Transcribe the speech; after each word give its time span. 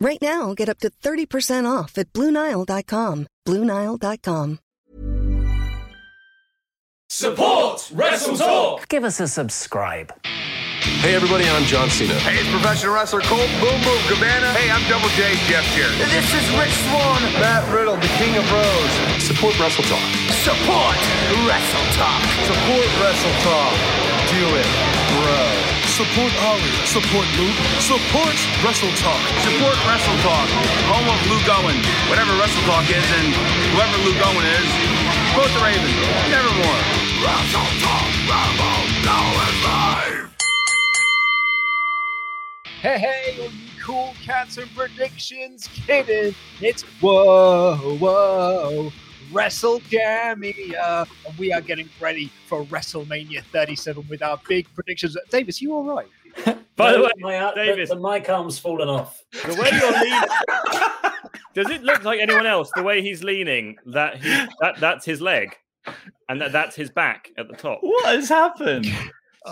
Right 0.00 0.20
now, 0.20 0.52
get 0.54 0.68
up 0.68 0.78
to 0.80 0.90
30% 0.90 1.64
off 1.64 1.96
at 1.96 2.12
BlueNile.com. 2.12 3.26
BlueNile.com. 3.46 4.58
Support 7.08 7.90
Wrestle 7.94 8.36
Talk. 8.36 8.88
Give 8.88 9.04
us 9.04 9.20
a 9.20 9.28
subscribe. 9.28 10.12
Hey 11.00 11.14
everybody, 11.14 11.48
I'm 11.48 11.64
John 11.64 11.88
Cena. 11.88 12.14
Hey, 12.14 12.36
it's 12.36 12.50
professional 12.50 12.94
wrestler 12.94 13.20
Colt 13.22 13.48
Boom 13.60 13.78
Boom 13.82 14.02
Cabana. 14.10 14.52
Hey, 14.52 14.70
I'm 14.70 14.82
Double 14.90 15.08
J 15.14 15.34
Jeff 15.48 15.64
Jarrett. 15.74 15.96
This 16.10 16.28
is 16.34 16.44
Rich 16.58 16.74
Swann. 16.90 17.22
Matt 17.40 17.64
Riddle, 17.72 17.96
the 17.96 18.10
King 18.18 18.36
of 18.36 18.44
Bros. 18.50 18.90
Support 19.22 19.58
Wrestle 19.58 19.86
Talk. 19.86 20.02
Support 20.44 20.98
Wrestle 21.46 21.88
Talk. 21.96 22.22
Support 22.44 22.90
Wrestle 23.00 23.36
Talk. 23.46 23.74
Do 24.28 24.44
it, 24.60 24.70
bro. 25.14 25.55
Support 25.96 26.28
Ollie. 26.44 26.60
Support 26.84 27.24
Luke. 27.40 27.56
Support 27.80 28.36
Wrestle 28.60 28.92
Talk. 29.00 29.16
Support 29.40 29.80
Wrestle 29.88 30.18
Talk, 30.20 30.44
home 30.92 31.08
of 31.08 31.16
Luke 31.32 31.48
Owen. 31.48 31.72
Whatever 32.12 32.36
Wrestle 32.36 32.60
Talk 32.68 32.84
is, 32.84 33.08
and 33.16 33.32
whoever 33.72 33.96
Luke 34.04 34.20
Owen 34.28 34.44
is, 34.44 34.68
quote 35.32 35.48
the 35.56 35.60
Raven. 35.64 35.88
Nevermore. 36.28 36.80
Wrestle 37.24 37.64
Talk. 37.80 38.12
Rambo. 38.28 38.72
Now 39.08 39.24
is 39.48 39.56
live. 39.64 40.36
Hey, 42.82 42.98
hey, 42.98 43.40
all 43.40 43.50
you 43.50 43.70
cool 43.82 44.14
cats 44.22 44.58
and 44.58 44.68
predictions 44.76 45.66
kidding. 45.72 46.34
It's 46.60 46.82
whoa, 47.00 47.96
whoa, 47.98 48.92
Wrestle 49.32 49.80
Jamia. 49.80 51.06
And 51.26 51.38
we 51.38 51.52
are 51.52 51.60
getting 51.60 51.88
ready 52.00 52.30
for 52.46 52.64
WrestleMania 52.64 53.42
37 53.44 54.06
with 54.08 54.22
our 54.22 54.40
big 54.48 54.66
predictions. 54.74 55.16
Davis, 55.30 55.60
you 55.60 55.74
all 55.74 55.84
right? 55.84 56.08
By 56.76 56.92
the 56.92 57.00
way, 57.02 57.10
my, 57.18 57.36
uh, 57.38 57.54
Davis, 57.54 57.88
the, 57.88 57.94
the 57.94 58.00
mic 58.00 58.28
arm's 58.28 58.58
fallen 58.58 58.88
off. 58.88 59.22
the 59.32 59.54
way 59.54 59.70
you're 59.72 59.92
leaning, 59.92 60.28
does 61.54 61.70
it 61.70 61.82
look 61.82 62.04
like 62.04 62.20
anyone 62.20 62.46
else? 62.46 62.70
The 62.76 62.82
way 62.82 63.00
he's 63.00 63.24
leaning, 63.24 63.76
that 63.86 64.16
he, 64.22 64.28
that 64.60 64.74
that's 64.78 65.06
his 65.06 65.22
leg, 65.22 65.56
and 66.28 66.38
that 66.42 66.52
that's 66.52 66.76
his 66.76 66.90
back 66.90 67.30
at 67.38 67.48
the 67.48 67.54
top. 67.56 67.78
What 67.80 68.04
has 68.14 68.28
happened? 68.28 68.86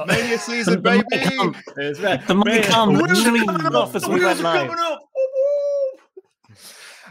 Mania 0.07 0.37
season, 0.39 0.75
The 0.75 0.81
baby. 0.81 1.05
mic 1.13 1.39
arm- 1.39 1.57
It's 1.79 2.01
right. 2.01 2.27
the 2.27 2.35
mic 2.35 2.77
arm 2.77 2.91
literally 2.95 3.41
off 3.41 3.95
as 3.95 4.07
we 4.07 4.23
went 4.23 4.41
live. 4.41 4.71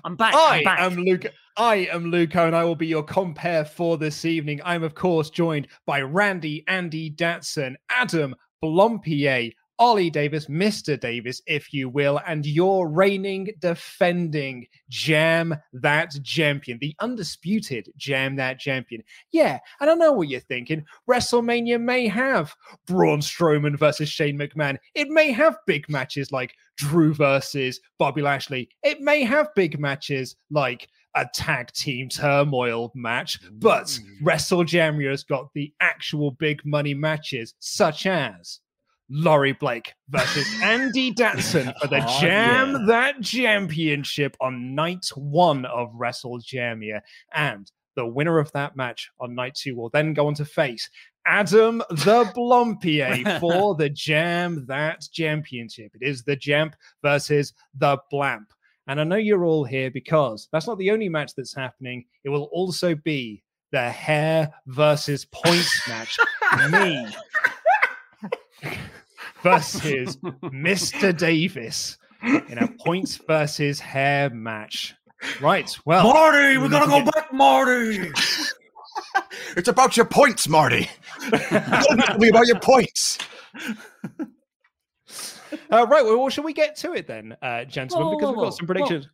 I'm 0.04 0.16
back. 0.16 0.34
I 0.36 0.58
I'm 0.58 0.64
back. 0.64 0.80
am 0.82 0.96
Luke. 0.98 1.26
I 1.56 1.88
am 1.92 2.10
Luco, 2.10 2.48
and 2.48 2.56
I 2.56 2.64
will 2.64 2.76
be 2.76 2.88
your 2.88 3.04
compare 3.04 3.64
for 3.64 4.00
this 4.00 4.26
evening. 4.26 4.60
I'm, 4.66 4.82
of 4.82 4.96
course, 4.96 5.30
joined 5.30 5.68
by 5.86 6.02
Randy, 6.02 6.64
Andy 6.68 7.12
Datson, 7.12 7.76
Adam 7.92 8.34
Blampied, 8.64 9.54
Ollie 9.78 10.10
Davis, 10.10 10.48
Mr. 10.48 11.00
Davis, 11.00 11.44
if 11.46 11.72
you 11.72 11.90
will, 11.90 12.20
and 12.26 12.44
your 12.44 12.90
reigning, 12.90 13.50
defending 13.60 14.66
Jam 14.90 15.54
That 15.74 16.16
Champion, 16.24 16.80
the 16.82 16.96
undisputed 17.02 17.92
Jam 17.98 18.36
That 18.38 18.58
Champion. 18.58 19.04
Yeah, 19.32 19.60
and 19.80 19.92
I 19.92 19.94
know 19.94 20.14
what 20.14 20.30
you're 20.30 20.40
thinking. 20.40 20.84
WrestleMania 21.08 21.80
may 21.80 22.08
have 22.08 22.56
Braun 22.88 23.20
Strowman 23.20 23.78
versus 23.78 24.10
Shane 24.10 24.40
McMahon. 24.40 24.78
It 24.96 25.10
may 25.10 25.32
have 25.32 25.58
big 25.68 25.88
matches 25.88 26.32
like 26.32 26.56
Drew 26.78 27.14
versus 27.14 27.80
Bobby 28.00 28.24
Lashley. 28.24 28.70
It 28.82 29.02
may 29.02 29.24
have 29.24 29.54
big 29.56 29.80
matches 29.80 30.36
like 30.50 30.88
a 31.16 31.26
tag 31.34 31.72
team 31.74 32.10
turmoil 32.10 32.92
match, 32.96 33.40
but 33.54 33.98
Wrestle 34.22 34.64
Jamia 34.64 35.12
has 35.12 35.24
got 35.24 35.50
the 35.54 35.74
actual 35.80 36.32
big 36.32 36.66
money 36.66 36.94
matches, 36.94 37.54
such 37.60 38.06
as 38.06 38.60
Laurie 39.10 39.54
Blake 39.54 39.94
versus 40.10 40.48
Andy 40.64 41.14
Datson 41.14 41.74
for 41.80 41.88
the 41.88 42.04
Oh, 42.04 42.22
Jam 42.22 42.72
yeah. 42.72 42.86
That 42.88 43.22
Championship 43.22 44.36
on 44.42 44.74
night 44.76 45.06
one 45.16 45.66
of 45.66 45.92
Wrestle 45.94 46.40
Jamia. 46.40 47.02
And 47.34 47.72
the 47.96 48.06
winner 48.08 48.40
of 48.40 48.52
that 48.54 48.76
match 48.76 49.12
on 49.20 49.36
night 49.36 49.56
two 49.56 49.76
will 49.76 49.90
then 49.90 50.14
go 50.14 50.28
on 50.28 50.34
to 50.36 50.46
face 50.46 50.90
Adam 51.26 51.80
the 51.90 52.26
Blampied 52.36 53.40
for 53.40 53.76
the 53.78 53.90
Jam 53.90 54.66
That 54.68 55.06
Championship. 55.12 55.92
It 56.00 56.08
is 56.08 56.24
the 56.24 56.36
Jamp 56.36 56.76
versus 57.02 57.54
the 57.76 57.98
Blamp. 58.10 58.52
And 58.88 59.00
I 59.00 59.04
know 59.04 59.16
you're 59.16 59.46
all 59.46 59.64
here 59.64 59.90
because 59.90 60.50
that's 60.52 60.68
not 60.68 60.78
the 60.78 60.92
only 60.92 61.10
match 61.10 61.36
that's 61.36 61.56
happening. 61.56 62.06
It 62.24 62.30
will 62.30 62.50
also 62.52 62.96
be 62.96 63.44
the 63.72 63.90
hair 63.90 64.54
versus 64.68 65.26
points 65.26 65.88
match. 65.88 66.18
Me 66.70 67.08
versus 69.44 70.18
Mr. 70.18 71.18
Davis 71.18 71.98
in 72.24 72.58
a 72.60 72.68
points 72.84 73.18
versus 73.28 73.80
hair 73.80 74.30
match. 74.30 74.96
Right. 75.42 75.76
Well, 75.86 76.04
Marty, 76.04 76.58
we're 76.58 76.70
gonna 76.70 76.88
go 76.88 77.12
back, 77.12 77.34
Marty. 77.34 78.12
It's 79.56 79.68
about 79.68 79.96
your 79.96 80.06
points, 80.06 80.48
Marty. 80.48 80.90
Don't 81.30 82.00
tell 82.00 82.18
me 82.18 82.30
about 82.30 82.48
your 82.48 82.60
points. 82.60 83.18
Uh, 85.72 85.88
right. 85.88 86.04
Well, 86.04 86.30
shall 86.30 86.44
we 86.44 86.54
get 86.54 86.76
to 86.78 86.94
it 86.94 87.08
then, 87.08 87.36
uh, 87.42 87.66
gentlemen? 87.66 88.08
Whoa, 88.08 88.18
because 88.18 88.36
whoa, 88.36 88.42
we've 88.42 88.48
got 88.48 88.58
some 88.58 88.68
predictions. 88.68 89.08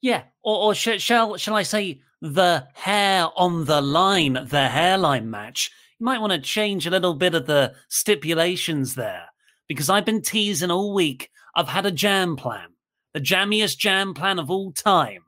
Yeah, 0.00 0.24
or, 0.42 0.56
or 0.58 0.74
sh- 0.74 1.00
shall 1.00 1.36
shall 1.36 1.56
I 1.56 1.62
say 1.62 2.00
the 2.20 2.66
hair 2.74 3.28
on 3.36 3.64
the 3.64 3.80
line, 3.80 4.34
the 4.34 4.68
hairline 4.68 5.30
match? 5.30 5.70
You 5.98 6.04
might 6.04 6.20
want 6.20 6.32
to 6.32 6.38
change 6.38 6.86
a 6.86 6.90
little 6.90 7.14
bit 7.14 7.34
of 7.34 7.46
the 7.46 7.74
stipulations 7.88 8.94
there 8.94 9.26
because 9.66 9.90
I've 9.90 10.04
been 10.04 10.22
teasing 10.22 10.70
all 10.70 10.94
week. 10.94 11.30
I've 11.56 11.68
had 11.68 11.86
a 11.86 11.90
jam 11.90 12.36
plan, 12.36 12.68
the 13.14 13.20
jammiest 13.20 13.78
jam 13.78 14.14
plan 14.14 14.38
of 14.38 14.50
all 14.50 14.72
time, 14.72 15.24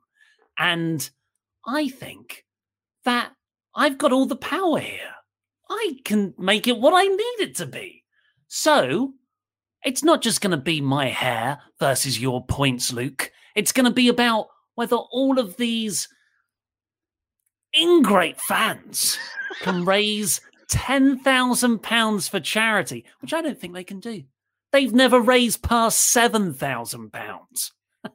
and 0.59 1.09
I 1.67 1.89
think 1.89 2.45
that 3.05 3.33
I've 3.75 3.99
got 3.99 4.13
all 4.13 4.27
the 4.27 4.37
power 4.37 4.79
here. 4.79 5.15
I 5.69 5.97
can 6.05 6.35
make 6.39 6.67
it 6.67 6.79
what 6.79 6.93
I 6.95 7.05
need 7.05 7.41
it 7.41 7.57
to 7.57 7.67
be. 7.67 8.05
So 8.49 9.15
it's 9.85 10.03
not 10.03 10.23
just 10.23 10.41
going 10.41 10.51
to 10.51 10.57
be 10.57 10.81
my 10.81 11.07
hair 11.07 11.59
versus 11.79 12.21
your 12.21 12.45
points, 12.45 12.93
Luke. 12.93 13.31
It's 13.55 13.73
going 13.73 13.87
to 13.87 13.93
be 13.93 14.09
about 14.09 14.49
whether 14.75 14.97
all 14.97 15.39
of 15.39 15.57
these 15.57 16.09
ingrate 17.79 18.41
fans 18.41 19.19
can 19.61 19.85
raise 19.87 20.41
£10,000 20.71 22.31
for 22.31 22.41
charity, 22.41 23.05
which 23.21 23.35
I 23.35 23.43
don't 23.43 23.59
think 23.59 23.75
they 23.75 23.85
can 23.85 24.01
do. 24.01 24.23
They've 24.73 24.93
never 24.93 25.21
raised 25.21 25.63
past 25.63 26.15
£7,000. 26.15 27.71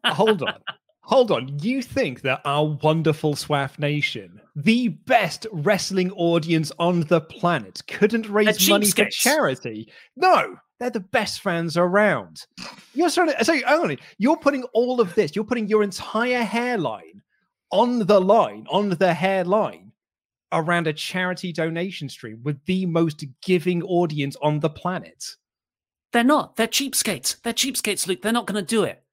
Hold 0.06 0.44
on. 0.44 0.60
Hold 1.06 1.32
on. 1.32 1.60
You 1.60 1.84
think 1.84 2.22
that 2.22 2.42
our 2.46 2.66
wonderful 2.66 3.36
SWAF 3.36 3.78
nation, 3.78 4.42
the 4.56 4.88
best 4.88 5.46
wrestling 5.52 6.12
audience 6.12 6.72
on 6.80 7.02
the 7.02 7.22
planet, 7.22 7.84
couldn't 7.88 8.28
raise 8.28 8.68
money 8.68 8.90
for 8.90 9.06
charity? 9.12 9.88
No, 10.16 10.58
they're 10.80 10.90
the 10.90 11.00
best 11.00 11.42
fans 11.42 11.78
around. 11.78 12.46
You're 12.96 13.12
trying 13.12 13.34
to, 13.34 13.46
so 13.46 13.54
hang 13.54 13.64
on, 13.66 13.98
you're 14.18 14.38
putting 14.38 14.64
all 14.74 15.00
of 15.00 15.14
this, 15.14 15.36
you're 15.36 15.46
putting 15.46 15.68
your 15.68 15.84
entire 15.84 16.44
hairline 16.44 17.22
on 17.72 18.00
the 18.00 18.20
line, 18.20 18.66
on 18.72 18.90
the 18.90 19.14
hairline 19.14 19.92
around 20.52 20.88
a 20.88 20.94
charity 20.94 21.54
donation 21.54 22.10
stream 22.10 22.42
with 22.44 22.58
the 22.66 22.88
most 22.88 23.24
giving 23.44 23.84
audience 23.84 24.36
on 24.42 24.60
the 24.60 24.70
planet. 24.70 25.36
They're 26.14 26.24
not. 26.24 26.56
They're 26.56 26.68
cheapskates. 26.68 27.42
They're 27.42 27.54
cheapskates, 27.54 28.08
Luke. 28.08 28.22
They're 28.22 28.32
not 28.32 28.48
going 28.48 28.64
to 28.64 28.68
do 28.68 28.84
it. 28.84 29.04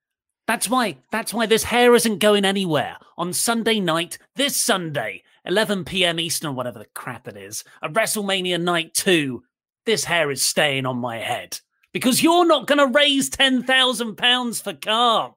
That's 0.47 0.69
why. 0.69 0.99
That's 1.11 1.33
why 1.33 1.47
this 1.47 1.65
hair 1.65 1.95
isn't 1.95 2.19
going 2.19 2.45
anywhere. 2.45 2.97
On 3.17 3.33
Sunday 3.33 3.81
night, 3.81 4.19
this 4.37 4.57
Sunday, 4.57 5.23
11 5.45 5.85
p.m. 5.85 6.19
Eastern, 6.19 6.51
or 6.51 6.55
whatever 6.55 6.79
the 6.79 6.87
crap 6.95 7.29
it 7.29 7.37
is, 7.37 7.65
a 7.83 7.89
WrestleMania 7.89 8.61
Night 8.61 8.95
2, 8.95 9.43
this 9.87 10.05
hair 10.05 10.31
is 10.31 10.43
staying 10.43 10.87
on 10.87 10.99
my 10.99 11.19
head 11.19 11.61
because 11.93 12.23
you're 12.23 12.47
not 12.47 12.67
going 12.67 12.79
to 12.79 12.99
raise 12.99 13.31
£10,000 13.31 14.63
for 14.63 14.73
Calm. 14.75 15.33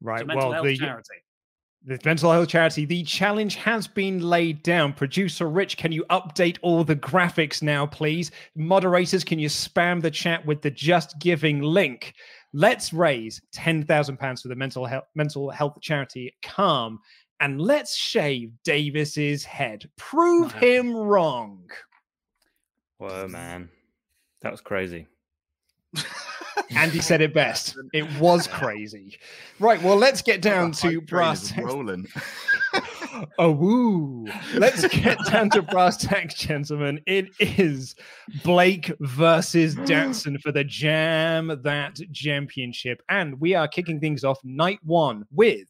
Right. 0.00 0.20
It's 0.20 0.22
a 0.22 0.26
mental 0.26 0.50
well, 0.50 0.62
the, 0.62 0.76
charity. 0.76 1.14
the 1.84 1.98
mental 2.04 2.32
health 2.32 2.48
charity, 2.48 2.84
the 2.84 3.02
challenge 3.04 3.56
has 3.56 3.86
been 3.86 4.20
laid 4.20 4.62
down. 4.62 4.92
Producer 4.92 5.48
Rich, 5.48 5.76
can 5.76 5.92
you 5.92 6.04
update 6.10 6.58
all 6.62 6.84
the 6.84 6.96
graphics 6.96 7.62
now, 7.62 7.86
please? 7.86 8.30
Moderators, 8.54 9.24
can 9.24 9.38
you 9.38 9.48
spam 9.48 10.00
the 10.02 10.10
chat 10.10 10.44
with 10.44 10.62
the 10.62 10.70
Just 10.70 11.18
Giving 11.18 11.62
link? 11.62 12.14
Let's 12.54 12.92
raise 12.92 13.42
£10,000 13.54 14.40
for 14.42 14.48
the 14.48 14.54
mental 14.54 14.86
health, 14.86 15.04
mental 15.14 15.50
health 15.50 15.78
charity 15.82 16.34
Calm 16.42 17.00
and 17.40 17.60
let's 17.60 17.94
shave 17.94 18.52
Davis's 18.64 19.44
head. 19.44 19.90
Prove 19.96 20.52
him 20.52 20.96
wrong. 20.96 21.68
Whoa, 22.98 23.28
man. 23.28 23.68
That 24.42 24.52
was 24.52 24.60
crazy. 24.60 25.06
Andy 26.70 27.00
said 27.00 27.20
it 27.20 27.34
best. 27.34 27.76
It 27.92 28.10
was 28.18 28.46
crazy. 28.52 29.18
Right. 29.58 29.82
Well, 29.82 29.96
let's 29.96 30.22
get 30.22 30.40
down 30.40 30.72
to 30.72 31.00
brass 31.00 31.56
rolling. 31.58 32.06
Oh, 33.38 33.52
woo. 33.52 34.26
Let's 34.54 34.86
get 34.88 35.18
down 35.26 35.50
to 35.50 35.62
brass 35.62 35.96
tacks, 35.96 36.34
gentlemen. 36.34 37.00
It 37.06 37.30
is 37.38 37.94
Blake 38.42 38.92
versus 39.00 39.74
Datson 39.76 40.40
for 40.40 40.52
the 40.52 40.64
Jam 40.64 41.60
That 41.62 41.98
Championship. 42.12 43.02
And 43.08 43.40
we 43.40 43.54
are 43.54 43.68
kicking 43.68 44.00
things 44.00 44.24
off 44.24 44.38
night 44.44 44.80
one 44.82 45.24
with 45.30 45.68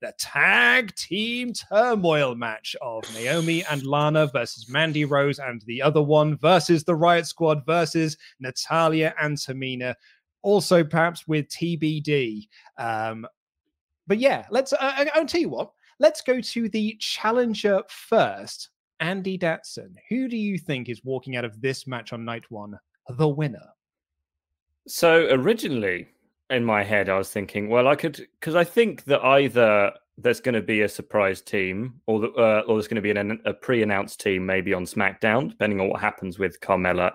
the 0.00 0.12
tag 0.18 0.94
team 0.94 1.52
turmoil 1.52 2.34
match 2.34 2.76
of 2.82 3.02
Naomi 3.14 3.64
and 3.70 3.84
Lana 3.84 4.26
versus 4.26 4.68
Mandy 4.68 5.04
Rose 5.04 5.38
and 5.38 5.62
the 5.66 5.82
other 5.82 6.02
one 6.02 6.36
versus 6.38 6.84
the 6.84 6.94
Riot 6.94 7.26
Squad 7.26 7.64
versus 7.66 8.16
Natalya 8.40 9.14
and 9.20 9.36
Tamina. 9.36 9.94
Also, 10.42 10.84
perhaps 10.84 11.26
with 11.26 11.48
TBD. 11.48 12.48
Um, 12.78 13.26
but 14.06 14.18
yeah, 14.18 14.46
let's. 14.50 14.72
Uh, 14.72 15.06
I'll 15.14 15.26
tell 15.26 15.40
you 15.40 15.48
what. 15.48 15.72
Let's 15.98 16.20
go 16.20 16.40
to 16.40 16.68
the 16.68 16.96
challenger 17.00 17.82
first. 17.88 18.70
Andy 19.00 19.38
Datson. 19.38 19.94
Who 20.08 20.28
do 20.28 20.36
you 20.36 20.58
think 20.58 20.88
is 20.88 21.04
walking 21.04 21.36
out 21.36 21.44
of 21.44 21.60
this 21.60 21.86
match 21.86 22.12
on 22.12 22.24
night 22.24 22.44
one 22.50 22.78
the 23.08 23.28
winner? 23.28 23.68
So 24.88 25.26
originally 25.30 26.08
in 26.50 26.64
my 26.64 26.82
head, 26.82 27.08
I 27.08 27.18
was 27.18 27.30
thinking, 27.30 27.68
well, 27.68 27.88
I 27.88 27.96
could 27.96 28.26
because 28.40 28.54
I 28.54 28.64
think 28.64 29.04
that 29.04 29.22
either 29.22 29.92
there's 30.18 30.40
going 30.40 30.54
to 30.54 30.62
be 30.62 30.82
a 30.82 30.88
surprise 30.88 31.42
team, 31.42 32.00
or 32.06 32.20
the, 32.20 32.28
uh, 32.30 32.62
or 32.66 32.76
there's 32.76 32.88
going 32.88 32.96
to 32.96 33.02
be 33.02 33.10
an, 33.10 33.38
a 33.44 33.52
pre-announced 33.52 34.18
team, 34.18 34.46
maybe 34.46 34.72
on 34.72 34.84
SmackDown, 34.84 35.50
depending 35.50 35.78
on 35.78 35.90
what 35.90 36.00
happens 36.00 36.38
with 36.38 36.58
Carmella 36.60 37.12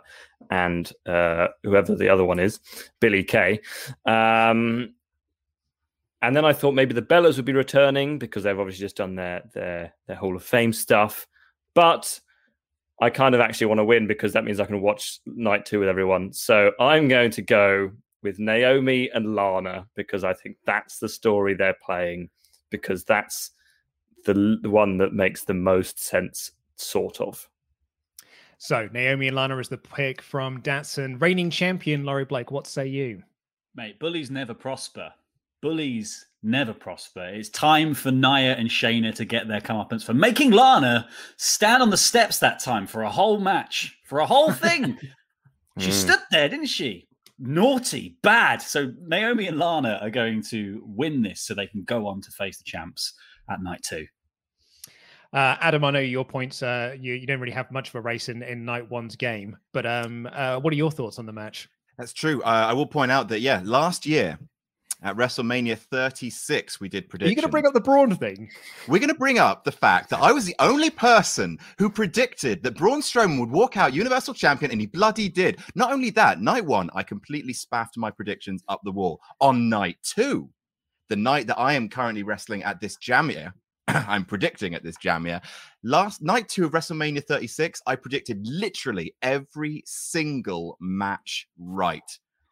and 0.51 0.91
uh, 1.07 1.47
whoever 1.63 1.95
the 1.95 2.09
other 2.09 2.25
one 2.25 2.39
is, 2.39 2.59
Billie 2.99 3.23
Kay. 3.23 3.59
Um, 4.05 4.93
and 6.21 6.35
then 6.35 6.45
I 6.45 6.53
thought 6.53 6.73
maybe 6.73 6.93
the 6.93 7.01
Bellas 7.01 7.37
would 7.37 7.45
be 7.45 7.53
returning 7.53 8.19
because 8.19 8.43
they've 8.43 8.59
obviously 8.59 8.83
just 8.85 8.97
done 8.97 9.15
their 9.15 9.43
their 9.53 9.93
their 10.07 10.15
Hall 10.15 10.35
of 10.35 10.43
Fame 10.43 10.73
stuff, 10.73 11.27
but. 11.73 12.19
I 13.03 13.09
kind 13.09 13.33
of 13.33 13.41
actually 13.41 13.65
want 13.65 13.79
to 13.79 13.83
win 13.83 14.05
because 14.05 14.33
that 14.33 14.43
means 14.43 14.59
I 14.59 14.65
can 14.65 14.79
watch 14.79 15.21
night 15.25 15.65
two 15.65 15.79
with 15.79 15.89
everyone. 15.89 16.31
So 16.33 16.71
I'm 16.79 17.07
going 17.07 17.31
to 17.31 17.41
go 17.41 17.89
with 18.21 18.39
Naomi 18.39 19.09
and 19.13 19.35
Lana 19.35 19.87
because 19.95 20.23
I 20.23 20.33
think 20.33 20.57
that's 20.65 20.99
the 20.99 21.09
story 21.09 21.55
they're 21.55 21.77
playing 21.83 22.29
because 22.69 23.03
that's 23.03 23.51
the, 24.25 24.59
the 24.61 24.69
one 24.69 24.97
that 24.97 25.13
makes 25.13 25.43
the 25.43 25.53
most 25.53 25.99
sense, 25.99 26.51
sort 26.75 27.19
of. 27.19 27.47
So 28.57 28.87
Naomi 28.93 29.27
and 29.27 29.35
Lana 29.35 29.57
is 29.57 29.69
the 29.69 29.77
pick 29.77 30.21
from 30.21 30.61
Datson. 30.61 31.19
Reigning 31.19 31.49
champion 31.49 32.03
Laurie 32.05 32.25
Blake. 32.25 32.51
What 32.51 32.67
say 32.67 32.85
you? 32.87 33.23
Mate, 33.73 33.99
bullies 33.99 34.29
never 34.29 34.53
prosper. 34.53 35.11
Bullies 35.61 36.25
never 36.43 36.73
prosper. 36.73 37.23
It's 37.25 37.49
time 37.49 37.93
for 37.93 38.11
Nia 38.11 38.55
and 38.55 38.69
Shayna 38.69 39.13
to 39.15 39.25
get 39.25 39.47
their 39.47 39.61
comeuppance 39.61 40.03
for 40.03 40.13
making 40.13 40.51
Lana 40.51 41.07
stand 41.37 41.83
on 41.83 41.89
the 41.91 41.97
steps 41.97 42.39
that 42.39 42.59
time 42.59 42.87
for 42.87 43.03
a 43.03 43.09
whole 43.11 43.39
match, 43.39 43.95
for 44.05 44.19
a 44.19 44.25
whole 44.25 44.51
thing. 44.51 44.97
she 45.79 45.89
Mm. 45.89 45.93
stood 45.93 46.19
there, 46.31 46.49
didn't 46.49 46.65
she? 46.65 47.07
Naughty, 47.39 48.17
bad. 48.21 48.61
So 48.61 48.91
Naomi 49.07 49.47
and 49.47 49.57
Lana 49.57 49.99
are 50.01 50.09
going 50.09 50.41
to 50.49 50.81
win 50.85 51.21
this 51.21 51.41
so 51.41 51.53
they 51.53 51.67
can 51.67 51.83
go 51.83 52.07
on 52.07 52.21
to 52.21 52.31
face 52.31 52.57
the 52.57 52.63
champs 52.65 53.13
at 53.49 53.61
night 53.61 53.81
two. 53.87 54.05
Uh, 55.33 55.55
Adam, 55.61 55.83
I 55.85 55.91
know 55.91 55.99
your 55.99 56.25
points. 56.25 56.61
Uh, 56.61 56.95
you, 56.99 57.13
you 57.13 57.25
don't 57.25 57.39
really 57.39 57.53
have 57.53 57.71
much 57.71 57.87
of 57.89 57.95
a 57.95 58.01
race 58.01 58.27
in, 58.29 58.43
in 58.43 58.65
night 58.65 58.89
one's 58.91 59.15
game, 59.15 59.55
but 59.71 59.85
um, 59.85 60.27
uh, 60.31 60.59
what 60.59 60.73
are 60.73 60.75
your 60.75 60.91
thoughts 60.91 61.19
on 61.19 61.25
the 61.25 61.31
match? 61.31 61.69
That's 61.97 62.11
true. 62.13 62.41
Uh, 62.41 62.47
I 62.69 62.73
will 62.73 62.85
point 62.87 63.11
out 63.11 63.29
that 63.29 63.39
yeah, 63.39 63.61
last 63.63 64.05
year 64.05 64.37
at 65.03 65.15
WrestleMania 65.15 65.77
36, 65.77 66.79
we 66.79 66.87
did 66.87 67.05
Are 67.05 67.07
prediction. 67.07 67.29
you 67.31 67.35
going 67.35 67.47
to 67.47 67.51
bring 67.51 67.65
up 67.65 67.73
the 67.73 67.81
Braun 67.81 68.15
thing? 68.15 68.49
We're 68.87 68.99
going 68.99 69.09
to 69.09 69.15
bring 69.15 69.39
up 69.39 69.63
the 69.63 69.71
fact 69.71 70.09
that 70.11 70.21
I 70.21 70.31
was 70.31 70.45
the 70.45 70.55
only 70.59 70.89
person 70.89 71.57
who 71.79 71.89
predicted 71.89 72.61
that 72.63 72.77
Braun 72.77 73.01
Strowman 73.01 73.39
would 73.39 73.49
walk 73.49 73.77
out 73.77 73.93
Universal 73.93 74.35
Champion, 74.35 74.71
and 74.71 74.79
he 74.79 74.87
bloody 74.87 75.27
did. 75.27 75.59
Not 75.75 75.91
only 75.91 76.11
that, 76.11 76.41
night 76.41 76.65
one, 76.65 76.89
I 76.93 77.01
completely 77.01 77.53
spaffed 77.53 77.97
my 77.97 78.11
predictions 78.11 78.63
up 78.67 78.81
the 78.83 78.91
wall. 78.91 79.19
On 79.39 79.69
night 79.69 79.97
two, 80.03 80.49
the 81.09 81.15
night 81.15 81.47
that 81.47 81.57
I 81.59 81.73
am 81.73 81.89
currently 81.89 82.23
wrestling 82.23 82.63
at 82.63 82.79
this 82.79 82.97
Jamia, 82.97 83.53
I'm 83.87 84.23
predicting 84.23 84.75
at 84.75 84.83
this 84.83 84.97
Jamia. 84.97 85.41
Last 85.83 86.21
night 86.21 86.47
two 86.47 86.65
of 86.65 86.71
WrestleMania 86.71 87.25
36, 87.25 87.81
I 87.87 87.95
predicted 87.95 88.45
literally 88.45 89.15
every 89.23 89.81
single 89.87 90.77
match 90.79 91.47
right. 91.57 92.03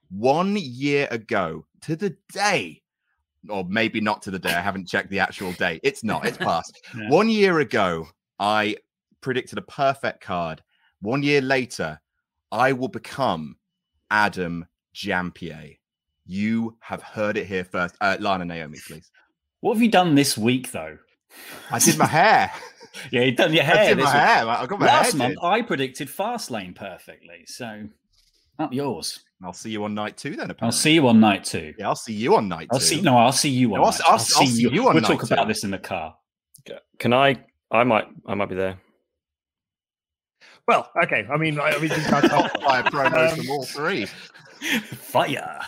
One 0.09 0.55
year 0.57 1.07
ago 1.11 1.65
to 1.81 1.95
the 1.95 2.15
day, 2.33 2.81
or 3.47 3.63
maybe 3.65 4.01
not 4.01 4.21
to 4.23 4.31
the 4.31 4.39
day. 4.39 4.49
I 4.53 4.61
haven't 4.61 4.87
checked 4.87 5.09
the 5.09 5.19
actual 5.19 5.51
date. 5.53 5.79
It's 5.83 6.03
not, 6.03 6.25
it's 6.25 6.37
past. 6.49 6.79
Yeah. 6.97 7.09
One 7.09 7.29
year 7.29 7.59
ago, 7.59 8.07
I 8.39 8.75
predicted 9.21 9.57
a 9.57 9.63
perfect 9.63 10.21
card. 10.21 10.61
One 11.01 11.23
year 11.23 11.41
later, 11.41 11.99
I 12.51 12.73
will 12.73 12.87
become 12.89 13.55
Adam 14.11 14.65
Jampier. 14.95 15.77
You 16.25 16.77
have 16.81 17.01
heard 17.01 17.37
it 17.37 17.47
here 17.47 17.63
first. 17.63 17.95
Uh, 18.01 18.17
Lana 18.19 18.45
Naomi, 18.45 18.77
please. 18.85 19.11
What 19.61 19.73
have 19.75 19.81
you 19.81 19.89
done 19.91 20.15
this 20.15 20.37
week, 20.37 20.71
though? 20.71 20.97
I 21.71 21.79
did 21.79 21.97
my 21.97 22.05
hair. 22.07 22.51
Yeah, 23.11 23.21
you've 23.21 23.35
done 23.37 23.53
your 23.53 23.63
I 23.65 23.67
hair. 23.67 23.95
did 23.95 24.03
my 24.03 24.03
week. 24.05 24.13
hair. 24.13 24.47
I 24.49 24.65
got 24.65 24.79
my 24.79 24.85
Last 24.87 25.11
hair 25.11 25.17
month, 25.19 25.35
did. 25.39 25.45
I 25.47 25.61
predicted 25.61 26.07
Fastlane 26.09 26.75
perfectly. 26.75 27.45
So, 27.45 27.83
up 28.59 28.73
yours. 28.73 29.19
I'll 29.43 29.53
see 29.53 29.69
you 29.71 29.83
on 29.85 29.93
night 29.93 30.17
two 30.17 30.35
then. 30.35 30.53
I'll 30.61 30.71
see 30.71 30.93
you 30.93 31.07
on 31.07 31.19
night 31.19 31.45
two. 31.45 31.73
Yeah, 31.77 31.87
I'll 31.87 31.95
see 31.95 32.13
you 32.13 32.35
on 32.35 32.47
night 32.49 32.67
I'll 32.71 32.79
two. 32.79 32.85
see. 32.85 33.01
No, 33.01 33.17
I'll 33.17 33.31
see 33.31 33.49
you 33.49 33.73
on. 33.73 33.79
No, 33.79 33.85
I'll 33.85 33.91
night- 33.91 33.99
s- 34.01 34.01
I'll 34.07 34.15
s- 34.15 34.35
I'll 34.37 34.45
see 34.45 34.61
you 34.69 34.87
on 34.87 34.93
We'll 34.95 35.01
night 35.01 35.07
talk 35.07 35.23
about 35.23 35.47
this 35.47 35.63
in 35.63 35.71
the 35.71 35.77
car. 35.79 36.15
Can 36.99 37.13
I? 37.13 37.37
I 37.71 37.83
might. 37.85 38.07
I 38.27 38.33
might 38.35 38.49
be 38.49 38.55
there. 38.55 38.77
Well, 40.67 40.89
okay. 41.03 41.25
I 41.31 41.37
mean, 41.37 41.59
I, 41.59 41.69
I 41.69 41.79
mean, 41.79 41.89
these 41.89 42.07
guys 42.07 42.25
are 42.25 42.49
Fire 42.49 42.83
promos 42.83 43.31
Um, 43.31 43.37
from 43.37 43.49
all 43.49 43.63
three. 43.65 44.05
Fire. 44.05 45.61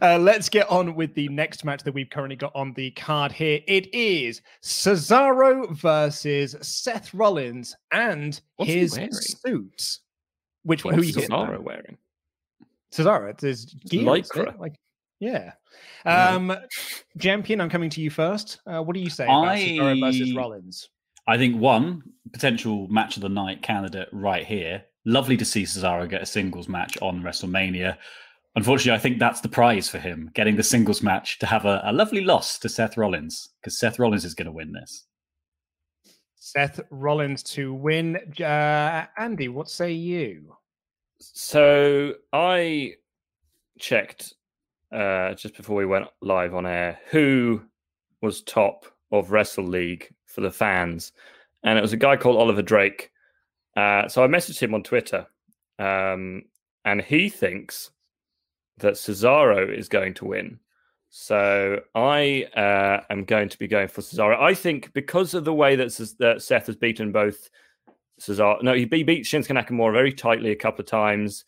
Uh, 0.00 0.18
let's 0.18 0.48
get 0.48 0.68
on 0.70 0.94
with 0.94 1.14
the 1.14 1.28
next 1.28 1.64
match 1.64 1.82
that 1.82 1.92
we've 1.92 2.08
currently 2.08 2.34
got 2.36 2.50
on 2.54 2.72
the 2.72 2.90
card 2.92 3.30
here. 3.30 3.60
It 3.68 3.94
is 3.94 4.40
Cesaro 4.62 5.70
versus 5.76 6.56
Seth 6.62 7.12
Rollins 7.12 7.76
and 7.92 8.40
What's 8.56 8.72
his 8.72 8.92
suits. 9.44 10.00
Which 10.64 10.84
one? 10.84 10.94
What's 10.94 11.04
Who 11.04 11.08
you 11.08 11.14
getting? 11.14 11.30
Cesaro 11.30 11.60
wearing? 11.60 11.98
Cesaro. 12.92 13.30
It's 13.42 13.64
gear, 13.64 14.16
isn't 14.16 14.48
it? 14.48 14.60
Like, 14.60 14.74
yeah. 15.20 15.52
Um, 16.04 16.54
Champion, 17.18 17.60
I'm 17.60 17.70
coming 17.70 17.90
to 17.90 18.00
you 18.00 18.10
first. 18.10 18.60
Uh, 18.66 18.82
what 18.82 18.94
do 18.94 19.00
you 19.00 19.10
say 19.10 19.24
about 19.24 19.56
Cesaro 19.56 20.00
versus 20.00 20.32
I- 20.32 20.36
Rollins? 20.36 20.88
I 21.26 21.38
think 21.38 21.56
one 21.56 22.02
potential 22.32 22.88
match 22.88 23.16
of 23.16 23.22
the 23.22 23.28
night 23.28 23.62
candidate 23.62 24.08
right 24.12 24.44
here. 24.44 24.84
Lovely 25.04 25.36
to 25.36 25.44
see 25.44 25.62
Cesaro 25.62 26.08
get 26.08 26.22
a 26.22 26.26
singles 26.26 26.68
match 26.68 26.98
on 27.00 27.22
WrestleMania. 27.22 27.96
Unfortunately, 28.56 28.96
I 28.96 28.98
think 29.00 29.18
that's 29.18 29.40
the 29.40 29.48
prize 29.48 29.88
for 29.88 29.98
him 29.98 30.30
getting 30.34 30.56
the 30.56 30.62
singles 30.62 31.02
match 31.02 31.38
to 31.38 31.46
have 31.46 31.64
a, 31.64 31.80
a 31.84 31.92
lovely 31.92 32.22
loss 32.22 32.58
to 32.58 32.68
Seth 32.68 32.96
Rollins 32.96 33.48
because 33.60 33.78
Seth 33.78 33.98
Rollins 33.98 34.24
is 34.24 34.34
going 34.34 34.46
to 34.46 34.52
win 34.52 34.72
this. 34.72 35.04
Seth 36.44 36.80
Rollins 36.90 37.44
to 37.44 37.72
win. 37.72 38.16
Uh, 38.40 39.06
Andy, 39.16 39.46
what 39.46 39.70
say 39.70 39.92
you? 39.92 40.56
So 41.20 42.14
I 42.32 42.94
checked 43.78 44.34
uh, 44.90 45.34
just 45.34 45.56
before 45.56 45.76
we 45.76 45.86
went 45.86 46.08
live 46.20 46.52
on 46.52 46.66
air 46.66 46.98
who 47.10 47.62
was 48.22 48.42
top 48.42 48.86
of 49.12 49.30
Wrestle 49.30 49.62
League 49.62 50.12
for 50.26 50.40
the 50.40 50.50
fans, 50.50 51.12
and 51.62 51.78
it 51.78 51.82
was 51.82 51.92
a 51.92 51.96
guy 51.96 52.16
called 52.16 52.36
Oliver 52.36 52.62
Drake. 52.62 53.12
Uh, 53.76 54.08
so 54.08 54.24
I 54.24 54.26
messaged 54.26 54.58
him 54.58 54.74
on 54.74 54.82
Twitter, 54.82 55.24
um, 55.78 56.42
and 56.84 57.00
he 57.00 57.28
thinks 57.28 57.92
that 58.78 58.94
Cesaro 58.94 59.72
is 59.72 59.88
going 59.88 60.14
to 60.14 60.24
win. 60.24 60.58
So 61.14 61.78
I 61.94 62.44
uh, 62.56 63.02
am 63.10 63.24
going 63.24 63.50
to 63.50 63.58
be 63.58 63.68
going 63.68 63.88
for 63.88 64.00
Cesaro. 64.00 64.40
I 64.40 64.54
think 64.54 64.94
because 64.94 65.34
of 65.34 65.44
the 65.44 65.52
way 65.52 65.76
that, 65.76 65.92
Ces- 65.92 66.14
that 66.14 66.40
Seth 66.40 66.68
has 66.68 66.76
beaten 66.76 67.12
both 67.12 67.50
Cesaro, 68.18 68.62
no, 68.62 68.72
he 68.72 68.86
be- 68.86 69.02
beat 69.02 69.26
Shinsuke 69.26 69.62
Nakamura 69.62 69.92
very 69.92 70.10
tightly 70.10 70.52
a 70.52 70.56
couple 70.56 70.80
of 70.80 70.86
times, 70.86 71.44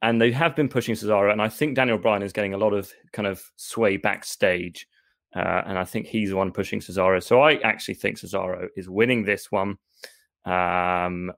and 0.00 0.18
they 0.18 0.32
have 0.32 0.56
been 0.56 0.70
pushing 0.70 0.94
Cesaro. 0.94 1.30
And 1.30 1.42
I 1.42 1.50
think 1.50 1.76
Daniel 1.76 1.98
Bryan 1.98 2.22
is 2.22 2.32
getting 2.32 2.54
a 2.54 2.56
lot 2.56 2.72
of 2.72 2.90
kind 3.12 3.28
of 3.28 3.42
sway 3.56 3.98
backstage, 3.98 4.88
uh, 5.36 5.62
and 5.66 5.78
I 5.78 5.84
think 5.84 6.06
he's 6.06 6.30
the 6.30 6.36
one 6.36 6.50
pushing 6.50 6.80
Cesaro. 6.80 7.22
So 7.22 7.42
I 7.42 7.56
actually 7.56 7.96
think 7.96 8.16
Cesaro 8.16 8.68
is 8.74 8.88
winning 8.88 9.26
this 9.26 9.52
one, 9.52 9.76
um, 10.46 11.30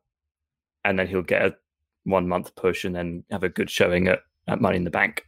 and 0.84 0.96
then 0.96 1.08
he'll 1.08 1.22
get 1.22 1.42
a 1.42 1.56
one 2.04 2.28
month 2.28 2.54
push 2.54 2.84
and 2.84 2.94
then 2.94 3.24
have 3.32 3.42
a 3.42 3.48
good 3.48 3.70
showing 3.70 4.06
at, 4.06 4.20
at 4.46 4.60
Money 4.60 4.76
in 4.76 4.84
the 4.84 4.90
Bank. 4.90 5.26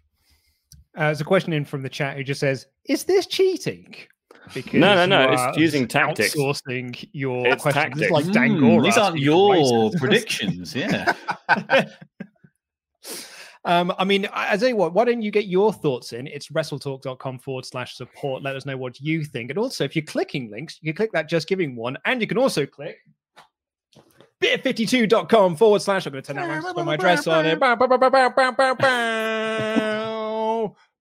Uh, 0.99 1.05
there's 1.07 1.21
a 1.21 1.25
question 1.25 1.52
in 1.52 1.64
from 1.64 1.81
the 1.83 1.88
chat 1.88 2.17
who 2.17 2.25
just 2.25 2.40
says, 2.40 2.67
"Is 2.87 3.05
this 3.05 3.26
cheating?" 3.26 3.95
Because 4.52 4.81
No, 4.81 4.95
no, 4.95 5.07
no, 5.07 5.31
it's 5.33 5.57
using 5.57 5.87
tactics. 5.87 6.35
Outsourcing 6.35 7.09
your 7.12 7.47
It's 7.47 7.62
questions. 7.62 7.95
This 7.95 8.07
is 8.07 8.11
tactics. 8.11 8.11
like 8.11 8.33
Dan 8.33 8.59
Mm, 8.59 8.83
these 8.83 8.99
aren't 8.99 9.19
your 9.19 9.90
prices. 9.90 10.00
predictions. 10.00 10.75
Yeah. 10.75 11.12
Um, 13.64 13.93
I 13.99 14.05
mean, 14.05 14.26
I 14.33 14.55
I 14.55 14.57
tell 14.57 14.69
you 14.69 14.76
what, 14.76 14.95
why 14.95 15.05
don't 15.05 15.21
you 15.21 15.31
get 15.31 15.47
your 15.47 15.73
thoughts 15.73 16.12
in? 16.14 16.26
It's 16.26 16.49
wrestletalk.com 16.49 17.40
forward 17.40 17.67
slash 17.67 17.97
support. 17.97 18.43
Let 18.43 18.57
us 18.57 18.64
know 18.64 18.76
what 18.78 18.99
you 18.99 19.25
think. 19.25 19.50
And 19.50 19.59
also, 19.59 19.85
if 19.85 19.95
you're 19.95 20.05
clicking 20.07 20.50
links, 20.50 20.78
you 20.81 20.95
can 20.95 20.97
click 20.97 21.12
that 21.12 21.28
just 21.28 21.49
giving 21.49 21.76
one, 21.76 21.99
and 22.07 22.21
you 22.21 22.26
can 22.26 22.38
also 22.38 22.64
click 22.64 22.97
beer52.com 24.40 25.57
forward 25.57 25.83
slash. 25.83 26.07
I'm 26.07 26.12
going 26.12 26.23
to 26.23 26.26
turn 26.33 26.37
that 26.37 26.49
around 26.49 26.75
put 26.75 26.85
my 26.87 26.95
address 26.95 27.26
on 27.26 27.45
it. 27.45 27.59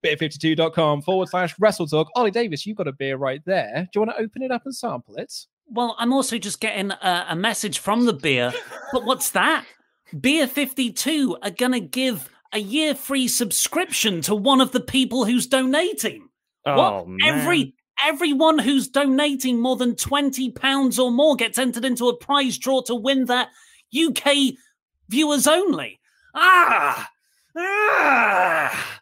Bow, 0.03 0.09
bow, 0.09 0.15
bow, 0.15 0.27
bow, 0.27 0.27
bow, 0.27 0.29
bow, 0.29 0.29
bow, 0.29 0.61
bow. 0.61 0.67
Beer52.com 0.67 1.01
forward 1.01 1.29
slash 1.29 1.55
wrestle 1.59 1.87
talk. 1.87 2.09
Ollie 2.15 2.31
Davis, 2.31 2.65
you've 2.65 2.77
got 2.77 2.87
a 2.87 2.93
beer 2.93 3.17
right 3.17 3.41
there. 3.45 3.87
Do 3.91 3.99
you 3.99 4.05
want 4.05 4.17
to 4.17 4.23
open 4.23 4.41
it 4.43 4.51
up 4.51 4.63
and 4.65 4.75
sample 4.75 5.15
it? 5.15 5.33
Well, 5.69 5.95
I'm 5.99 6.13
also 6.13 6.37
just 6.37 6.59
getting 6.59 6.91
a, 6.91 7.25
a 7.29 7.35
message 7.35 7.79
from 7.79 8.05
the 8.05 8.13
beer. 8.13 8.53
But 8.93 9.03
what's 9.03 9.31
that? 9.31 9.65
Beer 10.19 10.47
52 10.47 11.37
are 11.41 11.49
going 11.49 11.73
to 11.73 11.79
give 11.81 12.29
a 12.53 12.59
year 12.59 12.95
free 12.95 13.27
subscription 13.27 14.21
to 14.21 14.35
one 14.35 14.61
of 14.61 14.71
the 14.71 14.79
people 14.79 15.25
who's 15.25 15.47
donating. 15.47 16.29
Oh, 16.65 16.77
what? 16.77 17.07
man. 17.09 17.17
Every 17.23 17.73
everyone 18.05 18.59
who's 18.59 18.87
donating 18.87 19.59
more 19.59 19.75
than 19.75 19.95
20 19.95 20.51
pounds 20.51 20.99
or 20.99 21.11
more 21.11 21.35
gets 21.35 21.57
entered 21.57 21.83
into 21.83 22.07
a 22.07 22.15
prize 22.15 22.57
draw 22.57 22.81
to 22.83 22.95
win 22.95 23.25
that 23.25 23.49
UK 23.93 24.53
viewers 25.09 25.47
only. 25.47 25.99
Ah! 26.33 27.09
Ah! 27.57 28.99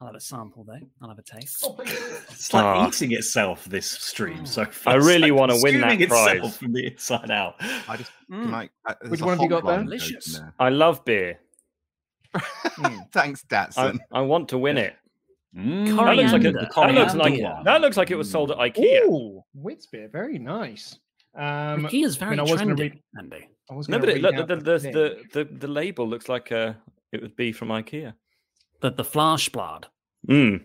I'll 0.00 0.06
have 0.08 0.16
a 0.16 0.20
sample 0.20 0.64
though. 0.64 0.78
I'll 1.02 1.08
have 1.10 1.18
a 1.18 1.22
taste. 1.22 1.66
It's 2.30 2.54
like 2.54 2.64
Ah. 2.64 2.88
eating 2.88 3.12
itself, 3.12 3.64
this 3.66 3.86
stream. 3.86 4.46
So 4.46 4.64
far. 4.64 4.94
I 4.94 4.96
really 4.96 5.30
like 5.30 5.38
wanna 5.38 5.60
win 5.60 5.80
that 5.82 6.08
prize. 6.08 6.56
from 6.56 6.72
the 6.72 6.86
inside 6.86 7.30
out. 7.30 7.56
I 7.60 7.96
just 7.98 8.10
Mm. 8.30 8.44
can 8.44 8.54
I, 8.54 8.70
uh, 8.86 8.94
Which 9.08 9.20
one 9.20 9.30
have 9.36 9.42
you 9.42 9.48
got 9.50 9.66
there? 9.66 9.82
Delicious. 9.82 10.38
open 10.38 10.52
I 10.58 10.68
love 10.70 11.04
beer. 11.04 11.38
Thanks, 13.12 13.44
I, 13.50 13.54
Datson. 13.54 13.98
I 14.12 14.20
want 14.22 14.48
to 14.50 14.58
win 14.58 14.78
it. 14.78 14.96
Mm, 15.54 15.96
That 15.96 16.16
looks 16.16 16.32
like, 16.32 16.44
a, 16.44 16.52
that, 16.52 16.94
looks 16.94 17.14
like, 17.16 17.64
that 17.64 17.80
looks 17.80 17.96
like 17.96 18.10
it 18.12 18.14
was 18.16 18.30
sold 18.30 18.52
at 18.52 18.58
IKEA. 18.58 19.02
Ooh, 19.06 19.42
Wits 19.52 19.86
beer. 19.86 20.08
Very 20.08 20.38
nice. 20.38 20.96
Um, 21.34 21.86
Ikea's 21.86 22.16
I 22.16 22.20
very 22.20 22.30
mean, 22.36 22.40
I 22.40 22.42
was 22.44 22.60
trendy, 22.62 22.78
read- 22.78 23.02
Andy. 23.18 23.48
I 23.70 23.74
was 23.74 23.88
No, 23.88 23.98
but 23.98 24.08
it, 24.08 24.20
look, 24.22 24.34
the, 24.36 24.44
the 24.46 24.56
the, 24.56 24.78
the, 24.78 25.22
the, 25.32 25.44
the 25.56 25.68
label 25.68 26.08
looks 26.08 26.28
like 26.28 26.50
uh, 26.52 26.74
it 27.12 27.20
would 27.20 27.34
be 27.36 27.52
from 27.52 27.68
IKEA. 27.68 28.14
The, 28.80 28.90
the 28.90 29.04
Flashblad. 29.04 29.84
Mm. 30.28 30.64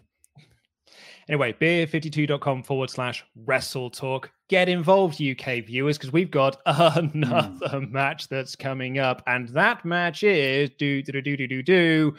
Anyway, 1.28 1.54
beer52.com 1.54 2.64
forward 2.64 2.90
slash 2.90 3.26
wrestle 3.46 3.90
talk. 3.90 4.32
Get 4.48 4.70
involved, 4.70 5.20
UK 5.22 5.66
viewers, 5.66 5.98
because 5.98 6.14
we've 6.14 6.30
got 6.30 6.62
another 6.66 7.82
match 7.82 8.28
that's 8.28 8.56
coming 8.56 9.00
up. 9.00 9.24
And 9.26 9.50
that 9.50 9.84
match 9.86 10.24
is 10.24 10.70
do 10.78 11.02
do 11.02 11.12
do 11.14 11.22
do 11.22 11.38
do 11.38 11.48
do 11.48 11.64
do. 11.64 12.16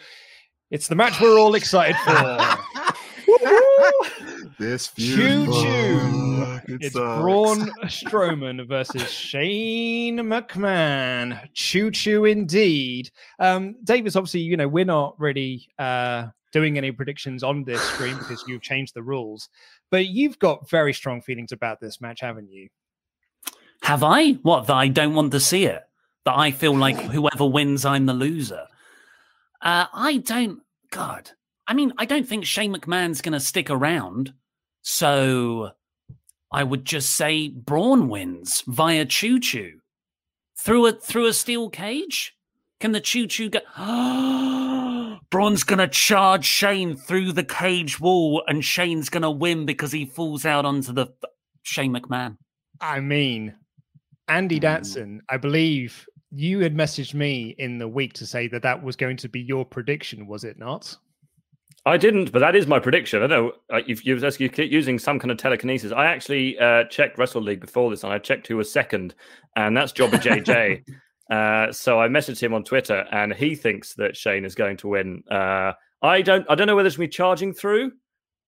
It's 0.71 0.89
the 0.89 0.97
match 0.97 1.21
we're 1.21 1.39
all 1.39 1.55
excited 1.55 1.97
for. 2.05 2.83
this 4.59 4.89
Choo 4.89 5.45
feud. 5.45 5.47
choo. 5.47 6.61
it 6.75 6.83
It's 6.83 6.95
sucks. 6.95 7.21
Braun 7.21 7.59
Strowman 7.85 8.67
versus 8.69 9.11
Shane 9.11 10.19
McMahon. 10.19 11.49
Choo 11.55 11.91
choo 11.91 12.25
indeed. 12.25 13.11
Um, 13.39 13.77
Davis, 13.85 14.17
obviously, 14.17 14.41
you 14.41 14.57
know, 14.57 14.69
we're 14.69 14.85
not 14.85 15.19
really 15.19 15.69
uh, 15.79 16.29
doing 16.53 16.79
any 16.79 16.93
predictions 16.93 17.43
on 17.43 17.65
this 17.65 17.83
stream 17.83 18.17
because 18.19 18.45
you've 18.47 18.63
changed 18.63 18.95
the 18.95 19.03
rules, 19.03 19.49
but 19.91 20.07
you've 20.07 20.39
got 20.39 20.69
very 20.71 20.93
strong 20.93 21.21
feelings 21.21 21.53
about 21.53 21.81
this 21.81 22.01
match, 22.01 22.21
haven't 22.21 22.51
you? 22.51 22.69
Have 23.83 24.03
I? 24.03 24.33
What, 24.43 24.67
that 24.69 24.75
I 24.75 24.89
don't 24.89 25.15
want 25.15 25.33
to 25.33 25.41
see 25.41 25.67
it? 25.67 25.83
That 26.25 26.37
I 26.37 26.51
feel 26.51 26.77
like 26.77 26.97
whoever 26.99 27.47
wins, 27.47 27.85
I'm 27.85 28.07
the 28.07 28.15
loser? 28.15 28.67
Uh, 29.61 29.87
I 29.93 30.19
don't. 30.19 30.61
God. 30.91 31.31
I 31.67 31.75
mean, 31.75 31.93
I 31.99 32.05
don't 32.05 32.29
think 32.29 32.45
Shane 32.45 32.75
McMahon's 32.75 33.21
going 33.21 33.33
to 33.33 33.41
stick 33.41 33.71
around. 33.71 34.33
So 34.83 35.71
I 36.53 36.63
would 36.63 36.85
just 36.85 37.11
say 37.11 37.49
Braun 37.49 38.09
wins 38.09 38.63
via 38.67 39.05
choo 39.05 39.41
choo. 39.41 39.81
Through 40.59 40.87
a, 40.87 40.93
through 40.93 41.27
a 41.27 41.33
steel 41.33 41.69
cage? 41.69 42.35
Can 42.81 42.93
the 42.93 43.01
choo 43.01 43.27
choo 43.27 43.51
go? 43.51 43.61
Braun's 45.31 45.65
going 45.65 45.79
to 45.79 45.89
charge 45.89 46.45
Shane 46.45 46.97
through 46.97 47.33
the 47.33 47.45
cage 47.45 47.99
wall, 48.01 48.43
and 48.47 48.65
Shane's 48.65 49.09
going 49.09 49.23
to 49.23 49.31
win 49.31 49.67
because 49.67 49.93
he 49.93 50.07
falls 50.07 50.45
out 50.45 50.65
onto 50.65 50.93
the 50.93 51.09
Shane 51.63 51.93
McMahon. 51.93 52.37
I 52.81 53.01
mean, 53.01 53.55
Andy 54.29 54.59
hmm. 54.59 54.65
Datson, 54.65 55.19
I 55.29 55.37
believe 55.37 56.07
you 56.31 56.61
had 56.61 56.77
messaged 56.77 57.15
me 57.15 57.55
in 57.59 57.79
the 57.79 57.89
week 57.89 58.13
to 58.15 58.27
say 58.27 58.49
that 58.49 58.63
that 58.63 58.83
was 58.83 58.97
going 58.97 59.17
to 59.19 59.29
be 59.29 59.41
your 59.41 59.65
prediction, 59.65 60.27
was 60.27 60.45
it 60.45 60.59
not? 60.59 60.97
I 61.87 61.97
didn't, 61.97 62.33
but 62.33 62.41
that 62.41 62.57
is 62.57 62.67
my 62.67 62.81
prediction. 62.81 63.23
I 63.23 63.29
know 63.29 63.53
uh, 63.73 63.81
if 63.87 64.05
you 64.05 64.49
keep 64.49 64.73
using 64.73 64.99
some 64.99 65.21
kind 65.21 65.31
of 65.31 65.39
telekinesis. 65.39 65.93
I 65.93 66.07
actually 66.07 66.59
uh, 66.59 66.83
checked 66.91 67.17
Wrestle 67.17 67.41
League 67.41 67.61
before 67.61 67.91
this, 67.91 68.03
and 68.03 68.13
I 68.13 68.19
checked 68.19 68.49
who 68.49 68.57
was 68.57 68.71
second, 68.71 69.15
and 69.55 69.77
that's 69.77 69.93
Jobber 69.93 70.17
JJ. 70.17 70.83
uh, 71.31 71.73
so 71.73 72.01
I 72.01 72.09
messaged 72.09 72.43
him 72.43 72.55
on 72.55 72.65
Twitter, 72.65 73.07
and 73.13 73.33
he 73.33 73.55
thinks 73.55 73.95
that 73.95 74.17
Shane 74.17 74.45
is 74.45 74.57
going 74.57 74.79
to 74.79 74.89
win. 74.89 75.23
Uh, 75.31 75.75
I 76.03 76.23
don't. 76.23 76.45
I 76.51 76.57
don't 76.57 76.67
know 76.67 76.75
whether 76.75 76.89
it's 76.89 76.99
me 76.99 77.07
charging 77.07 77.55
through. 77.55 77.93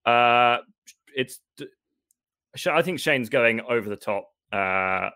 Uh, 0.04 0.58
it's. 1.14 1.38
I 2.66 2.82
think 2.82 2.98
Shane's 2.98 3.28
going 3.28 3.60
over 3.60 3.88
the 3.88 3.96
top. 3.96 4.28
Uh, 4.52 5.10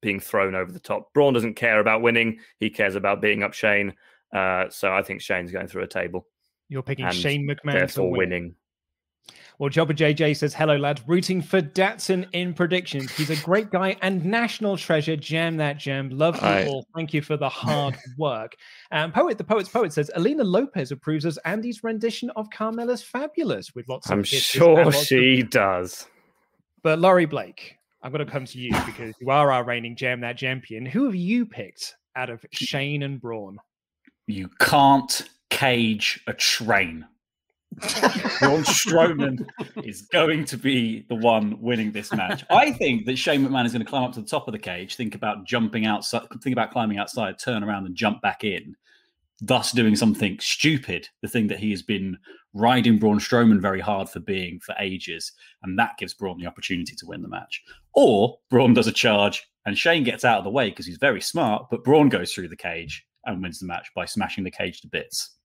being 0.00 0.20
thrown 0.20 0.54
over 0.54 0.72
the 0.72 0.80
top. 0.80 1.12
Braun 1.12 1.34
doesn't 1.34 1.54
care 1.54 1.80
about 1.80 2.00
winning; 2.00 2.38
he 2.58 2.70
cares 2.70 2.94
about 2.94 3.20
beating 3.20 3.42
up 3.42 3.52
Shane. 3.52 3.92
Uh, 4.34 4.70
so 4.70 4.90
I 4.90 5.02
think 5.02 5.20
Shane's 5.20 5.52
going 5.52 5.66
through 5.66 5.82
a 5.82 5.86
table. 5.86 6.26
You're 6.72 6.82
picking 6.82 7.04
and 7.04 7.14
Shane 7.14 7.46
McMahon 7.46 7.72
therefore 7.74 8.10
win. 8.10 8.18
winning. 8.18 8.54
Well, 9.58 9.68
Jobber 9.68 9.92
JJ 9.94 10.36
says, 10.38 10.54
hello, 10.54 10.76
lads. 10.76 11.02
Rooting 11.06 11.42
for 11.42 11.60
Datson 11.60 12.26
in 12.32 12.54
predictions. 12.54 13.12
He's 13.12 13.30
a 13.30 13.36
great 13.44 13.70
guy 13.70 13.96
and 14.02 14.24
national 14.24 14.76
treasure. 14.78 15.14
Jam 15.14 15.58
that 15.58 15.76
jam. 15.78 16.08
Love 16.10 16.36
you 16.36 16.48
Aye. 16.48 16.66
all. 16.66 16.86
Thank 16.96 17.12
you 17.14 17.20
for 17.22 17.36
the 17.36 17.48
hard 17.50 17.94
work. 18.18 18.56
Um, 18.90 19.12
poet, 19.12 19.36
the 19.38 19.44
poet's 19.44 19.68
poet 19.68 19.92
says, 19.92 20.10
Alina 20.16 20.42
Lopez 20.42 20.90
approves 20.90 21.26
as 21.26 21.36
Andy's 21.44 21.84
rendition 21.84 22.30
of 22.30 22.48
Carmella's 22.50 23.02
Fabulous 23.02 23.74
with 23.74 23.86
lots 23.88 24.06
of 24.06 24.12
I'm 24.12 24.24
sure 24.24 24.84
lots 24.84 25.02
of- 25.02 25.06
she 25.06 25.42
does. 25.42 26.06
But 26.82 26.98
Laurie 26.98 27.26
Blake, 27.26 27.76
I'm 28.02 28.10
going 28.10 28.24
to 28.26 28.32
come 28.32 28.46
to 28.46 28.58
you 28.58 28.72
because 28.86 29.14
you 29.20 29.30
are 29.30 29.52
our 29.52 29.62
reigning 29.64 29.94
Jam 29.94 30.20
That 30.22 30.38
Champion. 30.38 30.84
Who 30.86 31.04
have 31.04 31.14
you 31.14 31.46
picked 31.46 31.94
out 32.16 32.30
of 32.30 32.44
Shane 32.52 33.04
and 33.04 33.20
Braun? 33.20 33.58
You 34.26 34.48
can't 34.58 35.28
cage 35.52 36.20
a 36.26 36.32
train. 36.32 37.06
Braun 38.40 38.64
Strowman 38.64 39.46
is 39.84 40.02
going 40.02 40.44
to 40.46 40.56
be 40.56 41.06
the 41.08 41.14
one 41.14 41.60
winning 41.60 41.92
this 41.92 42.12
match. 42.12 42.44
I 42.50 42.72
think 42.72 43.06
that 43.06 43.16
Shane 43.16 43.46
McMahon 43.46 43.66
is 43.66 43.72
going 43.72 43.84
to 43.84 43.88
climb 43.88 44.04
up 44.04 44.12
to 44.14 44.20
the 44.20 44.26
top 44.26 44.48
of 44.48 44.52
the 44.52 44.58
cage, 44.58 44.96
think 44.96 45.14
about 45.14 45.46
jumping 45.46 45.86
outside, 45.86 46.26
think 46.42 46.52
about 46.52 46.70
climbing 46.70 46.98
outside, 46.98 47.38
turn 47.38 47.62
around 47.62 47.86
and 47.86 47.94
jump 47.94 48.20
back 48.20 48.44
in, 48.44 48.74
thus 49.40 49.72
doing 49.72 49.94
something 49.94 50.38
stupid, 50.40 51.08
the 51.20 51.28
thing 51.28 51.46
that 51.48 51.58
he 51.58 51.70
has 51.70 51.82
been 51.82 52.18
riding 52.54 52.98
Braun 52.98 53.18
Strowman 53.18 53.60
very 53.60 53.80
hard 53.80 54.08
for 54.08 54.20
being 54.20 54.60
for 54.60 54.74
ages, 54.78 55.32
and 55.62 55.78
that 55.78 55.96
gives 55.98 56.14
Braun 56.14 56.38
the 56.38 56.46
opportunity 56.46 56.94
to 56.96 57.06
win 57.06 57.22
the 57.22 57.28
match. 57.28 57.62
Or 57.94 58.38
Braun 58.50 58.74
does 58.74 58.86
a 58.86 58.92
charge 58.92 59.46
and 59.64 59.78
Shane 59.78 60.04
gets 60.04 60.24
out 60.24 60.38
of 60.38 60.44
the 60.44 60.50
way 60.50 60.70
because 60.70 60.86
he's 60.86 60.98
very 60.98 61.20
smart, 61.20 61.66
but 61.70 61.84
Braun 61.84 62.08
goes 62.08 62.32
through 62.32 62.48
the 62.48 62.56
cage 62.56 63.06
and 63.24 63.42
wins 63.42 63.60
the 63.60 63.66
match 63.66 63.88
by 63.94 64.04
smashing 64.04 64.44
the 64.44 64.50
cage 64.50 64.80
to 64.80 64.88
bits. 64.88 65.36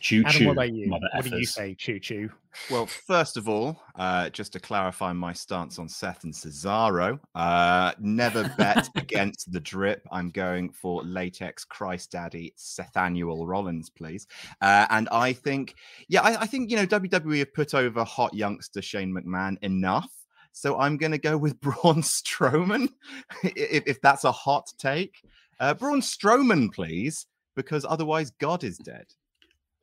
Choo 0.00 0.22
Adam, 0.26 0.38
choo. 0.38 0.46
what 0.46 0.52
about 0.52 0.72
you? 0.72 0.88
mother 0.88 1.08
What 1.14 1.24
do 1.24 1.36
you 1.36 1.46
say? 1.46 1.74
Choo 1.74 1.98
choo. 1.98 2.30
Well, 2.70 2.86
first 2.86 3.36
of 3.36 3.48
all, 3.48 3.80
uh, 3.96 4.28
just 4.30 4.52
to 4.52 4.60
clarify 4.60 5.12
my 5.12 5.32
stance 5.32 5.78
on 5.78 5.88
Seth 5.88 6.24
and 6.24 6.34
Cesaro, 6.34 7.18
uh, 7.34 7.92
never 7.98 8.52
bet 8.58 8.88
against 8.96 9.50
the 9.52 9.60
drip. 9.60 10.06
I'm 10.10 10.30
going 10.30 10.70
for 10.70 11.02
latex 11.02 11.64
Christ 11.64 12.12
Daddy 12.12 12.52
Sethaniel 12.58 13.46
Rollins, 13.46 13.88
please. 13.88 14.26
Uh, 14.60 14.86
and 14.90 15.08
I 15.10 15.32
think, 15.32 15.74
yeah, 16.08 16.20
I, 16.22 16.42
I 16.42 16.46
think 16.46 16.70
you 16.70 16.76
know 16.76 16.86
WWE 16.86 17.38
have 17.38 17.54
put 17.54 17.74
over 17.74 18.04
hot 18.04 18.34
youngster 18.34 18.82
Shane 18.82 19.14
McMahon 19.14 19.56
enough. 19.62 20.10
So 20.52 20.78
I'm 20.78 20.98
going 20.98 21.12
to 21.12 21.18
go 21.18 21.38
with 21.38 21.60
Braun 21.62 22.02
Strowman, 22.02 22.90
if, 23.42 23.84
if 23.86 24.00
that's 24.02 24.24
a 24.24 24.32
hot 24.32 24.70
take. 24.78 25.22
Uh, 25.60 25.74
Braun 25.74 26.00
Strowman, 26.00 26.72
please, 26.72 27.26
because 27.56 27.86
otherwise 27.88 28.30
God 28.30 28.64
is 28.64 28.78
dead. 28.78 29.06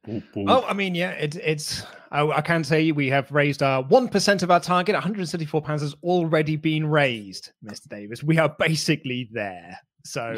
Oh, 0.08 0.64
I 0.68 0.74
mean, 0.74 0.96
yeah, 0.96 1.12
it, 1.12 1.36
it's. 1.36 1.84
I, 2.12 2.26
I 2.28 2.42
can 2.42 2.64
say 2.64 2.92
we 2.92 3.08
have 3.10 3.32
raised 3.32 3.62
our 3.62 3.84
one 3.84 4.08
percent 4.08 4.42
of 4.42 4.50
our 4.50 4.60
target. 4.60 4.94
174 4.94 5.62
pounds 5.62 5.82
has 5.82 5.94
already 6.04 6.56
been 6.56 6.88
raised, 6.88 7.52
Mr. 7.64 7.88
Davis. 7.90 8.24
We 8.24 8.38
are 8.40 8.50
basically 8.50 9.30
there. 9.32 9.78
So 10.06 10.36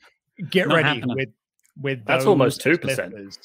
get 0.50 0.68
ready 0.68 0.82
happening. 1.00 1.16
with 1.16 1.28
with 1.80 2.04
That's 2.04 2.24
those 2.24 2.28
almost 2.28 2.60
2%. 2.62 2.80
flippers. 2.80 3.38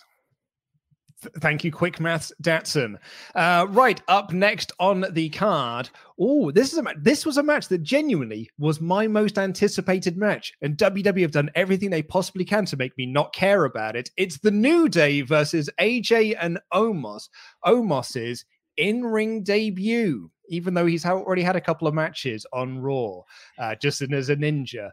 Th- 1.22 1.34
Thank 1.40 1.64
you, 1.64 1.72
Quick 1.72 2.00
Maths 2.00 2.32
Datson. 2.42 2.96
Uh, 3.36 3.68
right 3.70 4.02
up 4.08 4.32
next 4.32 4.72
on 4.80 5.06
the 5.12 5.30
card. 5.30 5.90
Oh, 6.18 6.52
this 6.52 6.72
is 6.72 6.80
a. 6.80 6.84
This 6.98 7.26
was 7.26 7.38
a 7.38 7.44
match 7.44 7.68
that 7.68 7.84
genuinely 7.84 8.50
was 8.58 8.80
my 8.80 9.08
most 9.08 9.38
anticipated 9.38 10.18
match, 10.18 10.54
and 10.62 10.78
WWE 10.78 11.22
have 11.22 11.32
done 11.32 11.52
everything 11.56 11.90
they 11.90 12.04
possibly 12.04 12.46
can 12.46 12.66
to 12.66 12.78
make 12.78 12.98
me 12.98 13.06
not 13.06 13.34
care 13.34 13.66
about 13.66 13.96
it. 13.96 14.10
It's 14.18 14.40
the 14.40 14.52
New 14.52 14.88
Day 14.88 15.22
versus 15.22 15.70
AJ 15.80 16.38
and 16.40 16.60
Omos. 16.74 17.28
Omos's 17.66 18.46
in-ring 18.78 19.44
debut, 19.44 20.32
even 20.48 20.74
though 20.74 20.86
he's 20.86 21.06
already 21.06 21.44
had 21.44 21.58
a 21.58 21.62
couple 21.62 21.88
of 21.88 21.94
matches 21.94 22.46
on 22.54 22.80
Raw, 22.80 23.22
uh, 23.58 23.76
just 23.76 24.02
as 24.02 24.30
a 24.30 24.36
ninja. 24.38 24.92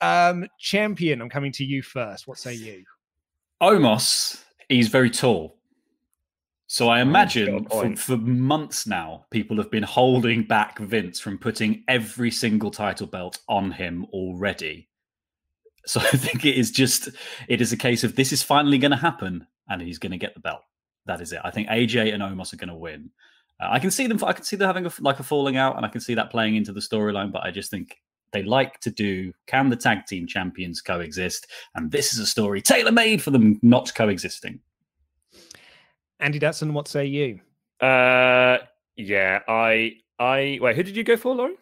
Um, 0.00 0.46
champion, 0.58 1.20
I'm 1.20 1.30
coming 1.30 1.52
to 1.52 1.64
you 1.64 1.82
first. 1.82 2.26
What 2.26 2.38
say 2.38 2.54
you? 2.54 2.84
Omos, 3.62 4.42
he's 4.68 4.88
very 4.88 5.10
tall. 5.10 5.59
So 6.72 6.88
I 6.88 7.00
imagine 7.00 7.64
for, 7.64 7.96
for 7.96 8.16
months 8.16 8.86
now, 8.86 9.26
people 9.32 9.56
have 9.56 9.72
been 9.72 9.82
holding 9.82 10.44
back 10.44 10.78
Vince 10.78 11.18
from 11.18 11.36
putting 11.36 11.82
every 11.88 12.30
single 12.30 12.70
title 12.70 13.08
belt 13.08 13.40
on 13.48 13.72
him 13.72 14.06
already. 14.12 14.88
So 15.84 15.98
I 16.12 16.16
think 16.16 16.44
it 16.44 16.54
is 16.54 16.70
just 16.70 17.08
it 17.48 17.60
is 17.60 17.72
a 17.72 17.76
case 17.76 18.04
of 18.04 18.14
this 18.14 18.32
is 18.32 18.44
finally 18.44 18.78
going 18.78 18.92
to 18.92 18.96
happen, 18.96 19.44
and 19.68 19.82
he's 19.82 19.98
going 19.98 20.12
to 20.12 20.16
get 20.16 20.32
the 20.34 20.38
belt. 20.38 20.60
That 21.06 21.20
is 21.20 21.32
it. 21.32 21.40
I 21.42 21.50
think 21.50 21.68
AJ 21.68 22.14
and 22.14 22.22
Omos 22.22 22.52
are 22.52 22.56
going 22.56 22.68
to 22.68 22.76
win. 22.76 23.10
Uh, 23.60 23.66
I 23.68 23.80
can 23.80 23.90
see 23.90 24.06
them. 24.06 24.22
I 24.22 24.32
can 24.32 24.44
see 24.44 24.54
them 24.54 24.68
having 24.68 24.86
a, 24.86 24.92
like 25.00 25.18
a 25.18 25.24
falling 25.24 25.56
out, 25.56 25.76
and 25.76 25.84
I 25.84 25.88
can 25.88 26.00
see 26.00 26.14
that 26.14 26.30
playing 26.30 26.54
into 26.54 26.72
the 26.72 26.78
storyline. 26.78 27.32
But 27.32 27.42
I 27.42 27.50
just 27.50 27.72
think 27.72 27.96
they 28.30 28.44
like 28.44 28.78
to 28.82 28.90
do. 28.92 29.32
Can 29.48 29.70
the 29.70 29.76
tag 29.76 30.06
team 30.06 30.24
champions 30.24 30.80
coexist? 30.80 31.48
And 31.74 31.90
this 31.90 32.12
is 32.12 32.20
a 32.20 32.26
story 32.26 32.62
tailor 32.62 32.92
made 32.92 33.20
for 33.20 33.32
them 33.32 33.58
not 33.60 33.92
coexisting. 33.92 34.60
Andy 36.20 36.38
Datson, 36.38 36.72
what 36.72 36.88
say 36.88 37.06
you? 37.06 37.40
Uh, 37.80 38.58
yeah, 38.96 39.40
I, 39.48 39.94
I 40.18 40.58
wait. 40.60 40.76
Who 40.76 40.82
did 40.82 40.96
you 40.96 41.04
go 41.04 41.16
for, 41.16 41.34
Lauren? 41.34 41.56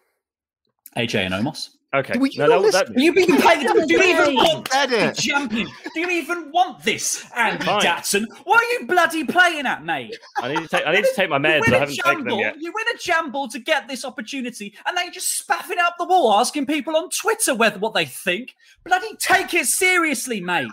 AJ 0.97 1.25
and 1.25 1.33
Omos. 1.33 1.69
Okay, 1.91 2.19
Were 2.19 2.27
you 2.27 2.37
no, 2.37 2.61
that, 2.69 2.87
that, 2.89 2.99
You 3.01 3.11
even 3.13 3.37
play 3.41 3.63
the, 3.63 3.85
do 3.87 3.93
you 3.95 4.03
even 4.03 4.35
want 4.35 4.67
Said 4.71 4.89
the 4.91 5.07
it. 5.07 5.15
champion? 5.15 5.67
Do 5.95 5.99
you 6.01 6.09
even 6.11 6.51
want 6.51 6.83
this, 6.83 7.25
Andy 7.35 7.65
Fine. 7.65 7.81
Datson? 7.81 8.25
What 8.43 8.63
are 8.63 8.71
you 8.73 8.85
bloody 8.85 9.23
playing 9.23 9.65
at, 9.65 9.83
mate? 9.83 10.15
I 10.37 10.49
need 10.49 10.61
to 10.61 10.67
take. 10.67 10.85
I 10.85 10.91
need 10.93 11.03
to 11.05 11.13
take 11.15 11.31
my 11.31 11.37
You 11.37 11.41
meds. 11.43 11.61
win 11.61 11.73
I 11.73 11.77
a 11.77 11.79
haven't 11.79 11.95
taken 11.95 12.23
them 12.25 12.37
yet. 12.39 12.55
You 12.59 12.71
win 12.75 12.85
a 12.93 12.97
jamble 12.99 13.49
to 13.51 13.57
get 13.59 13.87
this 13.87 14.05
opportunity, 14.05 14.75
and 14.85 14.95
they 14.95 15.09
just 15.09 15.39
spaffing 15.39 15.79
it 15.79 15.83
up 15.83 15.95
the 15.97 16.05
wall, 16.05 16.31
asking 16.33 16.67
people 16.67 16.95
on 16.95 17.09
Twitter 17.09 17.55
whether 17.55 17.79
what 17.79 17.95
they 17.95 18.05
think. 18.05 18.53
Bloody 18.85 19.15
take 19.15 19.55
it 19.55 19.65
seriously, 19.65 20.41
mate. 20.41 20.67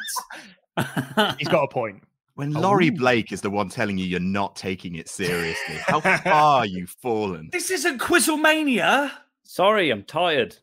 He's 1.38 1.48
got 1.48 1.62
a 1.64 1.68
point. 1.68 2.02
When 2.36 2.52
Laurie 2.52 2.88
Ooh. 2.88 2.92
Blake 2.92 3.32
is 3.32 3.40
the 3.40 3.48
one 3.50 3.68
telling 3.70 3.96
you 3.98 4.04
you're 4.04 4.20
not 4.20 4.54
taking 4.56 4.94
it 4.96 5.08
seriously, 5.08 5.76
how 5.86 6.00
far 6.20 6.66
you've 6.66 6.94
fallen. 7.02 7.48
This 7.50 7.70
isn't 7.70 7.98
Quizzlemania. 7.98 9.10
Sorry, 9.42 9.90
I'm 9.90 10.02
tired. 10.04 10.54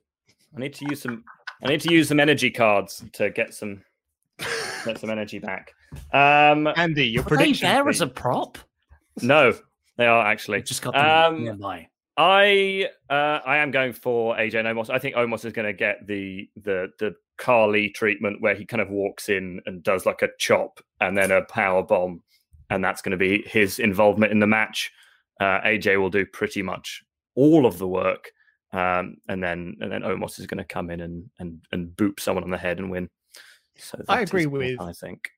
I 0.55 0.59
need 0.59 0.75
to 0.75 0.85
use 0.89 1.01
some. 1.01 1.23
I 1.63 1.69
need 1.69 1.81
to 1.81 1.91
use 1.91 2.09
some 2.09 2.19
energy 2.19 2.51
cards 2.51 3.03
to 3.13 3.29
get 3.31 3.53
some 3.55 3.81
get 4.85 4.99
some 4.99 5.09
energy 5.09 5.39
back. 5.39 5.73
Um, 6.11 6.67
Andy, 6.75 7.07
your 7.07 7.21
Are 7.23 7.29
they 7.29 7.35
prediction. 7.37 7.67
there 7.69 7.89
as 7.89 8.01
a 8.01 8.07
prop? 8.07 8.57
no, 9.21 9.53
they 9.97 10.05
are 10.05 10.25
actually. 10.25 10.61
Just 10.61 10.81
got 10.83 10.93
them 10.93 11.05
Um, 11.35 11.43
nearby. 11.43 11.87
I 12.17 12.89
uh, 13.09 13.39
I 13.45 13.57
am 13.57 13.71
going 13.71 13.93
for 13.93 14.35
AJ 14.35 14.55
and 14.55 14.67
Omos. 14.67 14.89
I 14.89 14.99
think 14.99 15.15
Omos 15.15 15.45
is 15.45 15.53
going 15.53 15.65
to 15.65 15.73
get 15.73 16.05
the 16.05 16.47
the 16.55 16.89
the 16.99 17.15
Khali 17.37 17.89
treatment 17.89 18.41
where 18.41 18.53
he 18.55 18.65
kind 18.65 18.81
of 18.81 18.89
walks 18.89 19.29
in 19.29 19.59
and 19.65 19.81
does 19.83 20.05
like 20.05 20.21
a 20.21 20.29
chop 20.37 20.79
and 21.01 21.17
then 21.17 21.31
a 21.31 21.43
power 21.45 21.81
bomb, 21.81 22.21
and 22.69 22.83
that's 22.83 23.01
going 23.01 23.11
to 23.11 23.17
be 23.17 23.43
his 23.47 23.79
involvement 23.79 24.31
in 24.31 24.39
the 24.39 24.47
match. 24.47 24.91
Uh, 25.39 25.59
AJ 25.61 25.99
will 25.99 26.11
do 26.11 26.25
pretty 26.25 26.61
much 26.61 27.03
all 27.35 27.65
of 27.65 27.79
the 27.79 27.87
work, 27.87 28.31
um, 28.73 29.17
and 29.27 29.43
then 29.43 29.75
and 29.81 29.91
then 29.91 30.01
Omos 30.03 30.39
is 30.39 30.45
going 30.45 30.59
to 30.59 30.63
come 30.65 30.91
in 30.91 31.01
and 31.01 31.29
and 31.39 31.61
and 31.71 31.87
boop 31.95 32.19
someone 32.19 32.43
on 32.43 32.51
the 32.51 32.57
head 32.57 32.77
and 32.77 32.91
win. 32.91 33.09
So 33.77 33.97
I 34.07 34.21
agree 34.21 34.45
with- 34.45 34.79
I 34.79 34.93
think. 34.93 35.31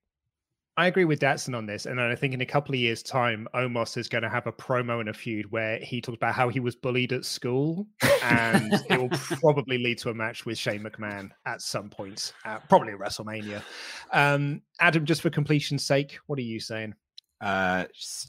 I 0.78 0.88
agree 0.88 1.06
with 1.06 1.22
Datson 1.22 1.56
on 1.56 1.66
this, 1.66 1.86
and 1.86 2.02
I 2.02 2.16
think 2.16 2.34
in 2.34 2.42
a 2.42 2.46
couple 2.46 2.76
of 2.76 2.80
years' 2.80 3.02
time, 3.02 3.48
Omos 3.54 3.96
is 3.96 4.10
going 4.10 4.24
to 4.24 4.30
have 4.30 4.46
a 4.46 4.52
promo 4.52 5.00
and 5.00 5.08
a 5.08 5.14
feud 5.14 5.50
where 5.50 5.80
he 5.80 6.02
talks 6.02 6.18
about 6.18 6.36
how 6.36 6.50
he 6.50 6.60
was 6.60 6.76
bullied 6.76 7.14
at 7.14 7.24
school, 7.24 7.88
and 8.24 8.74
it 8.90 9.00
will 9.00 9.10
probably 9.40 9.78
lead 9.78 10.00
to 10.00 10.10
a 10.10 10.14
match 10.14 10.46
with 10.46 10.58
Shane 10.58 10.84
McMahon 10.84 11.30
at 11.46 11.62
some 11.62 11.90
point, 11.90 12.34
uh, 12.44 12.60
probably 12.68 12.92
at 12.92 13.00
WrestleMania. 13.00 13.62
Um, 14.12 14.62
Adam, 14.82 15.06
just 15.06 15.22
for 15.22 15.30
completion's 15.30 15.86
sake, 15.86 16.18
what 16.28 16.38
are 16.38 16.44
you 16.44 16.60
saying? 16.60 16.94
Uh, 17.40 17.86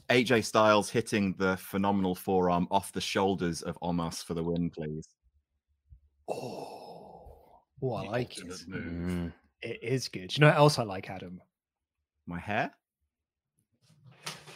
AJ 0.09 0.45
Styles 0.45 0.89
hitting 0.89 1.35
the 1.39 1.57
phenomenal 1.57 2.15
forearm 2.15 2.69
off 2.71 2.93
the 2.93 3.01
shoulders 3.01 3.63
of 3.63 3.77
Omos 3.83 4.23
for 4.23 4.35
the 4.35 4.43
win, 4.45 4.71
please. 4.71 5.09
Oh, 6.29 7.61
oh 7.83 7.93
I 7.93 8.03
like 8.03 8.39
it. 8.39 8.47
Mm. 8.69 9.33
It 9.63 9.81
is 9.83 10.07
good. 10.07 10.37
You 10.37 10.43
know 10.43 10.49
what 10.49 10.57
else 10.57 10.79
I 10.79 10.85
like, 10.85 11.11
Adam? 11.11 11.41
My 12.27 12.41
hair? 12.41 12.73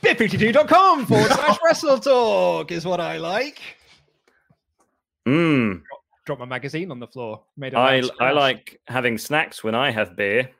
Beer52.com 0.02 1.06
forward 1.06 1.30
slash 1.30 1.58
wrestle 1.64 1.98
talk 1.98 2.72
is 2.72 2.84
what 2.84 3.00
I 3.00 3.18
like. 3.18 3.60
Mm. 5.28 5.82
Drop 6.26 6.38
my 6.38 6.46
magazine 6.46 6.90
on 6.90 6.98
the 6.98 7.06
floor. 7.06 7.42
Made 7.56 7.74
a 7.74 7.78
I 7.78 8.00
loud 8.00 8.10
I 8.20 8.32
like 8.32 8.80
having 8.86 9.18
snacks 9.18 9.62
when 9.62 9.74
I 9.74 9.90
have 9.90 10.16
beer. 10.16 10.50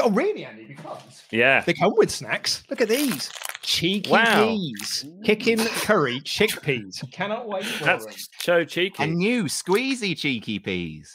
Oh, 0.00 0.10
really, 0.10 0.44
Andy? 0.44 0.64
Because 0.64 1.24
Yeah. 1.30 1.62
they 1.62 1.72
come 1.72 1.94
with 1.96 2.10
snacks. 2.10 2.62
Look 2.68 2.82
at 2.82 2.88
these 2.88 3.30
cheeky 3.62 4.10
Wow. 4.10 4.48
peas, 4.48 5.06
kicking 5.24 5.58
curry 5.58 6.20
chickpeas. 6.20 7.10
Cannot 7.10 7.48
wait 7.48 7.64
for 7.64 7.84
them. 7.84 7.98
That's 8.00 8.28
so 8.38 8.64
cheeky. 8.64 9.02
A 9.02 9.06
new 9.06 9.44
squeezy 9.44 10.16
cheeky 10.16 10.58
peas. 10.58 11.14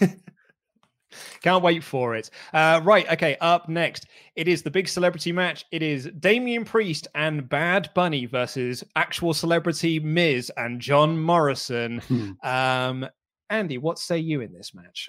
Can't 1.42 1.62
wait 1.62 1.82
for 1.82 2.14
it. 2.14 2.30
Uh, 2.52 2.80
right, 2.84 3.10
okay. 3.12 3.36
Up 3.40 3.68
next, 3.68 4.06
it 4.34 4.48
is 4.48 4.62
the 4.62 4.70
big 4.70 4.88
celebrity 4.88 5.32
match. 5.32 5.64
It 5.72 5.82
is 5.82 6.08
Damian 6.18 6.64
Priest 6.64 7.08
and 7.14 7.48
Bad 7.48 7.90
Bunny 7.94 8.26
versus 8.26 8.84
actual 8.96 9.34
celebrity 9.34 9.98
Miz 10.00 10.50
and 10.56 10.80
John 10.80 11.20
Morrison. 11.20 12.00
um, 12.42 13.06
Andy, 13.50 13.78
what 13.78 13.98
say 13.98 14.18
you 14.18 14.40
in 14.40 14.52
this 14.52 14.74
match? 14.74 15.08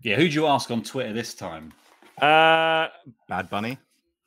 Yeah, 0.00 0.16
who'd 0.16 0.34
you 0.34 0.46
ask 0.46 0.70
on 0.70 0.82
Twitter 0.82 1.12
this 1.12 1.34
time? 1.34 1.72
Uh, 2.20 2.88
Bad 3.28 3.48
Bunny. 3.50 3.78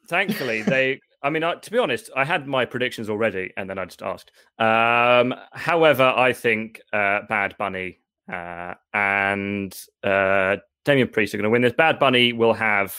thankfully, 0.08 0.62
they. 0.64 1.00
I 1.24 1.30
mean, 1.30 1.44
I, 1.44 1.54
to 1.54 1.72
be 1.72 1.78
honest, 1.78 2.10
I 2.16 2.26
had 2.26 2.48
my 2.48 2.66
predictions 2.66 3.08
already, 3.08 3.54
and 3.56 3.70
then 3.70 3.78
I 3.78 3.86
just 3.86 4.02
asked. 4.02 4.32
Um, 4.58 5.36
however, 5.54 6.04
I 6.04 6.34
think 6.34 6.82
uh, 6.92 7.22
Bad 7.30 7.56
Bunny 7.60 8.00
uh, 8.32 8.74
and 8.94 9.78
uh, 10.04 10.58
Damian 10.86 11.08
Priest 11.08 11.34
are 11.34 11.38
going 11.38 11.44
to 11.44 11.50
win 11.50 11.62
this. 11.62 11.74
Bad 11.74 12.00
Bunny 12.00 12.34
will 12.34 12.54
have 12.54 12.96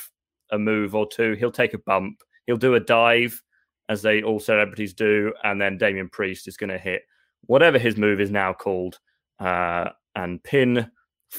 a 0.50 0.58
move 0.58 0.94
or 0.94 1.06
two. 1.06 1.34
He'll 1.34 1.50
take 1.50 1.74
a 1.74 1.78
bump. 1.78 2.20
He'll 2.46 2.56
do 2.56 2.74
a 2.74 2.80
dive, 2.80 3.42
as 3.88 4.02
they 4.02 4.22
all 4.22 4.40
celebrities 4.40 4.94
do, 4.94 5.32
and 5.44 5.60
then 5.60 5.78
Damian 5.78 6.08
Priest 6.08 6.48
is 6.48 6.56
going 6.56 6.70
to 6.70 6.78
hit 6.78 7.02
whatever 7.46 7.78
his 7.78 7.96
move 7.96 8.20
is 8.20 8.30
now 8.30 8.52
called 8.52 8.98
uh, 9.40 9.90
and 10.14 10.42
pin 10.42 10.90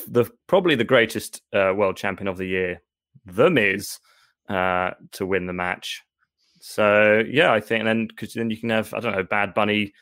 the 0.08 0.26
probably 0.48 0.76
the 0.76 0.84
greatest 0.84 1.42
uh, 1.54 1.74
world 1.76 1.98
champion 1.98 2.28
of 2.28 2.38
the 2.38 2.46
year, 2.46 2.82
The 3.26 3.50
Miz, 3.50 4.00
uh, 4.50 4.92
to 5.14 5.26
win 5.26 5.46
the 5.46 5.54
match. 5.54 6.04
So 6.62 7.24
yeah, 7.30 7.52
I 7.52 7.60
think 7.60 7.80
and 7.80 7.88
then 7.88 8.08
because 8.08 8.34
then 8.34 8.50
you 8.50 8.58
can 8.58 8.70
have 8.70 8.94
I 8.94 9.00
don't 9.00 9.14
know 9.14 9.24
Bad 9.24 9.54
Bunny 9.54 9.94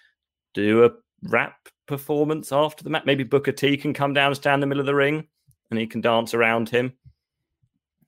do 0.54 0.86
a 0.86 0.92
rap 1.24 1.56
performance 1.88 2.52
after 2.52 2.84
the 2.84 2.90
match. 2.90 3.06
Maybe 3.06 3.24
Booker 3.24 3.52
T 3.52 3.78
can 3.78 3.94
come 3.94 4.14
down 4.14 4.28
and 4.28 4.36
stand 4.36 4.56
in 4.56 4.62
the 4.62 4.68
middle 4.68 4.82
of 4.82 4.86
the 4.86 4.96
ring, 4.96 5.28
and 5.72 5.80
he 5.80 5.88
can 5.88 6.02
dance 6.02 6.34
around 6.34 6.70
him. 6.70 6.94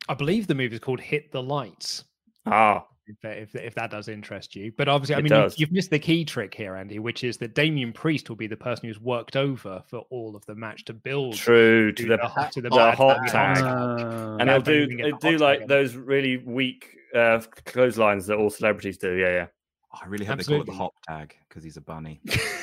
I 0.07 0.13
believe 0.13 0.47
the 0.47 0.55
movie 0.55 0.75
is 0.75 0.81
called 0.81 0.99
Hit 0.99 1.31
the 1.31 1.41
Lights. 1.41 2.03
Ah, 2.45 2.85
if, 3.07 3.23
if, 3.23 3.55
if 3.55 3.75
that 3.75 3.89
does 3.91 4.09
interest 4.09 4.53
you. 4.55 4.71
But 4.77 4.89
obviously, 4.89 5.15
I 5.15 5.19
It 5.19 5.23
mean, 5.23 5.33
you, 5.33 5.49
you've, 5.57 5.71
missed 5.71 5.89
the 5.89 5.99
key 5.99 6.25
trick 6.25 6.53
here, 6.53 6.75
Andy, 6.75 6.99
which 6.99 7.23
is 7.23 7.37
that 7.37 7.55
Damian 7.55 7.93
Priest 7.93 8.27
will 8.29 8.35
be 8.35 8.47
the 8.47 8.57
person 8.57 8.87
who's 8.87 8.99
worked 8.99 9.35
over 9.37 9.81
for 9.87 9.99
all 10.09 10.35
of 10.35 10.45
the 10.45 10.55
match 10.55 10.83
to 10.85 10.93
build 10.93 11.35
True 11.35 11.91
to 11.93 12.03
to 12.03 12.09
the, 12.09 12.17
the 12.17 12.27
hot- 12.27 12.51
to 12.51 12.61
the 12.61 12.69
the 12.69 12.75
bad 12.75 12.95
hot 12.95 13.17
tag. 13.27 13.57
tag, 13.57 13.63
Uh, 13.63 14.37
and 14.39 14.49
they'll 14.49 14.61
do 14.61 14.87
can 14.87 14.97
they 14.97 15.11
the 15.11 15.17
do 15.17 15.37
like 15.37 15.59
tag. 15.59 15.67
those 15.69 15.95
really 15.95 16.37
weak 16.37 16.97
uh, 17.15 17.41
clotheslines 17.65 18.25
that 18.27 18.37
all 18.37 18.49
celebrities 18.49 18.97
do. 18.97 19.13
Yeah, 19.15 19.29
yeah. 19.29 19.47
Oh, 19.93 19.99
I 20.03 20.07
really 20.07 20.25
hope 20.25 20.37
they 20.39 20.43
call 20.43 20.61
it 20.61 20.65
the 20.65 20.71
Absolutely. 20.71 20.75
hop 20.75 20.93
tag 21.07 21.35
because 21.47 21.63
he's 21.63 21.77
a 21.77 21.81
bunny. 21.81 22.19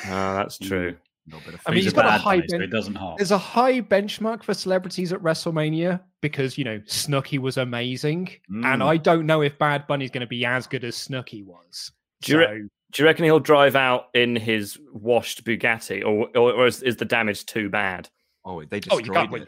Oh, 0.09 0.35
that's 0.35 0.57
true. 0.59 0.95
A 1.27 1.35
little 1.35 1.45
bit 1.45 1.53
of 1.53 1.61
I 1.67 1.71
mean, 1.71 1.83
he's 1.83 1.93
got 1.93 2.05
a 2.05 2.09
bad 2.09 2.21
high 2.21 2.35
bunny, 2.37 2.47
so 2.49 2.55
it 2.61 2.71
doesn't 2.71 2.95
hop. 2.95 3.17
There's 3.17 3.31
a 3.31 3.37
high 3.37 3.79
benchmark 3.81 4.41
for 4.43 4.53
celebrities 4.53 5.13
at 5.13 5.19
WrestleMania 5.21 6.01
because 6.21 6.57
you 6.57 6.63
know 6.63 6.79
Snooki 6.87 7.37
was 7.37 7.57
amazing, 7.57 8.29
and 8.49 8.63
Mm. 8.81 8.85
I 8.85 8.97
don't 8.97 9.25
know 9.27 9.41
if 9.41 9.57
Bad 9.59 9.85
Bunny's 9.87 10.09
going 10.11 10.21
to 10.21 10.27
be 10.27 10.45
as 10.45 10.65
good 10.67 10.83
as 10.83 10.95
Snooki 10.95 11.45
was. 11.45 11.91
Do 12.21 12.31
you 12.33 12.39
re- 12.39 12.67
Do 12.91 13.01
you 13.03 13.05
reckon 13.05 13.23
he'll 13.25 13.39
drive 13.39 13.75
out 13.75 14.09
in 14.15 14.35
his 14.35 14.77
washed 14.91 15.45
Bugatti, 15.45 16.03
or 16.03 16.27
or, 16.37 16.53
or 16.53 16.65
is, 16.67 16.81
is 16.81 16.95
the 16.97 17.05
damage 17.05 17.45
too 17.45 17.69
bad? 17.69 18.09
Oh, 18.43 18.63
they 18.63 18.77
oh, 18.77 18.79
destroyed 18.79 19.05
you 19.05 19.11
can't 19.13 19.27
it. 19.29 19.31
win. 19.31 19.41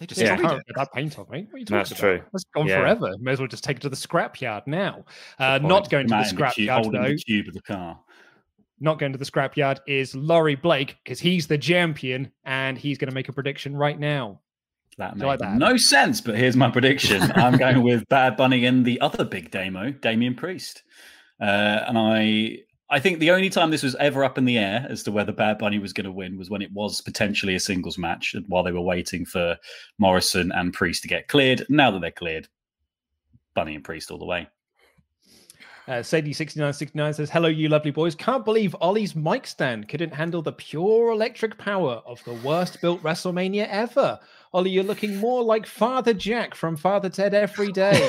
They 0.00 0.02
Yeah, 0.02 0.06
destroyed 0.06 0.40
can't 0.40 0.60
it. 0.60 0.66
get 0.66 0.76
that 0.76 0.92
paint 0.94 1.18
off, 1.18 1.28
mate. 1.30 1.46
What 1.50 1.54
are 1.56 1.58
you 1.58 1.64
talking 1.66 1.78
That's 1.78 1.90
about? 1.90 2.00
true. 2.00 2.22
That's 2.32 2.44
gone 2.54 2.66
Yeah. 2.68 2.80
forever. 2.80 3.14
May 3.20 3.32
as 3.32 3.38
well 3.38 3.48
just 3.48 3.64
take 3.64 3.76
it 3.76 3.80
to 3.82 3.88
the 3.90 3.96
scrapyard 3.96 4.66
now. 4.66 5.04
Uh, 5.38 5.58
not 5.58 5.90
going 5.90 6.06
to 6.08 6.14
Come 6.14 6.22
the 6.22 6.26
out 6.26 6.30
in 6.30 6.36
the 6.36 6.42
scrapyard 6.72 6.92
though. 6.92 7.08
the 7.08 7.16
cube 7.16 7.48
of 7.48 7.54
the 7.54 7.62
car. 7.62 8.00
Not 8.80 8.98
going 8.98 9.12
to 9.12 9.18
the 9.18 9.24
scrapyard 9.24 9.80
is 9.86 10.14
Laurie 10.14 10.54
Blake 10.54 10.96
because 11.02 11.20
he's 11.20 11.46
the 11.46 11.58
champion 11.58 12.30
and 12.44 12.78
he's 12.78 12.98
going 12.98 13.08
to 13.08 13.14
make 13.14 13.28
a 13.28 13.32
prediction 13.32 13.76
right 13.76 13.98
now. 13.98 14.40
That 14.98 15.16
you 15.16 15.26
like 15.26 15.38
that? 15.38 15.54
no 15.56 15.76
sense, 15.76 16.20
but 16.20 16.36
here's 16.36 16.56
my 16.56 16.70
prediction. 16.70 17.22
I'm 17.36 17.56
going 17.58 17.82
with 17.82 18.08
Bad 18.08 18.36
Bunny 18.36 18.64
and 18.64 18.84
the 18.84 19.00
other 19.00 19.24
big 19.24 19.52
demo, 19.52 19.90
Damian 19.92 20.34
Priest. 20.34 20.82
Uh, 21.40 21.84
and 21.86 21.96
I 21.96 22.58
I 22.90 23.00
think 23.00 23.18
the 23.18 23.30
only 23.30 23.50
time 23.50 23.70
this 23.70 23.82
was 23.82 23.94
ever 23.96 24.24
up 24.24 24.38
in 24.38 24.46
the 24.46 24.56
air 24.56 24.86
as 24.88 25.02
to 25.02 25.12
whether 25.12 25.30
Bad 25.30 25.58
Bunny 25.58 25.78
was 25.78 25.92
going 25.92 26.06
to 26.06 26.12
win 26.12 26.38
was 26.38 26.48
when 26.48 26.62
it 26.62 26.72
was 26.72 27.00
potentially 27.00 27.54
a 27.54 27.60
singles 27.60 27.98
match 27.98 28.34
and 28.34 28.46
while 28.48 28.62
they 28.62 28.72
were 28.72 28.80
waiting 28.80 29.26
for 29.26 29.58
Morrison 29.98 30.50
and 30.52 30.72
Priest 30.72 31.02
to 31.02 31.08
get 31.08 31.28
cleared. 31.28 31.66
Now 31.68 31.90
that 31.90 32.00
they're 32.00 32.10
cleared, 32.10 32.48
Bunny 33.54 33.74
and 33.74 33.84
Priest 33.84 34.10
all 34.10 34.18
the 34.18 34.24
way. 34.24 34.48
Uh, 35.88 36.02
Sadie6969 36.02 37.14
says, 37.14 37.30
Hello, 37.30 37.48
you 37.48 37.70
lovely 37.70 37.90
boys. 37.90 38.14
Can't 38.14 38.44
believe 38.44 38.76
Ollie's 38.78 39.16
mic 39.16 39.46
stand 39.46 39.88
couldn't 39.88 40.12
handle 40.12 40.42
the 40.42 40.52
pure 40.52 41.10
electric 41.12 41.56
power 41.56 42.02
of 42.04 42.22
the 42.24 42.34
worst 42.46 42.82
built 42.82 43.02
WrestleMania 43.02 43.66
ever. 43.70 44.20
Ollie, 44.52 44.68
you're 44.70 44.84
looking 44.84 45.16
more 45.16 45.42
like 45.42 45.64
Father 45.64 46.12
Jack 46.12 46.54
from 46.54 46.76
Father 46.76 47.08
Ted 47.08 47.32
every 47.32 47.72
day. 47.72 48.06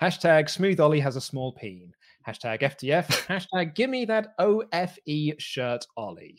Hashtag 0.00 0.48
smooth 0.48 0.80
Ollie 0.80 1.00
has 1.00 1.16
a 1.16 1.20
small 1.20 1.52
peen. 1.52 1.92
Hashtag 2.26 2.62
FTF. 2.62 3.06
Hashtag 3.26 3.74
gimme 3.74 4.06
that 4.06 4.34
OFE 4.38 5.34
shirt, 5.38 5.84
Ollie. 5.98 6.38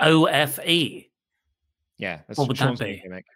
OFE. 0.00 1.04
Yeah, 1.98 2.20
that's 2.26 2.38
What 2.38 2.48
would 2.48 2.56
that 2.56 2.64
Sean's 2.64 2.80
new 2.80 2.86
be? 2.86 3.00
gimmick. 3.02 3.26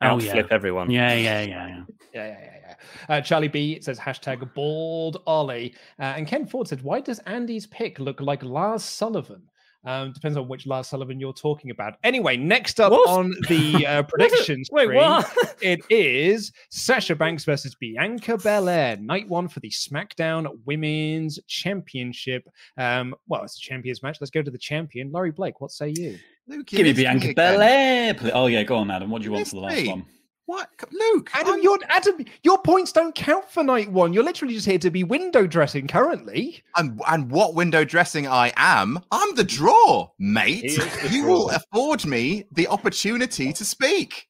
Oh 0.00 0.20
yeah. 0.20 0.34
Outflip 0.34 0.48
everyone. 0.50 0.90
Yeah, 0.90 1.14
yeah, 1.14 1.42
yeah, 1.42 1.66
yeah. 1.66 1.82
Yeah, 2.14 2.26
yeah, 2.26 2.38
yeah, 2.40 2.74
yeah. 3.08 3.14
Uh, 3.16 3.20
Charlie 3.20 3.48
B 3.48 3.80
says 3.80 3.98
hashtag 3.98 4.52
bald 4.54 5.22
Ollie. 5.26 5.74
Uh, 5.98 6.14
and 6.16 6.26
Ken 6.26 6.46
Ford 6.46 6.68
said, 6.68 6.82
why 6.82 7.00
does 7.00 7.18
Andy's 7.20 7.66
pick 7.66 7.98
look 7.98 8.20
like 8.20 8.42
Lars 8.42 8.82
Sullivan? 8.84 9.42
Um, 9.84 10.12
depends 10.12 10.36
on 10.36 10.48
which 10.48 10.66
Lars 10.66 10.88
Sullivan 10.88 11.20
you're 11.20 11.32
talking 11.32 11.70
about. 11.70 11.94
Anyway, 12.02 12.36
next 12.36 12.80
up 12.80 12.90
What? 12.92 13.08
on 13.08 13.32
the 13.48 13.86
uh, 13.86 14.02
predictions 14.08 14.68
Wait, 14.72 14.84
screen, 14.84 14.98
what? 14.98 15.56
it 15.60 15.80
is 15.88 16.52
Sasha 16.70 17.14
Banks 17.14 17.44
versus 17.44 17.74
Bianca 17.76 18.36
Belair, 18.36 18.96
night 18.96 19.28
one 19.28 19.48
for 19.48 19.60
the 19.60 19.70
SmackDown 19.70 20.46
Women's 20.66 21.38
Championship. 21.46 22.48
Um, 22.76 23.14
well, 23.28 23.44
it's 23.44 23.56
a 23.56 23.60
champions 23.60 24.02
match. 24.02 24.18
Let's 24.20 24.30
go 24.30 24.42
to 24.42 24.50
the 24.50 24.58
champion, 24.58 25.12
Laurie 25.12 25.30
Blake. 25.30 25.60
What 25.60 25.70
say 25.70 25.94
you? 25.96 26.18
Luke, 26.48 26.66
Give 26.66 26.84
me 26.86 26.92
Bianca. 26.92 27.34
Belair. 27.34 28.16
Oh 28.32 28.46
yeah, 28.46 28.62
go 28.62 28.76
on, 28.76 28.90
Adam. 28.90 29.10
What 29.10 29.22
do 29.22 29.26
you 29.26 29.32
want 29.32 29.48
for 29.48 29.56
the 29.56 29.60
last 29.62 29.76
me. 29.76 29.88
one? 29.88 30.06
What, 30.46 30.70
Luke? 30.90 31.30
Adam, 31.34 31.52
I'm- 31.54 31.62
your 31.62 31.78
Adam, 31.90 32.24
your 32.42 32.56
points 32.62 32.90
don't 32.90 33.14
count 33.14 33.50
for 33.50 33.62
night 33.62 33.92
one. 33.92 34.14
You're 34.14 34.24
literally 34.24 34.54
just 34.54 34.64
here 34.64 34.78
to 34.78 34.90
be 34.90 35.04
window 35.04 35.46
dressing 35.46 35.86
currently. 35.86 36.62
And, 36.74 37.02
and 37.06 37.30
what 37.30 37.54
window 37.54 37.84
dressing 37.84 38.26
I 38.26 38.52
am, 38.56 38.98
I'm 39.10 39.34
the 39.34 39.44
draw, 39.44 40.08
mate. 40.18 40.60
He 40.62 40.66
is 40.68 40.76
the 41.02 41.08
You 41.10 41.26
will 41.26 41.50
afford 41.50 42.06
me 42.06 42.44
the 42.52 42.66
opportunity 42.68 43.52
to 43.52 43.62
speak. 43.62 44.26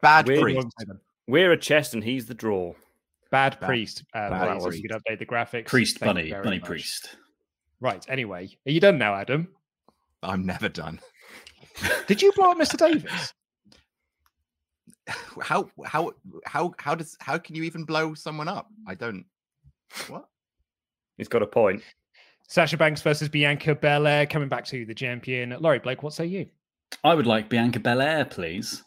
Bad 0.00 0.26
Weird 0.26 0.40
priest. 0.40 0.68
We're 1.26 1.52
a 1.52 1.58
chest 1.58 1.92
and 1.92 2.02
he's 2.02 2.24
the 2.24 2.34
draw. 2.34 2.72
Bad 3.30 3.60
Bad- 3.60 3.66
priest. 3.66 4.04
Uh, 4.14 4.30
bad 4.30 4.58
please, 4.60 4.76
if 4.76 4.82
you 4.82 4.88
could 4.88 5.02
update 5.02 5.18
the 5.18 5.26
graphics. 5.26 5.66
Priest 5.66 5.98
Thank 5.98 6.14
Bunny, 6.14 6.30
Bunny 6.32 6.60
much. 6.60 6.64
Priest. 6.66 7.16
Right. 7.78 8.02
Anyway, 8.08 8.48
are 8.66 8.70
you 8.72 8.80
done 8.80 8.96
now, 8.96 9.14
Adam? 9.14 9.48
I'm 10.22 10.46
never 10.46 10.70
done. 10.70 10.98
Did 12.06 12.22
you 12.22 12.32
blow 12.32 12.50
up 12.50 12.58
Mr. 12.58 12.76
Davis? 12.76 13.32
How 15.40 15.70
how 15.86 16.12
how 16.44 16.74
how 16.78 16.94
does 16.94 17.16
how 17.20 17.38
can 17.38 17.54
you 17.54 17.62
even 17.62 17.84
blow 17.84 18.12
someone 18.12 18.46
up? 18.48 18.68
I 18.86 18.94
don't. 18.94 19.24
What? 20.08 20.28
He's 21.16 21.28
got 21.28 21.42
a 21.42 21.46
point. 21.46 21.82
Sasha 22.46 22.76
Banks 22.76 23.00
versus 23.00 23.28
Bianca 23.28 23.74
Belair 23.74 24.26
coming 24.26 24.48
back 24.50 24.66
to 24.66 24.84
the 24.84 24.94
champion. 24.94 25.56
Laurie 25.60 25.78
Blake, 25.78 26.02
what 26.02 26.12
say 26.12 26.26
you? 26.26 26.46
I 27.04 27.14
would 27.14 27.26
like 27.26 27.48
Bianca 27.48 27.80
Belair, 27.80 28.24
please, 28.26 28.82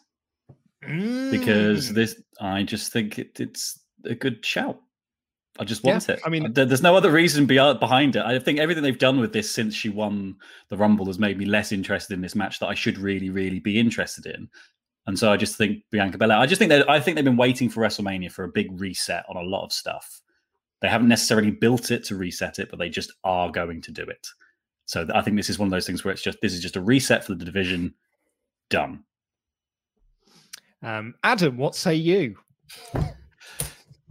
because 0.80 1.90
Mm. 1.90 1.94
this. 1.94 2.22
I 2.40 2.62
just 2.62 2.92
think 2.92 3.18
it, 3.18 3.40
it's 3.40 3.80
a 4.04 4.14
good 4.14 4.44
shout. 4.44 4.80
I 5.58 5.64
just 5.64 5.84
Yeah, 5.84 5.92
want 5.92 6.08
it. 6.08 6.20
I 6.24 6.28
mean- 6.30 6.52
there's 6.52 6.82
no 6.82 6.96
other 6.96 7.10
reason 7.10 7.46
behind 7.46 8.16
it. 8.16 8.24
I 8.24 8.38
think 8.38 8.58
everything 8.58 8.82
they've 8.82 8.98
done 8.98 9.20
with 9.20 9.32
this 9.32 9.50
since 9.50 9.74
she 9.74 9.90
won 9.90 10.36
the 10.68 10.76
Rumble 10.76 11.06
has 11.06 11.18
made 11.18 11.36
me 11.38 11.44
less 11.44 11.72
interested 11.72 12.14
in 12.14 12.22
this 12.22 12.34
match 12.34 12.58
that 12.60 12.68
I 12.68 12.74
should 12.74 12.96
really, 12.98 13.28
really 13.28 13.60
be 13.60 13.78
interested 13.78 14.26
in. 14.26 14.48
And 15.06 15.18
so 15.18 15.30
I 15.32 15.36
just 15.36 15.56
think 15.56 15.82
Bianca 15.90 16.16
Belair. 16.16 16.38
I 16.38 16.46
just 16.46 16.58
think 16.58 16.70
that 16.70 16.88
I 16.88 17.00
think 17.00 17.16
they've 17.16 17.24
been 17.24 17.36
waiting 17.36 17.68
for 17.68 17.82
WrestleMania 17.82 18.30
for 18.32 18.44
a 18.44 18.48
big 18.48 18.80
reset 18.80 19.24
on 19.28 19.36
a 19.36 19.42
lot 19.42 19.64
of 19.64 19.72
stuff. 19.72 20.22
They 20.80 20.88
haven't 20.88 21.08
necessarily 21.08 21.50
built 21.50 21.90
it 21.90 22.04
to 22.04 22.16
reset 22.16 22.58
it, 22.58 22.70
but 22.70 22.78
they 22.78 22.88
just 22.88 23.12
are 23.24 23.50
going 23.50 23.82
to 23.82 23.90
do 23.92 24.02
it. 24.02 24.26
So 24.86 25.06
I 25.14 25.20
think 25.20 25.36
this 25.36 25.50
is 25.50 25.58
one 25.58 25.66
of 25.66 25.70
those 25.70 25.86
things 25.86 26.04
where 26.04 26.12
it's 26.12 26.22
just 26.22 26.40
this 26.40 26.54
is 26.54 26.60
just 26.62 26.76
a 26.76 26.80
reset 26.80 27.24
for 27.24 27.34
the 27.34 27.44
division. 27.44 27.94
Done. 28.70 29.04
Um, 30.82 31.14
Adam, 31.22 31.56
what 31.56 31.74
say 31.74 31.94
you? 31.94 32.36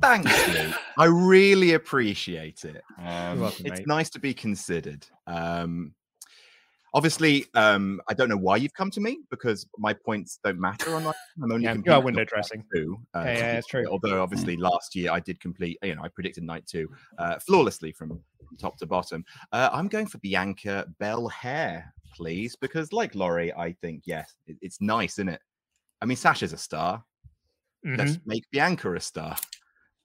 Thanks, 0.01 0.47
Luke. 0.47 0.75
I 0.97 1.05
really 1.05 1.73
appreciate 1.73 2.65
it. 2.65 2.83
Um, 2.97 3.39
welcome, 3.41 3.65
it's 3.65 3.79
mate. 3.79 3.87
nice 3.87 4.09
to 4.11 4.19
be 4.19 4.33
considered. 4.33 5.05
Um, 5.27 5.93
obviously, 6.93 7.45
um, 7.53 8.01
I 8.09 8.13
don't 8.13 8.27
know 8.29 8.37
why 8.37 8.57
you've 8.57 8.73
come 8.73 8.89
to 8.91 8.99
me 8.99 9.19
because 9.29 9.67
my 9.77 9.93
points 9.93 10.39
don't 10.43 10.59
matter 10.59 10.95
on 10.95 11.03
that. 11.03 11.15
I'm 11.41 11.51
only 11.51 11.65
Yeah, 11.65 11.75
you 11.85 11.91
are 11.93 12.01
window 12.01 12.25
dressing. 12.25 12.63
two, 12.73 12.99
uh, 13.15 13.23
Yeah, 13.25 13.37
yeah, 13.37 13.53
that's 13.53 13.67
true. 13.67 13.85
Although 13.87 14.21
obviously 14.21 14.57
last 14.57 14.95
year 14.95 15.11
I 15.11 15.19
did 15.19 15.39
complete, 15.39 15.77
you 15.83 15.95
know, 15.95 16.03
I 16.03 16.07
predicted 16.09 16.43
night 16.43 16.65
two 16.65 16.89
uh, 17.17 17.37
flawlessly 17.39 17.91
from, 17.91 18.19
top 18.59 18.77
to 18.77 18.85
bottom. 18.85 19.23
Uh, 19.53 19.69
I'm 19.71 19.87
going 19.87 20.07
for 20.07 20.17
Bianca 20.17 20.85
Bell 20.99 21.27
Hair, 21.29 21.93
please, 22.13 22.55
because 22.55 22.91
like 22.91 23.15
Laurie, 23.15 23.53
I 23.53 23.71
think 23.81 24.03
yes, 24.05 24.33
it, 24.45 24.57
it's 24.61 24.81
nice, 24.81 25.13
isn't 25.13 25.29
it? 25.29 25.41
I 26.01 26.05
mean, 26.05 26.17
Sasha's 26.17 26.51
a 26.53 26.57
star. 26.57 27.03
Let's 27.83 28.17
Mhm. 28.17 28.21
make 28.25 28.43
Bianca 28.51 28.93
a 28.93 28.99
star. 28.99 29.37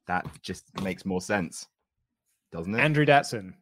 That 0.07 0.27
just 0.43 0.65
makes 0.83 1.05
more 1.05 1.21
sense, 1.21 1.67
doesn't 2.53 2.75
it? 2.75 2.81
Andrew 2.81 3.05
Datson. 3.05 3.55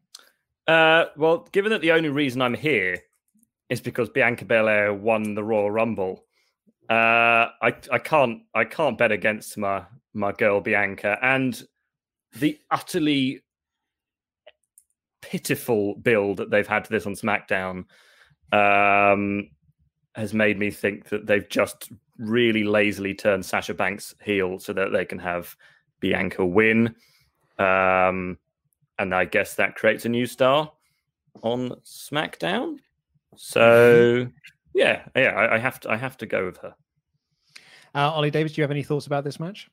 Uh, 0.66 1.06
well, 1.16 1.46
given 1.52 1.70
that 1.72 1.80
the 1.80 1.92
only 1.92 2.08
reason 2.08 2.42
I'm 2.42 2.54
here 2.54 2.98
is 3.68 3.80
because 3.80 4.08
Bianca 4.08 4.44
Belair 4.44 4.92
won 4.92 5.34
the 5.34 5.44
Royal 5.44 5.70
Rumble, 5.70 6.24
uh, 6.90 7.48
I 7.62 7.74
I 7.90 7.98
can't 7.98 8.42
I 8.54 8.64
can't 8.64 8.98
bet 8.98 9.12
against 9.12 9.56
my 9.56 9.84
my 10.12 10.32
girl 10.32 10.60
Bianca 10.60 11.18
and 11.22 11.62
the 12.38 12.58
utterly 12.70 13.42
pitiful 15.22 15.94
build 15.96 16.36
that 16.36 16.50
they've 16.50 16.66
had 16.66 16.84
to 16.84 16.90
this 16.90 17.06
on 17.06 17.14
SmackDown 17.14 17.84
um, 18.52 19.50
has 20.14 20.34
made 20.34 20.58
me 20.58 20.70
think 20.70 21.08
that 21.08 21.26
they've 21.26 21.48
just 21.48 21.90
really 22.18 22.64
lazily 22.64 23.14
turned 23.14 23.44
Sasha 23.44 23.74
Banks 23.74 24.14
heel 24.22 24.58
so 24.58 24.72
that 24.72 24.92
they 24.92 25.04
can 25.04 25.18
have 25.18 25.56
Bianca 26.04 26.44
win. 26.44 26.94
Um, 27.58 28.36
and 28.98 29.14
I 29.14 29.24
guess 29.24 29.54
that 29.54 29.74
creates 29.74 30.04
a 30.04 30.10
new 30.10 30.26
star 30.26 30.70
on 31.40 31.70
SmackDown. 31.82 32.76
So 33.36 34.28
yeah, 34.74 35.04
yeah, 35.16 35.30
I, 35.30 35.54
I 35.54 35.58
have 35.58 35.80
to 35.80 35.90
I 35.90 35.96
have 35.96 36.18
to 36.18 36.26
go 36.26 36.44
with 36.44 36.58
her. 36.58 36.74
Uh, 37.94 38.10
Ollie 38.10 38.30
Davis, 38.30 38.52
do 38.52 38.60
you 38.60 38.64
have 38.64 38.70
any 38.70 38.82
thoughts 38.82 39.06
about 39.06 39.24
this 39.24 39.40
match? 39.40 39.70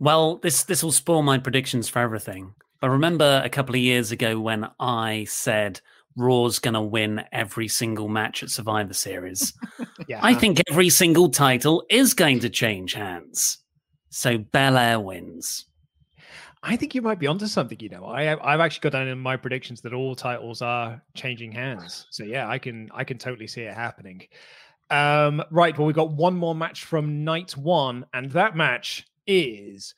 Well, 0.00 0.38
this 0.38 0.64
this 0.64 0.82
will 0.82 0.90
spoil 0.90 1.22
my 1.22 1.38
predictions 1.38 1.88
for 1.88 2.00
everything. 2.00 2.52
But 2.80 2.90
remember 2.90 3.40
a 3.44 3.48
couple 3.48 3.76
of 3.76 3.80
years 3.80 4.10
ago 4.10 4.40
when 4.40 4.68
I 4.80 5.24
said 5.28 5.80
Raw's 6.16 6.58
going 6.58 6.74
to 6.74 6.80
win 6.80 7.22
every 7.30 7.68
single 7.68 8.08
match 8.08 8.42
at 8.42 8.50
Survivor 8.50 8.94
Series. 8.94 9.52
Yeah. 10.06 10.20
I 10.22 10.32
think 10.32 10.62
every 10.70 10.88
single 10.88 11.28
title 11.28 11.84
is 11.90 12.14
going 12.14 12.40
to 12.40 12.48
change 12.48 12.94
hands. 12.94 13.58
So 14.10 14.38
Belair 14.38 15.00
wins. 15.00 15.66
I 16.62 16.76
think 16.76 16.94
you 16.94 17.02
might 17.02 17.18
be 17.18 17.26
onto 17.26 17.46
something. 17.46 17.78
You 17.80 17.88
know, 17.88 18.04
I 18.04 18.32
I've 18.52 18.60
actually 18.60 18.80
got 18.80 18.92
down 18.92 19.08
in 19.08 19.18
my 19.18 19.36
predictions 19.36 19.80
that 19.82 19.92
all 19.92 20.14
titles 20.14 20.60
are 20.60 21.00
changing 21.14 21.52
hands. 21.52 22.06
So 22.10 22.24
yeah, 22.24 22.48
I 22.48 22.58
can 22.58 22.90
I 22.92 23.04
can 23.04 23.18
totally 23.18 23.46
see 23.46 23.62
it 23.62 23.74
happening. 23.74 24.26
Um, 24.90 25.42
right. 25.50 25.76
Well, 25.76 25.86
we've 25.86 25.94
got 25.94 26.12
one 26.12 26.34
more 26.34 26.54
match 26.54 26.84
from 26.84 27.24
night 27.24 27.56
one, 27.56 28.06
and 28.12 28.30
that 28.32 28.56
match 28.56 29.06
is 29.26 29.94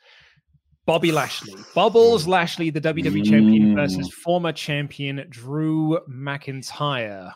Bobby 0.84 1.12
Lashley, 1.12 1.54
Bubbles 1.74 2.26
Lashley, 2.26 2.70
the 2.70 2.80
WWE 2.80 3.24
champion 3.24 3.74
versus 3.74 4.12
former 4.12 4.52
champion 4.52 5.24
Drew 5.30 5.98
McIntyre. 6.10 7.32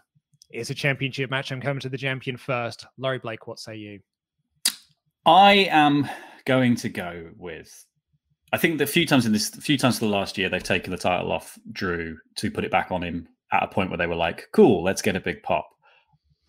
It's 0.50 0.70
a 0.70 0.74
championship 0.74 1.30
match. 1.30 1.50
I'm 1.50 1.60
coming 1.60 1.80
to 1.80 1.88
the 1.88 1.98
champion 1.98 2.37
first. 2.37 2.87
Laurie 2.98 3.18
Blake, 3.18 3.46
what 3.46 3.58
say 3.58 3.76
you? 3.76 4.00
I 5.26 5.68
am 5.70 6.08
going 6.46 6.76
to 6.76 6.88
go 6.88 7.30
with. 7.37 7.87
I 8.52 8.59
think 8.59 8.78
that 8.78 8.85
a 8.85 8.92
few 8.92 9.07
times 9.07 9.26
in 9.26 9.33
this, 9.33 9.54
a 9.57 9.61
few 9.61 9.76
times 9.76 9.98
for 9.98 10.04
the 10.04 10.11
last 10.11 10.38
year, 10.38 10.48
they've 10.48 10.62
taken 10.62 10.90
the 10.90 10.98
title 10.98 11.33
off 11.33 11.59
Drew 11.72 12.16
to 12.37 12.50
put 12.50 12.64
it 12.64 12.70
back 12.70 12.92
on 12.92 13.02
him 13.02 13.28
at 13.52 13.62
a 13.62 13.68
point 13.68 13.90
where 13.90 13.98
they 13.98 14.07
were 14.07 14.14
like, 14.14 14.48
"Cool, 14.52 14.83
let's 14.83 15.02
get 15.02 15.16
a 15.16 15.20
big 15.20 15.42
pop." 15.42 15.68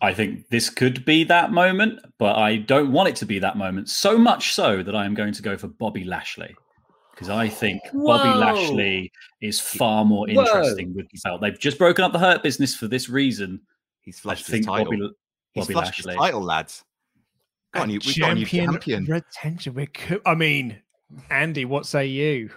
I 0.00 0.12
think 0.12 0.48
this 0.48 0.68
could 0.68 1.04
be 1.04 1.24
that 1.24 1.52
moment, 1.52 2.00
but 2.18 2.36
I 2.36 2.56
don't 2.56 2.92
want 2.92 3.08
it 3.08 3.16
to 3.16 3.26
be 3.26 3.38
that 3.38 3.56
moment. 3.56 3.88
So 3.88 4.18
much 4.18 4.52
so 4.52 4.82
that 4.82 4.94
I 4.94 5.06
am 5.06 5.14
going 5.14 5.32
to 5.32 5.42
go 5.42 5.56
for 5.56 5.68
Bobby 5.68 6.04
Lashley 6.04 6.54
because 7.16 7.30
I 7.30 7.48
think 7.48 7.80
Bobby 7.94 8.28
Lashley 8.28 9.10
is 9.40 9.58
far 9.58 10.04
more 10.04 10.26
Whoa. 10.28 10.42
interesting 10.42 10.94
with 10.94 11.08
the 11.10 11.18
belt. 11.24 11.40
They've 11.40 11.58
just 11.58 11.78
broken 11.78 12.04
up 12.04 12.12
the 12.12 12.18
Hurt 12.18 12.42
business 12.42 12.74
for 12.74 12.88
this 12.88 13.08
reason. 13.08 13.60
He's 14.02 14.18
I 14.18 14.20
flushed 14.20 14.46
his 14.48 14.66
title. 14.66 14.84
Bobby, 14.84 15.10
He's 15.52 15.64
Bobby 15.64 15.72
flushed 15.72 15.96
his 15.96 16.14
title, 16.14 16.42
lads. 16.42 16.84
Got 17.76 17.84
a 17.84 17.86
new, 17.86 18.00
we've 18.04 18.18
got 18.18 18.30
a 18.32 18.34
new 18.34 18.46
champion. 18.46 19.04
retention. 19.04 19.74
We 19.74 19.86
could, 19.86 20.20
I 20.26 20.34
mean, 20.34 20.78
Andy, 21.30 21.64
what 21.64 21.86
say 21.86 22.06
you? 22.06 22.50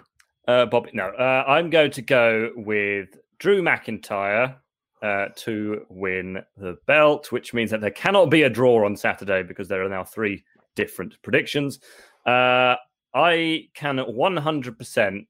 Uh, 0.47 0.65
Bobby, 0.65 0.89
no, 0.93 1.09
uh, 1.09 1.43
I'm 1.47 1.69
going 1.69 1.91
to 1.91 2.01
go 2.01 2.51
with 2.55 3.09
Drew 3.37 3.61
McIntyre 3.61 4.55
uh, 5.01 5.27
to 5.35 5.85
win 5.89 6.41
the 6.57 6.77
belt, 6.87 7.31
which 7.31 7.53
means 7.53 7.71
that 7.71 7.81
there 7.81 7.91
cannot 7.91 8.29
be 8.29 8.43
a 8.43 8.49
draw 8.49 8.85
on 8.85 8.95
Saturday 8.95 9.43
because 9.43 9.67
there 9.67 9.83
are 9.83 9.89
now 9.89 10.03
three 10.03 10.43
different 10.75 11.21
predictions. 11.21 11.79
Uh, 12.25 12.75
I 13.13 13.67
can 13.73 13.97
100% 13.97 15.27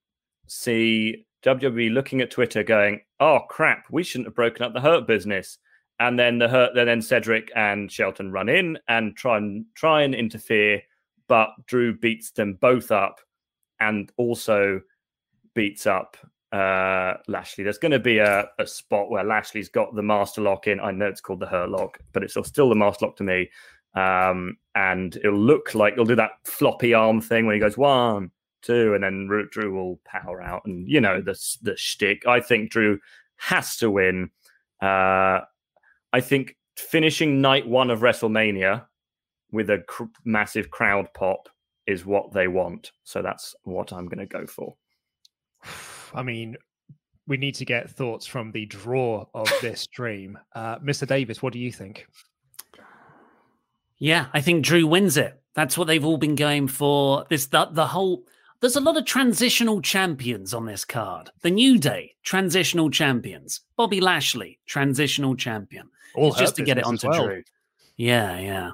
see 0.48 1.26
WWE 1.44 1.94
looking 1.94 2.22
at 2.22 2.32
Twitter 2.32 2.64
going, 2.64 3.02
"Oh 3.20 3.40
crap, 3.50 3.86
we 3.92 4.04
shouldn't 4.04 4.28
have 4.28 4.36
broken 4.36 4.64
up 4.64 4.74
the 4.74 4.82
Hurt 4.82 5.08
business." 5.08 5.58
And 6.00 6.18
then 6.18 6.40
the 6.40 6.72
then 6.74 7.02
Cedric 7.02 7.52
and 7.56 7.92
Shelton 7.92 8.32
run 8.32 8.48
in 8.48 8.78
and 8.88 9.16
try 9.18 9.38
and 9.38 9.66
try 9.76 10.04
and 10.04 10.16
interfere, 10.16 10.82
but 11.28 11.50
Drew 11.66 11.98
beats 11.98 12.32
them 12.32 12.54
both 12.54 12.92
up, 12.92 13.20
and 13.80 14.12
also 14.18 14.82
beats 15.54 15.86
up 15.86 16.16
uh, 16.52 17.16
Lashley. 17.28 17.64
There's 17.64 17.78
going 17.78 17.92
to 17.92 18.00
be 18.00 18.18
a, 18.20 18.50
a 18.58 18.66
spot 18.66 19.10
where 19.10 19.24
Lashley's 19.24 19.70
got 19.70 19.96
the 19.96 20.02
master 20.02 20.42
lock 20.42 20.68
in. 20.68 20.80
I 20.80 20.92
know 20.92 21.08
it's 21.08 21.22
called 21.22 21.42
the 21.42 21.48
Hurt 21.48 21.70
lock, 21.70 22.00
but 22.14 22.24
it's 22.24 22.38
still 22.48 22.70
the 22.70 22.76
master 22.76 23.06
lock 23.06 23.18
to 23.18 23.24
me. 23.24 23.50
Um, 23.94 24.58
and 24.76 25.16
it'll 25.18 25.38
look 25.38 25.76
like 25.76 25.96
he'll 25.96 26.06
do 26.06 26.16
that 26.16 26.32
floppy 26.46 26.94
arm 26.94 27.22
thing 27.22 27.46
when 27.46 27.56
he 27.56 27.60
goes 27.60 27.78
one, 27.78 28.32
two, 28.62 28.94
and 28.94 29.04
then 29.04 29.28
Drew 29.52 29.74
will 29.74 30.00
power 30.06 30.42
out. 30.42 30.64
And 30.66 30.88
you 30.88 31.02
know 31.02 31.22
the 31.22 31.40
the 31.62 31.76
shtick. 31.76 32.26
I 32.28 32.40
think 32.40 32.72
Drew 32.72 33.00
has 33.38 33.78
to 33.78 33.92
win. 33.92 34.30
Uh, 34.82 35.42
I 36.14 36.22
think 36.22 36.56
finishing 36.76 37.42
night 37.42 37.68
one 37.68 37.90
of 37.90 38.00
WrestleMania 38.00 38.86
with 39.52 39.70
a 39.70 39.80
cr- 39.88 40.04
massive 40.26 40.72
crowd 40.72 41.08
pop 41.14 41.50
is 41.88 42.06
what 42.06 42.32
they 42.34 42.48
want. 42.48 42.92
So 43.04 43.22
that's 43.22 43.56
what 43.64 43.92
I'm 43.92 44.08
going 44.08 44.20
to 44.20 44.26
go 44.26 44.46
for. 44.46 44.76
I 46.14 46.24
mean, 46.24 46.58
we 47.28 47.38
need 47.38 47.56
to 47.56 47.66
get 47.66 47.90
thoughts 47.90 48.26
from 48.26 48.52
the 48.52 48.66
draw 48.66 49.26
of 49.34 49.52
this 49.62 49.88
dream. 49.88 50.38
Uh, 50.54 50.80
Mr. 50.80 51.08
Davis, 51.08 51.42
what 51.42 51.54
do 51.54 51.60
you 51.60 51.72
think? 51.72 52.08
Yeah, 53.98 54.28
I 54.34 54.42
think 54.42 54.64
Drew 54.64 54.88
wins 54.88 55.18
it. 55.18 55.40
That's 55.56 55.78
what 55.78 55.88
they've 55.88 56.06
all 56.06 56.18
been 56.18 56.36
going 56.36 56.68
for. 56.68 57.26
This 57.30 57.48
the, 57.48 57.68
the 57.72 57.88
whole 57.88 58.24
there's 58.62 58.76
a 58.76 58.82
lot 58.82 58.98
of 58.98 59.06
transitional 59.06 59.82
champions 59.82 60.54
on 60.54 60.66
this 60.66 60.84
card. 60.84 61.30
The 61.42 61.50
New 61.50 61.78
Day, 61.78 62.16
transitional 62.24 62.90
champions. 62.90 63.62
Bobby 63.78 64.02
Lashley, 64.02 64.60
transitional 64.66 65.36
champion. 65.36 65.90
All 66.16 66.34
just 66.34 66.56
to 66.58 66.64
get 66.64 66.78
it 66.78 66.84
onto 66.84 67.08
well. 67.08 67.26
Drew. 67.26 67.44
Yeah, 67.96 68.40
yeah. 68.40 68.72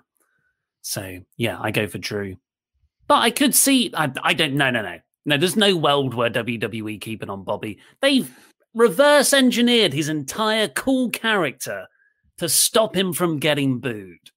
So 0.81 1.19
yeah, 1.37 1.59
I 1.59 1.71
go 1.71 1.87
for 1.87 1.97
Drew. 1.97 2.37
But 3.07 3.19
I 3.19 3.29
could 3.29 3.53
see 3.53 3.91
I, 3.93 4.11
I 4.23 4.33
don't 4.33 4.55
no 4.55 4.71
no 4.71 4.81
no. 4.81 4.99
No, 5.27 5.37
there's 5.37 5.55
no 5.55 5.75
world 5.75 6.13
where 6.13 6.29
WWE 6.29 7.01
keep 7.01 7.23
it 7.23 7.29
on 7.29 7.43
Bobby. 7.43 7.79
They've 7.99 8.31
reverse 8.75 9.33
engineered 9.33 9.93
his 9.93 10.09
entire 10.09 10.67
cool 10.67 11.09
character 11.09 11.87
to 12.37 12.47
stop 12.49 12.95
him 12.95 13.13
from 13.13 13.39
getting 13.39 13.79
booed. 13.79 14.31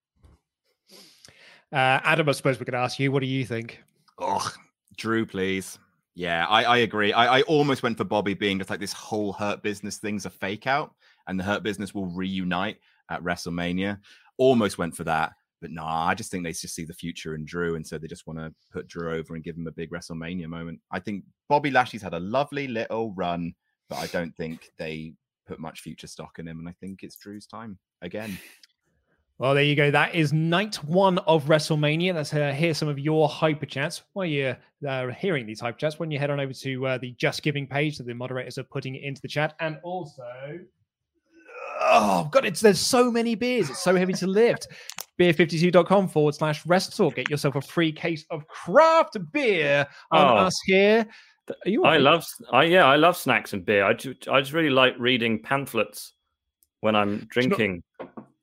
Uh, 1.71 2.01
Adam, 2.03 2.29
I 2.29 2.33
suppose 2.33 2.59
we 2.59 2.65
could 2.65 2.75
ask 2.75 2.99
you, 2.99 3.13
what 3.13 3.21
do 3.21 3.27
you 3.27 3.45
think? 3.45 3.83
Oh, 4.19 4.51
Drew, 4.99 5.25
please. 5.25 5.79
Yeah, 6.15 6.47
I, 6.49 6.65
I 6.65 6.77
agree. 6.79 7.13
I, 7.13 7.39
I 7.39 7.43
almost 7.43 7.85
went 7.85 7.97
for 7.97 8.05
Bobby 8.05 8.35
being 8.35 8.59
just 8.59 8.71
like 8.71 8.81
this 8.81 8.93
whole 8.93 9.33
Hurt 9.33 9.63
Business 9.63 9.99
thing's 9.99 10.27
a 10.27 10.31
fake 10.31 10.67
out, 10.67 10.93
and 11.29 11.39
the 11.39 11.45
Hurt 11.45 11.63
Business 11.63 11.95
will 11.95 12.07
reunite 12.07 12.79
at 13.09 13.23
WrestleMania. 13.23 13.99
Almost 14.37 14.79
went 14.79 14.97
for 14.97 15.05
that, 15.05 15.33
but 15.61 15.71
no, 15.71 15.85
I 15.85 16.15
just 16.15 16.31
think 16.31 16.43
they 16.43 16.51
just 16.51 16.75
see 16.75 16.85
the 16.85 16.93
future 16.93 17.37
in 17.37 17.45
Drew, 17.45 17.77
and 17.77 17.87
so 17.87 17.99
they 17.99 18.09
just 18.09 18.27
want 18.27 18.41
to 18.41 18.53
put 18.73 18.89
Drew 18.89 19.15
over 19.15 19.35
and 19.35 19.45
give 19.45 19.57
him 19.57 19.69
a 19.69 19.73
big 19.73 19.91
WrestleMania 19.91 20.49
moment. 20.49 20.81
I 20.91 20.99
think 20.99 21.23
Bobby 21.49 21.71
Lashley's 21.71 22.03
had 22.03 22.15
a 22.15 22.21
lovely 22.21 22.67
little 22.67 23.13
run, 23.13 23.55
but 23.89 23.99
I 23.99 24.07
don't 24.09 24.35
think 24.37 24.73
they 24.77 25.15
put 25.47 25.61
much 25.61 25.81
future 25.81 26.09
stock 26.09 26.41
in 26.41 26.49
him, 26.49 26.59
and 26.59 26.69
I 26.69 26.75
think 26.81 27.05
it's 27.05 27.17
Drew's 27.17 27.47
time 27.47 27.79
again. 28.03 28.37
Well, 29.39 29.55
there 29.55 29.63
you 29.63 29.77
go. 29.77 29.91
That 29.93 30.17
is 30.17 30.33
night 30.33 30.75
one 30.85 31.19
of 31.19 31.45
WrestleMania. 31.45 32.13
Let's 32.13 32.35
uh, 32.35 32.51
hear 32.53 32.75
some 32.75 32.89
of 32.89 32.99
your 32.99 33.29
hyper 33.29 33.67
chats. 33.67 34.03
While 34.13 34.27
you're 34.27 34.59
uh, 34.87 35.09
hearing 35.09 35.47
these 35.47 35.61
hyper 35.61 35.79
chats, 35.79 35.99
when 36.01 36.11
you 36.11 36.19
head 36.19 36.31
on 36.31 36.41
over 36.41 36.53
to 36.53 36.87
uh, 36.89 36.99
the 36.99 37.13
Just 37.13 37.45
Giving 37.45 37.65
page 37.67 37.99
that 37.99 38.07
the 38.09 38.15
moderators 38.15 38.59
are 38.59 38.65
putting 38.65 38.97
it 38.97 39.05
into 39.05 39.23
the 39.23 39.29
chat, 39.29 39.55
and 39.61 39.79
also, 39.85 40.59
oh 41.81 42.29
god, 42.33 42.47
it's 42.47 42.61
there's 42.61 42.81
so 42.81 43.13
many 43.13 43.37
beers. 43.37 43.71
It's 43.71 43.83
so 43.83 43.95
heavy 43.95 44.13
to 44.15 44.27
lift. 44.27 44.67
Beer52.com 45.21 46.09
forward 46.09 46.35
slash 46.35 46.65
wrestle. 46.67 47.11
Get 47.11 47.31
yourself 47.31 47.55
a 47.57 47.61
free 47.61 47.93
case 47.93 48.25
of 48.31 48.47
craft 48.49 49.17
beer 49.33 49.87
on 50.11 50.27
Oh. 50.27 50.37
us 50.47 50.59
here. 50.65 51.07
Are 51.49 51.69
you? 51.71 51.85
I 51.85 51.97
love, 51.97 52.25
I 52.53 52.65
yeah, 52.65 52.85
I 52.87 52.97
love 52.97 53.17
snacks 53.17 53.53
and 53.53 53.65
beer. 53.65 53.85
I 53.85 53.95
just, 53.95 54.29
I 54.29 54.41
just 54.41 54.53
really 54.53 54.71
like 54.71 54.95
reading 54.99 55.41
pamphlets 55.43 56.13
when 56.81 56.95
I'm 56.97 57.27
drinking. 57.31 57.83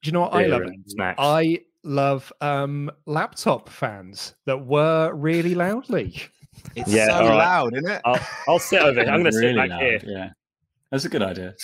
Do 0.06 0.10
you 0.10 0.14
know 0.14 0.22
what 0.22 0.36
I 0.36 0.46
love? 0.46 0.62
snacks. 0.86 1.16
I 1.20 1.62
love 1.82 2.32
um, 2.40 2.92
laptop 3.08 3.70
fans 3.70 4.36
that 4.46 4.68
were 4.68 5.12
really 5.16 5.56
loudly. 5.56 6.22
It's 6.76 6.92
Yeah, 6.92 7.08
so 7.08 7.14
all 7.14 7.22
right. 7.30 7.38
loud, 7.38 7.76
isn't 7.76 7.90
it? 7.90 8.02
I'll, 8.06 8.20
I'll 8.48 8.60
sit 8.60 8.84
over 8.84 9.02
here. 9.04 9.10
I'm 9.12 9.22
going 9.24 9.26
to 9.26 9.32
sit 9.32 9.40
Really 9.40 9.56
back 9.56 9.70
loud, 9.72 9.82
here. 9.82 10.00
Yeah, 10.06 10.30
that's 10.92 11.06
a 11.06 11.10
good 11.10 11.24
idea. 11.24 11.56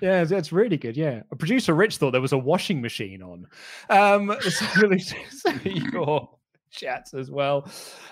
Yeah, 0.00 0.22
that's 0.22 0.52
really 0.52 0.76
good. 0.76 0.96
Yeah, 0.96 1.22
producer 1.40 1.74
Rich 1.74 1.96
thought 1.96 2.12
there 2.12 2.20
was 2.20 2.32
a 2.32 2.38
washing 2.38 2.80
machine 2.80 3.20
on. 3.20 3.48
Um, 3.90 4.32
so 4.48 4.64
really 4.80 5.00
some 5.00 5.60
your 5.64 6.30
chats 6.70 7.14
as 7.14 7.32
well. 7.32 7.68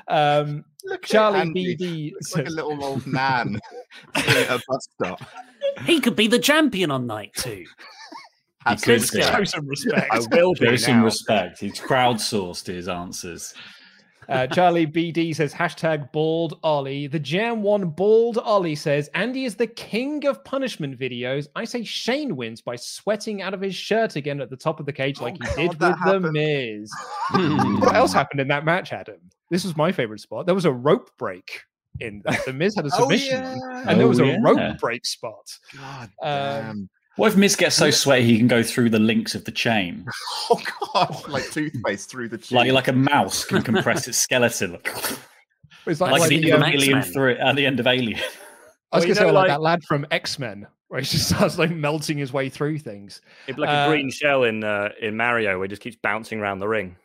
Um, 0.08 0.64
Look 0.84 1.04
at 1.04 1.08
Charlie 1.08 1.38
Andy. 1.42 1.76
BD 1.76 2.12
Looks 2.12 2.34
like 2.34 2.48
a 2.48 2.50
little 2.50 2.84
old 2.84 3.06
man 3.06 3.60
at 4.16 4.50
a 4.50 4.60
bus 4.66 4.88
stop. 4.94 5.22
He 5.84 6.00
could 6.00 6.16
be 6.16 6.26
the 6.26 6.40
champion 6.40 6.90
on 6.90 7.06
night 7.06 7.30
two. 7.36 7.64
Have 8.66 8.82
could 8.82 9.02
some 9.02 9.18
be. 9.20 9.24
show 9.26 9.44
some 9.44 9.66
respect. 9.66 10.08
I 10.12 10.18
will 10.36 10.54
Show 10.54 10.70
be 10.70 10.76
some 10.76 10.98
now. 10.98 11.04
respect. 11.04 11.60
He's 11.60 11.78
crowdsourced 11.80 12.66
his 12.66 12.88
answers. 12.88 13.54
Uh, 14.28 14.44
Charlie 14.48 14.88
BD 14.88 15.32
says 15.36 15.54
hashtag 15.54 16.10
bald 16.10 16.58
Ollie. 16.64 17.06
The 17.06 17.18
Jam 17.20 17.62
One 17.62 17.90
bald 17.90 18.38
Ollie 18.38 18.74
says 18.74 19.08
Andy 19.14 19.44
is 19.44 19.54
the 19.54 19.68
king 19.68 20.26
of 20.26 20.42
punishment 20.42 20.98
videos. 20.98 21.46
I 21.54 21.64
say 21.64 21.84
Shane 21.84 22.34
wins 22.34 22.60
by 22.60 22.74
sweating 22.74 23.40
out 23.40 23.54
of 23.54 23.60
his 23.60 23.76
shirt 23.76 24.16
again 24.16 24.40
at 24.40 24.50
the 24.50 24.56
top 24.56 24.80
of 24.80 24.86
the 24.86 24.92
cage 24.92 25.20
like 25.20 25.36
Oh, 25.40 25.46
he 25.56 25.68
God, 25.68 25.70
did 25.70 25.78
that 25.78 25.98
with 26.04 26.22
the. 26.24 26.32
Miz. 26.32 26.92
what 27.80 27.94
else 27.94 28.12
happened 28.12 28.40
in 28.40 28.48
that 28.48 28.64
match, 28.64 28.92
Adam? 28.92 29.20
This 29.48 29.62
was 29.62 29.76
my 29.76 29.92
favorite 29.92 30.20
spot. 30.20 30.44
There 30.46 30.56
was 30.56 30.64
a 30.64 30.72
rope 30.72 31.08
break 31.18 31.62
in 32.00 32.20
that. 32.24 32.40
The 32.46 32.52
Miz 32.52 32.74
had 32.74 32.84
a 32.86 32.90
Oh, 32.94 33.02
submission, 33.02 33.42
yeah. 33.44 33.84
and 33.86 34.00
there 34.00 34.08
was 34.08 34.18
Oh, 34.20 34.24
a 34.24 34.26
yeah. 34.26 34.38
rope 34.42 34.78
break 34.80 35.06
spot. 35.06 35.56
God 35.76 36.10
Um, 36.20 36.28
damn. 36.28 36.88
What 37.16 37.28
if 37.32 37.36
Miz 37.38 37.56
gets 37.56 37.74
so 37.76 37.90
sweaty 37.90 38.24
he 38.24 38.36
can 38.36 38.46
go 38.46 38.62
through 38.62 38.90
the 38.90 38.98
links 38.98 39.34
of 39.34 39.44
the 39.44 39.50
chain, 39.52 40.04
Oh 40.50 40.60
god, 40.94 41.28
like 41.28 41.50
toothpaste 41.50 42.10
through 42.10 42.28
the 42.28 42.38
tube. 42.38 42.56
like 42.56 42.70
like 42.72 42.88
a 42.88 42.92
mouse 42.92 43.44
can 43.44 43.62
compress 43.62 44.06
its 44.06 44.18
skeleton, 44.18 44.76
It's 45.86 46.00
like, 46.00 46.12
like, 46.12 46.20
Like 46.20 46.28
the 46.28 46.40
the, 46.40 46.50
from 46.52 46.62
um, 46.62 46.68
alien 46.72 47.02
through 47.02 47.36
at 47.36 47.56
the 47.56 47.64
end 47.66 47.80
of 47.80 47.86
Alien. 47.86 48.18
I 48.92 48.98
was 48.98 49.00
Well, 49.00 49.00
going 49.02 49.08
to 49.08 49.14
say 49.14 49.20
know, 49.26 49.32
like, 49.32 49.34
like- 49.34 49.48
that 49.48 49.62
lad 49.62 49.84
from 49.84 50.06
X 50.10 50.38
Men, 50.38 50.66
where 50.88 51.00
he 51.00 51.06
just 51.06 51.28
starts 51.28 51.58
like 51.58 51.70
melting 51.70 52.18
his 52.18 52.32
way 52.32 52.48
through 52.48 52.78
things. 52.78 53.20
It'd 53.46 53.56
be 53.56 53.62
like 53.62 53.70
Uh, 53.70 53.86
a 53.86 53.90
green 53.90 54.10
shell 54.10 54.44
in 54.44 54.62
uh, 54.62 54.90
in 55.00 55.16
Mario, 55.16 55.58
where 55.58 55.64
he 55.66 55.68
just 55.68 55.82
keeps 55.82 55.96
bouncing 55.96 56.38
around 56.40 56.58
the 56.60 56.68
ring. 56.68 56.96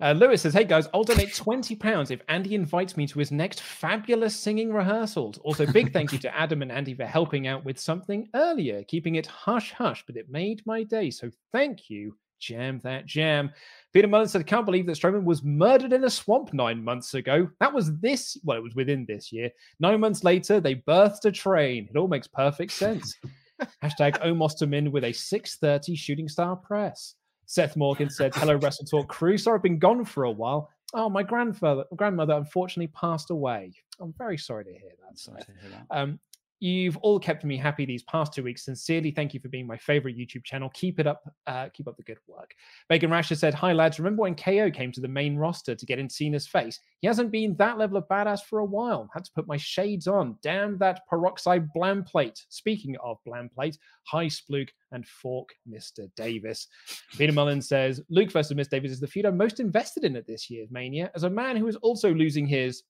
Uh, 0.00 0.12
Lewis 0.12 0.42
says, 0.42 0.52
"Hey 0.52 0.64
guys, 0.64 0.88
I'll 0.92 1.04
donate 1.04 1.34
twenty 1.34 1.74
pounds 1.74 2.10
if 2.10 2.20
Andy 2.28 2.54
invites 2.54 2.96
me 2.96 3.06
to 3.06 3.18
his 3.18 3.32
next 3.32 3.60
fabulous 3.60 4.36
singing 4.36 4.72
rehearsals." 4.72 5.38
Also, 5.38 5.66
big 5.66 5.92
thank 5.92 6.12
you 6.12 6.18
to 6.18 6.36
Adam 6.36 6.62
and 6.62 6.70
Andy 6.70 6.94
for 6.94 7.06
helping 7.06 7.46
out 7.46 7.64
with 7.64 7.78
something 7.78 8.28
earlier, 8.34 8.82
keeping 8.84 9.14
it 9.14 9.26
hush 9.26 9.72
hush, 9.72 10.04
but 10.06 10.16
it 10.16 10.30
made 10.30 10.64
my 10.66 10.82
day. 10.82 11.10
So 11.10 11.30
thank 11.52 11.88
you, 11.88 12.16
jam 12.38 12.80
that 12.84 13.06
jam. 13.06 13.50
Peter 13.92 14.08
Mullen 14.08 14.28
said, 14.28 14.42
I 14.42 14.44
"Can't 14.44 14.66
believe 14.66 14.86
that 14.86 14.96
Strowman 14.96 15.24
was 15.24 15.42
murdered 15.42 15.92
in 15.92 16.04
a 16.04 16.10
swamp 16.10 16.52
nine 16.52 16.84
months 16.84 17.14
ago. 17.14 17.48
That 17.60 17.72
was 17.72 17.98
this. 17.98 18.36
Well, 18.44 18.58
it 18.58 18.62
was 18.62 18.74
within 18.74 19.06
this 19.06 19.32
year. 19.32 19.50
Nine 19.80 20.00
months 20.00 20.24
later, 20.24 20.60
they 20.60 20.76
birthed 20.76 21.24
a 21.24 21.32
train. 21.32 21.88
It 21.90 21.96
all 21.96 22.08
makes 22.08 22.28
perfect 22.28 22.72
sense." 22.72 23.14
Hashtag 23.82 24.20
Omos 24.22 24.58
to 24.58 24.66
Min 24.66 24.92
with 24.92 25.04
a 25.04 25.12
6:30 25.12 25.96
shooting 25.96 26.28
star 26.28 26.56
press. 26.56 27.14
Seth 27.46 27.76
Morgan 27.76 28.10
said, 28.10 28.34
"Hello, 28.34 28.56
Wrestle 28.56 28.84
Talk 28.84 29.08
crew. 29.08 29.38
Sorry, 29.38 29.56
I've 29.56 29.62
been 29.62 29.78
gone 29.78 30.04
for 30.04 30.24
a 30.24 30.30
while. 30.30 30.70
Oh, 30.94 31.08
my 31.08 31.22
grandfather, 31.22 31.84
grandmother, 31.96 32.34
unfortunately 32.34 32.88
passed 32.88 33.30
away. 33.30 33.72
I'm 34.00 34.12
very 34.12 34.38
sorry 34.38 34.64
to 34.64 34.72
hear 34.72 34.92
that. 35.04 35.18
Sorry 35.18 35.40
to 35.42 35.52
hear 35.60 35.70
that. 35.70 35.86
Um, 35.90 36.20
you've 36.60 36.96
all 36.98 37.18
kept 37.18 37.44
me 37.44 37.56
happy 37.56 37.84
these 37.84 38.02
past 38.04 38.32
two 38.32 38.42
weeks. 38.42 38.64
Sincerely, 38.64 39.10
thank 39.10 39.34
you 39.34 39.40
for 39.40 39.48
being 39.48 39.66
my 39.66 39.76
favorite 39.76 40.16
YouTube 40.16 40.44
channel. 40.44 40.70
Keep 40.74 41.00
it 41.00 41.06
up. 41.06 41.22
Uh, 41.46 41.68
keep 41.72 41.88
up 41.88 41.96
the 41.96 42.02
good 42.02 42.18
work. 42.26 42.54
Megan 42.90 43.10
Rasher 43.10 43.34
said, 43.34 43.54
"Hi 43.54 43.72
lads, 43.72 43.98
remember 43.98 44.22
when 44.22 44.34
KO 44.34 44.70
came 44.70 44.92
to 44.92 45.00
the 45.00 45.08
main 45.08 45.36
roster 45.36 45.74
to 45.74 45.86
get 45.86 45.98
in 45.98 46.08
Cena's 46.08 46.46
face? 46.46 46.80
He 47.00 47.06
hasn't 47.06 47.30
been 47.30 47.56
that 47.56 47.78
level 47.78 47.96
of 47.96 48.08
badass 48.08 48.42
for 48.42 48.60
a 48.60 48.64
while. 48.64 49.08
Had 49.12 49.24
to 49.24 49.32
put 49.32 49.46
my 49.46 49.56
shades 49.56 50.06
on. 50.06 50.36
Damn 50.42 50.78
that 50.78 51.06
peroxide 51.08 51.68
Blampied. 51.74 52.40
Speaking 52.48 52.96
of 53.02 53.18
Blampied, 53.26 53.76
hi 54.04 54.26
Spluke 54.26 54.70
and 54.92 55.06
fork, 55.06 55.50
Mr. 55.68 56.08
Davis. 56.16 56.68
Peter 57.16 57.32
Mullen 57.32 57.60
says, 57.60 58.00
Luke 58.08 58.30
versus 58.30 58.56
Miss 58.56 58.68
Davis 58.68 58.92
is 58.92 59.00
the 59.00 59.06
feud 59.06 59.26
I'm 59.26 59.36
most 59.36 59.60
invested 59.60 60.04
in 60.04 60.16
at 60.16 60.26
this 60.26 60.48
year's 60.48 60.70
Mania. 60.70 61.10
As 61.14 61.24
a 61.24 61.30
man 61.30 61.56
who 61.56 61.66
is 61.66 61.76
also 61.76 62.14
losing 62.14 62.46
his 62.46 62.82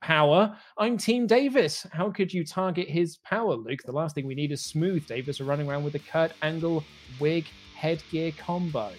power. 0.00 0.56
I'm 0.78 0.98
Team 0.98 1.26
Davis. 1.26 1.86
How 1.92 2.10
could 2.10 2.32
you 2.32 2.44
target 2.44 2.88
his 2.88 3.16
power, 3.18 3.54
Luke? 3.54 3.80
The 3.84 3.92
last 3.92 4.14
thing 4.14 4.26
we 4.26 4.34
need 4.34 4.52
is 4.52 4.64
smooth 4.64 5.06
Davis 5.06 5.40
running 5.40 5.68
around 5.68 5.84
with 5.84 5.94
a 5.94 5.98
Kurt 5.98 6.32
Angle 6.42 6.84
wig 7.20 7.46
headgear 7.74 8.32
combo. 8.32 8.92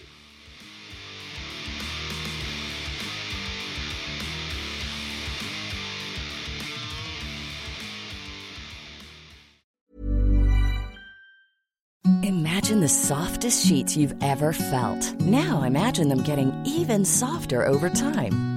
Imagine 12.24 12.82
the 12.82 12.90
softest 12.90 13.66
sheets 13.66 13.96
you've 13.96 14.16
ever 14.22 14.52
felt. 14.52 15.14
Now 15.22 15.64
imagine 15.64 16.10
them 16.10 16.24
getting 16.24 16.54
even 16.66 17.06
softer 17.06 17.66
over 17.66 17.90
time. 17.90 18.57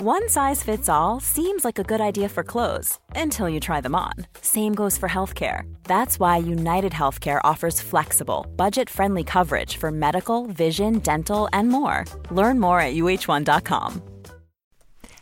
One 0.00 0.28
size 0.28 0.62
fits 0.62 0.88
all 0.88 1.18
seems 1.18 1.64
like 1.64 1.80
a 1.80 1.82
good 1.82 2.00
idea 2.00 2.28
for 2.28 2.44
clothes 2.44 3.00
until 3.16 3.48
you 3.48 3.58
try 3.58 3.80
them 3.80 3.96
on. 3.96 4.12
Same 4.40 4.72
goes 4.72 4.96
for 4.96 5.08
healthcare. 5.08 5.62
That's 5.82 6.20
why 6.20 6.36
United 6.36 6.92
Healthcare 6.92 7.40
offers 7.42 7.80
flexible, 7.80 8.46
budget 8.54 8.88
friendly 8.88 9.24
coverage 9.24 9.76
for 9.76 9.90
medical, 9.90 10.46
vision, 10.46 11.00
dental, 11.00 11.48
and 11.52 11.68
more. 11.68 12.04
Learn 12.30 12.60
more 12.60 12.80
at 12.80 12.94
uh1.com. 12.94 14.00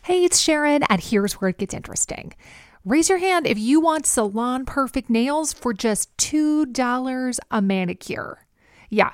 Hey, 0.03 0.23
it's 0.23 0.37
Sharon, 0.37 0.83
and 0.91 1.01
here's 1.01 1.41
where 1.41 1.49
it 1.49 1.57
gets 1.57 1.73
interesting. 1.73 2.35
Raise 2.85 3.09
your 3.09 3.17
hand 3.17 3.47
if 3.47 3.57
you 3.57 3.81
want 3.81 4.05
salon 4.05 4.63
perfect 4.63 5.09
nails 5.09 5.53
for 5.53 5.73
just 5.73 6.15
$2 6.17 7.39
a 7.49 7.61
manicure. 7.63 8.45
Yeah, 8.91 9.13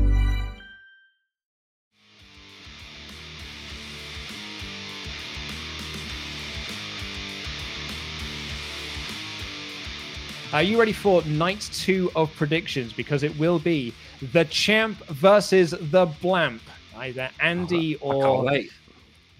Are 10.53 10.61
you 10.61 10.77
ready 10.77 10.91
for 10.91 11.23
night 11.23 11.61
two 11.71 12.11
of 12.13 12.35
predictions? 12.35 12.91
Because 12.91 13.23
it 13.23 13.37
will 13.39 13.57
be 13.57 13.93
the 14.33 14.43
champ 14.43 14.97
versus 15.07 15.71
the 15.71 16.07
blamp. 16.21 16.61
Either 16.93 17.29
Andy 17.39 17.97
Oh, 18.01 18.43
or. 18.45 18.59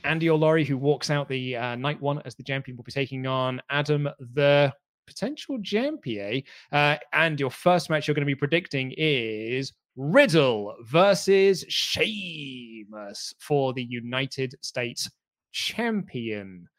Andy 0.05 0.29
or 0.29 0.37
Laurie, 0.37 0.63
who 0.63 0.77
walks 0.77 1.09
out 1.09 1.27
the 1.27 1.57
uh, 1.57 1.75
night 1.75 2.01
one 2.01 2.21
as 2.23 2.35
the 2.35 2.43
champion, 2.43 2.77
will 2.77 2.85
be 2.85 2.93
taking 2.93 3.27
on 3.27 3.61
Adam, 3.69 4.07
the 4.35 4.73
potential 5.05 5.61
champion. 5.61 6.43
Uh, 6.71 6.95
and 7.11 7.41
your 7.41 7.51
first 7.51 7.89
match 7.89 8.07
you're 8.07 8.15
going 8.15 8.25
to 8.25 8.25
be 8.25 8.33
predicting 8.33 8.93
is 8.97 9.73
Riddle 9.97 10.75
versus 10.85 11.65
Sheamus 11.67 13.33
for 13.37 13.73
the 13.73 13.83
United 13.83 14.55
States 14.61 15.09
champion. 15.51 16.69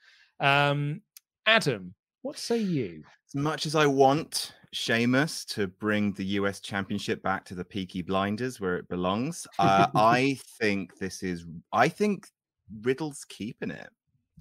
Um, 0.40 1.02
Adam, 1.44 1.94
what 2.22 2.38
say 2.38 2.58
you? 2.58 3.04
As 3.34 3.42
much 3.42 3.64
as 3.64 3.74
I 3.74 3.86
want 3.86 4.52
Sheamus 4.72 5.46
to 5.46 5.66
bring 5.66 6.12
the 6.12 6.24
US 6.36 6.60
Championship 6.60 7.22
back 7.22 7.46
to 7.46 7.54
the 7.54 7.64
Peaky 7.64 8.02
Blinders 8.02 8.60
where 8.60 8.76
it 8.76 8.86
belongs, 8.90 9.46
uh, 9.58 9.86
I 9.94 10.38
think 10.60 10.98
this 10.98 11.22
is. 11.22 11.46
I 11.72 11.88
think 11.88 12.28
Riddle's 12.82 13.24
keeping 13.26 13.70
it. 13.70 13.88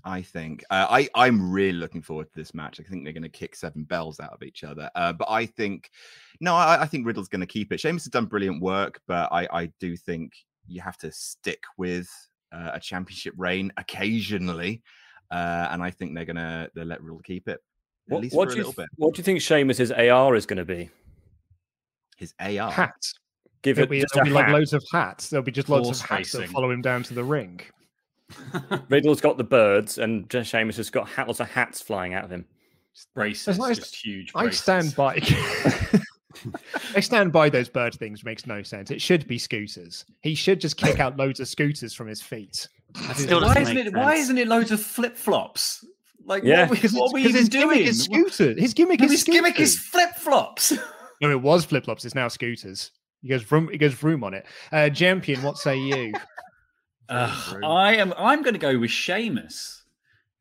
I 0.03 0.21
think 0.21 0.65
uh, 0.71 0.87
I 0.89 1.07
I'm 1.15 1.53
really 1.53 1.77
looking 1.77 2.01
forward 2.01 2.25
to 2.33 2.35
this 2.35 2.53
match. 2.53 2.81
I 2.81 2.83
think 2.83 3.05
they're 3.05 3.13
going 3.13 3.23
to 3.23 3.29
kick 3.29 3.55
seven 3.55 3.85
bells 3.85 4.19
out 4.19 4.33
of 4.33 4.43
each 4.43 4.65
other. 4.65 4.91
Uh, 4.93 5.13
but 5.13 5.29
I 5.29 5.45
think 5.45 5.89
no, 6.41 6.53
I, 6.53 6.81
I 6.81 6.85
think 6.85 7.07
Riddle's 7.07 7.29
going 7.29 7.39
to 7.39 7.47
keep 7.47 7.71
it. 7.71 7.79
Sheamus 7.79 8.03
has 8.03 8.11
done 8.11 8.25
brilliant 8.25 8.61
work, 8.61 8.99
but 9.07 9.31
I 9.31 9.47
I 9.53 9.71
do 9.79 9.95
think 9.95 10.33
you 10.67 10.81
have 10.81 10.97
to 10.97 11.13
stick 11.13 11.63
with 11.77 12.09
uh, 12.51 12.71
a 12.73 12.79
championship 12.81 13.35
reign 13.37 13.71
occasionally, 13.77 14.83
uh, 15.31 15.69
and 15.71 15.81
I 15.81 15.91
think 15.91 16.13
they're 16.13 16.25
gonna 16.25 16.67
they 16.75 16.83
let 16.83 17.01
Riddle 17.01 17.21
keep 17.21 17.47
it 17.47 17.61
at 18.11 18.15
What, 18.15 18.21
least 18.23 18.35
what 18.35 18.47
for 18.49 18.53
a 18.53 18.55
do 18.55 18.67
you, 18.67 18.73
bit. 18.73 18.89
what 18.97 19.13
do 19.15 19.19
you 19.19 19.23
think 19.23 19.41
Sheamus's 19.41 19.91
AR 19.91 20.35
is 20.35 20.45
going 20.45 20.57
to 20.57 20.65
be? 20.65 20.89
His 22.17 22.33
AR 22.39 22.71
Hats. 22.71 23.15
Give 23.61 23.75
There'll 23.75 23.87
it 23.87 23.91
be, 23.91 24.01
just 24.01 24.13
there'll 24.13 24.27
a 24.27 24.29
be 24.31 24.33
like 24.35 24.45
hat. 24.45 24.53
loads 24.53 24.73
of 24.73 24.83
hats. 24.91 25.29
There'll 25.29 25.43
be 25.43 25.51
just 25.51 25.69
loads 25.69 25.87
of 25.89 25.95
Horse 25.97 26.01
hats 26.01 26.31
that 26.31 26.49
follow 26.49 26.71
him 26.71 26.81
down 26.81 27.03
to 27.03 27.13
the 27.13 27.23
ring. 27.23 27.61
Riddle's 28.89 29.21
got 29.21 29.37
the 29.37 29.43
birds, 29.43 29.97
and 29.99 30.27
just 30.29 30.49
Sheamus 30.49 30.77
has 30.77 30.89
got 30.89 31.07
hat, 31.07 31.27
lots 31.27 31.39
of 31.39 31.49
hats 31.49 31.81
flying 31.81 32.13
out 32.13 32.23
of 32.23 32.31
him. 32.31 32.45
Braces, 33.13 33.47
As 33.49 33.59
long 33.59 33.73
just 33.73 33.95
huge. 33.95 34.31
I 34.35 34.49
stand 34.49 34.95
by. 34.95 35.19
I 36.95 36.99
stand 36.99 37.31
by 37.31 37.49
those 37.49 37.69
bird 37.69 37.93
things. 37.95 38.23
Makes 38.23 38.47
no 38.47 38.63
sense. 38.63 38.89
It 38.91 39.01
should 39.01 39.27
be 39.27 39.37
scooters. 39.37 40.05
He 40.21 40.33
should 40.35 40.59
just 40.59 40.75
kick 40.77 40.99
out 41.01 41.17
loads 41.17 41.39
of 41.39 41.47
scooters 41.47 41.93
from 41.93 42.07
his 42.07 42.21
feet. 42.21 42.67
Why 42.95 43.55
isn't 43.59 43.77
it? 43.77 43.93
Why 43.95 44.15
isn't 44.15 44.37
it 44.37 44.47
loads 44.47 44.71
of 44.71 44.81
flip 44.81 45.15
flops? 45.17 45.85
Like, 46.25 46.43
Yeah. 46.43 46.61
what, 46.61 46.71
Because, 46.71 46.93
what 46.93 47.11
were 47.13 47.19
you 47.19 47.29
his 47.29 47.49
doing? 47.49 47.69
gimmick 47.69 47.87
is 47.87 48.03
scooter. 48.03 48.53
His 48.59 48.73
gimmick 48.73 48.99
No, 48.99 49.05
is 49.05 49.11
his 49.11 49.23
gimmick 49.23 49.59
is 49.59 49.77
flip 49.79 50.15
flops. 50.15 50.73
No, 51.21 51.29
it 51.29 51.39
was 51.39 51.63
flip 51.65 51.85
flops. 51.85 52.03
It's 52.03 52.15
now 52.15 52.27
scooters. 52.27 52.89
He 53.21 53.29
goes 53.29 53.51
room. 53.51 53.69
He 53.71 53.77
goes 53.77 54.01
room 54.01 54.23
on 54.23 54.33
it. 54.33 54.43
Uh, 54.71 54.89
champion, 54.89 55.43
what 55.43 55.55
say 55.59 55.77
you? 55.77 56.13
I 57.09 57.95
am. 57.97 58.11
I'm 58.17 58.41
going 58.41 58.55
to 58.55 58.59
go 58.59 58.79
with 58.79 58.89
Sheamus 58.89 59.80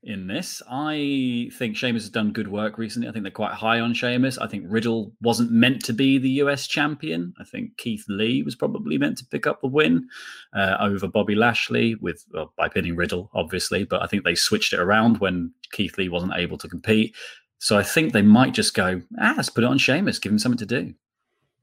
in 0.02 0.26
this. 0.26 0.62
I 0.70 1.50
think 1.58 1.76
Sheamus 1.76 2.04
has 2.04 2.10
done 2.10 2.32
good 2.32 2.48
work 2.48 2.78
recently. 2.78 3.08
I 3.08 3.12
think 3.12 3.22
they're 3.22 3.30
quite 3.30 3.52
high 3.52 3.80
on 3.80 3.92
Sheamus. 3.92 4.38
I 4.38 4.46
think 4.46 4.64
Riddle 4.66 5.12
wasn't 5.20 5.50
meant 5.50 5.84
to 5.84 5.92
be 5.92 6.18
the 6.18 6.30
US 6.42 6.66
champion. 6.66 7.34
I 7.38 7.44
think 7.44 7.76
Keith 7.76 8.04
Lee 8.08 8.42
was 8.42 8.56
probably 8.56 8.96
meant 8.96 9.18
to 9.18 9.26
pick 9.26 9.46
up 9.46 9.60
the 9.60 9.68
win 9.68 10.08
uh, 10.54 10.76
over 10.80 11.06
Bobby 11.06 11.34
Lashley 11.34 11.96
with 11.96 12.24
well, 12.32 12.52
by 12.56 12.68
pinning 12.68 12.96
Riddle, 12.96 13.30
obviously. 13.34 13.84
But 13.84 14.02
I 14.02 14.06
think 14.06 14.24
they 14.24 14.34
switched 14.34 14.72
it 14.72 14.80
around 14.80 15.18
when 15.18 15.52
Keith 15.72 15.98
Lee 15.98 16.08
wasn't 16.08 16.34
able 16.36 16.56
to 16.58 16.68
compete. 16.68 17.14
So 17.58 17.76
I 17.76 17.82
think 17.82 18.12
they 18.12 18.22
might 18.22 18.54
just 18.54 18.72
go, 18.72 19.02
ah, 19.20 19.34
let's 19.36 19.50
put 19.50 19.64
it 19.64 19.66
on 19.68 19.76
Sheamus, 19.76 20.18
give 20.18 20.32
him 20.32 20.38
something 20.38 20.66
to 20.66 20.82
do. 20.82 20.94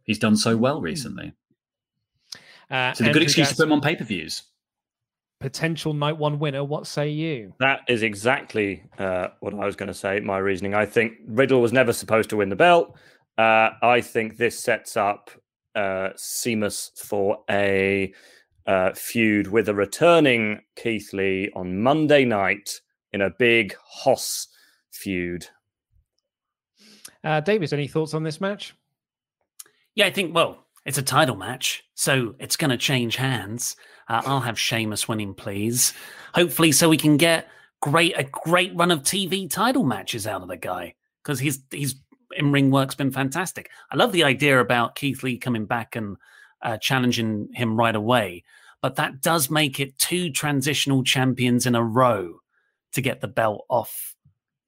He's 0.04 0.20
done 0.20 0.38
so 0.38 0.56
well 0.56 0.80
recently. 0.80 1.34
Uh, 2.70 2.90
It's 2.92 3.02
a 3.02 3.12
good 3.12 3.24
excuse 3.24 3.50
to 3.50 3.56
put 3.56 3.64
him 3.64 3.74
on 3.74 3.82
pay 3.82 3.96
per 3.96 4.04
views. 4.04 4.44
Potential 5.40 5.94
night 5.94 6.18
one 6.18 6.40
winner. 6.40 6.64
What 6.64 6.88
say 6.88 7.10
you? 7.10 7.54
That 7.60 7.82
is 7.88 8.02
exactly 8.02 8.84
uh, 8.98 9.28
what 9.40 9.54
I 9.54 9.66
was 9.66 9.76
going 9.76 9.88
to 9.88 9.94
say. 9.94 10.20
My 10.20 10.40
reasoning. 10.40 10.74
I 10.74 10.86
think 10.86 11.14
Riddle 11.28 11.62
was 11.62 11.72
never 11.72 11.94
supposed 11.94 12.30
to 12.32 12.38
win 12.38 12.50
the 12.50 12.56
belt. 12.56 12.96
Uh, 13.38 13.70
I 13.84 14.02
think 14.02 14.38
this 14.38 14.60
sets 14.60 14.98
up 14.98 15.30
uh, 15.76 16.10
Sheamus 16.18 16.92
for 16.96 17.44
a 17.50 18.12
uh, 18.66 18.94
feud 18.94 19.48
with 19.48 19.70
a 19.70 19.74
returning 19.76 20.62
Keith 20.76 21.14
Lee 21.14 21.52
on 21.56 21.82
Monday 21.82 22.26
night 22.26 22.82
in 23.14 23.22
a 23.22 23.30
big 23.30 23.76
Hoss 23.84 24.48
feud. 24.92 25.48
Uh, 27.24 27.40
Davis, 27.42 27.74
any 27.74 27.88
thoughts 27.88 28.14
on 28.14 28.24
this 28.24 28.42
match? 28.42 28.76
Yeah, 29.96 30.06
I 30.06 30.12
think, 30.12 30.34
well, 30.34 30.66
it's 30.86 30.98
a 30.98 31.04
title 31.04 31.36
match, 31.36 31.84
so 31.96 32.36
it's 32.40 32.56
going 32.56 32.70
to 32.72 32.78
change 32.78 33.16
hands. 33.16 33.76
Uh, 34.10 34.22
I'll 34.26 34.40
have 34.42 34.60
Sheamus 34.60 35.08
winning, 35.08 35.34
please. 35.34 35.94
Hopefully, 36.34 36.72
so 36.72 36.90
we 36.90 36.98
can 36.98 37.18
get 37.18 37.50
great 37.82 38.18
a 38.18 38.24
great 38.24 38.76
run 38.76 38.92
of 38.92 39.04
TV 39.04 39.50
title 39.50 39.84
matches 39.84 40.26
out 40.26 40.42
of 40.42 40.48
the 40.48 40.58
guy 40.58 40.96
because 41.24 41.40
he's 41.40 41.60
he's 41.72 41.96
in 42.36 42.52
ring 42.52 42.72
work's 42.72 42.96
been 42.96 43.12
fantastic. 43.12 43.70
I 43.92 43.96
love 43.96 44.12
the 44.12 44.24
idea 44.24 44.60
about 44.60 44.96
Keith 44.96 45.24
Lee 45.24 45.38
coming 45.38 45.66
back 45.66 45.96
and 45.96 46.18
uh, 46.62 46.78
challenging 46.78 47.50
him 47.54 47.78
right 47.78 47.96
away, 47.96 48.44
but 48.82 48.96
that 48.96 49.22
does 49.22 49.50
make 49.50 49.80
it 49.80 49.98
two 50.00 50.32
transitional 50.32 51.04
champions 51.04 51.66
in 51.66 51.76
a 51.76 51.84
row 51.84 52.40
to 52.94 53.02
get 53.02 53.22
the 53.22 53.28
belt 53.28 53.66
off 53.70 54.16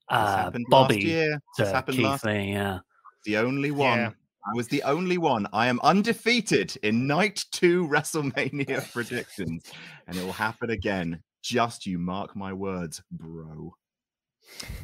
uh, 0.09 0.37
happened 0.43 0.65
last 0.69 0.89
Bobby 0.89 1.01
year. 1.01 1.41
To 1.57 1.65
happened 1.65 1.97
Keith 1.97 2.05
last- 2.05 2.25
Lee. 2.25 2.51
Yeah. 2.51 2.79
The 3.25 3.37
only 3.37 3.71
one. 3.71 3.97
Yeah. 3.99 4.11
I 4.49 4.55
was 4.55 4.67
the 4.67 4.83
only 4.83 5.17
one. 5.17 5.47
I 5.53 5.67
am 5.67 5.79
undefeated 5.81 6.75
in 6.81 7.05
night 7.05 7.45
two 7.51 7.87
WrestleMania 7.87 8.91
predictions, 8.93 9.63
and 10.07 10.17
it 10.17 10.23
will 10.23 10.31
happen 10.31 10.71
again. 10.71 11.21
Just 11.43 11.85
you 11.85 11.99
mark 11.99 12.35
my 12.35 12.51
words, 12.53 13.01
bro. 13.11 13.75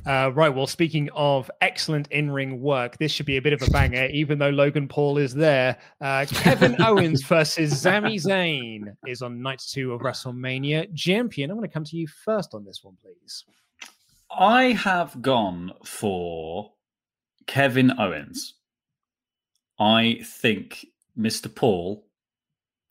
Uh, 0.05 0.31
right. 0.35 0.49
Well, 0.49 0.67
speaking 0.67 1.09
of 1.15 1.49
excellent 1.61 2.07
in-ring 2.11 2.61
work, 2.61 2.97
this 2.99 3.11
should 3.11 3.25
be 3.25 3.37
a 3.37 3.41
bit 3.41 3.53
of 3.53 3.61
a 3.63 3.71
banger, 3.71 4.05
even 4.07 4.37
though 4.37 4.51
Logan 4.51 4.87
Paul 4.87 5.17
is 5.17 5.33
there. 5.33 5.77
Uh, 5.99 6.25
Kevin 6.29 6.75
Owens 6.81 7.23
versus 7.23 7.81
Sami 7.81 8.17
Zayn 8.17 8.95
is 9.07 9.23
on 9.23 9.41
night 9.41 9.63
two 9.67 9.93
of 9.93 10.01
WrestleMania. 10.01 10.93
Champion, 10.95 11.49
I'm 11.49 11.57
going 11.57 11.67
to 11.67 11.73
come 11.73 11.85
to 11.85 11.97
you 11.97 12.07
first 12.07 12.53
on 12.53 12.63
this 12.65 12.81
one, 12.83 12.97
please. 13.01 13.43
I 14.31 14.73
have 14.73 15.21
gone 15.21 15.73
for 15.83 16.73
Kevin 17.47 17.99
Owens. 17.99 18.54
I 19.79 20.21
think 20.23 20.85
Mr. 21.17 21.53
Paul 21.53 22.05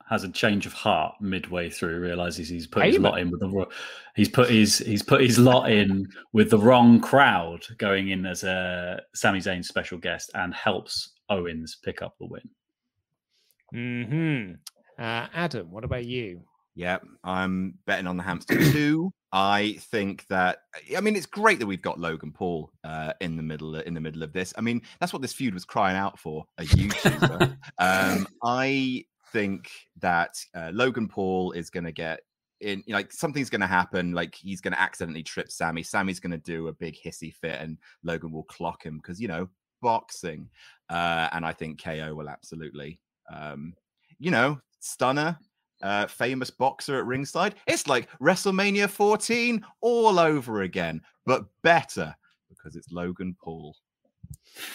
has 0.09 0.23
a 0.23 0.29
change 0.29 0.67
of 0.67 0.73
heart 0.73 1.15
midway 1.21 1.71
through, 1.71 1.99
realizes 1.99 2.49
he's 2.49 2.67
put 2.67 2.85
his 2.85 2.99
lot 2.99 3.19
in 3.19 3.31
with 3.31 3.41
the 3.41 3.67
he's 4.15 4.29
put 4.29 4.51
his 4.51 4.79
he's 4.79 5.03
put 5.03 5.23
his 5.23 5.39
lot 5.39 5.71
in 5.71 6.07
with 6.33 6.51
the 6.51 6.59
wrong 6.59 7.01
crowd 7.01 7.65
going 7.79 8.11
in 8.11 8.27
as 8.27 8.45
a 8.45 9.01
Sami 9.15 9.39
Zayn 9.39 9.65
special 9.65 9.97
guest 9.99 10.31
and 10.35 10.55
helps 10.55 11.13
Owens 11.31 11.79
pick 11.83 12.03
up 12.03 12.15
the 12.21 12.27
win. 12.27 12.51
Hmm. 13.73 14.53
Uh, 14.99 15.27
Adam, 15.35 15.71
what 15.71 15.85
about 15.85 16.05
you? 16.05 16.43
Yeah, 16.77 16.99
I'm 17.23 17.75
betting 17.87 18.07
on 18.07 18.17
the 18.17 18.23
hamster 18.23 18.59
too. 18.73 19.13
I 19.35 19.79
think 19.81 20.29
that 20.29 20.59
I 20.97 21.01
mean 21.01 21.17
it's 21.17 21.27
great 21.27 21.59
that 21.59 21.67
we've 21.67 21.83
got 21.83 21.99
Logan 21.99 22.31
Paul 22.31 22.71
uh, 22.85 23.15
in 23.21 23.37
the 23.37 23.43
middle 23.43 23.75
in 23.75 23.93
the 23.93 24.01
middle 24.01 24.23
of 24.23 24.33
this. 24.33 24.55
I 24.57 24.61
mean 24.61 24.81
that's 25.01 25.13
what 25.13 25.23
this 25.23 25.33
feud 25.33 25.55
was 25.55 25.65
crying 25.65 25.97
out 25.97 26.21
for 26.21 26.47
a 26.59 26.63
YouTuber. 26.63 27.57
um, 27.79 28.29
I 28.45 29.05
think 29.33 29.73
that 29.99 30.37
uh, 30.55 30.71
Logan 30.73 31.09
Paul 31.09 31.51
is 31.51 31.69
going 31.69 31.83
to 31.83 31.91
get 31.91 32.21
in. 32.61 32.85
Like 32.87 33.11
something's 33.11 33.51
going 33.51 33.61
to 33.61 33.67
happen. 33.67 34.13
Like 34.13 34.37
he's 34.37 34.61
going 34.61 34.73
to 34.73 34.81
accidentally 34.81 35.25
trip 35.25 35.51
Sami. 35.51 35.83
Sami's 35.83 36.21
going 36.21 36.31
to 36.31 36.39
do 36.39 36.69
a 36.69 36.73
big 36.73 36.97
hissy 36.97 37.35
fit, 37.35 37.61
and 37.61 37.77
Logan 38.05 38.31
will 38.31 38.45
clock 38.45 38.85
him 38.85 38.99
because 38.99 39.21
you 39.21 39.27
know 39.27 39.49
boxing. 39.83 40.49
Uh, 40.89 41.29
and 41.33 41.45
I 41.45 41.53
think 41.53 41.83
KO 41.83 42.15
will 42.15 42.29
absolutely, 42.29 43.01
um, 43.35 43.75
you 44.21 44.31
know, 44.31 44.61
stunner 44.79 45.37
uh, 45.85 46.07
famous 46.07 46.51
boxer 46.51 46.99
at 46.99 47.07
ringside. 47.07 47.55
It's 47.69 47.87
like 47.87 48.09
WrestleMania 48.21 48.89
14 48.89 49.65
all 49.83 50.19
over 50.19 50.63
again, 50.63 51.01
but 51.27 51.45
better 51.63 52.17
because 52.49 52.75
it's 52.75 52.91
Logan 52.91 53.37
Paul. 53.41 53.77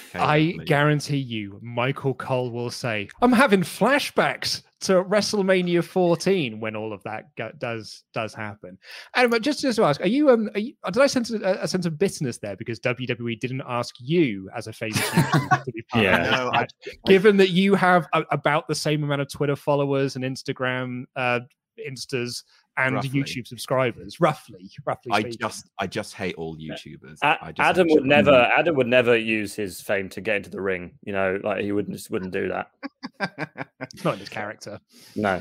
Okay, 0.10 0.20
I 0.20 0.54
please. 0.56 0.66
guarantee 0.66 1.18
you, 1.18 1.60
Michael 1.62 2.14
Cole 2.14 2.52
will 2.52 2.70
say, 2.70 3.10
"I'm 3.22 3.32
having 3.32 3.62
flashbacks 3.62 4.62
to 4.82 5.04
WrestleMania 5.04 5.84
14 5.84 6.60
when 6.60 6.76
all 6.76 6.94
of 6.94 7.04
that 7.04 7.36
go- 7.36 7.52
does 7.58 8.04
does 8.14 8.34
happen." 8.34 8.78
And 9.16 9.30
but 9.32 9.42
just 9.42 9.62
just 9.62 9.78
to 9.78 9.84
ask, 9.84 10.00
are 10.02 10.08
you 10.08 10.30
um, 10.30 10.50
are 10.54 10.60
you, 10.60 10.74
did 10.92 11.02
I 11.02 11.08
sense 11.08 11.32
a, 11.32 11.40
a 11.62 11.68
sense 11.68 11.86
of 11.86 11.98
bitterness 12.00 12.38
there 12.38 12.56
because 12.56 12.80
WWE 12.80 13.40
didn't 13.40 13.64
ask 13.68 13.96
you 14.00 14.50
as 14.56 14.68
a 14.68 14.74
famous 14.74 14.98
YouTuber 15.00 15.64
to 15.66 15.72
be 15.72 15.82
part 15.84 16.04
Yeah. 16.04 16.18
of 16.18 16.24
this 16.24 16.32
No, 16.40 16.48
I- 16.50 16.60
match, 16.62 16.72
given 17.06 17.38
that 17.38 17.50
you 17.50 17.76
have 17.76 18.08
a, 18.14 18.24
about 18.32 18.68
the 18.68 18.76
same 18.76 19.04
amount 19.04 19.22
of 19.22 19.32
Twitter 19.32 19.56
followers 19.56 20.16
and 20.16 20.24
Instagram 20.24 21.04
uh, 21.16 21.42
instas 21.88 22.44
and 22.80 22.96
Roughly. 22.96 23.10
YouTube 23.10 23.46
subscribers, 23.48 24.20
roughly, 24.20 24.70
roughly. 24.86 25.12
I 25.12 25.20
speaking. 25.22 25.38
just 25.42 25.70
I 25.80 25.86
just 25.88 26.14
hate 26.14 26.36
all 26.36 26.56
YouTubers. 26.58 27.18
A- 27.22 27.38
I 27.46 27.52
just 27.52 27.60
Adam 27.70 27.88
would 27.90 27.98
actually- 28.00 28.08
never 28.10 28.52
Adam 28.58 28.76
would 28.76 28.88
never 28.88 29.18
use 29.18 29.54
his 29.54 29.82
fame 29.82 30.10
to 30.10 30.22
get 30.22 30.38
into 30.38 30.50
the 30.50 30.62
ring. 30.62 30.98
You 31.04 31.14
know, 31.14 31.40
like 31.44 31.62
he 31.62 31.72
wouldn't 31.72 31.96
just 31.96 32.10
wouldn't 32.10 32.32
do 32.32 32.48
that. 32.50 32.72
it's 33.82 34.04
not 34.04 34.14
in 34.16 34.20
his 34.22 34.30
character. 34.30 34.80
No. 35.16 35.40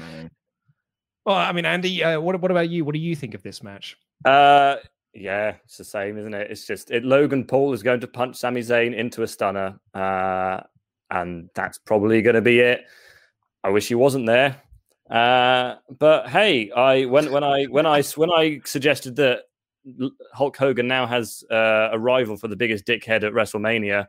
Well, 1.25 1.37
I 1.37 1.53
mean, 1.53 1.65
Andy, 1.67 2.03
uh, 2.03 2.21
what 2.21 2.41
what 2.41 2.51
about 2.51 2.69
you? 2.71 2.85
What 2.85 2.95
do 2.95 3.01
you 3.01 3.15
think 3.15 3.35
of 3.35 3.43
this 3.43 3.63
match? 3.63 3.97
Uh, 4.25 4.77
yeah, 5.15 5.55
it's 5.65 5.77
the 5.77 5.85
same, 5.85 6.19
isn't 6.19 6.35
it? 6.35 6.51
It's 6.51 6.67
just 6.67 6.91
it. 6.91 7.05
Logan 7.05 7.45
Paul 7.45 7.73
is 7.73 7.83
going 7.83 8.01
to 8.01 8.07
punch 8.09 8.37
Sami 8.37 8.63
Zayn 8.63 8.95
into 8.97 9.23
a 9.23 9.29
stunner, 9.29 9.79
uh, 9.95 10.61
and 11.11 11.51
that's 11.55 11.79
probably 11.79 12.23
going 12.23 12.35
to 12.37 12.43
be 12.43 12.61
it. 12.61 12.85
I 13.63 13.71
wish 13.71 13.89
he 13.89 13.95
wasn't 13.95 14.27
there, 14.27 14.57
uh, 15.11 15.77
but 15.99 16.29
hey, 16.29 16.71
I 16.71 17.07
when 17.07 17.33
when 17.33 17.45
I 17.45 17.65
when 17.65 17.87
I 17.87 18.03
when 18.03 18.31
I 18.31 18.61
suggested 18.65 19.17
that 19.17 19.43
Hulk 20.35 20.57
Hogan 20.57 20.87
now 20.87 21.07
has 21.07 21.45
uh, 21.51 21.89
a 21.93 21.99
rival 21.99 22.37
for 22.37 22.49
the 22.49 22.57
biggest 22.57 22.87
dickhead 22.87 23.25
at 23.25 23.33
WrestleMania. 23.33 24.07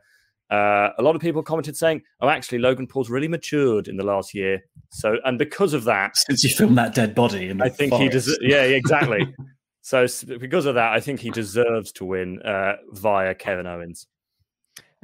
Uh, 0.49 0.89
a 0.97 1.03
lot 1.03 1.15
of 1.15 1.21
people 1.21 1.43
commented 1.43 1.77
saying, 1.77 2.01
"Oh, 2.21 2.27
actually, 2.27 2.57
Logan 2.57 2.87
Paul's 2.87 3.09
really 3.09 3.27
matured 3.27 3.87
in 3.87 3.97
the 3.97 4.03
last 4.03 4.33
year." 4.33 4.61
So, 4.89 5.17
and 5.23 5.37
because 5.37 5.73
of 5.73 5.83
that, 5.85 6.17
Since 6.17 6.43
you 6.43 6.49
filmed 6.49 6.77
that 6.77 6.95
dead 6.95 7.13
body 7.13 7.53
I 7.61 7.69
think 7.69 7.93
he 7.93 8.09
does. 8.09 8.37
Yeah, 8.41 8.63
exactly. 8.63 9.33
so 9.81 10.07
because 10.39 10.65
of 10.65 10.75
that, 10.75 10.91
I 10.91 10.99
think 10.99 11.19
he 11.19 11.29
deserves 11.29 11.91
to 11.93 12.05
win 12.05 12.41
uh, 12.41 12.77
via 12.91 13.35
Kevin 13.35 13.67
Owens. 13.67 14.07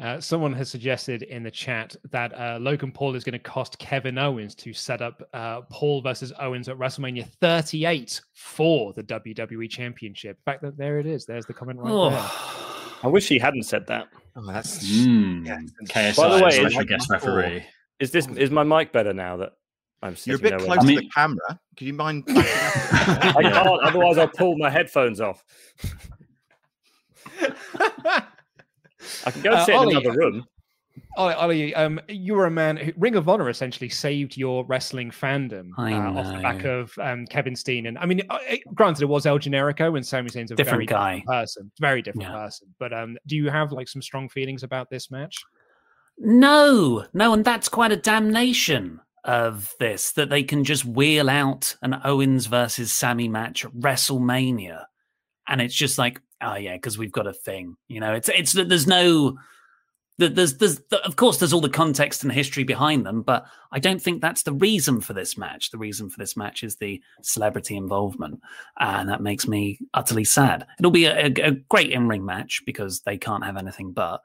Uh, 0.01 0.19
someone 0.19 0.51
has 0.51 0.69
suggested 0.69 1.21
in 1.23 1.41
the 1.41 1.51
chat 1.51 1.95
that 2.11 2.37
uh, 2.37 2.57
Logan 2.59 2.91
Paul 2.91 3.15
is 3.15 3.23
going 3.23 3.31
to 3.33 3.39
cost 3.39 3.79
Kevin 3.79 4.17
Owens 4.17 4.53
to 4.55 4.73
set 4.73 5.01
up 5.01 5.23
uh, 5.33 5.61
Paul 5.71 6.01
versus 6.01 6.33
Owens 6.37 6.67
at 6.67 6.77
WrestleMania 6.77 7.25
38 7.39 8.19
for 8.33 8.91
the 8.91 9.03
WWE 9.03 9.69
Championship. 9.69 10.37
In 10.37 10.51
fact, 10.51 10.61
that 10.63 10.75
there 10.77 10.99
it 10.99 11.05
is. 11.05 11.25
There's 11.25 11.45
the 11.45 11.53
comment 11.53 11.79
right 11.79 11.91
Oh. 11.93 12.09
there. 12.09 12.29
I 13.03 13.07
wish 13.07 13.29
he 13.29 13.39
hadn't 13.39 13.63
said 13.63 13.87
that. 13.87 14.07
Oh, 14.35 14.45
that's 14.51 14.85
Mm, 14.85 15.45
yes. 15.45 15.61
KSI, 15.87 16.17
By 16.17 16.37
the 16.39 16.43
way, 16.43 16.51
special 16.51 16.79
like 16.79 16.87
guest 16.89 17.09
referee. 17.09 17.63
Is 17.99 18.11
this 18.11 18.27
is 18.27 18.51
my 18.51 18.63
mic 18.63 18.91
better 18.91 19.13
now 19.13 19.37
that 19.37 19.53
I'm 20.03 20.17
You're 20.25 20.35
a 20.35 20.39
bit 20.39 20.51
nowhere? 20.51 20.65
close 20.65 20.77
I 20.79 20.81
to 20.81 20.87
mean- 20.87 20.95
the 20.97 21.09
camera. 21.09 21.59
Could 21.77 21.87
you 21.87 21.93
mind? 21.93 22.25
I 22.27 23.31
can't, 23.41 23.55
otherwise 23.83 24.17
I'll 24.17 24.27
pull 24.27 24.57
my 24.57 24.69
headphones 24.69 25.21
off. 25.21 25.41
I 29.25 29.31
can 29.31 29.41
go 29.41 29.51
Uh, 29.51 29.65
sit 29.65 29.75
Ollie, 29.75 29.95
in 29.95 30.01
another 30.01 30.17
room. 30.17 30.45
Ollie, 31.17 31.33
Ollie, 31.33 31.75
um, 31.75 31.99
you 32.07 32.35
were 32.35 32.45
a 32.45 32.51
man 32.51 32.77
who 32.77 32.93
Ring 32.95 33.15
of 33.15 33.27
Honor 33.27 33.49
essentially 33.49 33.89
saved 33.89 34.37
your 34.37 34.63
wrestling 34.65 35.11
fandom 35.11 35.71
uh, 35.77 36.17
off 36.19 36.33
the 36.33 36.41
back 36.41 36.63
of 36.63 36.97
um, 36.99 37.25
Kevin 37.27 37.55
Steen. 37.55 37.87
And 37.87 37.97
I 37.97 38.05
mean, 38.05 38.21
uh, 38.29 38.39
granted, 38.73 39.03
it 39.03 39.07
was 39.07 39.25
El 39.25 39.37
Generico, 39.37 39.97
and 39.97 40.05
Sami 40.05 40.29
Zayn's 40.29 40.51
a 40.51 40.55
Different 40.55 40.77
very 40.77 40.85
guy. 40.85 41.15
different 41.15 41.27
person, 41.27 41.71
very 41.81 42.01
different 42.01 42.29
Yeah. 42.29 42.35
person. 42.35 42.73
But 42.79 42.93
um, 42.93 43.17
do 43.27 43.35
you 43.35 43.49
have 43.49 43.73
like 43.73 43.89
some 43.89 44.01
strong 44.01 44.29
feelings 44.29 44.63
about 44.63 44.89
this 44.89 45.11
match? 45.11 45.35
No, 46.17 47.05
no, 47.13 47.33
and 47.33 47.43
that's 47.43 47.67
quite 47.67 47.91
a 47.91 47.97
damnation 47.97 49.01
of 49.25 49.73
this 49.79 50.11
that 50.13 50.29
they 50.29 50.43
can 50.43 50.63
just 50.63 50.85
wheel 50.85 51.29
out 51.29 51.75
an 51.81 51.99
Owens 52.05 52.45
versus 52.45 52.91
Sami 52.93 53.27
match 53.27 53.65
at 53.65 53.71
WrestleMania, 53.73 54.85
and 55.47 55.59
it's 55.61 55.75
just 55.75 55.97
like, 55.97 56.21
oh 56.41 56.55
yeah, 56.55 56.75
because 56.75 56.97
we've 56.97 57.11
got 57.11 57.27
a 57.27 57.33
thing, 57.33 57.77
you 57.87 57.99
know. 57.99 58.13
It's 58.13 58.29
it's 58.29 58.53
that 58.53 58.69
there's 58.69 58.87
no. 58.87 59.37
that 60.17 60.35
There's, 60.35 60.57
there's, 60.57 60.79
of 61.03 61.17
course, 61.17 61.39
there's 61.39 61.51
all 61.51 61.59
the 61.59 61.69
context 61.69 62.23
and 62.23 62.31
history 62.31 62.63
behind 62.63 63.05
them, 63.05 63.21
but 63.21 63.45
I 63.73 63.79
don't 63.79 64.01
think 64.01 64.21
that's 64.21 64.43
the 64.43 64.53
reason 64.53 65.01
for 65.01 65.11
this 65.13 65.37
match. 65.37 65.71
The 65.71 65.77
reason 65.77 66.09
for 66.09 66.17
this 66.17 66.37
match 66.37 66.63
is 66.63 66.77
the 66.77 67.01
celebrity 67.21 67.75
involvement, 67.75 68.39
and 68.79 69.09
that 69.09 69.21
makes 69.21 69.45
me 69.45 69.77
utterly 69.93 70.23
sad. 70.23 70.65
It'll 70.79 70.89
be 70.89 71.05
a, 71.05 71.25
a, 71.25 71.33
a 71.47 71.51
great 71.51 71.91
in-ring 71.91 72.23
match 72.23 72.61
because 72.65 73.01
they 73.01 73.17
can't 73.17 73.43
have 73.43 73.57
anything 73.57 73.91
but. 73.91 74.21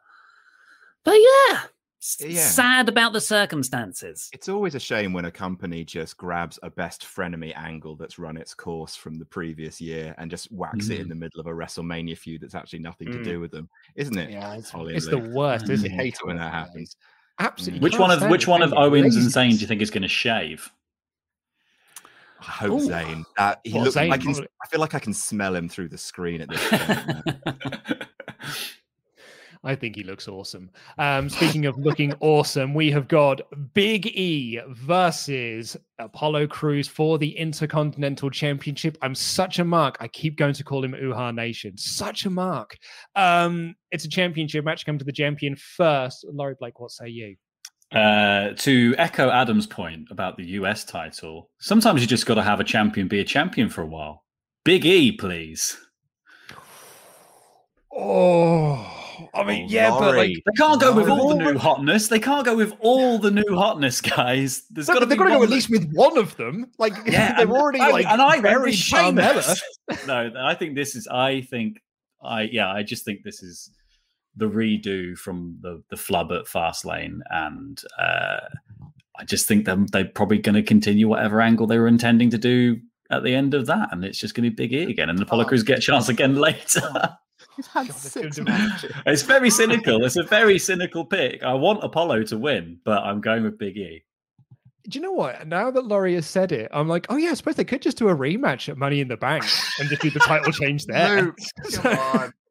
But 1.02 1.16
yeah, 1.16 1.62
Yeah. 2.18 2.40
sad 2.46 2.88
about 2.88 3.12
the 3.12 3.20
circumstances. 3.20 4.30
It's 4.32 4.48
always 4.48 4.74
a 4.74 4.80
shame 4.80 5.12
when 5.12 5.26
a 5.26 5.30
company 5.30 5.84
just 5.84 6.16
grabs 6.16 6.59
a 6.62 6.70
best 6.70 7.03
frenemy 7.03 7.55
angle 7.57 7.94
that's 7.94 8.18
run 8.18 8.38
its 8.38 8.55
course 8.55 8.96
from 8.96 9.18
the 9.18 9.26
previous 9.26 9.80
year 9.82 10.14
and 10.16 10.30
just 10.30 10.46
whacks 10.51 10.88
it 10.88 11.01
in 11.01 11.07
Mm. 11.07 11.11
the 11.11 11.14
middle 11.16 11.40
of 11.40 11.46
a 11.46 11.51
WrestleMania 11.51 12.16
feud 12.16 12.40
that's 12.40 12.55
actually 12.55 12.78
nothing 12.78 13.12
to 13.12 13.18
Mm. 13.18 13.24
do 13.24 13.40
with 13.40 13.51
them, 13.51 13.68
isn't 13.96 14.16
it? 14.16 14.30
Yeah, 14.30 14.55
it's, 14.55 14.72
it's 14.74 15.09
the 15.09 15.18
worst, 15.18 15.66
You 15.68 15.74
isn't 15.74 15.86
it? 15.86 15.92
hate 15.92 16.14
it 16.14 16.26
when 16.26 16.36
that 16.36 16.53
happens. 16.53 16.96
Absolutely. 17.38 17.80
Which 17.80 17.98
one 17.98 18.11
of 18.11 18.22
which 18.30 18.46
one 18.46 18.62
of? 18.62 18.72
Owens 18.72 19.16
and 19.16 19.24
Laziness. 19.26 19.34
Zayn 19.36 19.51
do 19.51 19.57
you 19.62 19.66
think 19.66 19.82
is 19.82 19.90
going 19.90 20.03
to 20.03 20.09
shave? 20.09 20.70
I 22.40 22.44
hope 22.44 22.80
Ooh. 22.80 22.88
Zayn. 22.88 23.24
Uh, 23.36 23.57
he 23.64 23.74
Well, 23.74 23.84
looks. 23.84 23.96
I 23.98 24.09
can. 24.16 24.22
probably- 24.32 24.48
I 24.64 24.68
feel 24.68 24.80
like 24.80 24.94
I 24.94 24.98
can 24.98 25.12
smell 25.12 25.55
him 25.55 25.68
through 25.68 25.88
the 25.90 25.98
screen 25.98 26.40
at 26.40 26.48
this 26.48 26.66
point. 26.70 28.07
I 29.62 29.74
think 29.74 29.96
he 29.96 30.02
looks 30.02 30.26
awesome. 30.26 30.70
Um, 30.96 31.28
speaking 31.28 31.66
of 31.66 31.76
looking 31.78 32.14
awesome, 32.20 32.72
we 32.72 32.90
have 32.92 33.08
got 33.08 33.42
Big 33.74 34.06
E 34.06 34.58
versus 34.68 35.76
Apollo 35.98 36.46
Crews 36.46 36.88
for 36.88 37.18
the 37.18 37.36
Intercontinental 37.36 38.30
Championship. 38.30 38.96
I'm 39.02 39.14
such 39.14 39.58
a 39.58 39.64
mark. 39.64 39.98
I 40.00 40.08
keep 40.08 40.36
going 40.36 40.54
to 40.54 40.64
call 40.64 40.82
him 40.82 40.92
Uhaa 40.92 41.34
Nation. 41.34 41.76
Such 41.76 42.24
a 42.24 42.30
mark. 42.30 42.78
Um, 43.16 43.74
it's 43.90 44.06
a 44.06 44.08
championship 44.08 44.64
match. 44.64 44.86
Come 44.86 44.98
to 44.98 45.04
the 45.04 45.12
champion 45.12 45.56
first. 45.56 46.24
Laurie 46.32 46.56
Blake, 46.58 46.80
what 46.80 46.90
say 46.90 47.08
you? 47.08 47.36
Uh, 47.92 48.54
to 48.56 48.94
echo 48.98 49.30
Adam's 49.30 49.66
point 49.66 50.06
about 50.11 50.36
the 50.36 50.44
US 50.50 50.84
title, 50.84 51.50
sometimes 51.58 52.00
you 52.00 52.06
just 52.06 52.24
got 52.24 52.36
to 52.36 52.42
have 52.42 52.61
a 52.61 52.64
champion 52.64 53.08
be 53.08 53.20
a 53.20 53.24
champion 53.24 53.68
for 53.68 53.82
a 53.82 53.86
while. 53.86 54.24
Big 54.64 54.86
E, 54.86 55.12
please. 55.12 55.76
Oh, 57.92 59.09
I 59.35 59.45
mean, 59.45 59.68
yeah, 59.68 59.91
but 59.91 60.16
like 60.16 60.31
They 60.31 60.53
can't 60.57 60.81
go 60.81 60.93
with 60.95 61.09
all 61.09 61.29
the 61.31 61.37
new 61.53 61.59
hotness. 61.59 62.09
They 62.09 62.18
can't 62.21 62.45
go 62.45 62.57
with 62.57 62.73
all 62.81 63.18
the 63.18 63.31
new 63.31 63.55
hotness, 63.57 64.01
guys. 64.01 64.62
There's 64.71 64.89
No, 64.89 64.95
got 64.95 65.01
to 65.01 65.07
be 65.07 65.11
they've 65.11 65.18
got 65.18 65.25
to 65.25 65.31
go 65.31 65.43
at 65.43 65.51
least 65.51 65.71
with 65.71 65.91
one 65.93 66.16
of 66.18 66.37
them. 66.37 66.71
Like 66.79 66.93
Yeah, 67.07 67.35
they're 67.37 67.47
and- 67.47 67.53
already 67.53 67.81
I- 67.81 67.91
like 67.91 68.07
and 68.07 68.21
I 68.23 68.41
very 68.41 68.71
with 68.71 68.91
buried 68.91 69.14
Carmella. 69.16 69.61
No, 70.07 70.33
I 70.39 70.55
think 70.55 70.75
this 70.75 70.95
is. 70.95 71.07
I 71.09 71.41
think 71.43 71.81
I 72.23 72.43
yeah. 72.43 72.71
I 72.73 72.83
just 72.83 73.05
think 73.05 73.23
this 73.25 73.43
is 73.43 73.71
the 74.37 74.47
redo 74.47 75.16
from 75.18 75.59
the 75.61 75.83
the 75.91 75.97
flub 75.97 76.31
at 76.33 76.45
Fastlane, 76.47 77.18
and 77.31 77.83
uh, 77.99 78.41
I 79.18 79.25
just 79.25 79.47
think 79.49 79.64
them 79.64 79.87
they're 79.89 80.05
probably 80.05 80.39
going 80.39 80.55
to 80.55 80.62
continue 80.62 81.09
whatever 81.09 81.41
angle 81.41 81.66
they 81.66 81.79
were 81.79 81.89
intending 81.89 82.31
to 82.31 82.39
do 82.39 82.79
at 83.11 83.25
the 83.25 83.35
end 83.35 83.55
of 83.55 83.66
that, 83.66 83.89
and 83.93 84.05
it's 84.05 84.18
just 84.18 84.35
going 84.37 84.45
to 84.45 84.51
be 84.51 84.55
Big 84.68 84.73
E 84.73 84.85
again, 84.91 85.11
and 85.11 85.18
the 85.18 85.25
Apollo 85.25 85.47
Crews 85.47 85.64
get 85.64 85.79
a 85.79 85.81
chance 85.81 86.09
again 86.09 86.37
later. 86.41 87.16
He's 87.57 87.66
had 87.66 87.88
it's 87.88 87.98
six 87.98 88.38
matches. 88.38 88.92
it's 89.07 89.22
very 89.22 89.51
cynical. 89.51 90.05
It's 90.05 90.16
a 90.16 90.22
very 90.22 90.59
cynical 90.59 91.05
pick. 91.05 91.42
I 91.42 91.55
want 91.55 91.84
Apollo 91.84 92.24
to 92.24 92.38
win, 92.38 92.78
but 92.84 93.03
I'm 93.03 93.20
going 93.20 93.42
with 93.44 93.59
Big 93.59 93.76
E. 93.76 94.05
Do 94.88 94.98
you 94.98 95.03
know 95.03 95.12
what? 95.12 95.46
Now 95.46 95.70
that 95.70 95.86
Laurie 95.86 96.14
has 96.14 96.26
said 96.26 96.53
it, 96.53 96.70
I'm 96.72 96.88
like, 96.88 97.07
oh 97.11 97.16
yeah, 97.16 97.30
I 97.30 97.34
suppose 97.34 97.57
they 97.57 97.64
could 97.64 97.82
just 97.82 97.98
do 97.98 98.09
a 98.09 98.14
rematch 98.14 98.68
at 98.68 98.78
Money 98.78 99.01
in 99.01 99.09
the 99.09 99.16
Bank 99.16 99.44
and 99.78 99.88
just 99.88 100.03
do 100.03 100.11
the 100.11 100.20
title 100.20 100.53
change 100.53 100.86
there. 100.86 101.22
Luke, 101.22 101.38
come 101.72 101.98
on. 101.98 102.32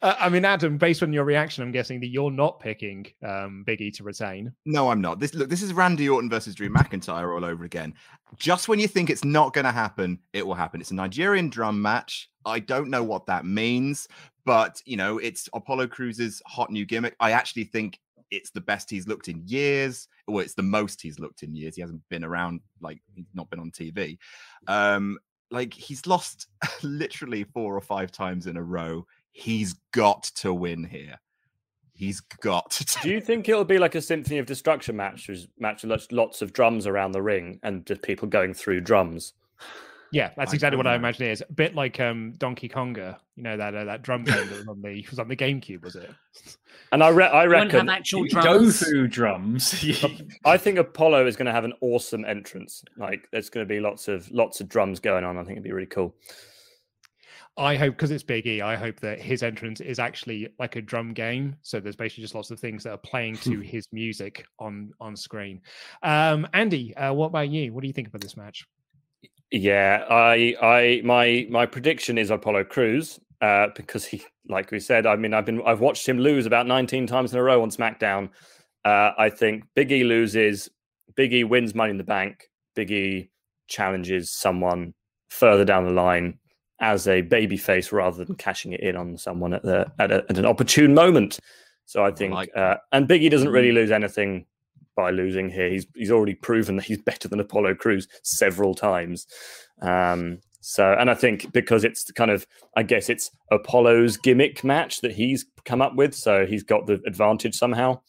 Uh, 0.00 0.14
I 0.18 0.30
mean, 0.30 0.46
Adam, 0.46 0.78
based 0.78 1.02
on 1.02 1.12
your 1.12 1.24
reaction, 1.24 1.62
I'm 1.62 1.72
guessing 1.72 2.00
that 2.00 2.06
you're 2.06 2.30
not 2.30 2.60
picking 2.60 3.06
um, 3.22 3.62
Big 3.66 3.82
E 3.82 3.90
to 3.90 4.02
retain. 4.02 4.50
No, 4.64 4.90
I'm 4.90 5.02
not. 5.02 5.20
This 5.20 5.34
look, 5.34 5.50
this 5.50 5.60
is 5.60 5.74
Randy 5.74 6.08
Orton 6.08 6.30
versus 6.30 6.54
Drew 6.54 6.70
McIntyre 6.70 7.34
all 7.34 7.44
over 7.44 7.64
again. 7.64 7.92
Just 8.38 8.68
when 8.68 8.80
you 8.80 8.88
think 8.88 9.10
it's 9.10 9.24
not 9.24 9.52
going 9.52 9.66
to 9.66 9.70
happen, 9.70 10.18
it 10.32 10.46
will 10.46 10.54
happen. 10.54 10.80
It's 10.80 10.92
a 10.92 10.94
Nigerian 10.94 11.50
drum 11.50 11.82
match. 11.82 12.29
I 12.44 12.60
don't 12.60 12.90
know 12.90 13.04
what 13.04 13.26
that 13.26 13.44
means, 13.44 14.08
but 14.44 14.80
you 14.84 14.96
know, 14.96 15.18
it's 15.18 15.48
Apollo 15.52 15.88
Crews's 15.88 16.42
hot 16.46 16.70
new 16.70 16.84
gimmick. 16.84 17.16
I 17.20 17.32
actually 17.32 17.64
think 17.64 17.98
it's 18.30 18.50
the 18.50 18.60
best 18.60 18.88
he's 18.88 19.08
looked 19.08 19.28
in 19.28 19.42
years. 19.46 20.08
Well, 20.26 20.40
it's 20.40 20.54
the 20.54 20.62
most 20.62 21.02
he's 21.02 21.18
looked 21.18 21.42
in 21.42 21.54
years. 21.54 21.74
He 21.74 21.80
hasn't 21.80 22.02
been 22.08 22.24
around 22.24 22.60
like 22.80 23.00
he's 23.14 23.26
not 23.34 23.50
been 23.50 23.58
on 23.58 23.70
TV. 23.70 24.18
Um, 24.68 25.18
like 25.50 25.74
he's 25.74 26.06
lost 26.06 26.46
literally 26.82 27.44
four 27.44 27.76
or 27.76 27.80
five 27.80 28.12
times 28.12 28.46
in 28.46 28.56
a 28.56 28.62
row. 28.62 29.06
He's 29.32 29.74
got 29.92 30.24
to 30.36 30.54
win 30.54 30.84
here. 30.84 31.18
He's 31.92 32.20
got 32.20 32.70
to. 32.70 33.00
Do 33.02 33.10
you 33.10 33.20
think 33.20 33.48
it'll 33.48 33.64
be 33.64 33.78
like 33.78 33.94
a 33.94 34.00
Symphony 34.00 34.38
of 34.38 34.46
Destruction 34.46 34.96
match, 34.96 35.28
which 35.28 35.46
match 35.58 35.82
with 35.82 35.90
lots, 35.90 36.10
lots 36.10 36.42
of 36.42 36.52
drums 36.52 36.86
around 36.86 37.12
the 37.12 37.20
ring 37.20 37.60
and 37.62 37.84
just 37.84 38.02
people 38.02 38.26
going 38.26 38.54
through 38.54 38.80
drums? 38.80 39.34
Yeah, 40.12 40.30
that's 40.36 40.52
I 40.52 40.54
exactly 40.54 40.76
don't 40.76 40.78
what 40.84 40.86
I 40.92 40.96
imagine 40.96 41.26
it 41.26 41.30
is. 41.32 41.42
A 41.48 41.52
bit 41.52 41.74
like 41.74 42.00
um, 42.00 42.32
Donkey 42.38 42.68
Konga, 42.68 43.16
you 43.36 43.42
know 43.44 43.56
that 43.56 43.74
uh, 43.74 43.84
that 43.84 44.02
drum 44.02 44.24
game 44.24 44.48
that 44.48 44.58
was 44.58 44.68
on 44.68 44.82
the 44.82 45.06
was 45.10 45.18
on 45.18 45.28
the 45.28 45.36
GameCube, 45.36 45.82
was 45.82 45.94
it? 45.96 46.10
And 46.92 47.04
I, 47.04 47.08
re- 47.10 47.24
I 47.26 47.44
You 47.44 47.50
have 47.52 47.72
reckon, 47.72 47.88
actual 47.88 48.24
You 48.26 48.30
go 48.32 48.40
drums. 48.42 48.80
through 48.80 49.08
drums. 49.08 49.84
I 50.44 50.56
think 50.56 50.78
Apollo 50.78 51.26
is 51.26 51.36
going 51.36 51.46
to 51.46 51.52
have 51.52 51.64
an 51.64 51.74
awesome 51.80 52.24
entrance. 52.24 52.82
Like 52.96 53.28
there's 53.30 53.50
going 53.50 53.66
to 53.66 53.72
be 53.72 53.78
lots 53.80 54.08
of 54.08 54.28
lots 54.32 54.60
of 54.60 54.68
drums 54.68 54.98
going 54.98 55.22
on. 55.24 55.36
I 55.38 55.42
think 55.42 55.52
it'd 55.52 55.62
be 55.64 55.72
really 55.72 55.86
cool. 55.86 56.14
I 57.56 57.76
hope 57.76 57.94
because 57.94 58.10
it's 58.10 58.22
Big 58.22 58.46
E, 58.46 58.62
I 58.62 58.74
hope 58.76 58.98
that 59.00 59.20
his 59.20 59.42
entrance 59.42 59.80
is 59.80 59.98
actually 59.98 60.48
like 60.58 60.76
a 60.76 60.82
drum 60.82 61.12
game. 61.12 61.56
So 61.62 61.78
there's 61.78 61.96
basically 61.96 62.22
just 62.22 62.34
lots 62.34 62.50
of 62.50 62.58
things 62.58 62.84
that 62.84 62.90
are 62.92 62.98
playing 62.98 63.36
to 63.38 63.60
his 63.60 63.86
music 63.92 64.44
on 64.58 64.92
on 65.00 65.14
screen. 65.16 65.60
Um, 66.02 66.48
Andy, 66.52 66.96
uh, 66.96 67.12
what 67.12 67.26
about 67.26 67.50
you? 67.50 67.72
What 67.72 67.82
do 67.82 67.86
you 67.86 67.92
think 67.92 68.08
about 68.08 68.22
this 68.22 68.36
match? 68.36 68.66
Yeah, 69.50 70.04
I, 70.08 70.54
I, 70.62 71.00
my, 71.04 71.46
my 71.50 71.66
prediction 71.66 72.18
is 72.18 72.30
Apollo 72.30 72.64
Crews 72.64 73.18
uh, 73.40 73.68
because 73.74 74.04
he, 74.04 74.22
like 74.48 74.70
we 74.70 74.78
said, 74.78 75.06
I 75.06 75.16
mean, 75.16 75.34
I've 75.34 75.46
been, 75.46 75.60
I've 75.62 75.80
watched 75.80 76.08
him 76.08 76.18
lose 76.18 76.46
about 76.46 76.66
19 76.66 77.06
times 77.06 77.32
in 77.32 77.38
a 77.38 77.42
row 77.42 77.62
on 77.62 77.70
SmackDown. 77.70 78.30
Uh, 78.84 79.10
I 79.18 79.28
think 79.28 79.64
Big 79.74 79.90
E 79.92 80.04
loses, 80.04 80.68
Big 81.16 81.32
E 81.32 81.44
wins 81.44 81.74
Money 81.74 81.90
in 81.90 81.98
the 81.98 82.04
Bank, 82.04 82.48
Big 82.74 82.90
E 82.90 83.30
challenges 83.66 84.30
someone 84.30 84.94
further 85.30 85.64
down 85.64 85.84
the 85.84 85.92
line 85.92 86.38
as 86.80 87.06
a 87.06 87.22
babyface 87.22 87.92
rather 87.92 88.24
than 88.24 88.36
cashing 88.36 88.72
it 88.72 88.80
in 88.80 88.96
on 88.96 89.16
someone 89.18 89.52
at 89.52 89.62
the 89.62 89.86
at, 89.98 90.10
a, 90.10 90.24
at 90.28 90.38
an 90.38 90.46
opportune 90.46 90.94
moment. 90.94 91.38
So 91.84 92.04
I 92.04 92.10
think, 92.10 92.34
like 92.34 92.50
uh, 92.56 92.76
and 92.92 93.08
Big 93.08 93.22
E 93.22 93.28
doesn't 93.28 93.50
really 93.50 93.72
lose 93.72 93.90
anything 93.90 94.46
by 95.00 95.10
losing 95.10 95.50
here. 95.50 95.70
He's 95.70 95.86
he's 95.94 96.10
already 96.10 96.34
proven 96.34 96.76
that 96.76 96.84
he's 96.84 97.00
better 97.02 97.28
than 97.28 97.40
Apollo 97.40 97.76
Crews 97.76 98.08
several 98.22 98.74
times. 98.74 99.26
Um, 99.80 100.38
so, 100.60 100.94
and 100.98 101.10
I 101.10 101.14
think 101.14 101.52
because 101.52 101.84
it's 101.84 102.10
kind 102.12 102.30
of, 102.30 102.46
I 102.76 102.82
guess 102.82 103.08
it's 103.08 103.30
Apollo's 103.50 104.18
gimmick 104.18 104.62
match 104.62 105.00
that 105.00 105.12
he's 105.12 105.46
come 105.64 105.80
up 105.80 105.94
with, 105.96 106.14
so 106.14 106.44
he's 106.44 106.62
got 106.62 106.86
the 106.86 107.00
advantage 107.06 107.54
somehow. 107.54 108.00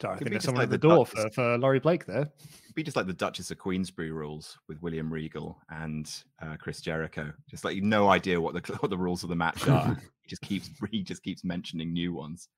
So 0.00 0.08
I 0.08 0.12
Could 0.12 0.18
think 0.18 0.30
be 0.30 0.34
there's 0.34 0.44
someone 0.44 0.60
like 0.60 0.66
at 0.66 0.70
the 0.70 0.88
the 0.88 0.94
door 0.94 1.06
for, 1.06 1.30
for 1.30 1.58
Laurie 1.58 1.80
Blake 1.80 2.06
there. 2.06 2.28
be 2.74 2.82
just 2.84 2.96
like 2.96 3.06
the 3.06 3.12
Duchess 3.12 3.50
of 3.50 3.58
Queensberry 3.58 4.12
rules 4.12 4.56
with 4.68 4.80
William 4.80 5.12
Regal 5.12 5.58
and 5.70 6.08
uh, 6.40 6.56
Chris 6.60 6.80
Jericho. 6.80 7.32
Just 7.50 7.64
like 7.64 7.74
you 7.74 7.82
no 7.82 8.08
idea 8.08 8.40
what 8.40 8.54
the 8.54 8.74
what 8.80 8.90
the 8.90 8.98
rules 8.98 9.22
of 9.22 9.30
the 9.30 9.36
match 9.36 9.66
are. 9.66 9.96
he 10.22 10.28
just 10.28 10.42
keeps 10.42 10.70
he 10.90 11.02
just 11.02 11.22
keeps 11.22 11.44
mentioning 11.44 11.92
new 11.92 12.12
ones. 12.12 12.48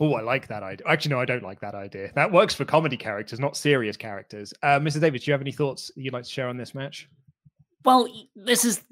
Oh, 0.00 0.14
I 0.14 0.20
like 0.22 0.48
that 0.48 0.62
idea. 0.62 0.86
Actually, 0.86 1.12
no, 1.12 1.20
I 1.20 1.24
don't 1.24 1.42
like 1.42 1.60
that 1.60 1.74
idea. 1.74 2.10
That 2.14 2.32
works 2.32 2.54
for 2.54 2.64
comedy 2.64 2.96
characters, 2.96 3.38
not 3.38 3.56
serious 3.56 3.96
characters. 3.96 4.52
Uh, 4.62 4.78
Mr. 4.80 5.00
Davis, 5.00 5.24
do 5.24 5.30
you 5.30 5.32
have 5.32 5.40
any 5.40 5.52
thoughts 5.52 5.90
you'd 5.96 6.12
like 6.12 6.24
to 6.24 6.30
share 6.30 6.48
on 6.48 6.56
this 6.56 6.74
match? 6.74 7.08
Well, 7.84 8.08
this 8.34 8.64
is 8.64 8.82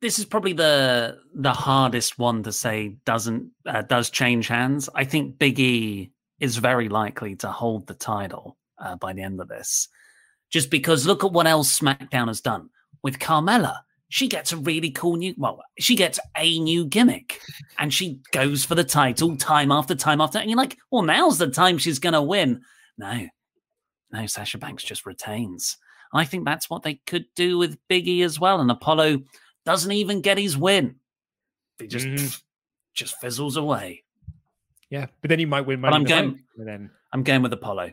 this 0.00 0.18
is 0.18 0.24
probably 0.24 0.52
the 0.52 1.18
the 1.34 1.52
hardest 1.52 2.18
one 2.18 2.42
to 2.44 2.52
say 2.52 2.96
doesn't 3.04 3.50
uh, 3.66 3.82
does 3.82 4.10
change 4.10 4.48
hands. 4.48 4.88
I 4.94 5.04
think 5.04 5.38
Big 5.38 5.58
E 5.58 6.12
is 6.38 6.56
very 6.56 6.88
likely 6.88 7.34
to 7.36 7.48
hold 7.50 7.86
the 7.86 7.94
title 7.94 8.56
uh, 8.78 8.96
by 8.96 9.12
the 9.12 9.22
end 9.22 9.40
of 9.40 9.48
this, 9.48 9.88
just 10.50 10.70
because 10.70 11.06
look 11.06 11.24
at 11.24 11.32
what 11.32 11.46
else 11.46 11.80
SmackDown 11.80 12.28
has 12.28 12.40
done 12.40 12.70
with 13.02 13.18
Carmella. 13.18 13.80
She 14.10 14.26
gets 14.28 14.52
a 14.52 14.56
really 14.56 14.90
cool 14.90 15.16
new 15.16 15.34
well 15.36 15.62
she 15.78 15.94
gets 15.94 16.18
a 16.36 16.58
new 16.60 16.86
gimmick 16.86 17.40
and 17.78 17.92
she 17.92 18.20
goes 18.32 18.64
for 18.64 18.74
the 18.74 18.84
title 18.84 19.36
time 19.36 19.70
after 19.70 19.94
time 19.94 20.20
after 20.20 20.38
and 20.38 20.48
you're 20.50 20.56
like 20.56 20.76
well 20.90 21.02
now's 21.02 21.38
the 21.38 21.48
time 21.50 21.76
she's 21.78 21.98
gonna 21.98 22.22
win. 22.22 22.60
No. 22.96 23.26
No 24.10 24.26
sasha 24.26 24.56
banks 24.58 24.82
just 24.82 25.04
retains. 25.04 25.76
I 26.14 26.24
think 26.24 26.44
that's 26.46 26.70
what 26.70 26.82
they 26.82 26.94
could 27.06 27.26
do 27.36 27.58
with 27.58 27.78
biggie 27.90 28.24
as 28.24 28.40
well 28.40 28.60
and 28.60 28.70
apollo 28.70 29.20
doesn't 29.66 29.92
even 29.92 30.22
get 30.22 30.38
his 30.38 30.56
win. 30.56 30.96
He 31.78 31.86
just 31.86 32.06
Mhm. 32.06 32.42
just 32.94 33.20
fizzles 33.20 33.56
away. 33.56 34.04
Yeah, 34.90 35.06
but 35.20 35.28
then 35.28 35.38
you 35.38 35.46
might 35.46 35.66
win 35.66 35.82
but 35.82 35.92
i'm 35.92 36.04
going 36.04 36.42
then 36.56 36.90
i'm 37.12 37.22
going 37.22 37.42
with 37.42 37.52
apollo 37.52 37.92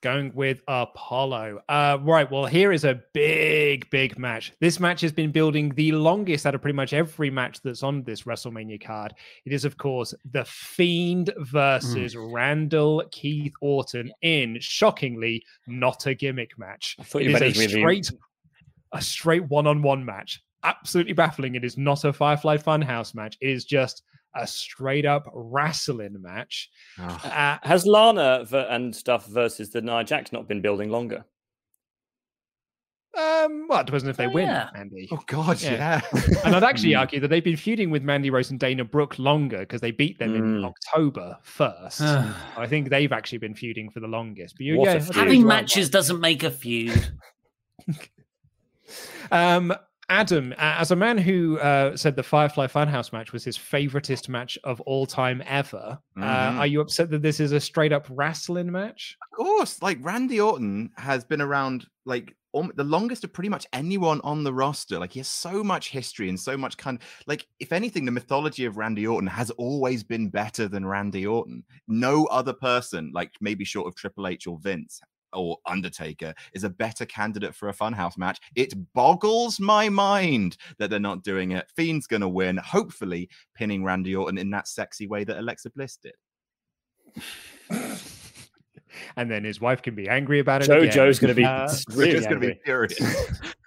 going 0.00 0.32
with 0.34 0.60
Apollo. 0.68 1.60
Uh, 1.68 1.98
right. 2.02 2.30
Well, 2.30 2.46
here 2.46 2.72
is 2.72 2.84
a 2.84 3.00
big, 3.12 3.88
big 3.90 4.18
match. 4.18 4.52
This 4.60 4.78
match 4.78 5.00
has 5.00 5.12
been 5.12 5.32
building 5.32 5.74
the 5.74 5.92
longest 5.92 6.46
out 6.46 6.54
of 6.54 6.62
pretty 6.62 6.76
much 6.76 6.92
every 6.92 7.30
match 7.30 7.60
that's 7.62 7.82
on 7.82 8.02
this 8.04 8.22
WrestleMania 8.22 8.82
card. 8.82 9.14
It 9.44 9.52
is, 9.52 9.64
of 9.64 9.76
course, 9.76 10.14
The 10.30 10.44
Fiend 10.44 11.32
versus 11.38 12.16
Randall 12.16 13.04
Keith 13.10 13.54
Orton 13.60 14.12
in 14.22 14.58
shockingly 14.60 15.44
not 15.66 16.06
a 16.06 16.14
gimmick 16.14 16.58
match. 16.58 16.96
I 16.98 17.02
thought 17.02 17.22
you 17.22 17.30
is 17.30 17.40
meant 17.40 17.56
a 17.56 17.62
it 17.62 17.70
straight, 17.70 18.10
a 18.92 19.02
straight 19.02 19.48
one-on-one 19.48 20.04
match. 20.04 20.42
Absolutely 20.64 21.12
baffling. 21.12 21.54
It 21.54 21.64
is 21.64 21.78
not 21.78 22.04
a 22.04 22.12
Firefly 22.12 22.56
Funhouse 22.56 23.14
match. 23.14 23.36
It 23.40 23.50
is 23.50 23.64
just 23.64 24.02
a 24.38 24.46
straight 24.46 25.04
up 25.04 25.28
wrestling 25.34 26.20
match. 26.22 26.70
Uh, 26.98 27.58
Has 27.62 27.84
Lana 27.86 28.44
ver- 28.44 28.66
and 28.70 28.94
stuff 28.94 29.26
versus 29.26 29.70
the 29.70 29.80
Nia 29.82 30.04
Jax 30.04 30.32
not 30.32 30.48
been 30.48 30.60
building 30.62 30.90
longer? 30.90 31.24
Um, 33.16 33.66
well, 33.68 33.80
it 33.80 33.86
depends 33.86 34.04
on 34.04 34.10
if 34.10 34.16
they 34.16 34.26
Oh, 34.26 34.30
win, 34.30 34.46
yeah. 34.46 34.68
Andy. 34.76 35.08
Oh 35.10 35.18
God, 35.26 35.60
yeah. 35.60 36.00
and 36.44 36.54
I'd 36.54 36.62
actually 36.62 36.92
Hmm. 36.92 37.00
argue 37.00 37.20
that 37.20 37.28
they've 37.28 37.42
been 37.42 37.56
feuding 37.56 37.90
with 37.90 38.02
Mandy 38.04 38.30
Rose 38.30 38.50
and 38.50 38.60
Dana 38.60 38.84
Brooke 38.84 39.18
longer 39.18 39.60
because 39.60 39.80
they 39.80 39.90
beat 39.90 40.18
them 40.20 40.36
in 40.36 40.64
October 40.64 41.36
first. 41.42 42.00
I 42.56 42.66
think 42.68 42.90
they've 42.90 43.10
actually 43.12 43.38
been 43.38 43.54
feuding 43.54 43.90
for 43.90 43.98
the 44.00 44.06
longest. 44.06 44.54
But 44.56 44.66
you, 44.66 44.76
What 44.76 44.84
yeah, 44.86 44.92
a 44.92 44.96
I 44.96 45.00
think 45.00 45.14
having 45.16 45.40
you're 45.40 45.48
right, 45.48 45.62
matches 45.62 45.90
doesn't 45.90 46.20
make 46.20 46.42
a 46.44 46.50
feud 46.50 47.10
Um, 49.30 49.74
Adam, 50.10 50.52
uh, 50.52 50.56
as 50.78 50.90
a 50.90 50.96
man 50.96 51.18
who 51.18 51.58
uh, 51.58 51.94
said 51.96 52.16
the 52.16 52.22
Firefly 52.22 52.66
Funhouse 52.66 53.12
match 53.12 53.32
was 53.32 53.44
his 53.44 53.58
favoritist 53.58 54.28
match 54.28 54.56
of 54.64 54.80
all 54.82 55.04
time 55.04 55.42
ever, 55.46 55.98
uh, 56.16 56.20
Mhm. 56.20 56.58
are 56.58 56.66
you 56.66 56.80
upset 56.80 57.10
that 57.10 57.20
this 57.22 57.40
is 57.40 57.52
a 57.52 57.60
straight 57.60 57.92
up 57.92 58.06
wrestling 58.10 58.72
match? 58.72 59.16
Of 59.32 59.36
course, 59.36 59.82
like 59.82 59.98
Randy 60.00 60.40
Orton 60.40 60.90
has 60.96 61.24
been 61.24 61.42
around 61.42 61.86
like 62.06 62.34
alm- 62.54 62.72
the 62.74 62.84
longest 62.84 63.22
of 63.24 63.34
pretty 63.34 63.50
much 63.50 63.66
anyone 63.74 64.22
on 64.22 64.44
the 64.44 64.52
roster. 64.54 64.98
Like 64.98 65.12
he 65.12 65.20
has 65.20 65.28
so 65.28 65.62
much 65.62 65.90
history 65.90 66.30
and 66.30 66.40
so 66.40 66.56
much 66.56 66.78
kind 66.78 66.98
like 67.26 67.46
if 67.60 67.70
anything, 67.70 68.06
the 68.06 68.10
mythology 68.10 68.64
of 68.64 68.78
Randy 68.78 69.06
Orton 69.06 69.28
has 69.28 69.50
always 69.52 70.02
been 70.02 70.30
better 70.30 70.68
than 70.68 70.86
Randy 70.86 71.26
Orton. 71.26 71.64
No 71.86 72.24
other 72.26 72.54
person, 72.54 73.10
like 73.12 73.32
maybe 73.42 73.66
short 73.66 73.86
of 73.88 73.94
Triple 73.94 74.26
H 74.26 74.46
or 74.46 74.58
Vince 74.58 75.00
or 75.32 75.58
Undertaker, 75.66 76.34
is 76.52 76.64
a 76.64 76.70
better 76.70 77.04
candidate 77.06 77.54
for 77.54 77.68
a 77.68 77.74
Funhouse 77.74 78.16
match. 78.18 78.38
It 78.54 78.74
boggles 78.94 79.60
my 79.60 79.88
mind 79.88 80.56
that 80.78 80.90
they're 80.90 80.98
not 81.00 81.22
doing 81.22 81.52
it. 81.52 81.70
Fiend's 81.76 82.06
gonna 82.06 82.28
win, 82.28 82.56
hopefully 82.56 83.28
pinning 83.54 83.84
Randy 83.84 84.14
Orton 84.16 84.38
in 84.38 84.50
that 84.50 84.68
sexy 84.68 85.06
way 85.06 85.24
that 85.24 85.38
Alexa 85.38 85.70
Bliss 85.70 85.96
did. 85.96 86.14
And 89.16 89.30
then 89.30 89.44
his 89.44 89.60
wife 89.60 89.82
can 89.82 89.94
be 89.94 90.08
angry 90.08 90.40
about 90.40 90.62
it. 90.62 90.68
JoJo's 90.68 91.18
again. 91.18 91.20
gonna 91.20 91.34
be 91.34 91.44
Uh, 91.44 91.72
really 91.94 92.20
gonna 92.20 92.40
be 92.40 92.58
furious. 92.64 92.98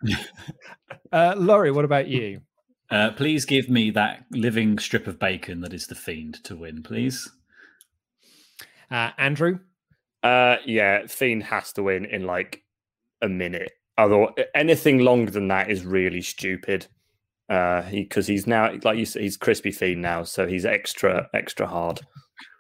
uh, 1.12 1.36
Laurie, 1.38 1.72
what 1.72 1.86
about 1.86 2.08
you? 2.08 2.42
Uh, 2.90 3.12
please 3.12 3.46
give 3.46 3.70
me 3.70 3.92
that 3.92 4.26
living 4.32 4.78
strip 4.78 5.08
of 5.08 5.18
bacon 5.20 5.62
that 5.62 5.74
is 5.74 5.88
the 5.88 5.96
fiend 5.96 6.44
to 6.44 6.56
win, 6.56 6.84
please. 6.84 7.32
Uh, 8.90 9.12
Andrew? 9.18 9.60
Uh, 10.24 10.58
yeah, 10.66 11.08
Fiend 11.08 11.44
has 11.44 11.74
to 11.74 11.84
win 11.84 12.06
in 12.06 12.26
like 12.26 12.64
a 13.22 13.30
minute. 13.30 13.72
Although 13.98 14.34
anything 14.56 15.00
longer 15.00 15.32
than 15.32 15.48
that 15.50 15.70
is 15.70 15.86
really 15.86 16.22
stupid. 16.22 16.88
Uh, 17.50 17.90
because 17.92 18.28
he's 18.28 18.48
now 18.48 18.72
like 18.84 18.98
you 18.98 19.06
said, 19.06 19.22
he's 19.22 19.36
crispy 19.36 19.72
Fiend 19.72 20.02
now, 20.02 20.24
so 20.24 20.48
he's 20.48 20.66
extra 20.66 21.28
extra 21.34 21.68
hard. 21.68 22.00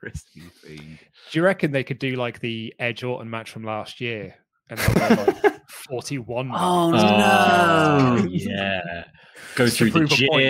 Crispy 0.01 0.41
Fiend. 0.61 0.99
Do 1.31 1.39
you 1.39 1.43
reckon 1.43 1.71
they 1.71 1.83
could 1.83 1.99
do 1.99 2.15
like 2.15 2.39
the 2.41 2.73
Edge 2.77 3.03
Orton 3.03 3.29
match 3.29 3.51
from 3.51 3.63
last 3.63 4.01
year? 4.01 4.35
And 4.69 4.79
like 4.79 5.60
41 5.89 6.51
Oh, 6.53 6.91
minutes? 6.91 7.03
Oh, 7.05 8.27
yeah. 8.31 9.03
Go 9.55 9.65
Just 9.65 9.77
through 9.77 9.89
the 9.91 9.99
prove 9.99 10.11
a 10.13 10.27
point. 10.29 10.41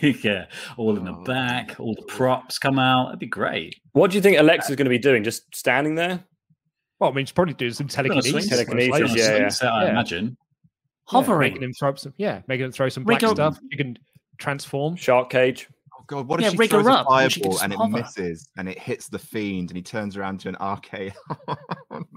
gym. 0.00 0.20
yeah. 0.24 0.46
All 0.76 0.96
in 0.96 1.04
the 1.04 1.12
back. 1.24 1.76
All 1.78 1.94
the 1.94 2.02
props 2.06 2.58
come 2.58 2.78
out. 2.78 3.06
That'd 3.06 3.20
be 3.20 3.26
great. 3.26 3.74
What 3.92 4.10
do 4.10 4.16
you 4.16 4.20
think 4.22 4.38
Alexa's 4.38 4.74
going 4.76 4.86
to 4.86 4.90
be 4.90 4.98
doing? 4.98 5.22
Just 5.24 5.54
standing 5.54 5.94
there? 5.94 6.24
Well, 6.98 7.10
I 7.10 7.14
mean, 7.14 7.26
she's 7.26 7.32
probably 7.32 7.54
doing 7.54 7.72
some 7.72 7.86
telekinesis. 7.86 8.30
swing- 8.32 8.48
telekinesis, 8.48 9.16
yeah, 9.16 9.36
yeah. 9.36 9.48
So 9.50 9.68
I 9.68 9.88
imagine. 9.90 10.36
Hovering. 11.06 11.42
Yeah, 11.42 11.54
making 11.54 11.62
him 11.62 11.72
throw 11.78 11.88
up 11.90 11.98
some, 11.98 12.12
yeah, 12.16 12.42
making 12.48 12.66
him 12.66 12.72
throw 12.72 12.88
some 12.88 13.04
black 13.04 13.22
Rigor- 13.22 13.34
stuff. 13.34 13.58
You 13.70 13.76
can 13.76 13.96
transform. 14.38 14.96
Shark 14.96 15.30
cage. 15.30 15.68
Oh 16.10 16.16
god, 16.16 16.28
what 16.28 16.40
if 16.40 16.44
Yeah, 16.44 16.50
she 16.50 16.56
rig 16.56 16.70
throws 16.70 16.84
her 16.84 16.90
a 16.90 16.94
up 16.94 17.06
and 17.10 17.32
fireball 17.32 17.52
just 17.52 17.64
and 17.64 17.72
it 17.72 17.88
misses 17.90 18.48
and 18.56 18.68
it 18.68 18.78
hits 18.78 19.08
the 19.08 19.18
fiend 19.18 19.70
and 19.70 19.76
he 19.76 19.82
turns 19.82 20.16
around 20.16 20.40
to 20.40 20.48
an 20.48 20.56
RK? 20.60 21.12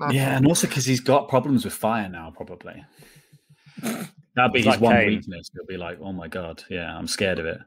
Oh, 0.04 0.10
yeah, 0.10 0.36
and 0.38 0.48
also 0.48 0.68
because 0.68 0.84
he's 0.86 1.00
got 1.00 1.30
problems 1.30 1.64
with 1.64 1.74
fire 1.74 2.10
now, 2.10 2.34
probably. 2.36 2.84
That'd 3.84 4.54
be 4.54 4.60
It's 4.60 4.66
his 4.66 4.66
like 4.66 4.82
one 4.82 4.96
Kane. 4.96 5.08
weakness. 5.08 5.50
He'll 5.54 5.66
be 5.68 5.78
like, 5.78 6.00
"Oh 6.02 6.12
my 6.12 6.28
god, 6.28 6.64
yeah, 6.70 6.98
I'm 6.98 7.08
scared 7.08 7.38
of 7.40 7.46
it." 7.46 7.60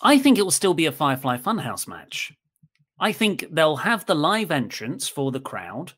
I 0.00 0.18
think 0.18 0.38
it 0.38 0.42
will 0.42 0.50
still 0.52 0.74
be 0.74 0.86
a 0.86 0.92
Firefly 0.92 1.38
Funhouse 1.38 1.88
match. 1.88 2.32
I 3.00 3.12
think 3.12 3.46
they'll 3.50 3.76
have 3.76 4.06
the 4.06 4.14
live 4.14 4.50
entrance 4.50 5.08
for 5.08 5.32
the 5.32 5.40
crowd. 5.40 5.92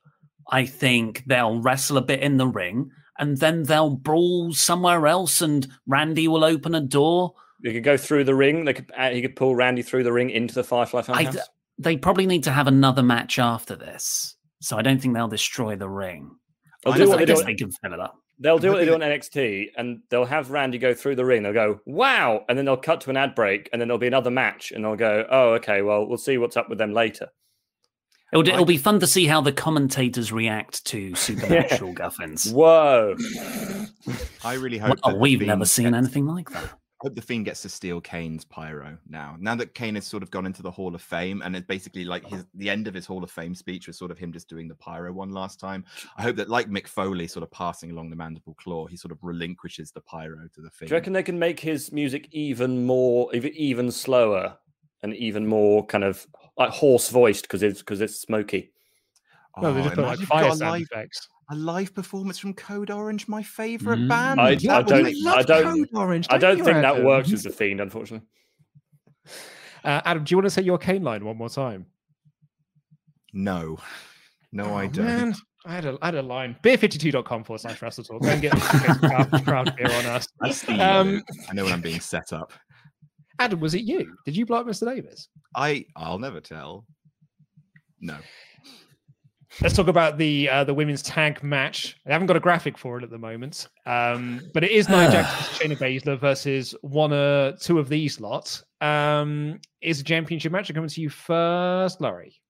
I 0.50 0.64
think 0.64 1.22
they'll 1.26 1.60
wrestle 1.60 1.98
a 1.98 2.02
bit 2.02 2.20
in 2.20 2.36
the 2.38 2.46
ring, 2.48 2.90
and 3.18 3.36
then 3.36 3.64
they'll 3.64 3.94
brawl 3.96 4.52
somewhere 4.52 5.06
else, 5.06 5.42
and 5.42 5.66
Randy 5.86 6.28
will 6.28 6.44
open 6.44 6.74
a 6.74 6.80
door. 6.80 7.34
You 7.60 7.72
could 7.72 7.84
go 7.84 7.96
through 7.96 8.24
the 8.24 8.34
ring. 8.34 8.64
They 8.64 8.74
could. 8.74 8.90
Uh, 8.96 9.10
he 9.10 9.20
could 9.22 9.34
pull 9.36 9.54
Randy 9.56 9.82
through 9.82 10.04
the 10.04 10.12
ring 10.12 10.30
into 10.30 10.54
the 10.54 10.64
Firefly 10.64 11.00
I 11.08 11.24
Funhouse. 11.24 11.32
d- 11.32 11.38
they 11.78 11.96
probably 11.96 12.26
need 12.26 12.44
to 12.44 12.52
have 12.52 12.66
another 12.66 13.02
match 13.02 13.38
after 13.38 13.74
this, 13.76 14.36
so 14.60 14.76
I 14.76 14.82
don't 14.82 15.00
think 15.00 15.14
they'll 15.14 15.28
destroy 15.28 15.76
the 15.76 15.88
ring. 15.88 16.30
They'll 16.84 16.94
I, 16.94 16.96
do 16.96 17.02
guess- 17.02 17.08
what 17.08 17.16
I 17.16 17.18
they 17.22 17.26
guess 17.26 17.38
do- 17.40 17.44
they 17.46 17.54
can 17.54 17.70
fill 17.72 17.92
it 17.94 18.00
up. 18.00 18.14
They'll 18.40 18.58
do 18.60 18.70
what 18.70 18.76
they 18.78 18.84
do 18.84 18.94
on 18.94 19.00
NXT, 19.00 19.70
and 19.76 19.98
they'll 20.10 20.24
have 20.24 20.52
Randy 20.52 20.78
go 20.78 20.94
through 20.94 21.16
the 21.16 21.24
ring. 21.24 21.42
They'll 21.42 21.52
go, 21.52 21.80
"Wow!" 21.86 22.44
and 22.48 22.56
then 22.56 22.64
they'll 22.66 22.76
cut 22.76 23.00
to 23.00 23.10
an 23.10 23.16
ad 23.16 23.34
break, 23.34 23.68
and 23.72 23.80
then 23.82 23.88
there'll 23.88 23.98
be 23.98 24.06
another 24.06 24.30
match, 24.30 24.70
and 24.70 24.84
they'll 24.84 24.94
go, 24.94 25.26
"Oh, 25.28 25.54
okay. 25.54 25.82
Well, 25.82 26.06
we'll 26.06 26.18
see 26.18 26.38
what's 26.38 26.56
up 26.56 26.68
with 26.68 26.78
them 26.78 26.92
later." 26.92 27.30
It'll, 28.32 28.46
it'll 28.46 28.64
be 28.64 28.76
fun 28.76 29.00
to 29.00 29.06
see 29.08 29.26
how 29.26 29.40
the 29.40 29.50
commentators 29.52 30.30
react 30.30 30.84
to 30.84 31.14
supernatural 31.16 31.92
guffins. 31.94 32.52
Whoa! 32.52 33.16
I 34.44 34.54
really 34.54 34.78
hope. 34.78 34.98
Well, 35.04 35.14
that 35.14 35.20
we've 35.20 35.40
never 35.40 35.64
seen 35.64 35.86
gets- 35.86 35.96
anything 35.96 36.26
like 36.26 36.50
that. 36.50 36.74
I 37.00 37.06
hope 37.06 37.14
the 37.14 37.22
Fiend 37.22 37.44
gets 37.44 37.62
to 37.62 37.68
steal 37.68 38.00
Kane's 38.00 38.44
pyro 38.44 38.98
now. 39.08 39.36
Now 39.38 39.54
that 39.54 39.72
Kane 39.72 39.94
has 39.94 40.04
sort 40.04 40.24
of 40.24 40.32
gone 40.32 40.46
into 40.46 40.62
the 40.62 40.70
Hall 40.70 40.92
of 40.96 41.00
Fame, 41.00 41.42
and 41.44 41.54
it's 41.54 41.66
basically 41.66 42.04
like 42.04 42.24
uh-huh. 42.24 42.36
his 42.36 42.46
the 42.54 42.68
end 42.68 42.88
of 42.88 42.94
his 42.94 43.06
Hall 43.06 43.22
of 43.22 43.30
Fame 43.30 43.54
speech 43.54 43.86
was 43.86 43.96
sort 43.96 44.10
of 44.10 44.18
him 44.18 44.32
just 44.32 44.48
doing 44.48 44.66
the 44.66 44.74
pyro 44.74 45.12
one 45.12 45.30
last 45.30 45.60
time. 45.60 45.84
I 46.16 46.22
hope 46.22 46.34
that, 46.36 46.48
like 46.48 46.68
Mick 46.68 46.88
Foley, 46.88 47.28
sort 47.28 47.44
of 47.44 47.52
passing 47.52 47.92
along 47.92 48.10
the 48.10 48.16
mandible 48.16 48.54
claw, 48.54 48.86
he 48.86 48.96
sort 48.96 49.12
of 49.12 49.18
relinquishes 49.22 49.92
the 49.92 50.00
pyro 50.00 50.48
to 50.52 50.60
the 50.60 50.70
Fiend. 50.70 50.70
Do 50.70 50.76
Fiend. 50.78 50.90
you 50.90 50.94
reckon 50.96 51.12
they 51.12 51.22
can 51.22 51.38
make 51.38 51.60
his 51.60 51.92
music 51.92 52.28
even 52.32 52.84
more, 52.84 53.32
even, 53.32 53.52
even 53.54 53.92
slower, 53.92 54.58
and 55.04 55.14
even 55.14 55.46
more 55.46 55.86
kind 55.86 56.02
of 56.02 56.26
like 56.56 56.70
hoarse 56.70 57.10
voiced 57.10 57.42
because 57.42 57.62
it's 57.62 57.78
because 57.78 58.00
it's 58.00 58.18
smoky? 58.18 58.72
Oh, 59.56 59.60
no, 59.62 59.72
they 59.72 59.80
Oh, 59.80 59.84
just 59.84 59.94
put 59.94 60.04
like 60.04 60.18
fire 60.20 60.46
a 60.48 60.56
sound 60.56 60.60
live- 60.72 60.82
effects. 60.82 61.28
A 61.50 61.54
live 61.56 61.94
performance 61.94 62.38
from 62.38 62.52
Code 62.54 62.90
Orange, 62.90 63.26
my 63.26 63.42
favorite 63.42 64.00
Mm. 64.00 64.08
band. 64.08 64.40
I, 64.40 64.54
That 64.56 64.68
I 64.70 64.82
don't, 64.82 65.06
I 65.26 65.42
don't, 65.42 65.64
Code 65.64 65.88
Orange, 65.94 66.28
don't 66.28 66.40
don't 66.40 66.58
you, 66.58 66.64
think 66.64 66.76
that 66.82 67.02
works 67.02 67.32
as 67.32 67.46
a 67.46 67.50
fiend, 67.50 67.80
unfortunately. 67.80 68.26
Uh, 69.84 70.00
Adam, 70.04 70.24
do 70.24 70.32
you 70.32 70.36
want 70.36 70.44
to 70.46 70.50
say 70.50 70.60
your 70.60 70.76
Kane 70.76 71.04
line 71.04 71.24
one 71.24 71.36
more 71.36 71.48
time? 71.48 71.86
No, 73.32 73.78
no, 74.52 74.74
I 74.74 74.86
Oh, 74.86 74.88
don't. 74.88 75.04
Man, 75.06 75.34
I 75.64 75.72
had 75.72 75.84
a, 75.84 75.98
I 76.02 76.06
had 76.06 76.14
a 76.16 76.22
line. 76.22 76.56
Beer52.com 76.64 77.44
forward 77.44 77.60
slash 77.60 77.80
wrestle 77.80 78.02
talk. 78.02 78.22
Go 78.22 78.28
and 78.28 78.42
get 78.42 78.58
some 78.58 78.98
crowd, 78.98 79.30
crowd 79.44 79.76
beer 79.76 79.86
on 79.86 80.06
us. 80.06 80.26
That's 80.40 80.62
the 80.62 80.72
Um, 80.74 81.22
I 81.48 81.54
know 81.54 81.64
when 81.64 81.72
I'm 81.72 81.80
being 81.80 82.00
set 82.00 82.32
up. 82.32 82.52
Adam, 83.38 83.60
was 83.60 83.74
it 83.74 83.82
you? 83.82 84.16
Did 84.24 84.36
you 84.36 84.44
block 84.46 84.66
Mr. 84.66 84.92
Davis? 84.92 85.28
I 85.54 85.84
I'll 85.94 86.18
never 86.18 86.40
tell. 86.40 86.84
No. 88.00 88.16
Let's 89.60 89.74
talk 89.74 89.88
about 89.88 90.18
the 90.18 90.48
uh, 90.48 90.62
the 90.62 90.74
women's 90.74 91.02
tag 91.02 91.42
match. 91.42 91.96
I 92.06 92.12
haven't 92.12 92.28
got 92.28 92.36
a 92.36 92.40
graphic 92.40 92.78
for 92.78 92.98
it 92.98 93.02
at 93.02 93.10
the 93.10 93.18
moment, 93.18 93.66
um, 93.86 94.40
but 94.54 94.62
it 94.62 94.70
is 94.70 94.88
Nia 94.88 95.10
Jax 95.10 95.34
versus 95.36 95.58
Shayna 95.58 95.76
Baszler 95.76 96.18
versus 96.18 96.74
one 96.82 97.12
or 97.12 97.56
two 97.56 97.80
of 97.80 97.88
these 97.88 98.20
lots. 98.20 98.62
Um, 98.80 99.60
is 99.80 100.00
a 100.00 100.04
championship 100.04 100.52
match 100.52 100.72
coming 100.72 100.88
to 100.88 101.00
you 101.00 101.08
first, 101.08 102.00
Laurie? 102.00 102.40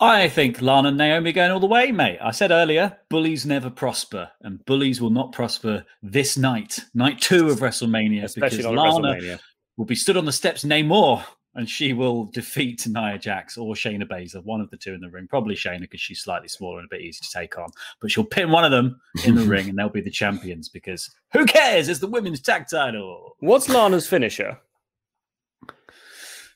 I 0.00 0.28
think 0.28 0.60
Lana 0.60 0.88
and 0.88 0.98
Naomi 0.98 1.30
going 1.30 1.52
all 1.52 1.60
the 1.60 1.66
way, 1.66 1.92
mate. 1.92 2.18
I 2.20 2.32
said 2.32 2.50
earlier, 2.50 2.96
bullies 3.08 3.46
never 3.46 3.70
prosper, 3.70 4.30
and 4.40 4.64
bullies 4.64 5.00
will 5.00 5.10
not 5.10 5.32
prosper 5.32 5.84
this 6.02 6.36
night, 6.36 6.80
night 6.92 7.20
two 7.20 7.50
of 7.50 7.60
WrestleMania, 7.60 8.24
Especially 8.24 8.58
because 8.58 8.74
Lana 8.74 9.08
WrestleMania. 9.08 9.40
will 9.76 9.84
be 9.84 9.94
stood 9.94 10.16
on 10.16 10.24
the 10.24 10.32
steps 10.32 10.64
Namor, 10.64 11.22
and 11.54 11.68
she 11.68 11.92
will 11.92 12.26
defeat 12.26 12.86
Nia 12.86 13.18
Jax 13.18 13.58
or 13.58 13.74
Shayna 13.74 14.04
Baszler, 14.08 14.44
one 14.44 14.60
of 14.60 14.70
the 14.70 14.76
two 14.76 14.94
in 14.94 15.00
the 15.00 15.10
ring. 15.10 15.26
Probably 15.28 15.54
Shayna 15.56 15.80
because 15.80 16.00
she's 16.00 16.20
slightly 16.22 16.48
smaller 16.48 16.78
and 16.78 16.86
a 16.86 16.94
bit 16.94 17.00
easier 17.00 17.22
to 17.22 17.30
take 17.30 17.58
on, 17.58 17.70
but 18.00 18.10
she'll 18.10 18.24
pin 18.24 18.50
one 18.50 18.64
of 18.64 18.70
them 18.70 19.00
in 19.26 19.34
the 19.34 19.44
ring, 19.46 19.68
and 19.68 19.78
they'll 19.78 19.88
be 19.88 20.00
the 20.00 20.10
champions 20.10 20.68
because 20.68 21.10
who 21.32 21.44
cares? 21.46 21.88
It's 21.88 22.00
the 22.00 22.06
women's 22.06 22.40
tag 22.40 22.66
title. 22.70 23.36
What's 23.40 23.68
Lana's 23.68 24.06
finisher? 24.06 24.58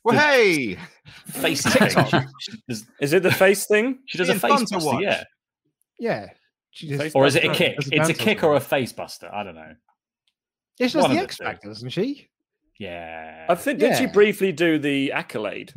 Well, 0.04 0.18
hey, 0.18 0.76
Facey 1.28 1.70
TikTok. 1.78 2.10
thing. 2.10 2.26
Does- 2.68 2.84
Is 3.00 3.12
it 3.14 3.22
the 3.22 3.32
face 3.32 3.66
thing? 3.66 4.00
She 4.06 4.18
does 4.18 4.28
a 4.28 4.34
face 4.38 4.50
buster, 4.70 4.78
watch. 4.78 5.02
yeah. 5.02 5.24
Yeah. 5.98 6.26
Just- 6.72 7.16
Or 7.16 7.24
is 7.26 7.36
it 7.36 7.44
a 7.44 7.52
kick? 7.54 7.76
does 7.76 7.88
It's 7.90 8.08
a 8.10 8.14
kick 8.14 8.42
or 8.42 8.54
a 8.54 8.60
face 8.60 8.92
buster. 8.92 9.30
I 9.32 9.42
don't 9.42 9.54
know. 9.54 9.72
Yeah, 10.78 10.88
she 10.88 10.94
does 10.94 11.02
one 11.02 11.12
the 11.12 11.18
of 11.18 11.24
X 11.24 11.36
Factor, 11.38 11.68
doesn't 11.68 11.88
she? 11.90 12.28
Yeah. 12.78 13.46
I 13.48 13.54
think 13.54 13.78
did 13.78 13.96
she 13.96 14.06
briefly 14.06 14.52
do 14.52 14.78
the 14.78 15.12
accolade? 15.12 15.74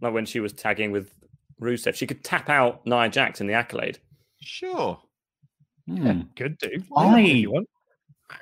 Like 0.00 0.14
when 0.14 0.26
she 0.26 0.40
was 0.40 0.52
tagging 0.52 0.92
with 0.92 1.12
Rusev, 1.60 1.94
she 1.94 2.06
could 2.06 2.24
tap 2.24 2.48
out 2.48 2.86
Nia 2.86 3.08
Jax 3.10 3.40
in 3.40 3.46
the 3.46 3.52
accolade. 3.54 3.98
Sure. 4.40 4.98
Hmm. 5.86 6.22
Could 6.36 6.56
do. 6.58 6.70
I- 6.96 7.20
if 7.20 7.36
you 7.36 7.50
want. 7.52 7.68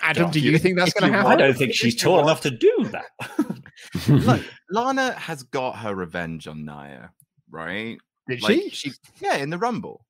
Adam, 0.03 0.31
Do 0.31 0.39
you 0.39 0.59
think 0.59 0.77
that's 0.79 0.93
going 0.93 1.11
to 1.11 1.17
happen? 1.17 1.33
I 1.33 1.37
don't 1.37 1.57
think 1.57 1.73
she's 1.75 1.97
tall 1.97 2.21
enough 2.21 2.43
to 2.43 2.51
do 2.51 2.91
that. 2.93 3.07
Look, 4.09 4.45
Lana 4.71 5.13
has 5.13 5.43
got 5.45 5.79
her 5.79 5.95
revenge 5.95 6.47
on 6.47 6.67
Nia, 6.67 7.11
right? 7.51 7.97
Did 8.29 8.43
Like, 8.43 8.53
she? 8.53 8.69
She 8.71 8.93
yeah, 9.19 9.37
in 9.37 9.49
the 9.49 9.57
Rumble. 9.57 10.05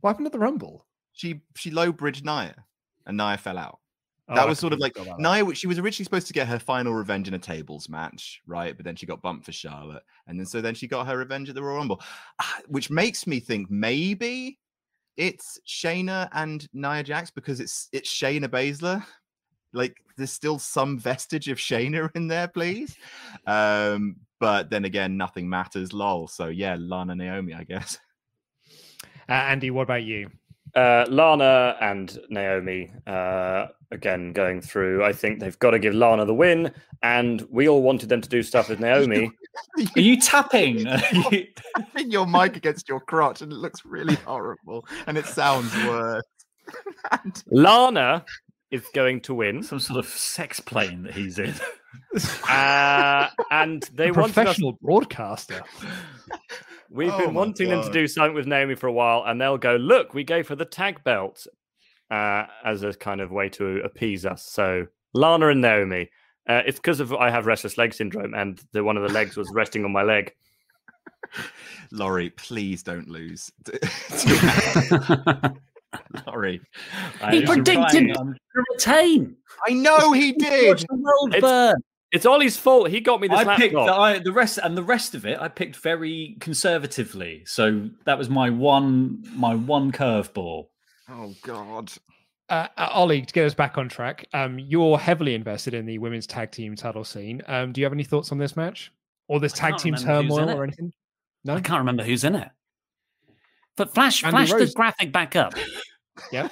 What 0.00 0.10
happened 0.10 0.26
at 0.28 0.32
the 0.32 0.38
Rumble? 0.38 0.86
She 1.12 1.42
she 1.56 1.70
low 1.70 1.92
bridged 1.92 2.24
Nia, 2.24 2.54
and 3.06 3.18
Nia 3.18 3.36
fell 3.36 3.58
out. 3.58 3.80
Oh, 4.28 4.34
that 4.36 4.48
was 4.48 4.58
sort 4.58 4.72
of 4.72 4.78
like 4.78 4.94
completely 4.94 5.14
forgot 5.14 5.20
about 5.20 5.46
Nia. 5.46 5.54
She 5.54 5.66
was 5.66 5.78
originally 5.78 6.04
supposed 6.04 6.28
to 6.28 6.32
get 6.32 6.46
her 6.46 6.58
final 6.58 6.94
revenge 6.94 7.26
in 7.28 7.34
a 7.34 7.38
tables 7.38 7.88
match, 7.88 8.40
right? 8.46 8.76
But 8.76 8.84
then 8.84 8.94
she 8.94 9.06
got 9.06 9.20
bumped 9.20 9.44
for 9.44 9.52
Charlotte, 9.52 10.04
and 10.26 10.38
then 10.38 10.46
so 10.46 10.60
then 10.60 10.74
she 10.74 10.86
got 10.86 11.06
her 11.06 11.18
revenge 11.18 11.48
at 11.48 11.54
the 11.54 11.62
Royal 11.62 11.78
Rumble, 11.78 12.00
Ah, 12.40 12.60
which 12.68 12.90
makes 12.90 13.26
me 13.26 13.40
think 13.40 13.70
maybe 13.70 14.58
it's 15.16 15.58
Shayna 15.66 16.28
and 16.32 16.66
Nia 16.72 17.02
Jax 17.02 17.30
because 17.30 17.60
it's 17.60 17.88
it's 17.92 18.08
Shayna 18.08 18.46
Baszler. 18.46 19.04
Like 19.72 19.96
there's 20.16 20.32
still 20.32 20.58
some 20.58 20.98
vestige 20.98 21.48
of 21.48 21.58
Shayna 21.58 22.10
in 22.14 22.28
there, 22.28 22.48
please. 22.48 22.96
Um, 23.46 24.16
but 24.38 24.70
then 24.70 24.84
again, 24.84 25.16
nothing 25.16 25.48
matters. 25.48 25.92
Lol. 25.92 26.28
So 26.28 26.46
yeah, 26.46 26.76
Lana 26.78 27.14
Naomi, 27.14 27.54
I 27.54 27.64
guess. 27.64 27.98
Uh, 29.28 29.32
Andy, 29.32 29.70
what 29.70 29.82
about 29.82 30.02
you? 30.02 30.30
Uh, 30.74 31.04
Lana 31.08 31.76
and 31.80 32.18
Naomi, 32.30 32.90
uh, 33.06 33.66
again, 33.90 34.32
going 34.32 34.60
through. 34.62 35.04
I 35.04 35.12
think 35.12 35.38
they've 35.40 35.58
got 35.58 35.72
to 35.72 35.78
give 35.78 35.94
Lana 35.94 36.24
the 36.24 36.34
win, 36.34 36.72
and 37.02 37.42
we 37.50 37.68
all 37.68 37.82
wanted 37.82 38.08
them 38.08 38.22
to 38.22 38.28
do 38.28 38.42
stuff 38.42 38.68
with 38.70 38.80
Naomi. 38.80 39.30
Are 39.96 40.00
you 40.00 40.18
tapping? 40.18 40.84
Tapping 40.86 42.10
your 42.10 42.26
mic 42.26 42.56
against 42.56 42.88
your 42.88 43.00
crotch, 43.00 43.42
and 43.42 43.52
it 43.52 43.56
looks 43.56 43.84
really 43.84 44.14
horrible, 44.14 44.86
and 45.06 45.18
it 45.18 45.26
sounds 45.26 45.74
worse. 45.86 46.22
Lana 47.50 48.24
is 48.70 48.86
going 48.94 49.20
to 49.20 49.34
win, 49.34 49.62
Some 49.62 49.78
sort 49.78 49.98
of 49.98 50.06
sex 50.06 50.58
plane 50.58 51.02
that 51.02 51.12
he's 51.12 51.38
in. 51.38 51.54
uh, 52.48 53.28
and 53.50 53.82
they 53.92 54.10
want 54.10 54.16
A 54.16 54.20
wanted 54.20 54.30
us 54.30 54.34
professional 54.34 54.72
broadcaster. 54.80 55.62
We've 56.92 57.12
Oh 57.12 57.18
been 57.18 57.34
my 57.34 57.40
wanting 57.40 57.68
them 57.70 57.82
to 57.82 57.90
do 57.90 58.06
something 58.06 58.34
with 58.34 58.46
Naomi 58.46 58.74
for 58.74 58.86
a 58.86 58.92
while, 58.92 59.24
and 59.26 59.40
they'll 59.40 59.58
go, 59.58 59.76
"Look, 59.76 60.12
we 60.14 60.24
gave 60.24 60.48
her 60.48 60.54
the 60.54 60.64
tag 60.66 61.02
belt 61.04 61.46
uh, 62.10 62.44
as 62.64 62.82
a 62.82 62.92
kind 62.92 63.20
of 63.20 63.30
way 63.30 63.48
to 63.50 63.80
appease 63.84 64.26
us." 64.26 64.44
So 64.44 64.86
Lana 65.14 65.48
and 65.48 65.60
Naomi. 65.60 66.10
Uh, 66.48 66.60
it's 66.66 66.78
because 66.78 66.98
of 67.00 67.12
I 67.14 67.30
have 67.30 67.46
restless 67.46 67.78
leg 67.78 67.94
syndrome, 67.94 68.34
and 68.34 68.60
the 68.72 68.82
one 68.84 68.96
of 68.96 69.02
the 69.04 69.12
legs 69.12 69.36
was 69.36 69.50
resting 69.54 69.84
on 69.84 69.92
my 69.92 70.02
leg. 70.02 70.34
Laurie, 71.92 72.30
please 72.30 72.82
don't 72.82 73.08
lose. 73.08 73.50
Laurie, 76.26 76.60
He 77.30 77.44
predicted 77.46 78.16
I'm- 78.16 78.34
to 78.34 78.64
retain. 78.72 79.36
I 79.68 79.72
know 79.72 80.12
he 80.12 80.32
did. 80.32 80.84
World 80.90 81.34
It's- 81.34 81.40
burn. 81.42 81.76
It's 82.12 82.26
Ollie's 82.26 82.58
fault. 82.58 82.90
He 82.90 83.00
got 83.00 83.20
me 83.20 83.28
this 83.28 83.38
I 83.38 83.56
picked 83.56 83.72
the. 83.74 83.80
I, 83.80 84.18
the 84.18 84.32
rest 84.32 84.58
and 84.62 84.76
the 84.76 84.82
rest 84.82 85.14
of 85.14 85.24
it. 85.24 85.38
I 85.40 85.48
picked 85.48 85.76
very 85.76 86.36
conservatively, 86.40 87.42
so 87.46 87.88
that 88.04 88.18
was 88.18 88.28
my 88.28 88.50
one 88.50 89.24
my 89.34 89.54
one 89.54 89.90
curveball. 89.92 90.66
Oh 91.08 91.34
God. 91.42 91.90
Uh, 92.50 92.68
uh, 92.76 92.88
Ollie, 92.92 93.22
to 93.22 93.32
get 93.32 93.46
us 93.46 93.54
back 93.54 93.78
on 93.78 93.88
track, 93.88 94.26
um, 94.34 94.58
you're 94.58 94.98
heavily 94.98 95.34
invested 95.34 95.72
in 95.72 95.86
the 95.86 95.96
women's 95.96 96.26
tag 96.26 96.50
team 96.50 96.76
title 96.76 97.02
scene. 97.04 97.40
Um, 97.46 97.72
do 97.72 97.80
you 97.80 97.86
have 97.86 97.94
any 97.94 98.04
thoughts 98.04 98.30
on 98.30 98.36
this 98.36 98.56
match 98.56 98.92
or 99.28 99.40
this 99.40 99.54
I 99.54 99.70
tag 99.70 99.78
team 99.78 99.94
remember 99.94 100.22
who's 100.22 100.38
in 100.38 100.44
turmoil 100.44 100.58
or 100.60 100.64
anything? 100.64 100.92
No. 101.44 101.54
I 101.54 101.60
can't 101.60 101.78
remember 101.78 102.02
who's 102.02 102.24
in 102.24 102.34
it. 102.34 102.50
But 103.76 103.94
flash, 103.94 104.22
Andy 104.22 104.46
flash 104.46 104.50
the 104.50 104.70
graphic 104.74 105.12
back 105.12 105.34
up. 105.34 105.54
Yeah. 106.30 106.48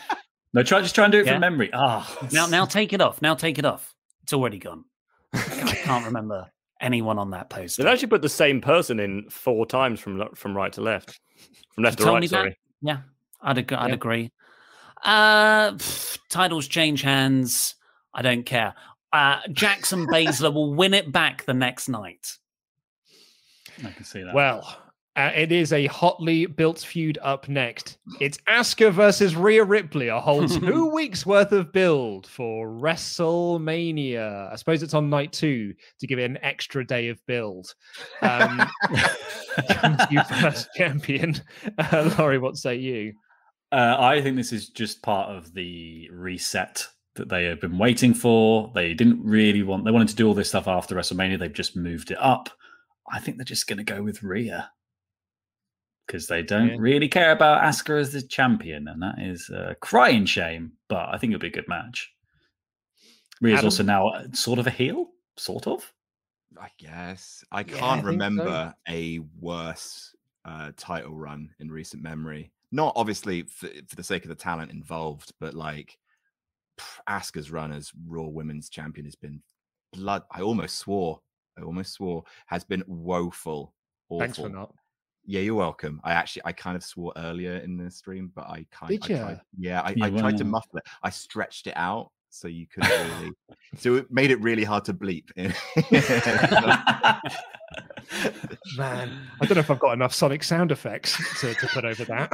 No, 0.55 0.63
try 0.63 0.81
just 0.81 0.95
try 0.95 1.05
and 1.05 1.13
do 1.13 1.19
it 1.21 1.27
Yeah. 1.27 1.33
from 1.33 1.41
memory. 1.43 1.71
Ah, 1.75 2.29
Now, 2.33 2.47
now 2.47 2.65
take 2.65 2.95
it 2.95 3.03
off. 3.03 3.21
Now 3.21 3.35
take 3.35 3.59
it 3.59 3.65
off. 3.67 3.95
It's 4.23 4.33
already 4.33 4.59
gone. 4.59 4.85
I 5.35 5.78
can't 5.85 6.05
remember 6.05 6.51
anyone 6.81 7.18
on 7.18 7.31
that 7.31 7.51
poster. 7.51 7.83
They've 7.83 7.93
actually 7.93 8.09
put 8.09 8.22
the 8.22 8.28
same 8.28 8.61
person 8.61 8.99
in 9.01 9.28
four 9.31 9.66
times 9.66 10.01
from 10.01 10.22
from 10.35 10.57
right 10.57 10.72
to 10.74 10.81
left, 10.81 11.20
from 11.74 11.85
left 11.85 11.99
to 11.99 12.05
Tony 12.05 12.14
right. 12.14 12.20
Bat- 12.22 12.31
Sorry. 12.31 12.59
Yeah, 12.83 12.99
I'd 13.43 13.59
agree. 13.59 13.76
I'd 13.76 13.89
Yeah. 13.89 13.95
agree. 13.95 14.33
Uh, 15.05 15.72
pff, 15.72 16.18
titles 16.28 16.66
change 16.68 17.03
hands. 17.03 17.74
I 18.12 18.22
don't 18.22 18.45
care. 18.45 18.74
Uh, 19.12 19.41
Jackson 19.53 20.07
Baszler 20.12 20.53
will 20.53 20.74
win 20.74 20.95
it 20.95 21.11
back 21.11 21.45
the 21.45 21.55
next 21.55 21.89
night. 21.89 22.37
I 23.85 23.91
can 23.91 24.05
see 24.05 24.22
that. 24.22 24.35
Well, 24.35 24.76
uh, 25.17 25.33
it 25.35 25.51
is 25.51 25.73
a 25.73 25.87
hotly 25.87 26.47
built 26.47 26.79
feud 26.79 27.19
up 27.21 27.49
next. 27.49 27.99
It's 28.21 28.39
Asuka 28.49 28.93
versus 28.93 29.35
Rhea 29.35 29.65
Ripley, 29.65 30.07
a 30.09 30.21
whole 30.21 30.47
two 30.49 30.87
weeks 30.87 31.27
worth 31.27 31.51
of 31.51 31.73
build 31.73 32.29
for 32.29 32.69
WrestleMania. 32.69 34.53
I 34.53 34.57
suppose 34.57 34.85
it's 34.85 34.95
on 34.95 35.11
night 35.11 35.33
two 35.33 35.75
to 35.99 36.07
give 36.07 36.21
it 36.21 36.31
an 36.31 36.39
extra 36.43 36.87
day 36.87 37.09
of 37.09 37.19
build. 37.27 37.75
Um, 38.23 38.71
you 40.11 40.23
first, 40.25 40.69
champion. 40.77 41.35
Uh, 41.77 42.15
Laurie, 42.17 42.39
what 42.39 42.57
say 42.57 42.77
you? 42.77 43.13
Uh, 43.73 43.97
I 43.99 44.23
think 44.23 44.37
this 44.37 44.53
is 44.53 44.69
just 44.69 45.03
part 45.03 45.29
of 45.29 45.53
the 45.55 46.09
reset 46.13 46.87
that 47.17 47.29
they 47.29 47.45
have 47.45 47.61
been 47.61 47.79
waiting 47.79 48.15
for. 48.15 48.71
They 48.77 48.95
didn't 48.95 49.25
really 49.25 49.65
want, 49.65 49.85
they 49.85 49.91
wanted 49.91 50.09
to 50.09 50.17
do 50.17 50.29
all 50.29 50.35
this 50.35 50.49
stuff 50.49 50.69
after 50.69 50.95
WrestleMania. 50.95 51.39
They've 51.39 51.53
just 51.53 51.77
moved 51.77 52.13
it 52.13 52.19
up. 52.21 52.49
I 53.13 53.19
think 53.19 53.37
they're 53.37 53.45
just 53.45 53.67
going 53.67 53.79
to 53.79 53.85
go 53.85 54.05
with 54.05 54.23
Rhea 54.23 54.71
because 56.11 56.27
they 56.27 56.43
don't 56.43 56.71
Yeah. 56.71 56.77
really 56.81 57.07
care 57.09 57.31
about 57.31 57.63
Asuka 57.63 58.01
as 58.01 58.13
the 58.13 58.21
champion. 58.21 58.89
And 58.89 59.01
that 59.01 59.21
is 59.21 59.49
a 59.49 59.77
crying 59.81 60.27
shame, 60.27 60.73
but 60.89 61.09
I 61.15 61.19
think 61.19 61.31
it'll 61.33 61.41
be 61.41 61.47
a 61.47 61.51
good 61.53 61.69
match. 61.69 62.13
Rhea's 63.41 63.59
Adam? 63.59 63.67
also 63.67 63.83
now 63.85 64.09
uh, 64.09 64.25
sort 64.33 64.59
of 64.59 64.67
a 64.67 64.71
heel, 64.71 65.11
sort 65.37 65.69
of. 65.69 65.93
I 66.61 66.69
guess 66.79 67.45
I 67.53 67.61
Yeah, 67.61 67.77
can't 67.79 68.01
think 68.01 68.03
so. 68.03 68.07
remember 68.11 68.75
a 68.89 69.21
worse 69.39 70.15
uh, 70.45 70.73
title 70.77 71.15
run 71.15 71.55
in 71.61 71.71
recent 71.71 72.03
memory. 72.03 72.51
Not 72.73 72.93
obviously 72.97 73.43
for, 73.45 73.69
for 73.87 73.95
the 73.95 74.03
sake 74.03 74.25
of 74.25 74.31
the 74.31 74.35
talent 74.35 74.73
involved, 74.73 75.33
but 75.39 75.55
like 75.55 75.97
pff, 76.77 76.99
Asuka's 77.09 77.53
run 77.53 77.71
as 77.71 77.93
Raw 78.09 78.25
Women's 78.27 78.69
Champion 78.69 79.05
has 79.05 79.15
been 79.15 79.43
blood. 79.93 80.25
I 80.31 80.41
almost 80.43 80.79
swore. 80.79 81.21
I 81.57 81.63
almost 81.63 81.93
swore 81.93 82.25
has 82.47 82.65
been 82.65 82.83
woeful. 82.89 83.75
Awful. 84.09 84.19
Thanks 84.21 84.39
for 84.39 84.49
not. 84.49 84.75
Yeah, 85.31 85.43
you're 85.43 85.55
welcome. 85.55 86.01
I 86.03 86.12
actually, 86.14 86.43
I 86.45 86.51
kind 86.51 86.76
of 86.76 86.83
swore 86.83 87.12
earlier 87.16 87.59
in 87.59 87.76
the 87.76 87.89
stream, 87.89 88.33
but 88.35 88.49
I 88.49 88.66
kind, 88.72 89.01
Did 89.01 89.05
I 89.05 89.14
ya? 89.14 89.22
tried, 89.24 89.41
yeah, 89.57 89.81
I, 89.81 89.91
You 89.91 90.05
I 90.07 90.11
tried 90.11 90.37
to 90.39 90.45
were. 90.45 90.51
muffle 90.51 90.78
it. 90.78 90.83
I 91.05 91.11
stretched 91.11 91.68
it 91.68 91.74
out 91.76 92.11
so 92.31 92.49
you 92.49 92.66
couldn't 92.74 92.91
really. 93.20 93.33
so 93.76 93.95
it 93.95 94.11
made 94.11 94.33
it 94.33 94.41
really 94.41 94.64
hard 94.64 94.85
to 94.87 94.93
bleep. 94.93 95.26
Man, 98.76 99.20
I 99.41 99.47
don't 99.47 99.55
know 99.55 99.61
if 99.61 99.70
I've 99.70 99.78
got 99.78 99.93
enough 99.93 100.12
sonic 100.12 100.43
sound 100.43 100.72
effects 100.72 101.16
to, 101.41 101.55
to 101.55 101.66
put 101.68 101.85
over 101.85 102.05
that. 102.07 102.33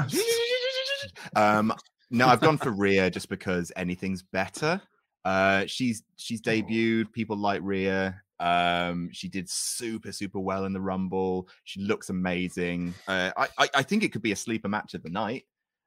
um, 1.36 1.74
no, 2.10 2.28
I've 2.28 2.40
gone 2.40 2.56
for 2.56 2.70
Rhea 2.70 3.10
just 3.10 3.28
because 3.28 3.70
anything's 3.76 4.22
better. 4.22 4.80
Uh, 5.22 5.64
she's 5.66 6.02
she's 6.16 6.40
debuted. 6.40 7.12
People 7.12 7.36
like 7.36 7.60
Rhea. 7.62 8.22
Um, 8.38 9.10
she 9.12 9.28
did 9.28 9.48
super 9.48 10.12
super 10.12 10.38
well 10.38 10.64
in 10.64 10.72
the 10.72 10.80
Rumble. 10.80 11.48
She 11.64 11.80
looks 11.80 12.10
amazing. 12.10 12.94
Uh, 13.08 13.30
I, 13.36 13.48
I 13.58 13.68
I 13.74 13.82
think 13.82 14.02
it 14.02 14.12
could 14.12 14.22
be 14.22 14.32
a 14.32 14.36
sleeper 14.36 14.68
match 14.68 14.94
of 14.94 15.02
the 15.02 15.10
night. 15.10 15.44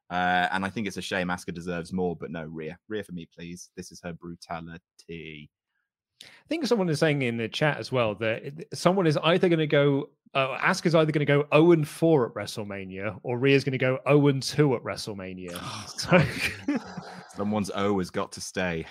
Uh, 0.09 0.47
and 0.51 0.65
I 0.65 0.69
think 0.69 0.87
it's 0.87 0.97
a 0.97 1.03
shame 1.03 1.27
Asuka 1.27 1.53
deserves 1.53 1.93
more, 1.93 2.15
but 2.15 2.31
no, 2.31 2.43
Rhea, 2.45 2.79
Rhea 2.87 3.03
for 3.03 3.11
me, 3.11 3.27
please. 3.31 3.69
This 3.75 3.91
is 3.91 4.01
her 4.01 4.11
brutality. 4.11 5.51
I 6.23 6.47
think 6.49 6.65
someone 6.65 6.89
is 6.89 6.99
saying 6.99 7.21
in 7.21 7.37
the 7.37 7.47
chat 7.47 7.77
as 7.77 7.91
well 7.91 8.15
that 8.15 8.65
someone 8.73 9.05
is 9.05 9.17
either 9.17 9.47
going 9.47 9.59
to 9.59 9.67
go 9.67 10.09
uh, 10.33 10.57
Asuka's 10.59 10.93
either 10.93 11.11
going 11.11 11.25
to 11.25 11.25
go 11.25 11.47
0 11.53 11.71
and 11.71 11.87
4 11.87 12.27
at 12.27 12.33
WrestleMania 12.33 13.19
or 13.23 13.39
Rhea's 13.39 13.63
going 13.63 13.71
to 13.71 13.77
go 13.79 13.99
0 14.07 14.27
and 14.27 14.43
2 14.43 14.75
at 14.75 14.83
WrestleMania. 14.83 15.59
so 16.67 16.79
Someone's 17.35 17.71
O 17.73 17.97
has 17.97 18.09
got 18.09 18.31
to 18.33 18.41
stay. 18.41 18.85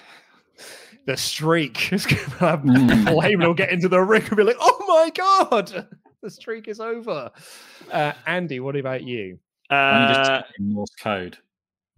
The 1.09 1.17
streak 1.17 1.91
is 1.91 2.05
going 2.05 2.23
to 2.25 2.31
have 2.33 2.63
Paul 3.07 3.39
will 3.39 3.55
get 3.55 3.71
into 3.73 3.89
the 3.89 4.01
ring 4.01 4.23
and 4.29 4.37
be 4.37 4.43
like, 4.43 4.59
oh 4.61 4.85
my 4.87 5.11
God, 5.11 5.89
the 6.23 6.31
streak 6.31 6.69
is 6.69 6.81
over. 6.81 7.31
Uh, 7.91 8.13
Andy, 8.27 8.61
what 8.61 8.77
about 8.77 9.03
you? 9.03 9.39
Why 9.69 9.99
don't 9.99 10.09
just 10.09 10.31
Uh, 10.31 10.43
Morse 10.61 10.95
code. 11.01 11.39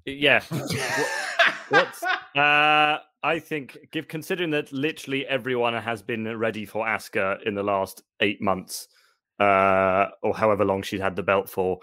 Yeah. 0.06 0.40
Wh- 0.40 1.72
What's 1.72 2.02
uh 2.02 2.98
I 3.22 3.38
think 3.38 3.78
give 3.90 4.08
considering 4.08 4.50
that 4.52 4.72
literally 4.72 5.26
everyone 5.26 5.74
has 5.74 6.02
been 6.02 6.38
ready 6.38 6.64
for 6.64 6.86
Asuka 6.86 7.42
in 7.42 7.54
the 7.54 7.62
last 7.62 8.02
eight 8.20 8.40
months, 8.40 8.88
uh, 9.40 10.06
or 10.22 10.34
however 10.34 10.64
long 10.64 10.82
she's 10.82 11.00
had 11.00 11.16
the 11.16 11.22
belt 11.22 11.48
for, 11.50 11.80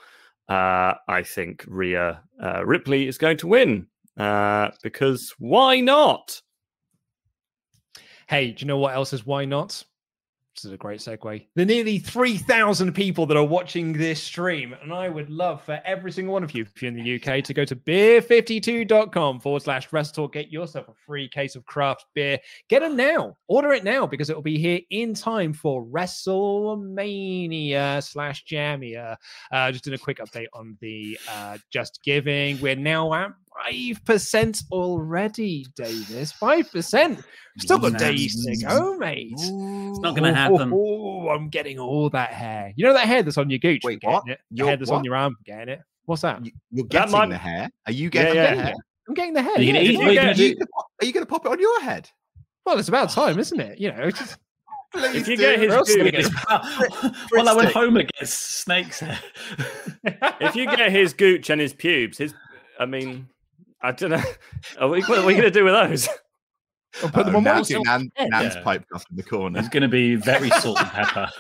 uh, 0.49 0.93
I 1.07 1.23
think 1.23 1.63
Rhea 1.67 2.23
uh, 2.41 2.65
Ripley 2.65 3.07
is 3.07 3.17
going 3.17 3.37
to 3.37 3.47
win. 3.47 3.87
Uh, 4.17 4.71
because 4.81 5.35
why 5.37 5.79
not? 5.79 6.41
Hey, 8.27 8.51
do 8.51 8.61
you 8.61 8.67
know 8.67 8.77
what 8.77 8.93
else 8.93 9.13
is 9.13 9.25
why 9.25 9.45
not? 9.45 9.83
This 10.57 10.65
is 10.65 10.73
a 10.73 10.77
great 10.77 10.99
segue. 10.99 11.45
The 11.55 11.65
nearly 11.65 11.99
3,000 11.99 12.93
people 12.93 13.25
that 13.27 13.37
are 13.37 13.45
watching 13.45 13.93
this 13.93 14.21
stream. 14.21 14.75
And 14.81 14.91
I 14.91 15.07
would 15.07 15.29
love 15.29 15.63
for 15.63 15.79
every 15.85 16.11
single 16.11 16.33
one 16.33 16.43
of 16.43 16.53
you, 16.55 16.63
if 16.63 16.81
you're 16.81 16.89
in 16.89 16.95
the 16.95 17.15
UK, 17.15 17.43
to 17.43 17.53
go 17.53 17.63
to 17.63 17.75
beer52.com 17.75 19.39
forward 19.39 19.61
slash 19.61 19.87
WrestleTalk. 19.91 20.33
Get 20.33 20.51
yourself 20.51 20.89
a 20.89 20.93
free 21.05 21.29
case 21.29 21.55
of 21.55 21.63
craft 21.67 22.07
beer. 22.15 22.39
Get 22.69 22.81
them 22.81 22.97
now. 22.97 23.37
Order 23.47 23.73
it 23.73 23.83
now 23.83 24.07
because 24.07 24.31
it 24.31 24.35
will 24.35 24.41
be 24.41 24.57
here 24.57 24.79
in 24.89 25.13
time 25.13 25.53
for 25.53 25.85
WrestleMania 25.85 28.03
slash 28.03 28.43
Jamia. 28.45 29.15
Uh, 29.51 29.71
just 29.71 29.83
doing 29.83 29.93
a 29.93 29.99
quick 29.99 30.17
update 30.17 30.47
on 30.53 30.75
the 30.81 31.19
uh, 31.29 31.59
Just 31.69 31.99
Giving. 32.03 32.59
We're 32.59 32.75
now 32.75 33.13
at 33.13 33.29
5% 33.65 34.63
already, 34.71 35.65
Davis. 35.75 36.33
5%. 36.33 37.23
Still 37.59 37.79
got 37.79 37.97
days 37.97 38.45
to 38.45 38.55
go, 38.65 38.97
mate. 38.97 39.31
It's 39.33 39.49
not 39.99 40.15
gonna 40.15 40.33
happen. 40.33 40.71
Oh, 40.73 41.29
I'm 41.29 41.49
getting 41.49 41.79
all 41.79 42.09
that 42.11 42.31
hair. 42.31 42.71
You 42.75 42.85
know 42.85 42.93
that 42.93 43.07
hair 43.07 43.23
that's 43.23 43.37
on 43.37 43.49
your 43.49 43.59
gooch? 43.59 43.81
Wait, 43.83 43.99
what? 44.03 44.23
It? 44.27 44.39
The 44.51 44.57
Your 44.57 44.67
hair 44.67 44.77
that's 44.77 44.91
on 44.91 45.03
your 45.03 45.15
arm, 45.15 45.35
I'm 45.39 45.43
getting 45.43 45.73
it. 45.73 45.81
What's 46.05 46.21
that? 46.21 46.39
You're 46.71 46.85
That 46.85 46.89
getting 46.91 47.11
might- 47.11 47.29
the 47.29 47.37
hair. 47.37 47.69
Are 47.87 47.91
you 47.91 48.05
Yeah, 48.05 48.09
getting 48.09 48.35
yeah, 48.35 48.55
the 48.55 48.61
hair? 48.61 48.73
I'm 49.07 49.13
getting 49.13 49.33
the 49.33 49.41
hair. 49.41 49.55
Are 49.55 49.61
you 49.61 49.73
yeah, 49.73 49.73
gonna- 49.73 50.11
yeah. 50.13 50.29
are 50.29 50.33
you 50.33 50.55
gonna 50.55 50.65
do- 51.01 51.11
going 51.13 51.25
to 51.25 51.25
pop 51.25 51.45
it 51.45 51.51
on 51.51 51.59
your 51.59 51.81
head? 51.81 52.09
Well, 52.65 52.77
it's 52.77 52.89
about 52.89 53.09
time, 53.09 53.39
isn't 53.39 53.59
it? 53.59 53.79
You 53.79 53.91
know, 53.91 54.03
it's 54.03 54.19
just... 54.19 54.37
If 54.93 55.27
you 55.27 55.35
get 55.35 55.59
his 55.59 55.69
Where 55.69 55.77
else 55.79 55.95
are 55.95 56.11
gooch, 56.11 56.25
well, 57.31 57.43
like 57.45 57.57
when 57.57 57.71
Homer 57.71 58.03
gets 58.03 58.33
snakes 58.33 59.03
if 60.03 60.55
you 60.55 60.65
get 60.65 60.91
his 60.91 61.13
gooch 61.13 61.49
and 61.49 61.59
his 61.59 61.73
pubes, 61.73 62.17
his 62.17 62.33
I 62.79 62.85
mean, 62.85 63.27
I 63.81 63.91
don't 63.91 64.09
know. 64.11 64.23
Are 64.79 64.87
we, 64.89 65.01
what 65.03 65.19
are 65.19 65.25
we 65.25 65.33
going 65.33 65.43
to 65.45 65.51
do 65.51 65.63
with 65.65 65.73
those? 65.73 66.07
I'll 67.03 67.09
put 67.09 67.25
them 67.25 67.35
on 67.35 67.43
my 67.43 67.53
Nan's, 67.53 67.67
gooch. 67.69 67.83
Nan, 67.85 68.09
Nan's 68.19 68.55
Yeah. 68.55 68.61
piped 68.63 68.91
up 68.93 69.03
in 69.11 69.17
the 69.17 69.23
corner. 69.23 69.59
It's 69.59 69.69
going 69.69 69.83
to 69.83 69.87
be 69.89 70.15
very 70.15 70.49
salt 70.49 70.79
and 70.81 70.89
pepper. 70.89 71.29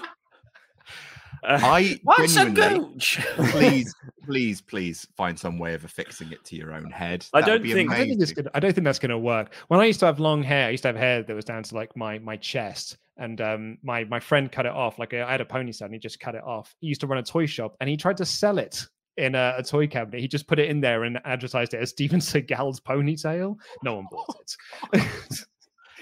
I 1.43 1.99
What's 2.03 2.35
a 2.35 2.45
genuinely, 2.51 2.93
gooch? 2.93 3.19
please, 3.51 3.95
please, 4.25 4.59
please 4.61 5.07
find 5.15 5.37
some 5.39 5.57
way 5.59 5.73
of 5.75 5.85
affixing 5.85 6.31
it 6.31 6.43
to 6.45 6.55
your 6.55 6.73
own 6.73 6.89
head. 6.91 7.25
I 7.33 7.41
don't 7.41 7.61
think- 7.63 7.91
I 7.91 8.05
don't 8.05 8.17
think 8.19 8.35
gonna, 8.35 8.49
I 8.53 8.59
don't 8.59 8.73
think 8.73 8.85
that's 8.85 8.99
going 8.99 9.11
to 9.11 9.17
work. 9.17 9.53
When 9.67 9.79
I 9.79 9.85
used 9.85 9.99
to 10.01 10.07
have 10.07 10.19
long 10.19 10.43
hair, 10.43 10.67
I 10.67 10.71
used 10.71 10.81
to 10.83 10.89
have 10.89 10.95
hair 10.97 11.23
that 11.23 11.33
was 11.33 11.45
down 11.45 11.63
to 11.63 11.75
like 11.75 11.95
my 11.95 12.19
my 12.19 12.37
chest, 12.37 12.97
and 13.17 13.39
um, 13.39 13.77
my 13.83 14.03
my 14.05 14.19
friend 14.19 14.51
cut 14.51 14.65
it 14.65 14.71
off. 14.73 14.99
Like 14.99 15.13
I 15.13 15.29
had 15.31 15.39
a 15.41 15.45
ponytail, 15.45 15.81
and 15.85 15.93
he 15.93 15.99
just 15.99 16.19
cut 16.19 16.35
it 16.35 16.43
off. 16.43 16.73
He 16.81 16.87
used 16.87 17.01
to 17.01 17.07
run 17.07 17.19
a 17.19 17.23
toy 17.23 17.45
shop, 17.45 17.75
and 17.79 17.89
he 17.89 17.97
tried 17.97 18.17
to 18.17 18.25
sell 18.25 18.57
it 18.57 18.85
in 19.17 19.35
a, 19.35 19.55
a 19.57 19.63
toy 19.63 19.87
cabinet. 19.87 20.21
He 20.21 20.27
just 20.27 20.47
put 20.47 20.59
it 20.59 20.69
in 20.69 20.79
there 20.79 21.03
and 21.03 21.19
advertised 21.25 21.73
it 21.73 21.81
as 21.81 21.89
Steven 21.89 22.19
Seagal's 22.19 22.79
ponytail. 22.79 23.57
No 23.83 23.95
one 23.95 24.07
bought 24.11 24.55
it. 24.93 25.01
it 25.01 25.45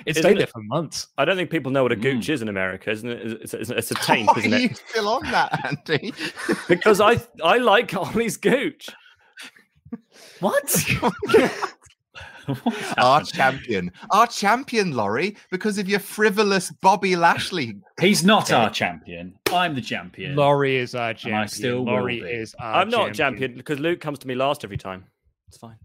Isn't 0.05 0.23
stayed 0.23 0.33
it- 0.33 0.37
there 0.37 0.47
for 0.47 0.61
months. 0.63 1.07
I 1.17 1.25
don't 1.25 1.37
think 1.37 1.49
people 1.49 1.71
know 1.71 1.83
what 1.83 1.91
a 1.91 1.95
mm. 1.95 2.01
gooch 2.01 2.29
is 2.29 2.41
in 2.41 2.49
America, 2.49 2.91
isn't 2.91 3.09
it? 3.09 3.41
It's, 3.41 3.53
it's, 3.53 3.69
it's 3.69 3.91
a 3.91 3.95
taint, 3.95 4.27
Why 4.33 4.39
isn't 4.39 4.53
are 4.53 4.59
you 4.59 4.69
it? 4.69 4.81
still 4.89 5.07
on 5.07 5.23
that, 5.31 5.65
Andy? 5.65 6.13
Because 6.67 6.99
I 7.01 7.21
I 7.43 7.57
like 7.57 7.95
Ollie's 7.95 8.37
gooch. 8.37 8.89
What? 10.39 10.85
our 12.97 13.23
champion, 13.23 13.91
our 14.11 14.27
champion, 14.27 14.91
Laurie, 14.91 15.37
because 15.51 15.77
of 15.77 15.87
your 15.87 15.99
frivolous 15.99 16.71
Bobby 16.71 17.15
Lashley. 17.15 17.75
He's 17.99 18.23
not 18.23 18.51
our 18.51 18.69
champion. 18.69 19.35
I'm 19.51 19.75
the 19.75 19.81
champion. 19.81 20.35
Laurie 20.35 20.77
is 20.77 20.95
our 20.95 21.13
champion. 21.13 21.41
I 21.41 21.45
still 21.45 21.85
will 21.85 21.93
Laurie 21.93 22.21
be. 22.21 22.27
is 22.27 22.55
our 22.59 22.81
I'm 22.81 22.89
not 22.89 23.13
champion 23.13 23.55
because 23.55 23.79
Luke 23.79 23.99
comes 23.99 24.19
to 24.19 24.27
me 24.27 24.35
last 24.35 24.63
every 24.63 24.77
time. 24.77 25.05
It's 25.47 25.57
fine. 25.57 25.77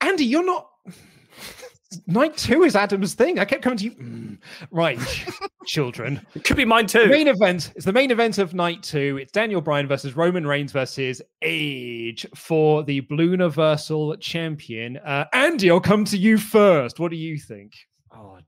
Andy, 0.00 0.24
you're 0.24 0.46
not. 0.46 0.68
Night 2.06 2.36
two 2.36 2.64
is 2.64 2.76
Adam's 2.76 3.14
thing. 3.14 3.38
I 3.38 3.44
kept 3.46 3.62
coming 3.62 3.78
to 3.78 3.84
you. 3.84 3.90
Mm. 3.92 4.38
Right, 4.70 4.98
children. 5.66 6.20
It 6.34 6.44
could 6.44 6.56
be 6.56 6.66
mine 6.66 6.86
The 6.86 7.04
too. 7.04 7.06
main 7.08 7.28
event 7.28 7.72
is 7.76 7.84
the 7.84 7.92
main 7.92 8.10
event 8.10 8.36
of 8.38 8.52
night 8.52 8.82
two. 8.82 9.18
It's 9.20 9.32
Daniel 9.32 9.60
Bryan 9.62 9.88
versus 9.88 10.14
Roman 10.14 10.46
Reigns 10.46 10.70
versus 10.72 11.22
Edge 11.40 12.26
for 12.34 12.82
the 12.82 13.00
Blue 13.00 13.30
Universal 13.30 14.16
Champion. 14.18 14.98
Uh, 14.98 15.24
Andy, 15.32 15.70
I'll 15.70 15.80
come 15.80 16.04
to 16.06 16.18
you 16.18 16.36
first. 16.36 17.00
What 17.00 17.10
do 17.10 17.16
you 17.16 17.38
think? 17.38 17.72
Oh, 18.14 18.38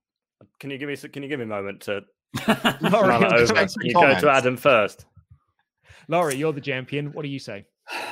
can 0.59 0.70
you 0.70 0.76
give 0.76 0.88
me 0.91 0.97
can 0.97 1.22
you 1.22 1.28
give 1.28 1.38
me 1.38 1.45
a 1.45 1.49
moment 1.49 1.80
to 1.82 2.03
Laurie, 2.82 3.14
it 3.14 3.32
over? 3.32 3.55
Can 3.55 3.68
You 3.82 3.95
go 3.95 4.20
to 4.20 4.30
Adam 4.30 4.57
first. 4.59 5.07
Laurie, 6.09 6.34
you're 6.36 6.53
the 6.53 6.61
champion. 6.61 7.12
What 7.12 7.22
do 7.22 7.28
you 7.28 7.38
say? 7.38 7.64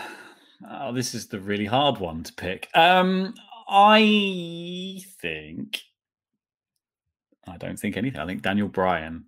Oh, 0.68 0.92
this 0.92 1.14
is 1.14 1.28
the 1.28 1.38
really 1.38 1.66
hard 1.66 1.98
one 1.98 2.24
to 2.24 2.32
pick. 2.32 2.66
Um, 2.74 3.32
I 3.68 5.00
think. 5.20 5.82
I 7.46 7.56
don't 7.56 7.78
think 7.78 7.96
anything. 7.96 8.20
I 8.20 8.26
think 8.26 8.42
Daniel 8.42 8.68
Bryan. 8.68 9.26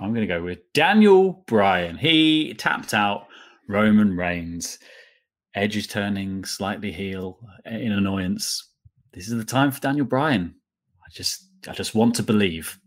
I'm 0.00 0.10
going 0.10 0.26
to 0.26 0.32
go 0.32 0.42
with 0.42 0.72
Daniel 0.72 1.44
Bryan. 1.46 1.96
He 1.96 2.54
tapped 2.54 2.92
out 2.94 3.28
Roman 3.68 4.16
Reigns. 4.16 4.78
Edge 5.54 5.76
is 5.76 5.86
turning 5.86 6.44
slightly 6.44 6.92
heel 6.92 7.38
in 7.64 7.92
annoyance. 7.92 8.72
This 9.12 9.28
is 9.28 9.36
the 9.36 9.44
time 9.44 9.70
for 9.70 9.80
Daniel 9.80 10.04
Bryan. 10.04 10.54
I 11.00 11.08
just, 11.10 11.48
I 11.66 11.72
just 11.72 11.94
want 11.94 12.14
to 12.16 12.22
believe. 12.22 12.78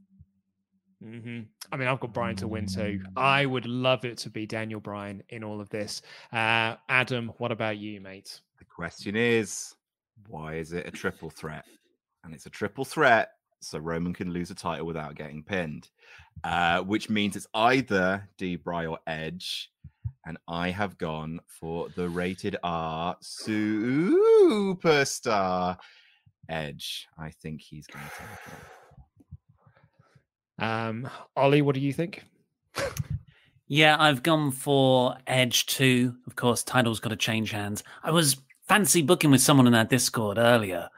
hmm 1.04 1.42
I 1.72 1.78
mean, 1.78 1.88
I've 1.88 2.00
got 2.00 2.14
Bryan 2.14 2.36
to 2.38 2.48
win 2.48 2.66
too. 2.68 3.02
I 3.16 3.46
would 3.46 3.66
love 3.66 4.06
it 4.06 4.18
to 4.20 4.30
be 4.30 4.46
Daniel 4.46 4.80
Bryan 4.80 5.24
in 5.30 5.44
all 5.44 5.62
of 5.62 5.70
this. 5.70 6.02
Uh, 6.32 6.76
Adam, 6.90 7.32
what 7.38 7.52
about 7.52 7.78
you, 7.78 8.02
mate? 8.02 8.40
The 8.58 8.66
question 8.66 9.16
is, 9.16 9.76
why 10.28 10.56
is 10.56 10.74
it 10.74 10.88
a 10.88 10.92
triple 10.92 11.30
threat? 11.30 11.66
And 12.24 12.34
it's 12.34 12.46
a 12.46 12.50
triple 12.50 12.86
threat, 12.86 13.30
so 13.62 13.80
Roman 13.80 14.14
can 14.14 14.32
lose 14.32 14.52
a 14.52 14.56
title 14.56 14.86
without 14.86 15.16
getting 15.16 15.44
pinned, 15.44 15.90
uh, 16.44 16.82
which 16.82 17.10
means 17.10 17.36
it's 17.36 17.48
either 17.54 18.30
D. 18.38 18.56
Bry 18.56 18.86
or 18.86 19.00
Edge. 19.08 19.72
And 20.26 20.38
I 20.48 20.70
have 20.70 20.98
gone 20.98 21.40
for 21.48 21.90
the 21.96 22.10
rated 22.10 22.58
R 22.62 23.16
superstar 23.24 24.98
Edge. 26.50 27.08
I 27.18 27.30
think 27.30 27.62
he's 27.62 27.88
going 27.88 28.04
to 28.06 28.12
take 28.12 28.28
it. 30.60 30.64
Um, 30.64 31.10
Ollie, 31.36 31.62
what 31.62 31.76
do 31.76 31.82
you 31.82 31.94
think? 31.94 32.26
Yeah, 33.68 33.96
I've 34.00 34.24
gone 34.24 34.52
for 34.52 35.16
Edge 35.26 35.68
too. 35.68 36.16
Of 36.28 36.36
course, 36.36 36.64
title's 36.64 37.00
got 37.00 37.10
to 37.10 37.16
change 37.16 37.52
hands. 37.52 37.84
I 38.04 38.12
was 38.12 38.38
fancy 38.70 39.02
booking 39.02 39.32
with 39.32 39.42
someone 39.42 39.68
in 39.68 39.74
our 39.74 39.84
Discord 39.84 40.38
earlier 40.38 40.90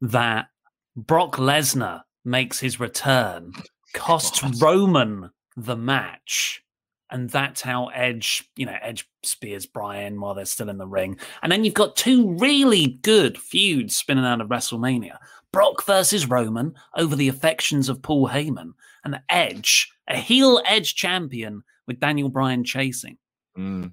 that 0.00 0.48
Brock 0.96 1.36
Lesnar 1.36 2.02
makes 2.24 2.58
his 2.60 2.80
return, 2.80 3.52
costs 3.94 4.42
Roman 4.60 5.30
the 5.56 5.76
match. 5.76 6.62
And 7.10 7.30
that's 7.30 7.60
how 7.60 7.88
Edge, 7.88 8.50
you 8.56 8.66
know, 8.66 8.76
Edge 8.82 9.08
spears 9.22 9.66
Bryan 9.66 10.20
while 10.20 10.34
they're 10.34 10.46
still 10.46 10.68
in 10.68 10.78
the 10.78 10.86
ring. 10.86 11.18
And 11.42 11.52
then 11.52 11.64
you've 11.64 11.74
got 11.74 11.94
two 11.94 12.34
really 12.38 12.98
good 13.02 13.38
feuds 13.38 13.96
spinning 13.96 14.24
out 14.24 14.40
of 14.40 14.48
WrestleMania 14.48 15.18
Brock 15.52 15.84
versus 15.84 16.28
Roman 16.28 16.74
over 16.96 17.14
the 17.14 17.28
affections 17.28 17.88
of 17.88 18.02
Paul 18.02 18.28
Heyman, 18.28 18.72
and 19.04 19.20
Edge, 19.28 19.92
a 20.08 20.16
heel 20.16 20.62
Edge 20.66 20.94
champion 20.94 21.62
with 21.86 22.00
Daniel 22.00 22.30
Bryan 22.30 22.64
chasing. 22.64 23.18
Mm. 23.56 23.92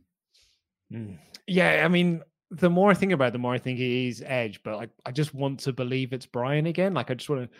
Yeah, 1.45 1.81
I 1.83 1.89
mean, 1.89 2.21
the 2.51 2.69
more 2.69 2.89
I 2.89 2.93
think 2.93 3.11
about 3.11 3.29
it, 3.29 3.33
the 3.33 3.39
more 3.39 3.53
I 3.53 3.59
think 3.59 3.79
it 3.79 4.07
is 4.07 4.23
Edge, 4.25 4.61
but 4.63 4.75
I, 4.75 4.87
I 5.05 5.11
just 5.11 5.33
want 5.33 5.59
to 5.61 5.73
believe 5.73 6.13
it's 6.13 6.25
Bryan 6.25 6.65
again. 6.65 6.93
Like, 6.93 7.11
I 7.11 7.13
just 7.13 7.29
want 7.29 7.49
to. 7.49 7.57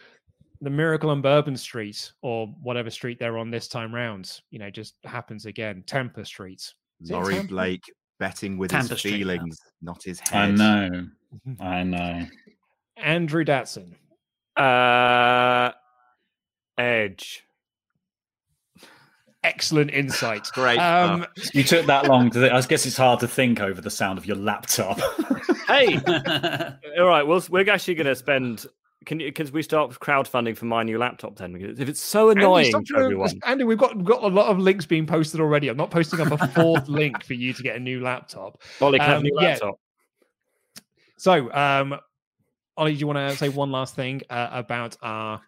The 0.61 0.69
miracle 0.69 1.09
on 1.09 1.21
Bourbon 1.21 1.55
Street 1.55 2.11
or 2.21 2.47
whatever 2.61 2.89
street 2.89 3.17
they're 3.17 3.37
on 3.37 3.49
this 3.49 3.69
time 3.69 3.95
round, 3.95 4.41
you 4.51 4.59
know, 4.59 4.69
just 4.69 4.95
happens 5.05 5.45
again. 5.45 5.83
Tampa 5.87 6.25
Street. 6.25 6.73
Is 7.01 7.11
Laurie 7.11 7.35
Tampa? 7.35 7.47
Blake 7.47 7.83
betting 8.19 8.57
with 8.57 8.71
Tampa 8.71 8.89
his 8.89 8.99
Street, 8.99 9.11
yeah. 9.11 9.17
feelings, 9.19 9.57
not 9.81 10.03
his 10.03 10.19
head. 10.19 10.35
I 10.35 10.51
know. 10.51 11.07
I 11.61 11.83
know. 11.83 12.25
Andrew 12.97 13.45
Datson. 13.45 13.95
Uh, 14.57 15.71
Edge. 16.77 17.45
Excellent 19.43 19.91
insight. 19.91 20.47
Great. 20.53 20.77
Um, 20.77 21.25
You 21.53 21.63
took 21.63 21.85
that 21.85 22.07
long. 22.07 22.29
To 22.31 22.53
I 22.53 22.61
guess 22.61 22.85
it's 22.85 22.97
hard 22.97 23.21
to 23.21 23.27
think 23.27 23.61
over 23.61 23.79
the 23.79 23.89
sound 23.89 24.17
of 24.17 24.25
your 24.25 24.37
laptop. 24.37 24.99
Hey, 25.69 25.99
all 26.97 27.05
right. 27.05 27.21
Well, 27.21 27.43
we're 27.47 27.69
actually 27.69 27.93
going 27.93 28.07
to 28.07 28.15
spend. 28.15 28.65
Can 29.05 29.19
you? 29.19 29.31
Can 29.31 29.51
we 29.51 29.61
start 29.61 29.91
crowdfunding 29.99 30.57
for 30.57 30.65
my 30.65 30.81
new 30.81 30.97
laptop 30.97 31.35
then? 31.37 31.53
Because 31.53 31.79
if 31.79 31.87
it's 31.87 32.01
so 32.01 32.31
annoying 32.31 32.71
stop 32.71 32.85
to 32.85 32.97
everyone, 32.97 33.29
Andy, 33.45 33.65
we've 33.65 33.77
got 33.77 33.95
we've 33.95 34.03
got 34.05 34.23
a 34.23 34.27
lot 34.27 34.47
of 34.47 34.57
links 34.57 34.87
being 34.87 35.05
posted 35.05 35.39
already. 35.39 35.67
I'm 35.67 35.77
not 35.77 35.91
posting 35.91 36.21
up 36.21 36.31
a 36.31 36.47
fourth 36.47 36.87
link 36.87 37.23
for 37.23 37.35
you 37.35 37.53
to 37.53 37.61
get 37.61 37.75
a 37.75 37.79
new 37.79 38.01
laptop. 38.01 38.59
Ollie 38.81 38.97
can 38.97 39.07
have 39.07 39.15
a 39.17 39.17
Um, 39.17 39.23
new 39.23 39.37
yeah. 39.41 39.57
So, 41.17 41.53
um, 41.53 41.99
Ollie, 42.75 42.93
do 42.93 42.99
you 42.99 43.07
want 43.07 43.31
to 43.31 43.37
say 43.37 43.49
one 43.49 43.71
last 43.71 43.95
thing 43.95 44.21
uh, 44.31 44.49
about 44.51 44.97
our 45.03 45.39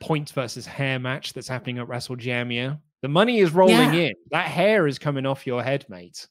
point 0.00 0.30
versus 0.30 0.66
hair 0.66 0.98
match 0.98 1.34
that's 1.34 1.46
happening 1.48 1.78
at 1.78 1.86
WrestleJamia? 1.86 2.80
The 3.06 3.10
money 3.12 3.38
is 3.38 3.52
rolling 3.52 3.76
Yeah. 3.76 3.92
in. 3.92 4.14
That 4.32 4.48
hair 4.48 4.88
is 4.88 4.98
coming 4.98 5.26
off 5.26 5.46
your 5.46 5.62
head, 5.62 5.86
mate. 5.88 6.26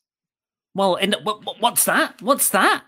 Well, 0.73 0.95
and 0.95 1.15
what, 1.23 1.45
what- 1.45 1.61
what's 1.61 1.85
that? 1.85 2.21
What's 2.21 2.49
that? 2.49 2.83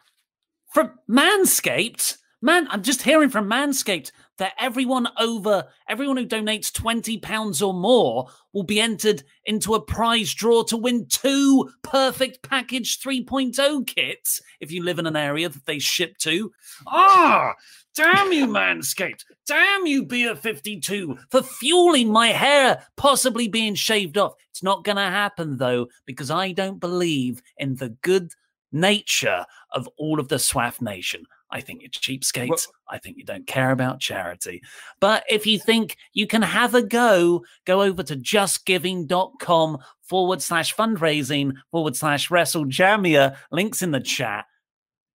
From 0.73 0.91
Manscaped? 1.09 2.17
Man, 2.39 2.67
I'm 2.69 2.83
just 2.83 3.01
hearing 3.01 3.31
from 3.31 3.49
Manscaped 3.49 4.11
that 4.37 4.53
everyone 4.59 5.07
over, 5.19 5.65
everyone 5.89 6.17
who 6.17 6.27
donates 6.27 6.71
£20 6.71 7.65
or 7.65 7.73
more 7.73 8.27
will 8.53 8.61
be 8.63 8.79
entered 8.79 9.23
into 9.45 9.73
a 9.73 9.81
prize 9.81 10.35
draw 10.35 10.61
to 10.65 10.77
win 10.77 11.07
two 11.07 11.67
perfect 11.81 12.47
package 12.47 12.99
3.0 12.99 13.87
kits 13.87 14.39
if 14.59 14.71
you 14.71 14.83
live 14.83 14.99
in 14.99 15.07
an 15.07 15.15
area 15.15 15.49
that 15.49 15.65
they 15.65 15.79
ship 15.79 16.15
to. 16.19 16.51
Ah, 16.85 17.55
damn 17.95 18.31
you, 18.31 18.45
Manscaped. 18.45 19.23
Damn 19.47 19.87
you, 19.87 20.05
Beer 20.05 20.35
52, 20.35 21.17
for 21.31 21.41
fueling 21.41 22.11
my 22.11 22.27
hair 22.27 22.83
possibly 22.97 23.47
being 23.47 23.73
shaved 23.73 24.15
off. 24.15 24.35
It's 24.51 24.61
not 24.61 24.83
going 24.83 24.97
to 24.97 25.01
happen, 25.01 25.57
though, 25.57 25.87
because 26.05 26.29
I 26.29 26.51
don't 26.51 26.79
believe 26.79 27.41
in 27.57 27.77
the 27.77 27.89
good 27.89 28.31
nature 28.71 29.43
of 29.71 29.89
all 29.97 30.19
of 30.19 30.27
the 30.27 30.35
SWAF 30.35 30.81
nation. 30.81 31.25
I 31.49 31.61
think 31.61 31.81
you're 31.81 31.89
cheapskates. 31.89 32.67
I 32.89 32.97
think 32.97 33.17
you 33.17 33.23
don't 33.23 33.47
care 33.47 33.71
about 33.71 33.99
charity. 33.99 34.61
But 34.99 35.23
if 35.29 35.45
you 35.47 35.59
think 35.59 35.97
you 36.13 36.27
can 36.27 36.41
have 36.41 36.75
a 36.75 36.81
go, 36.81 37.45
go 37.65 37.81
over 37.81 38.03
to 38.03 38.15
justgiving.com 38.15 39.77
forward 40.01 40.41
slash 40.41 40.75
fundraising 40.75 41.53
forward 41.71 41.95
slash 41.95 42.29
WrestleJamia. 42.29 43.37
Links 43.51 43.81
in 43.81 43.91
the 43.91 43.99
chat. 43.99 44.45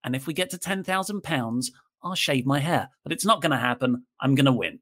And 0.05 0.17
if 0.17 0.27
we 0.27 0.35
get 0.35 0.51
to 0.51 0.59
£10,000, 0.59 1.65
I'll 2.03 2.15
shave 2.15 2.47
my 2.47 2.59
hair. 2.59 2.89
But 3.05 3.13
it's 3.13 3.25
not 3.25 3.41
going 3.43 3.53
to 3.53 3.59
happen. 3.59 4.05
I'm 4.21 4.35
going 4.35 4.47
to 4.47 4.53
win. 4.53 4.81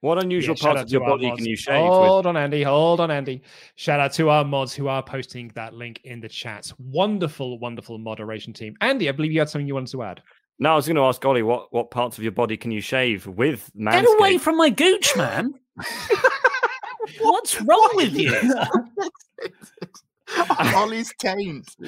What 0.00 0.22
unusual 0.22 0.54
Yeah, 0.58 0.62
parts 0.62 0.82
of 0.82 0.90
your 0.90 1.00
body 1.00 1.26
mods. 1.26 1.38
can 1.38 1.46
you 1.46 1.56
shave 1.56 1.82
with? 1.82 1.90
Hold 1.90 2.26
on, 2.26 2.36
Andy. 2.36 2.62
Hold 2.62 3.00
on, 3.00 3.10
Andy. 3.10 3.42
Shout 3.76 3.98
out 3.98 4.12
to 4.14 4.28
our 4.30 4.44
mods 4.44 4.74
who 4.74 4.88
are 4.88 5.02
posting 5.02 5.50
that 5.54 5.74
link 5.74 6.00
in 6.04 6.20
the 6.20 6.28
chat. 6.28 6.70
Wonderful, 6.78 7.58
wonderful 7.58 7.98
moderation 7.98 8.52
team. 8.52 8.76
Andy, 8.80 9.08
I 9.08 9.12
believe 9.12 9.32
you 9.32 9.40
had 9.40 9.48
something 9.48 9.66
you 9.66 9.74
wanted 9.74 9.90
to 9.92 10.02
add. 10.02 10.22
No, 10.58 10.72
I 10.72 10.76
was 10.76 10.86
going 10.86 10.96
to 10.96 11.02
ask 11.02 11.22
Ollie 11.24 11.42
what, 11.42 11.72
what 11.72 11.90
parts 11.90 12.16
of 12.16 12.22
your 12.22 12.32
body 12.32 12.56
can 12.56 12.70
you 12.70 12.80
shave 12.80 13.26
with 13.26 13.70
Manscaped? 13.78 14.02
Get 14.02 14.18
away 14.18 14.38
from 14.38 14.56
my 14.56 14.70
gooch, 14.70 15.14
man. 15.16 15.52
What's 17.20 17.60
wrong 17.62 17.90
with 17.94 18.14
you? 18.14 18.34
Ollie's 20.74 21.12
taint. 21.18 21.76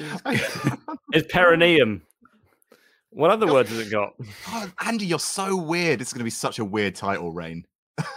It's 1.11 1.31
perineum. 1.33 2.03
What 3.09 3.31
other 3.31 3.51
words 3.51 3.69
has 3.69 3.79
it 3.79 3.89
got? 3.91 4.13
God, 4.45 4.71
Andy, 4.85 5.07
you're 5.07 5.17
so 5.17 5.55
weird. 5.57 6.01
It's 6.01 6.13
going 6.13 6.19
to 6.19 6.23
be 6.23 6.29
such 6.29 6.59
a 6.59 6.65
weird 6.65 6.93
title 6.93 7.31
reign. 7.31 7.65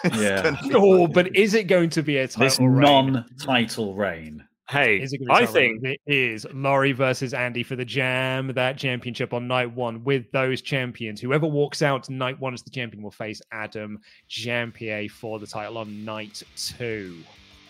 Yeah. 0.04 0.54
No, 0.66 0.78
oh, 0.78 1.06
but 1.08 1.34
is 1.34 1.54
it 1.54 1.64
going 1.64 1.88
to 1.90 2.02
be 2.02 2.18
a 2.18 2.28
title 2.28 2.44
This 2.44 2.58
reign? 2.60 2.80
non-title 2.80 3.94
reign. 3.94 4.44
Hey, 4.72 5.02
Is 5.02 5.12
it 5.12 5.18
gonna 5.18 5.38
be 5.38 5.44
a 5.44 5.48
I 5.48 5.52
think 5.52 5.84
it 5.84 6.00
is 6.06 6.46
Laurie 6.54 6.92
versus 6.92 7.34
Andy 7.34 7.62
for 7.62 7.76
the 7.76 7.84
Jam, 7.84 8.48
that 8.54 8.78
championship 8.78 9.34
on 9.34 9.46
night 9.46 9.70
one 9.70 10.02
with 10.02 10.32
those 10.32 10.62
champions. 10.62 11.20
Whoever 11.20 11.46
walks 11.46 11.82
out 11.82 12.08
night 12.08 12.40
one 12.40 12.54
as 12.54 12.62
the 12.62 12.70
champion 12.70 13.02
will 13.02 13.10
face 13.10 13.42
Adam 13.52 14.00
Jampier 14.30 15.10
for 15.10 15.38
the 15.38 15.46
title 15.46 15.76
on 15.76 16.06
night 16.06 16.42
two. 16.56 17.18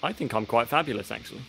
I 0.01 0.13
think 0.13 0.33
I'm 0.33 0.47
quite 0.47 0.69
fabulous, 0.69 1.11
actually. 1.11 1.43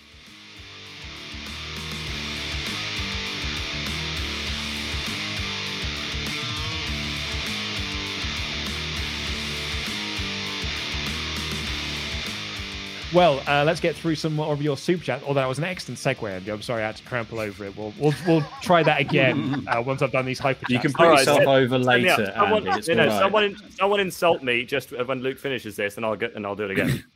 Well, 13.14 13.44
uh, 13.48 13.64
let's 13.64 13.80
get 13.80 13.96
through 13.96 14.16
some 14.16 14.34
more 14.36 14.52
of 14.52 14.62
your 14.62 14.76
super 14.76 15.04
chat. 15.04 15.22
Oh, 15.28 15.36
that 15.36 15.48
was 15.48 15.60
an 15.60 15.66
excellent 15.66 16.00
segue, 16.00 16.28
Andy. 16.28 16.52
I'm 16.52 16.64
sorry 16.64 16.82
I 16.82 16.88
had 16.88 16.96
to 16.96 17.06
trample 17.06 17.40
over 17.40 17.66
it. 17.66 17.78
We'll 17.78 17.94
we'll, 18.00 18.14
we'll 18.26 18.44
try 18.62 18.82
that 18.82 19.00
again 19.00 19.68
uh, 19.72 19.82
once 19.82 20.02
I've 20.02 20.12
done 20.12 20.26
these 20.26 20.40
hyper 20.40 20.66
You 20.68 20.80
can 20.80 20.94
put 20.94 21.20
yourself 21.20 21.44
so- 21.44 21.54
over 21.54 21.78
later, 21.78 22.34
someone, 22.36 22.68
Andy. 22.68 22.80
It's 22.80 22.88
you 22.88 22.96
know, 22.96 23.04
all 23.04 23.10
right. 23.10 23.20
someone, 23.20 23.58
someone 23.78 24.00
insult 24.00 24.42
me 24.42 24.66
just 24.66 24.92
when 24.92 25.22
Luke 25.22 25.38
finishes 25.38 25.76
this, 25.76 25.98
and 25.98 26.06
I'll 26.06 26.16
get 26.16 26.34
and 26.36 26.46
I'll 26.46 26.56
do 26.56 26.66
it 26.66 26.72
again. 26.72 27.04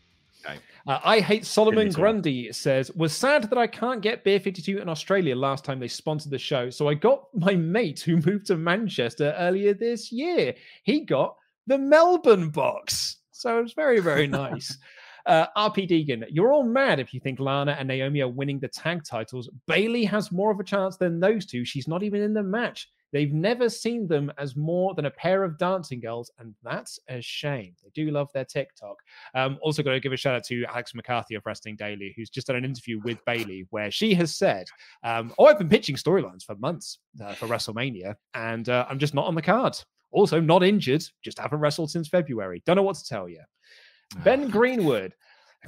Uh, 0.87 0.99
I 1.03 1.19
hate 1.19 1.45
Solomon 1.45 1.79
Really 1.79 1.91
sorry. 1.91 2.01
Grundy 2.01 2.53
says, 2.53 2.89
was 2.93 3.11
sad 3.11 3.49
that 3.49 3.57
I 3.57 3.67
can't 3.67 4.01
get 4.01 4.23
Beer 4.23 4.39
52 4.39 4.77
in 4.77 4.87
Australia 4.87 5.35
last 5.35 5.65
time 5.65 5.79
they 5.79 5.89
sponsored 5.89 6.31
the 6.31 6.39
show. 6.39 6.69
So 6.69 6.87
I 6.87 6.93
got 6.93 7.25
my 7.33 7.55
mate 7.55 7.99
who 7.99 8.15
moved 8.25 8.45
to 8.45 8.55
Manchester 8.55 9.35
earlier 9.37 9.73
this 9.73 10.13
year. 10.13 10.55
He 10.83 11.01
got 11.01 11.35
the 11.65 11.77
Melbourne 11.77 12.49
box. 12.49 13.17
So 13.31 13.59
it 13.59 13.63
was 13.63 13.73
very, 13.73 13.99
very 13.99 14.27
nice. 14.27 14.77
Uh, 15.27 15.45
RP 15.57 15.89
Deegan, 15.89 16.25
you're 16.29 16.53
all 16.53 16.63
mad 16.63 17.01
if 17.01 17.13
you 17.13 17.19
think 17.19 17.39
Lana 17.39 17.75
and 17.77 17.87
Naomi 17.87 18.21
are 18.21 18.29
winning 18.29 18.59
the 18.59 18.69
tag 18.69 19.03
titles. 19.03 19.49
Bayley 19.67 20.05
has 20.05 20.31
more 20.31 20.51
of 20.51 20.59
a 20.59 20.63
chance 20.63 20.95
than 20.95 21.19
those 21.19 21.45
two. 21.45 21.65
She's 21.65 21.87
not 21.87 22.01
even 22.01 22.21
in 22.21 22.33
the 22.33 22.41
match. 22.41 22.89
They've 23.13 23.33
never 23.33 23.69
seen 23.69 24.07
them 24.07 24.31
as 24.37 24.55
more 24.55 24.93
than 24.93 25.05
a 25.05 25.11
pair 25.11 25.43
of 25.43 25.57
dancing 25.57 25.99
girls, 25.99 26.31
and 26.39 26.53
that's 26.63 26.99
a 27.09 27.21
shame. 27.21 27.73
They 27.83 27.89
do 27.93 28.11
love 28.11 28.29
their 28.33 28.45
TikTok. 28.45 28.97
Um, 29.33 29.57
also, 29.61 29.83
got 29.83 29.91
to 29.91 29.99
give 29.99 30.11
a 30.11 30.17
shout 30.17 30.35
out 30.35 30.43
to 30.45 30.65
Alex 30.65 30.93
McCarthy 30.93 31.35
of 31.35 31.45
Wrestling 31.45 31.77
Daily, 31.77 32.13
who's 32.15 32.29
just 32.29 32.47
done 32.47 32.57
an 32.57 32.65
interview 32.65 32.99
with 33.03 33.23
Bayley 33.25 33.65
where 33.69 33.91
she 33.91 34.13
has 34.15 34.35
said, 34.35 34.67
um, 35.03 35.33
"Oh, 35.37 35.45
I've 35.45 35.57
been 35.57 35.69
pitching 35.69 35.95
storylines 35.95 36.43
for 36.43 36.55
months 36.55 36.99
uh, 37.23 37.33
for 37.33 37.47
WrestleMania, 37.47 38.15
and 38.33 38.67
uh, 38.67 38.85
I'm 38.89 38.99
just 38.99 39.13
not 39.13 39.25
on 39.25 39.35
the 39.35 39.41
card. 39.41 39.77
Also, 40.11 40.39
not 40.39 40.63
injured, 40.63 41.03
just 41.23 41.39
haven't 41.39 41.59
wrestled 41.59 41.91
since 41.91 42.07
February. 42.07 42.61
Don't 42.65 42.75
know 42.75 42.83
what 42.83 42.97
to 42.97 43.05
tell 43.05 43.29
you." 43.29 43.41
Ben 44.23 44.49
Greenwood, 44.49 45.13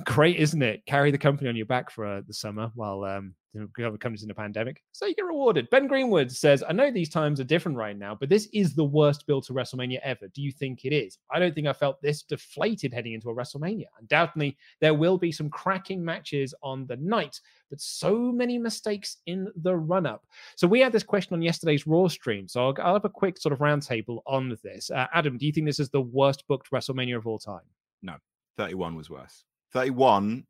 great, 0.06 0.38
isn't 0.38 0.62
it? 0.62 0.86
Carry 0.86 1.12
the 1.12 1.18
company 1.18 1.50
on 1.50 1.56
your 1.56 1.66
back 1.66 1.92
for 1.92 2.06
uh, 2.06 2.22
the 2.26 2.34
summer 2.34 2.72
while 2.76 3.04
um, 3.04 3.34
the 3.54 3.68
company's 3.76 4.24
in 4.24 4.30
a 4.30 4.36
pandemic, 4.36 4.84
so 4.92 5.06
you 5.06 5.16
get 5.16 5.26
rewarded. 5.26 5.70
Ben 5.72 5.88
Greenwood 5.88 6.32
says, 6.32 6.64
"I 6.68 6.72
know 6.72 6.92
these 6.92 7.10
times 7.10 7.40
are 7.40 7.46
different 7.46 7.78
right 7.78 7.98
now, 7.98 8.16
but 8.16 8.30
this 8.30 8.48
is 8.54 8.76
the 8.76 8.84
worst 8.84 9.26
build 9.26 9.46
to 9.46 9.54
WrestleMania 9.54 10.00
ever. 10.04 10.28
Do 10.28 10.42
you 10.42 10.52
think 10.52 10.86
it 10.86 10.94
is? 10.94 11.18
I 11.32 11.40
don't 11.40 11.56
think 11.56 11.68
I 11.68 11.74
felt 11.74 12.02
this 12.02 12.22
deflated 12.22 12.94
heading 12.94 13.14
into 13.14 13.30
a 13.30 13.36
WrestleMania. 13.36 13.86
Undoubtedly, 14.00 14.58
there 14.82 14.94
will 14.94 15.18
be 15.18 15.32
some 15.32 15.50
cracking 15.50 16.04
matches 16.04 16.54
on 16.62 16.86
the 16.86 16.98
night, 16.98 17.40
but 17.70 17.82
so 17.82 18.32
many 18.32 18.58
mistakes 18.58 19.18
in 19.26 19.52
the 19.64 19.76
run-up. 19.76 20.26
So 20.56 20.68
we 20.68 20.80
had 20.80 20.92
this 20.92 21.04
question 21.04 21.34
on 21.34 21.42
yesterday's 21.42 21.88
Raw 21.88 22.08
stream. 22.08 22.48
So 22.48 22.68
I'll, 22.68 22.76
I'll 22.82 22.94
have 22.94 23.06
a 23.06 23.10
quick 23.10 23.40
sort 23.40 23.54
of 23.54 23.60
roundtable 23.60 24.20
on 24.28 24.56
this. 24.64 24.92
Uh, 24.92 25.08
Adam, 25.14 25.38
do 25.38 25.46
you 25.46 25.52
think 25.52 25.66
this 25.66 25.80
is 25.80 25.90
the 25.90 26.02
worst 26.02 26.48
booked 26.48 26.72
WrestleMania 26.72 27.18
of 27.18 27.26
all 27.26 27.40
time? 27.40 27.62
No, 28.02 28.16
31 28.60 28.94
was 28.94 29.10
worse. 29.10 29.46
31 29.72 30.44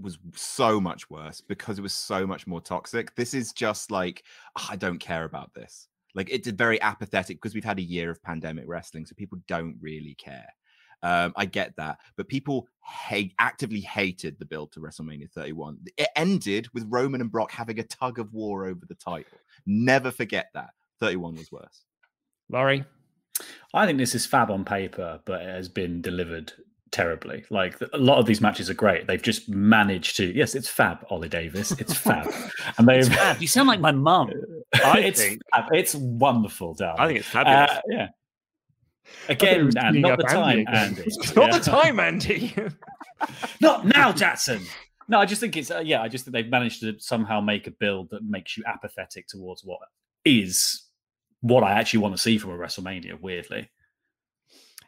was 0.00 0.16
so 0.36 0.80
much 0.80 1.10
worse 1.10 1.40
because 1.40 1.76
it 1.76 1.82
was 1.82 1.92
so 1.92 2.24
much 2.24 2.46
more 2.46 2.60
toxic. 2.60 3.12
This 3.16 3.34
is 3.34 3.52
just 3.52 3.90
like, 3.90 4.22
"Ah, 4.56 4.68
I 4.70 4.76
don't 4.76 5.00
care 5.00 5.24
about 5.24 5.52
this. 5.54 5.88
Like, 6.14 6.30
it's 6.30 6.46
very 6.48 6.80
apathetic 6.80 7.38
because 7.38 7.56
we've 7.56 7.64
had 7.64 7.80
a 7.80 7.82
year 7.82 8.10
of 8.10 8.22
pandemic 8.22 8.64
wrestling, 8.68 9.06
so 9.06 9.16
people 9.16 9.38
don't 9.48 9.76
really 9.80 10.14
care. 10.14 10.46
Um, 11.02 11.32
I 11.34 11.46
get 11.46 11.74
that, 11.78 11.98
but 12.16 12.28
people 12.28 12.68
hate 12.84 13.34
actively 13.40 13.80
hated 13.80 14.38
the 14.38 14.46
build 14.46 14.70
to 14.72 14.80
WrestleMania 14.80 15.28
31. 15.28 15.78
It 15.96 16.10
ended 16.14 16.68
with 16.74 16.86
Roman 16.88 17.20
and 17.20 17.30
Brock 17.30 17.50
having 17.50 17.80
a 17.80 17.84
tug 17.84 18.20
of 18.20 18.32
war 18.32 18.66
over 18.66 18.86
the 18.86 18.94
title. 18.94 19.38
Never 19.66 20.12
forget 20.12 20.50
that. 20.54 20.70
31 21.00 21.34
was 21.34 21.50
worse. 21.50 21.84
Laurie? 22.50 22.84
I 23.74 23.84
think 23.84 23.98
this 23.98 24.14
is 24.14 24.26
fab 24.26 24.48
on 24.48 24.64
paper, 24.64 25.20
but 25.24 25.42
it 25.42 25.48
has 25.48 25.68
been 25.68 26.02
delivered 26.02 26.52
terribly. 26.90 27.44
Like 27.50 27.76
a 27.92 27.98
lot 27.98 28.18
of 28.18 28.26
these 28.26 28.40
matches 28.40 28.68
are 28.70 28.74
great. 28.74 29.06
They've 29.06 29.22
just 29.22 29.48
managed 29.48 30.16
to. 30.16 30.24
Yes, 30.34 30.54
it's 30.54 30.68
fab, 30.68 31.04
Ollie 31.10 31.28
Davis. 31.28 31.72
It's 31.72 31.94
fab, 32.06 32.32
and 32.78 32.86
they've. 32.88 33.06
Fab. 33.08 33.40
You 33.40 33.48
sound 33.48 33.68
like 33.68 33.80
my 33.80 33.92
mum. 33.92 34.30
It's 34.74 35.20
think- 35.22 35.40
fab. 35.54 35.64
it's 35.72 35.94
wonderful, 35.94 36.74
darling. 36.74 37.00
I 37.00 37.06
think 37.06 37.18
it's 37.20 37.28
fabulous. 37.28 37.70
Uh, 37.70 37.80
yeah. 37.88 38.08
I 39.28 39.34
thought 39.34 39.42
it 39.42 39.42
Again, 39.42 39.66
was 39.66 39.76
and 39.76 40.02
not 40.02 40.18
the 40.18 40.24
time, 40.24 40.58
again. 40.60 40.74
Andy. 40.74 41.02
It's 41.06 41.34
not 41.34 41.50
Yeah. 41.52 41.58
the 41.58 41.64
time, 41.64 42.00
Andy. 42.00 42.54
Not 43.60 43.86
now, 43.86 44.12
Jackson. 44.12 44.60
No, 45.08 45.18
I 45.18 45.24
just 45.24 45.40
think 45.40 45.56
it's 45.56 45.70
uh, 45.70 45.78
yeah. 45.82 46.02
I 46.02 46.08
just 46.08 46.26
think 46.26 46.34
they've 46.34 46.50
managed 46.50 46.80
to 46.82 46.94
somehow 47.00 47.40
make 47.40 47.66
a 47.66 47.70
build 47.70 48.10
that 48.10 48.22
makes 48.24 48.58
you 48.58 48.64
apathetic 48.66 49.26
towards 49.26 49.62
what 49.64 49.80
is 50.26 50.84
what 51.40 51.64
I 51.64 51.72
actually 51.72 52.00
want 52.00 52.14
to 52.14 52.20
see 52.20 52.36
from 52.36 52.50
a 52.50 52.58
WrestleMania. 52.58 53.18
Weirdly, 53.18 53.70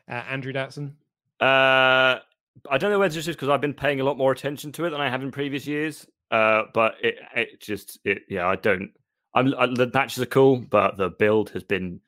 Uh, 0.06 0.12
Andrew 0.28 0.52
Datson. 0.52 0.92
Uh, 1.40 2.20
I 2.70 2.78
don't 2.78 2.90
know 2.90 2.98
whether 2.98 3.16
it's 3.16 3.24
just 3.24 3.38
because 3.38 3.48
I've 3.48 3.60
been 3.60 3.74
paying 3.74 4.00
a 4.00 4.04
lot 4.04 4.18
more 4.18 4.32
attention 4.32 4.72
to 4.72 4.84
it 4.84 4.90
than 4.90 5.00
I 5.00 5.08
have 5.08 5.22
in 5.22 5.30
previous 5.30 5.66
years. 5.66 6.06
Uh, 6.30 6.64
but 6.74 6.94
it, 7.02 7.16
it 7.34 7.60
just, 7.60 7.98
it, 8.04 8.22
yeah, 8.28 8.46
I 8.46 8.56
don't. 8.56 8.90
I'm 9.34 9.54
I, 9.58 9.66
the 9.66 9.90
matches 9.92 10.22
are 10.22 10.26
cool, 10.26 10.58
but 10.58 10.96
the 10.96 11.10
build 11.10 11.50
has 11.50 11.62
been. 11.64 12.00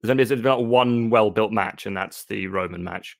There's 0.00 0.10
only 0.10 0.24
been 0.24 0.68
one 0.68 1.10
well 1.10 1.30
built 1.30 1.52
match, 1.52 1.86
and 1.86 1.96
that's 1.96 2.24
the 2.24 2.46
Roman 2.46 2.84
match. 2.84 3.18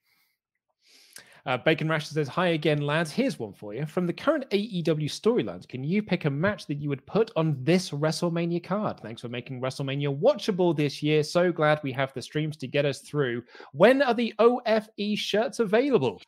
Uh, 1.48 1.56
Bacon 1.56 1.88
Rash 1.88 2.06
says, 2.06 2.28
Hi 2.28 2.48
again, 2.48 2.82
lads. 2.82 3.10
Here's 3.10 3.38
one 3.38 3.54
for 3.54 3.72
you. 3.72 3.86
From 3.86 4.06
the 4.06 4.12
current 4.12 4.44
AEW 4.50 5.06
storylines, 5.06 5.66
can 5.66 5.82
you 5.82 6.02
pick 6.02 6.26
a 6.26 6.30
match 6.30 6.66
that 6.66 6.74
you 6.74 6.90
would 6.90 7.06
put 7.06 7.30
on 7.36 7.56
this 7.64 7.88
WrestleMania 7.88 8.62
card? 8.62 9.00
Thanks 9.00 9.22
for 9.22 9.30
making 9.30 9.62
WrestleMania 9.62 10.14
watchable 10.14 10.76
this 10.76 11.02
year. 11.02 11.22
So 11.22 11.50
glad 11.50 11.80
we 11.82 11.90
have 11.92 12.12
the 12.12 12.20
streams 12.20 12.58
to 12.58 12.66
get 12.66 12.84
us 12.84 12.98
through. 12.98 13.44
When 13.72 14.02
are 14.02 14.12
the 14.12 14.34
OFE 14.38 15.16
shirts 15.16 15.58
available? 15.58 16.20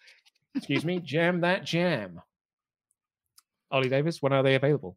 Excuse 0.54 0.86
me, 0.86 1.00
jam 1.04 1.42
that 1.42 1.66
jam. 1.66 2.22
Ollie 3.70 3.90
Davis, 3.90 4.22
when 4.22 4.32
are 4.32 4.42
they 4.42 4.54
available? 4.54 4.96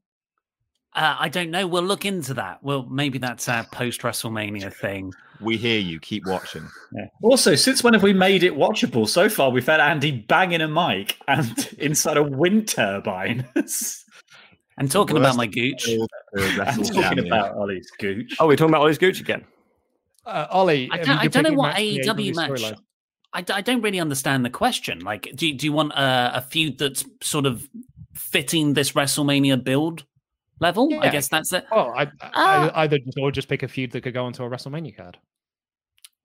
Uh, 0.95 1.15
I 1.19 1.29
don't 1.29 1.49
know. 1.49 1.65
We'll 1.65 1.83
look 1.83 2.05
into 2.05 2.35
that. 2.35 2.63
Well, 2.63 2.83
maybe 2.83 3.17
that's 3.17 3.49
our 3.49 3.63
post 3.65 4.01
WrestleMania 4.01 4.71
thing. 4.71 5.11
We 5.41 5.57
hear 5.57 5.79
you. 5.79 5.99
Keep 5.99 6.27
watching. 6.27 6.67
Yeah. 6.93 7.05
Also, 7.23 7.55
since 7.55 7.83
when 7.83 7.93
have 7.93 8.03
we 8.03 8.13
made 8.13 8.43
it 8.43 8.53
watchable? 8.53 9.07
So 9.07 9.27
far, 9.27 9.49
we've 9.49 9.65
had 9.65 9.79
Andy 9.79 10.11
banging 10.11 10.61
a 10.61 10.67
mic 10.67 11.17
and 11.27 11.67
inside 11.79 12.17
a 12.17 12.23
wind 12.23 12.67
turbine. 12.67 13.47
and 14.77 14.91
talking 14.91 15.17
about 15.17 15.35
my 15.35 15.47
gooch. 15.47 15.87
and 15.89 16.85
talking 16.85 17.25
about 17.25 17.55
Ollie's 17.55 17.89
gooch. 17.97 18.35
Oh, 18.39 18.47
we're 18.47 18.55
talking 18.55 18.73
about 18.73 18.81
Ollie's 18.81 18.99
gooch 18.99 19.19
again. 19.19 19.43
Uh, 20.25 20.47
Ollie, 20.51 20.89
I 20.91 20.97
don't, 20.97 21.17
I 21.17 21.27
don't 21.27 21.43
know 21.43 21.53
what 21.53 21.75
AEW 21.75 22.35
match. 22.35 22.73
I, 23.33 23.43
I 23.51 23.61
don't 23.61 23.81
really 23.81 23.99
understand 23.99 24.45
the 24.45 24.51
question. 24.51 24.99
Like, 24.99 25.27
do, 25.35 25.51
do 25.53 25.65
you 25.65 25.73
want 25.73 25.91
a, 25.93 26.37
a 26.37 26.41
feud 26.41 26.77
that's 26.77 27.03
sort 27.21 27.47
of 27.47 27.67
fitting 28.13 28.75
this 28.75 28.91
WrestleMania 28.91 29.61
build 29.61 30.05
level? 30.59 30.89
Yeah. 30.89 30.99
I 30.99 31.09
guess 31.09 31.27
that's 31.27 31.51
it. 31.53 31.65
Oh, 31.71 31.89
I, 31.95 32.11
I, 32.21 32.83
either 32.83 32.99
just, 32.99 33.17
or 33.19 33.31
just 33.31 33.47
pick 33.47 33.63
a 33.63 33.67
feud 33.67 33.91
that 33.91 34.01
could 34.01 34.13
go 34.13 34.25
onto 34.25 34.43
a 34.43 34.49
WrestleMania 34.49 34.95
card. 34.95 35.17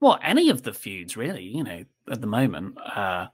Well, 0.01 0.19
any 0.23 0.51
of 0.51 0.63
the 0.63 0.73
feuds, 0.73 1.17
really. 1.17 1.43
You 1.43 1.65
know, 1.65 1.85
at 2.11 2.21
the 2.21 2.27
moment, 2.27 2.77
uh, 2.79 3.27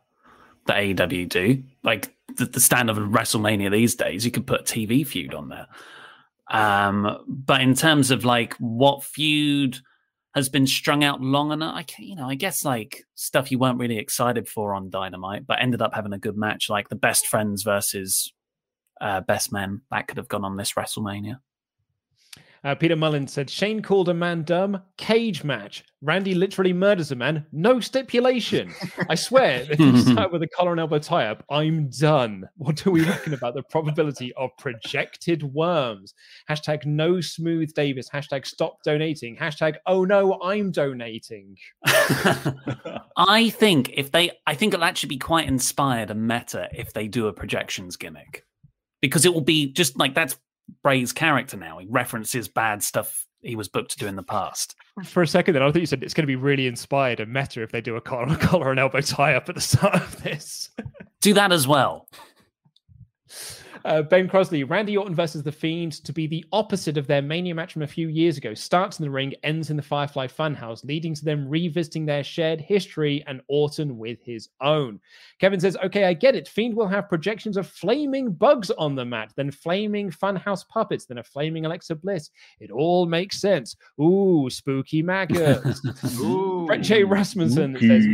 that 0.67 0.77
AEW 0.77 1.29
do, 1.29 1.63
like 1.83 2.15
the, 2.37 2.47
the 2.47 2.61
standard 2.61 2.97
of 2.97 3.09
WrestleMania 3.09 3.71
these 3.71 3.95
days, 3.95 4.25
you 4.25 4.31
could 4.31 4.47
put 4.47 4.61
a 4.61 4.65
TV 4.65 5.07
feud 5.07 5.35
on 5.35 5.49
there. 5.49 5.67
Um, 6.51 7.25
but 7.27 7.61
in 7.61 7.75
terms 7.75 8.11
of 8.11 8.25
like 8.25 8.55
what 8.57 9.03
feud 9.03 9.79
has 10.35 10.49
been 10.49 10.67
strung 10.67 11.05
out 11.05 11.21
long 11.21 11.53
enough, 11.53 11.75
I 11.77 11.83
can, 11.85 12.05
you 12.05 12.17
know, 12.17 12.29
I 12.29 12.35
guess 12.35 12.65
like 12.65 13.05
stuff 13.15 13.51
you 13.51 13.59
weren't 13.59 13.79
really 13.79 13.99
excited 13.99 14.49
for 14.49 14.75
on 14.75 14.91
Dynamite, 14.91 15.47
but 15.47 15.61
ended 15.61 15.81
up 15.81 15.95
having 15.95 16.13
a 16.13 16.19
good 16.19 16.37
match, 16.37 16.69
like 16.69 16.89
the 16.89 16.97
Best 16.97 17.27
Friends 17.27 17.63
versus 17.63 18.33
uh, 19.01 19.21
Best 19.23 19.53
Men. 19.53 19.81
That 19.91 20.09
could 20.09 20.17
have 20.17 20.29
gone 20.29 20.45
on 20.45 20.57
this 20.57 20.73
WrestleMania. 20.73 21.39
Uh, 22.65 22.75
Peter 22.75 22.97
Mullins 22.97 23.31
said 23.31 23.51
Shane 23.51 23.83
called 23.83 24.09
a 24.09 24.15
man 24.15 24.43
dumb. 24.43 24.81
Cage 24.97 25.45
match. 25.45 25.85
Randy 26.01 26.35
literally 26.35 26.73
murders 26.73 27.13
a 27.13 27.17
man. 27.17 27.45
No 27.53 27.79
stipulation. 27.79 28.73
I 29.11 29.17
swear, 29.17 29.67
if 29.71 29.79
you 29.79 29.99
start 30.13 30.33
with 30.33 30.43
a 30.43 30.49
collar 30.49 30.71
and 30.71 30.81
elbow 30.81 30.99
tie 30.99 31.27
up, 31.27 31.45
I'm 31.51 31.91
done. 31.91 32.49
What 32.57 32.77
do 32.77 32.91
we 32.91 33.05
reckon 33.05 33.35
about 33.35 33.55
the 33.55 33.63
probability 33.65 34.33
of 34.35 34.49
projected 34.59 35.43
worms? 35.43 36.15
Hashtag 36.49 36.87
no 36.87 37.21
smooth 37.21 37.75
Davis. 37.75 38.09
Hashtag 38.09 38.47
stop 38.47 38.83
donating. 38.83 39.37
Hashtag 39.37 39.77
oh 39.87 40.07
no, 40.07 40.41
I'm 40.43 40.71
donating. 40.71 41.59
I 41.85 43.51
think 43.51 43.91
if 43.93 44.11
they, 44.11 44.31
I 44.47 44.55
think 44.55 44.73
it'll 44.73 44.85
actually 44.85 45.11
be 45.11 45.19
quite 45.19 45.47
inspired 45.47 46.11
and 46.11 46.27
meta 46.27 46.71
if 46.73 46.95
they 46.95 47.09
do 47.09 47.27
a 47.27 47.33
projections 47.33 47.97
gimmick 47.97 48.45
because 49.05 49.25
it 49.25 49.35
will 49.35 49.43
be 49.43 49.71
just 49.73 49.99
like 49.99 50.15
that's 50.15 50.37
Bray's 50.83 51.13
character 51.13 51.57
now. 51.57 51.79
He 51.79 51.87
references 51.89 52.49
bad 52.49 52.83
stuff 52.83 53.27
he 53.43 53.57
was 53.57 53.69
booked 53.69 53.91
to 53.93 53.99
do 53.99 54.07
in 54.07 54.17
the 54.17 54.23
past. 54.23 54.75
For 55.05 55.23
a 55.23 55.27
second, 55.27 55.55
then 55.55 55.63
I 55.63 55.71
thought 55.71 55.81
you 55.81 55.87
said 55.87 56.03
it's 56.03 56.15
going 56.15 56.23
to 56.23 56.27
be 56.27 56.37
really 56.37 56.67
inspired 56.67 57.21
and 57.21 57.33
meta 57.33 57.63
if 57.63 57.71
they 57.71 57.81
do 57.83 57.97
a 57.97 58.01
collar, 58.01 58.35
collar 58.41 58.71
and 58.71 58.81
elbow 58.81 59.01
tie 59.01 59.35
up 59.35 59.49
at 59.49 59.55
the 59.55 59.61
start 59.61 59.97
of 59.97 60.23
this. 60.23 60.71
Do 61.21 61.35
that 61.35 61.53
as 61.53 61.69
well. 61.69 62.09
Uh, 63.85 64.01
ben 64.01 64.27
Crosley, 64.27 64.69
Randy 64.69 64.97
Orton 64.97 65.15
versus 65.15 65.43
The 65.43 65.53
Fiend 65.53 65.93
to 66.05 66.13
be 66.13 66.27
the 66.27 66.45
opposite 66.53 66.97
of 66.97 67.07
their 67.07 67.21
Mania 67.21 67.55
match 67.55 67.75
from 67.75 67.83
a 67.83 67.87
few 67.87 68.09
years 68.09 68.39
ago. 68.39 68.55
Starts 68.55 68.99
in 68.99 69.05
the 69.05 69.11
ring, 69.11 69.35
ends 69.43 69.69
in 69.69 69.77
the 69.77 69.83
Firefly 69.83 70.27
Funhouse, 70.27 70.85
leading 70.85 71.15
to 71.15 71.25
them 71.25 71.47
revisiting 71.47 72.07
their 72.07 72.25
shared 72.25 72.63
history 72.63 73.23
and 73.27 73.43
Orton 73.49 73.99
with 73.99 74.23
his 74.23 74.49
own. 74.63 75.01
Kevin 75.39 75.61
says, 75.61 75.77
Okay, 75.85 76.05
I 76.05 76.15
get 76.15 76.35
it. 76.35 76.49
Fiend 76.49 76.75
will 76.75 76.89
have 76.89 77.11
projections 77.11 77.59
of 77.59 77.67
flaming 77.67 78.33
bugs 78.33 78.71
on 78.71 78.95
the 78.95 79.05
mat, 79.05 79.33
then 79.37 79.51
flaming 79.51 80.11
Funhouse 80.11 80.67
puppets, 80.67 81.05
then 81.05 81.19
a 81.19 81.23
flaming 81.23 81.67
Alexa 81.67 81.97
Bliss. 81.97 82.31
It 82.61 82.71
all 82.71 83.05
makes 83.05 83.39
sense. 83.39 83.77
Ooh, 84.01 84.49
spooky 84.49 85.03
maggots. 85.03 85.83
Ooh. 86.21 86.65
Brett 86.67 86.81
J. 86.81 87.05
Rasmussen 87.05 87.77
says, 87.79 88.07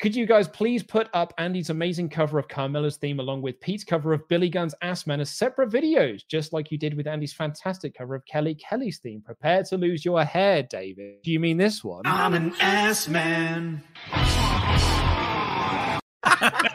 could 0.00 0.14
you 0.14 0.26
guys 0.26 0.48
please 0.48 0.82
put 0.82 1.08
up 1.14 1.32
Andy's 1.38 1.70
amazing 1.70 2.08
cover 2.08 2.38
of 2.38 2.48
Carmella's 2.48 2.96
theme 2.96 3.20
along 3.20 3.42
with 3.42 3.60
Pete's 3.60 3.84
cover 3.84 4.12
of 4.12 4.26
Billy 4.28 4.48
Gunn's 4.48 4.74
Ass 4.82 5.06
Man 5.06 5.20
as 5.20 5.30
separate 5.30 5.70
videos, 5.70 6.26
just 6.26 6.52
like 6.52 6.70
you 6.70 6.78
did 6.78 6.94
with 6.94 7.06
Andy's 7.06 7.32
fantastic 7.32 7.96
cover 7.96 8.14
of 8.14 8.24
Kelly 8.26 8.54
Kelly's 8.54 8.98
theme? 8.98 9.20
Prepare 9.20 9.62
to 9.64 9.76
lose 9.76 10.04
your 10.04 10.24
hair, 10.24 10.62
David. 10.62 11.22
Do 11.22 11.30
you 11.30 11.40
mean 11.40 11.56
this 11.56 11.84
one? 11.84 12.02
I'm 12.04 12.34
an 12.34 12.54
ass 12.60 13.08
man. 13.08 13.82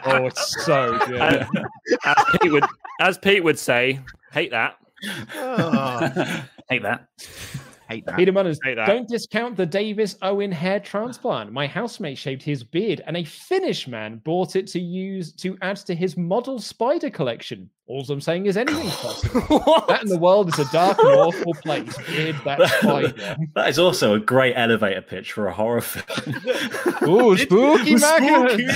oh, 0.06 0.26
it's 0.26 0.66
so 0.66 0.98
good. 1.08 1.48
as, 2.06 2.18
Pete 2.42 2.52
would, 2.52 2.66
as 3.02 3.18
Pete 3.18 3.44
would 3.44 3.60
say, 3.60 4.00
hate 4.32 4.52
that. 4.52 4.78
hate 6.70 6.84
that. 6.84 7.08
Hate 7.90 8.06
that. 8.06 8.16
Peter 8.18 8.32
Munners, 8.32 8.60
Hate 8.64 8.76
that. 8.76 8.86
don't 8.86 9.08
discount 9.10 9.58
the 9.58 9.66
Davis 9.66 10.16
Owen 10.22 10.52
hair 10.52 10.80
transplant. 10.80 11.52
My 11.52 11.66
housemate 11.66 12.20
shaved 12.20 12.44
his 12.44 12.64
beard, 12.64 13.02
and 13.08 13.18
a 13.18 13.24
Finnish 13.24 13.88
man 13.88 14.18
bought 14.24 14.56
it 14.56 14.68
to 14.68 14.80
use 14.80 15.34
to 15.38 15.58
add 15.64 15.78
to 15.78 15.96
his 15.96 16.16
model 16.16 16.60
spider 16.60 17.10
collection. 17.10 17.68
All 17.88 18.06
I'm 18.08 18.22
saying 18.22 18.46
is 18.46 18.58
anything's 18.58 18.96
possible. 18.98 19.84
that 19.88 20.04
in 20.04 20.10
the 20.10 20.20
world 20.20 20.50
is 20.50 20.60
a 20.60 20.72
dark 20.72 21.00
and 21.00 21.08
awful 21.08 21.56
place. 21.56 21.98
Beard 22.06 22.36
that 22.46 22.70
spider. 22.80 23.36
That 23.56 23.70
is 23.70 23.80
also 23.80 24.14
a 24.14 24.20
great 24.20 24.54
elevator 24.56 25.02
pitch 25.02 25.32
for 25.32 25.48
a 25.48 25.54
horror 25.54 25.82
film. 25.82 26.36
Ooh, 27.10 27.36
spooky 27.36 27.98
Spooky. 27.98 28.68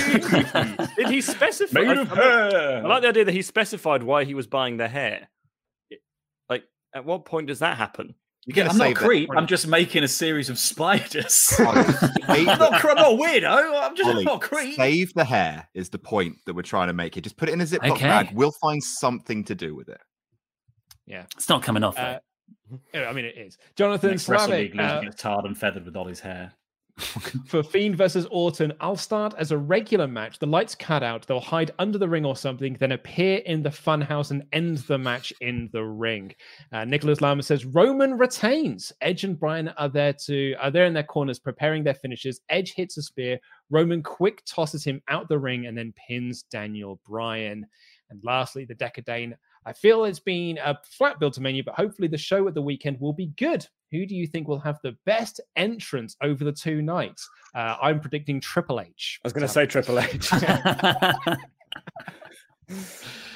Did 0.97 1.09
he 1.09 1.21
specify? 1.21 1.81
Made 1.81 1.97
I, 1.99 2.01
of 2.01 2.11
I 2.11 2.15
like- 2.15 2.51
hair. 2.53 2.77
I 2.83 2.87
like 2.87 3.01
the 3.03 3.09
idea 3.09 3.25
that 3.25 3.33
he 3.33 3.43
specified 3.43 4.01
why 4.01 4.23
he 4.23 4.33
was 4.33 4.47
buying 4.47 4.77
the 4.77 4.87
hair. 4.87 5.29
Like, 6.49 6.63
at 6.95 7.05
what 7.05 7.25
point 7.25 7.45
does 7.47 7.59
that 7.59 7.77
happen? 7.77 8.15
You're 8.45 8.55
gonna 8.55 8.69
I'm 8.71 8.77
not 8.77 8.87
a 8.91 8.93
that 8.93 8.95
creep. 8.99 9.27
for- 9.27 9.37
I'm 9.37 9.47
just 9.47 9.67
making 9.67 10.03
a 10.03 10.07
series 10.07 10.49
of 10.49 10.59
spiders. 10.59 11.53
Ollie, 11.59 11.69
I'm 12.27 12.45
not, 12.45 12.83
I'm 12.85 12.95
not 12.95 13.19
weirdo. 13.19 13.81
I'm 13.83 13.95
just 13.95 14.09
Ollie, 14.09 14.25
not 14.25 14.41
creep. 14.41 14.75
Save 14.75 15.13
the 15.13 15.23
hair 15.23 15.67
is 15.73 15.89
the 15.89 15.97
point 15.99 16.37
that 16.45 16.53
we're 16.53 16.61
trying 16.61 16.87
to 16.87 16.93
make. 16.93 17.15
It 17.15 17.21
just 17.21 17.37
put 17.37 17.47
it 17.49 17.53
in 17.53 17.61
a 17.61 17.65
Ziploc 17.65 17.91
Okay. 17.91 18.05
bag. 18.07 18.31
We'll 18.33 18.51
find 18.61 18.83
something 18.83 19.43
to 19.45 19.55
do 19.55 19.75
with 19.75 19.87
it. 19.89 20.01
Yeah. 21.05 21.23
It's 21.37 21.47
not 21.49 21.63
coming 21.63 21.83
off. 21.83 21.97
Uh, 21.97 22.19
though. 22.93 23.05
I 23.05 23.13
mean, 23.13 23.25
it 23.25 23.37
is. 23.37 23.57
Jonathan 23.75 24.17
Slavic, 24.17 24.77
uh, 24.77 25.01
tarred 25.17 25.45
and 25.45 25.57
feathered 25.57 25.85
with 25.85 25.95
Ollie's 25.95 26.19
hair. 26.19 26.53
for 27.47 27.63
Fiend 27.63 27.95
versus 27.97 28.27
Orton, 28.29 28.71
I'll 28.79 28.95
start 28.95 29.33
as 29.37 29.51
a 29.51 29.57
regular 29.57 30.07
match. 30.07 30.37
The 30.37 30.45
lights 30.45 30.75
cut 30.75 31.01
out. 31.01 31.25
They'll 31.25 31.39
hide 31.39 31.71
under 31.79 31.97
the 31.97 32.07
ring 32.07 32.23
or 32.23 32.35
something, 32.35 32.77
then 32.79 32.91
appear 32.91 33.37
in 33.39 33.63
the 33.63 33.69
funhouse 33.69 34.29
and 34.29 34.43
end 34.53 34.77
the 34.79 34.99
match 34.99 35.33
in 35.41 35.69
the 35.73 35.83
ring. 35.83 36.35
Uh, 36.71 36.85
Nicholas 36.85 37.19
Lama 37.19 37.41
says 37.41 37.65
Roman 37.65 38.15
retains. 38.17 38.93
Edge 39.01 39.23
and 39.23 39.39
Bryan 39.39 39.69
are 39.69 39.89
there 39.89 40.13
to 40.25 40.53
are 40.61 40.69
there 40.69 40.85
in 40.85 40.93
their 40.93 41.03
corners 41.03 41.39
preparing 41.39 41.83
their 41.83 41.95
finishes. 41.95 42.41
Edge 42.49 42.73
hits 42.73 42.97
a 42.97 43.01
spear. 43.01 43.39
Roman 43.71 44.03
quick 44.03 44.43
tosses 44.45 44.83
him 44.83 45.01
out 45.07 45.27
the 45.27 45.39
ring 45.39 45.65
and 45.65 45.75
then 45.75 45.93
pins 45.93 46.43
Daniel 46.43 46.99
Bryan. 47.07 47.65
And 48.11 48.19
lastly, 48.23 48.65
the 48.65 48.75
Decadane. 48.75 49.33
I 49.65 49.73
feel 49.73 50.03
it's 50.03 50.19
been 50.19 50.59
a 50.59 50.77
flat 50.83 51.19
build 51.19 51.33
to 51.33 51.41
menu, 51.41 51.63
but 51.63 51.75
hopefully 51.75 52.07
the 52.07 52.17
show 52.17 52.47
at 52.47 52.53
the 52.53 52.61
weekend 52.61 52.99
will 52.99 53.13
be 53.13 53.27
good. 53.37 53.65
Who 53.93 54.05
do 54.07 54.15
you 54.15 54.25
think 54.25 54.47
will 54.47 54.59
have 54.59 54.79
the 54.81 54.97
best 55.05 55.39
entrance 55.55 56.17
over 56.23 56.43
the 56.43 56.51
two 56.51 56.81
nights? 56.81 57.29
Uh, 57.53 57.75
I'm 57.79 57.99
predicting 57.99 58.41
Triple 58.41 58.81
H. 58.81 59.19
I 59.23 59.27
was 59.27 59.33
going 59.33 59.43
to 59.43 59.47
say 59.47 59.67
Triple 59.67 59.99
H. 59.99 60.29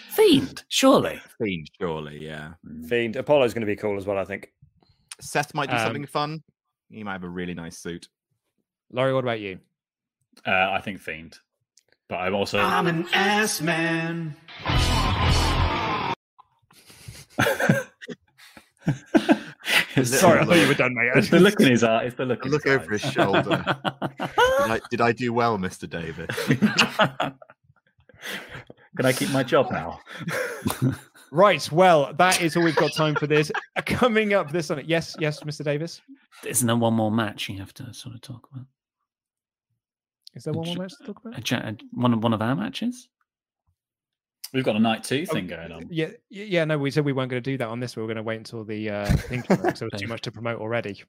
Fiend, 0.10 0.64
surely. 0.68 1.22
Fiend, 1.40 1.70
surely, 1.80 2.26
yeah. 2.26 2.54
Fiend. 2.88 3.18
Apollo's 3.18 3.54
going 3.54 3.62
to 3.62 3.68
be 3.68 3.76
cool 3.76 3.98
as 3.98 4.08
well, 4.08 4.18
I 4.18 4.26
think. 4.26 4.52
Seth 5.22 5.54
might 5.54 5.70
do 5.70 5.76
Um, 5.76 5.84
something 5.84 6.08
fun. 6.08 6.42
He 6.90 7.04
might 7.04 7.14
have 7.14 7.24
a 7.24 7.30
really 7.30 7.54
nice 7.54 7.78
suit. 7.78 8.08
Laurie, 8.92 9.14
what 9.14 9.24
about 9.24 9.40
you? 9.40 9.60
Uh, 10.44 10.72
I 10.72 10.82
think 10.82 11.00
Fiend. 11.00 11.38
But 12.10 12.16
I'm 12.16 12.34
also. 12.34 12.58
I'm 12.58 12.88
an 12.88 13.06
ass 13.14 13.62
man. 13.62 14.36
Sorry, 20.06 20.40
I 20.40 20.46
thought 20.46 20.58
you 20.58 20.68
were 20.68 20.74
done, 20.74 20.94
mate. 20.96 21.12
It's 21.16 21.30
the 21.30 21.40
look 21.40 21.60
in 21.60 21.68
his 21.70 21.84
eye. 21.84 22.04
It's 22.06 22.16
the 22.16 22.26
look. 22.26 22.46
in 22.46 22.52
Look 22.52 22.64
his 22.66 22.74
over 22.76 22.94
eyes. 22.94 23.02
his 23.04 23.12
shoulder. 23.14 23.42
did, 24.20 24.30
I, 24.72 24.80
did 24.92 25.02
I 25.02 25.12
do 25.12 25.34
well, 25.34 25.58
Mr. 25.58 25.90
David? 25.90 26.30
Can 28.98 29.06
I 29.06 29.14
keep 29.14 29.30
my 29.32 29.44
job 29.44 29.72
now? 29.72 30.00
Right. 31.30 31.70
Well, 31.74 32.14
that 32.14 32.42
is 32.42 32.56
all 32.56 32.64
we've 32.64 32.74
got 32.78 32.94
time 32.94 33.14
for 33.14 33.28
this. 33.28 33.52
Coming 33.86 34.34
up 34.34 34.50
this 34.50 34.72
on. 34.72 34.82
Yes, 34.86 35.14
yes, 35.20 35.42
Mr. 35.44 35.62
Davis. 35.62 36.00
Isn't 36.46 36.66
there 36.68 36.78
one 36.78 36.94
more 36.94 37.12
match 37.12 37.50
you 37.50 37.58
have 37.60 37.74
to 37.74 37.94
sort 37.94 38.16
of 38.16 38.22
talk 38.22 38.48
about? 38.50 38.66
Is 40.36 40.46
there 40.46 40.54
one 40.54 40.68
more 40.68 40.76
match 40.78 40.94
to 41.00 41.04
talk 41.06 41.20
about? 41.20 41.52
A, 41.52 41.68
a- 41.68 41.78
one 41.92 42.14
of 42.14 42.24
one 42.24 42.32
of 42.34 42.42
our 42.42 42.56
matches? 42.56 43.10
We've 44.54 44.64
got 44.64 44.76
a 44.76 44.80
night 44.80 45.04
two 45.04 45.26
Oh, 45.30 45.34
thing 45.34 45.48
going 45.48 45.72
on. 45.72 45.88
Yeah, 45.90 46.10
yeah. 46.30 46.64
No, 46.66 46.78
we 46.78 46.90
said 46.92 47.04
we 47.06 47.14
weren't 47.14 47.30
going 47.30 47.42
to 47.44 47.50
do 47.52 47.58
that 47.58 47.68
on 47.68 47.80
this. 47.80 47.96
We 47.96 48.02
were 48.02 48.08
going 48.08 48.18
to 48.18 48.24
wait 48.24 48.38
until 48.38 48.64
the 48.64 48.90
uh, 48.90 49.06
thing 49.06 49.42
came 49.44 49.58
out, 49.58 49.64
'cause 49.64 49.80
there 49.80 49.90
was 49.92 50.02
too 50.02 50.08
much 50.08 50.22
to 50.22 50.32
promote 50.32 50.60
already. 50.62 51.04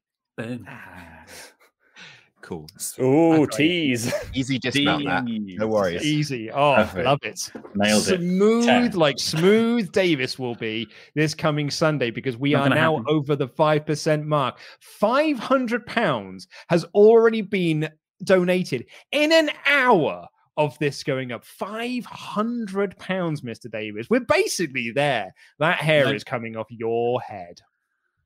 Cool. 2.40 2.66
Oh, 3.00 3.44
tease. 3.46 4.12
Easy 4.32 4.58
dismount 4.58 5.04
that. 5.06 5.24
No 5.26 5.66
worries. 5.66 6.02
Easy. 6.02 6.50
Oh, 6.50 6.76
Perfect. 6.76 7.04
love 7.04 7.18
it. 7.22 7.50
Nailed 7.74 8.08
it. 8.08 8.20
Smooth, 8.20 8.94
like 8.94 9.18
smooth 9.18 9.90
Davis 9.92 10.38
will 10.38 10.54
be 10.54 10.86
this 11.14 11.34
coming 11.34 11.68
Sunday 11.68 12.10
because 12.10 12.36
we 12.36 12.52
Not 12.52 12.72
are 12.72 12.74
now 12.74 12.96
happen. 12.98 13.04
over 13.14 13.36
the 13.36 13.48
5% 13.48 14.24
mark. 14.24 14.58
500 14.80 15.84
pounds 15.86 16.46
has 16.68 16.84
already 16.94 17.42
been 17.42 17.88
donated 18.24 18.86
in 19.12 19.30
an 19.32 19.50
hour 19.66 20.26
of 20.58 20.78
this 20.78 21.02
going 21.04 21.32
up. 21.32 21.44
500 21.44 22.98
pounds, 22.98 23.40
Mr. 23.40 23.70
Davis. 23.70 24.10
We're 24.10 24.20
basically 24.20 24.90
there. 24.90 25.32
That 25.60 25.78
hair 25.78 26.14
is 26.14 26.24
coming 26.24 26.56
off 26.56 26.66
your 26.68 27.20
head. 27.22 27.60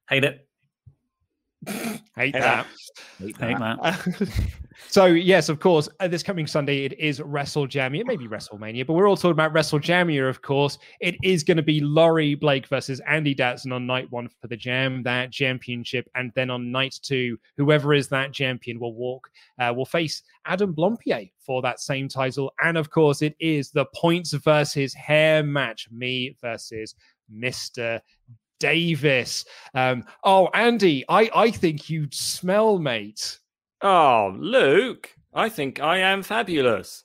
Hate 0.08 0.24
it. 0.24 0.48
Hate 1.66 2.02
Hey, 2.14 2.30
that. 2.32 2.66
Hate 3.18 3.38
that. 3.38 4.20
so 4.88 5.06
yes, 5.06 5.48
of 5.48 5.60
course, 5.60 5.88
uh, 6.00 6.08
this 6.08 6.22
coming 6.22 6.46
Sunday 6.46 6.84
it 6.84 6.98
is 6.98 7.20
Wrestle 7.20 7.66
WrestleJamia. 7.66 8.00
It 8.00 8.06
may 8.06 8.16
be 8.16 8.26
WrestleMania, 8.26 8.86
but 8.86 8.94
we're 8.94 9.08
all 9.08 9.16
talking 9.16 9.30
about 9.30 9.52
Wrestle 9.52 9.78
WrestleJamia, 9.78 10.28
of 10.28 10.42
course. 10.42 10.78
It 11.00 11.16
is 11.22 11.44
going 11.44 11.56
to 11.56 11.62
be 11.62 11.80
Laurie 11.80 12.34
Blake 12.34 12.66
versus 12.66 13.00
Andy 13.06 13.34
Datson 13.34 13.72
on 13.72 13.86
night 13.86 14.10
one 14.10 14.28
for 14.28 14.48
the 14.48 14.56
Jam, 14.56 15.02
that 15.04 15.30
championship, 15.30 16.08
and 16.14 16.32
then 16.34 16.50
on 16.50 16.72
night 16.72 16.98
two, 17.00 17.38
whoever 17.56 17.94
is 17.94 18.08
that 18.08 18.32
champion 18.32 18.80
will 18.80 18.94
walk, 18.94 19.28
uh, 19.58 19.72
will 19.74 19.86
face 19.86 20.22
Adam 20.46 20.74
Blampied 20.74 21.30
for 21.38 21.62
that 21.62 21.80
same 21.80 22.08
title, 22.08 22.52
and 22.62 22.76
of 22.76 22.90
course, 22.90 23.22
it 23.22 23.36
is 23.38 23.70
the 23.70 23.86
points 23.94 24.32
versus 24.32 24.92
hair 24.94 25.42
match, 25.42 25.88
me 25.90 26.36
versus 26.40 26.94
Mister 27.30 28.02
Davis. 28.62 29.44
Um, 29.74 30.04
oh, 30.22 30.48
Andy, 30.54 31.04
I 31.08 31.28
I 31.34 31.50
think 31.50 31.90
you'd 31.90 32.14
smell, 32.14 32.78
mate. 32.78 33.40
Oh, 33.82 34.32
Luke, 34.38 35.10
I 35.34 35.48
think 35.48 35.80
I 35.80 35.98
am 35.98 36.22
fabulous. 36.22 37.02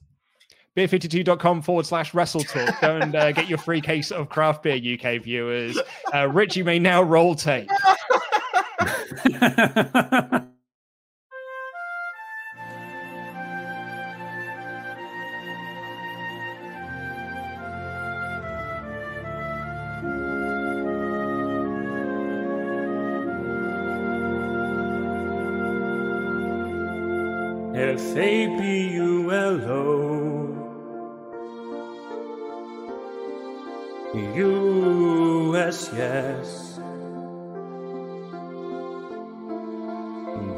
beer52.com 0.76 1.64
forward 1.64 1.88
slash 1.88 2.14
wrestle 2.14 2.44
talk. 2.44 2.80
Go 2.80 2.98
and 2.98 3.16
uh, 3.16 3.32
get 3.32 3.50
your 3.50 3.58
free 3.58 3.82
case 3.82 4.12
of 4.12 4.30
craft 4.30 4.62
beer, 4.62 4.76
UK 4.94 5.24
viewers. 5.24 5.80
Uh, 6.14 6.28
Rich, 6.30 6.56
you 6.56 6.64
may 6.64 6.78
now 6.78 7.02
roll 7.02 7.34
tape. 7.34 7.70
A 28.19 28.48
B 28.48 28.89
U 28.95 29.31
L 29.31 29.61
O. 29.69 30.57
U 34.35 35.56
S 35.56 35.91
yes. 35.95 36.80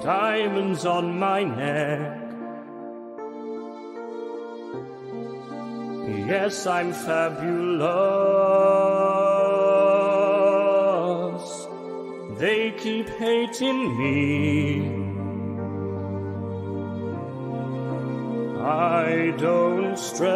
Diamonds 0.02 0.86
on 0.86 1.20
my 1.20 1.44
neck. 1.44 2.18
Yes, 6.30 6.66
I'm 6.66 6.94
fabulous. 6.94 7.90
They 12.40 12.72
keep 12.72 13.10
hating 13.10 13.98
me. 13.98 14.99
I 19.00 19.32
don't 19.38 19.98
stress. 19.98 20.30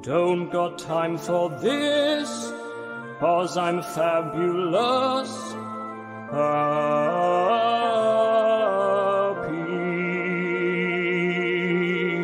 Don't 0.00 0.50
got 0.50 0.78
time 0.78 1.18
for 1.18 1.50
this, 1.66 2.30
cause 3.20 3.58
I'm 3.58 3.82
fabulous. 3.82 5.32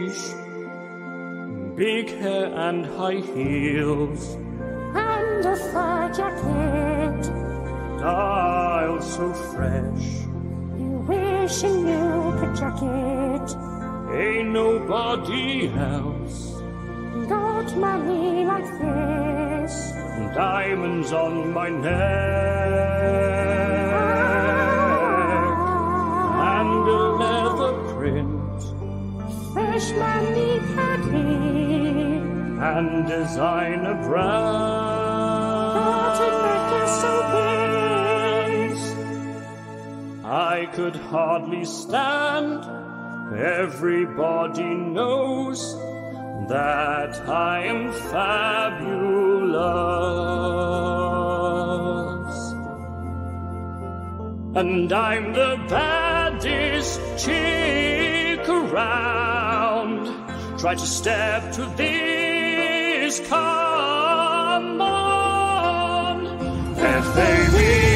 Peace. 0.08 0.34
Big 1.76 2.06
hair 2.22 2.46
and 2.68 2.86
high 2.86 3.20
heels. 3.34 4.22
and 4.94 5.44
a 5.54 5.56
fur 5.70 6.10
jacket. 6.18 7.24
Style 7.98 9.00
so 9.02 9.32
fresh. 9.52 10.17
You 11.48 11.54
wishing 11.54 11.88
you 11.88 12.36
could 12.38 12.54
jack. 12.56 12.82
Ain't 14.12 14.50
nobody 14.50 15.68
else. 15.68 16.60
Got 17.26 17.74
money 17.74 18.44
like 18.44 18.68
this. 18.78 19.92
Diamonds 20.34 21.10
on 21.12 21.52
my 21.54 21.70
neck. 21.70 21.94
And 26.58 26.88
a 26.88 27.02
leather 27.22 27.72
print. 27.94 28.62
Fresh 29.54 29.90
money 29.92 30.60
caddy. 30.74 31.30
And 32.60 33.06
designer 33.08 33.94
brand. 34.06 34.58
Got 35.78 36.20
a 36.20 36.30
necklace 36.44 37.00
so 37.00 37.12
big. 37.32 37.47
I 40.58 40.66
could 40.66 40.96
hardly 40.96 41.64
stand. 41.64 42.64
Everybody 43.32 44.74
knows 44.96 45.60
that 46.48 47.14
I 47.28 47.66
am 47.66 47.92
fabulous. 47.92 48.72
And 54.56 54.92
I'm 54.92 55.32
the 55.32 55.64
baddest 55.68 57.00
chick 57.24 58.48
around. 58.48 60.06
Try 60.58 60.74
to 60.74 60.86
step 61.00 61.52
to 61.52 61.66
this, 61.76 63.20
come 63.28 64.80
on. 64.80 66.26
F-A-B-U-L-O-U-S, 66.76 67.87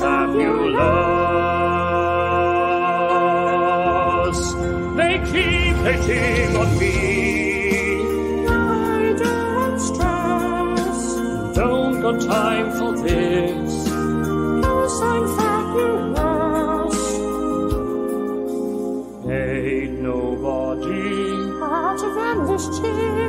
fabulous. 0.00 0.80
They 4.96 5.14
keep 5.32 5.76
hating 5.86 6.56
on 6.56 6.70
me. 6.78 6.96
I 8.48 9.14
don't 9.24 9.78
stress. 9.78 11.00
Don't 11.54 12.00
got 12.00 12.20
time 12.20 12.68
for 12.78 12.92
this. 13.06 13.72
Cause 14.64 15.02
I'm 15.02 15.24
fabulous. 15.36 17.00
Ain't 19.30 20.00
nobody 20.00 21.30
Hotter 21.60 22.14
than 22.14 22.36
this 22.46 22.64
chick. 22.80 23.19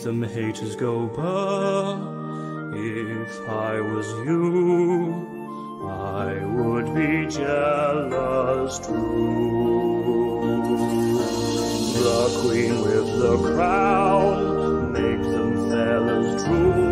Make 0.00 0.06
them 0.06 0.22
haters 0.22 0.76
go 0.76 1.08
burr. 1.08 2.72
If 2.74 3.48
I 3.50 3.82
was 3.82 4.08
you, 4.24 5.12
I 5.84 6.42
would 6.42 6.94
be 6.94 7.26
jealous 7.26 8.78
too. 8.78 8.94
The 12.00 12.40
queen 12.40 12.80
with 12.80 13.08
the 13.18 13.36
crown, 13.52 14.90
make 14.90 15.22
them 15.22 15.68
fellas 15.68 16.44
drool. 16.44 16.89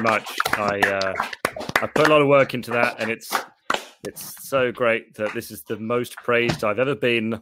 Very 0.00 0.18
much. 0.18 0.36
I 0.52 0.80
uh, 0.80 1.12
I 1.82 1.86
put 1.86 2.06
a 2.06 2.10
lot 2.10 2.22
of 2.22 2.28
work 2.28 2.54
into 2.54 2.70
that, 2.72 3.00
and 3.00 3.10
it's 3.10 3.32
it's 4.04 4.48
so 4.48 4.72
great 4.72 5.14
that 5.14 5.32
this 5.34 5.50
is 5.50 5.62
the 5.62 5.78
most 5.78 6.16
praised 6.16 6.64
I've 6.64 6.78
ever 6.78 6.94
been 6.94 7.40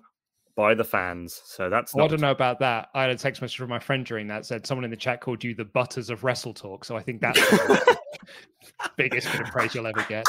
by 0.57 0.75
the 0.75 0.85
fans. 0.85 1.41
So 1.45 1.71
that's 1.71 1.95
Well, 1.95 2.05
I 2.05 2.09
don't 2.09 2.21
know 2.21 2.33
about 2.33 2.59
that. 2.61 2.89
I 2.95 3.03
had 3.03 3.11
a 3.11 3.17
text 3.17 3.41
message 3.41 3.57
from 3.57 3.71
my 3.71 3.79
friend 3.79 4.05
during 4.05 4.27
that 4.29 4.45
said 4.45 4.67
someone 4.67 4.85
in 4.85 4.91
the 4.91 4.97
chat 4.97 5.21
called 5.21 5.45
you 5.45 5.55
the 5.55 5.65
butters 5.65 6.11
of 6.11 6.25
Wrestle 6.25 6.55
Talk. 6.55 6.85
So 6.85 6.97
I 6.97 7.03
think 7.03 7.21
that's 7.21 7.39
the 7.39 7.99
biggest 8.97 9.31
bit 9.31 9.43
of 9.43 9.47
praise 9.49 9.75
you'll 9.75 9.87
ever 9.87 10.05
get. 10.09 10.27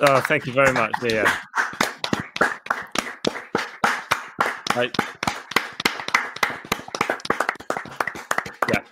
Oh, 0.00 0.20
thank 0.22 0.46
you 0.46 0.52
very 0.52 0.72
much. 0.72 0.92
Yeah. 1.02 1.32
I, 4.70 4.90
yeah. 8.70 8.82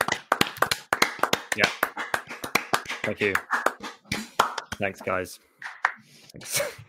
Yeah. 1.56 1.66
Thank 3.04 3.20
you. 3.20 3.34
Thanks, 4.78 5.00
guys. 5.00 5.38
Thanks. 6.32 6.60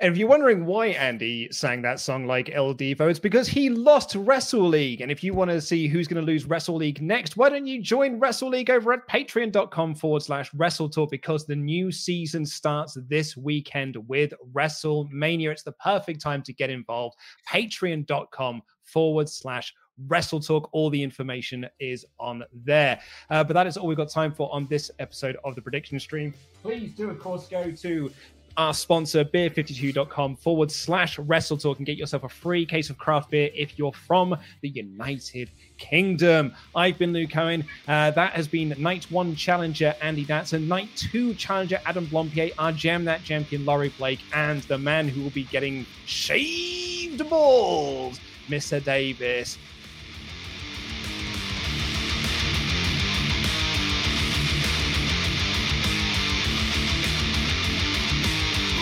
And 0.00 0.12
if 0.12 0.16
you're 0.16 0.28
wondering 0.28 0.64
why 0.64 0.86
Andy 0.88 1.48
sang 1.50 1.82
that 1.82 1.98
song 1.98 2.24
like 2.24 2.50
Il 2.50 2.72
Divo, 2.72 3.10
it's 3.10 3.18
because 3.18 3.48
he 3.48 3.68
lost 3.68 4.14
Wrestle 4.14 4.68
League. 4.68 5.00
And 5.00 5.10
if 5.10 5.24
you 5.24 5.34
want 5.34 5.50
to 5.50 5.60
see 5.60 5.88
who's 5.88 6.06
going 6.06 6.24
to 6.24 6.26
lose 6.26 6.44
Wrestle 6.44 6.76
League 6.76 7.02
next, 7.02 7.36
why 7.36 7.48
don't 7.48 7.66
you 7.66 7.82
join 7.82 8.20
Wrestle 8.20 8.50
League 8.50 8.70
over 8.70 8.92
at 8.92 9.08
patreon.com 9.08 9.96
forward 9.96 10.22
slash 10.22 10.54
Wrestle 10.54 10.88
Talk 10.88 11.10
because 11.10 11.46
the 11.46 11.56
new 11.56 11.90
season 11.90 12.46
starts 12.46 12.96
this 13.08 13.36
weekend 13.36 13.96
with 14.06 14.32
WrestleMania. 14.52 15.50
It's 15.50 15.64
the 15.64 15.72
perfect 15.72 16.20
time 16.20 16.42
to 16.44 16.52
get 16.52 16.70
involved. 16.70 17.16
Patreon.com 17.48 18.62
forward 18.84 19.28
slash 19.28 19.74
Wrestle 20.06 20.40
Talk. 20.40 20.68
All 20.72 20.90
the 20.90 21.02
information 21.02 21.66
is 21.80 22.06
on 22.18 22.44
there. 22.64 23.00
Uh, 23.30 23.44
but 23.44 23.54
that 23.54 23.66
is 23.66 23.76
all 23.76 23.86
we've 23.86 23.96
got 23.96 24.10
time 24.10 24.32
for 24.32 24.52
on 24.52 24.66
this 24.66 24.90
episode 24.98 25.36
of 25.44 25.54
the 25.54 25.62
prediction 25.62 25.98
stream. 25.98 26.34
Please 26.62 26.92
do, 26.92 27.10
of 27.10 27.18
course, 27.18 27.48
go 27.48 27.70
to 27.70 28.10
our 28.58 28.74
sponsor, 28.74 29.24
beer52.com 29.24 30.34
forward 30.34 30.70
slash 30.70 31.16
wrestle 31.20 31.56
talk 31.56 31.78
and 31.78 31.86
get 31.86 31.96
yourself 31.96 32.24
a 32.24 32.28
free 32.28 32.66
case 32.66 32.90
of 32.90 32.98
craft 32.98 33.30
beer 33.30 33.50
if 33.54 33.78
you're 33.78 33.92
from 33.92 34.36
the 34.62 34.68
United 34.68 35.48
Kingdom. 35.78 36.52
I've 36.74 36.98
been 36.98 37.12
Luke 37.12 37.36
Owen. 37.36 37.64
Uh, 37.86 38.10
that 38.10 38.32
has 38.32 38.48
been 38.48 38.74
night 38.76 39.06
one 39.12 39.36
challenger 39.36 39.94
Andy 40.02 40.26
Datson, 40.26 40.66
night 40.66 40.88
two 40.96 41.34
challenger 41.34 41.80
Adam 41.86 42.08
Blampied, 42.08 42.52
our 42.58 42.72
Jam 42.72 43.04
That 43.04 43.22
champion 43.22 43.64
Laurie 43.64 43.94
Blake, 43.96 44.20
and 44.34 44.60
the 44.62 44.76
man 44.76 45.06
who 45.06 45.22
will 45.22 45.30
be 45.30 45.44
getting 45.44 45.86
shaved 46.04 47.30
balls, 47.30 48.18
Mr. 48.48 48.82
Davis. 48.82 49.56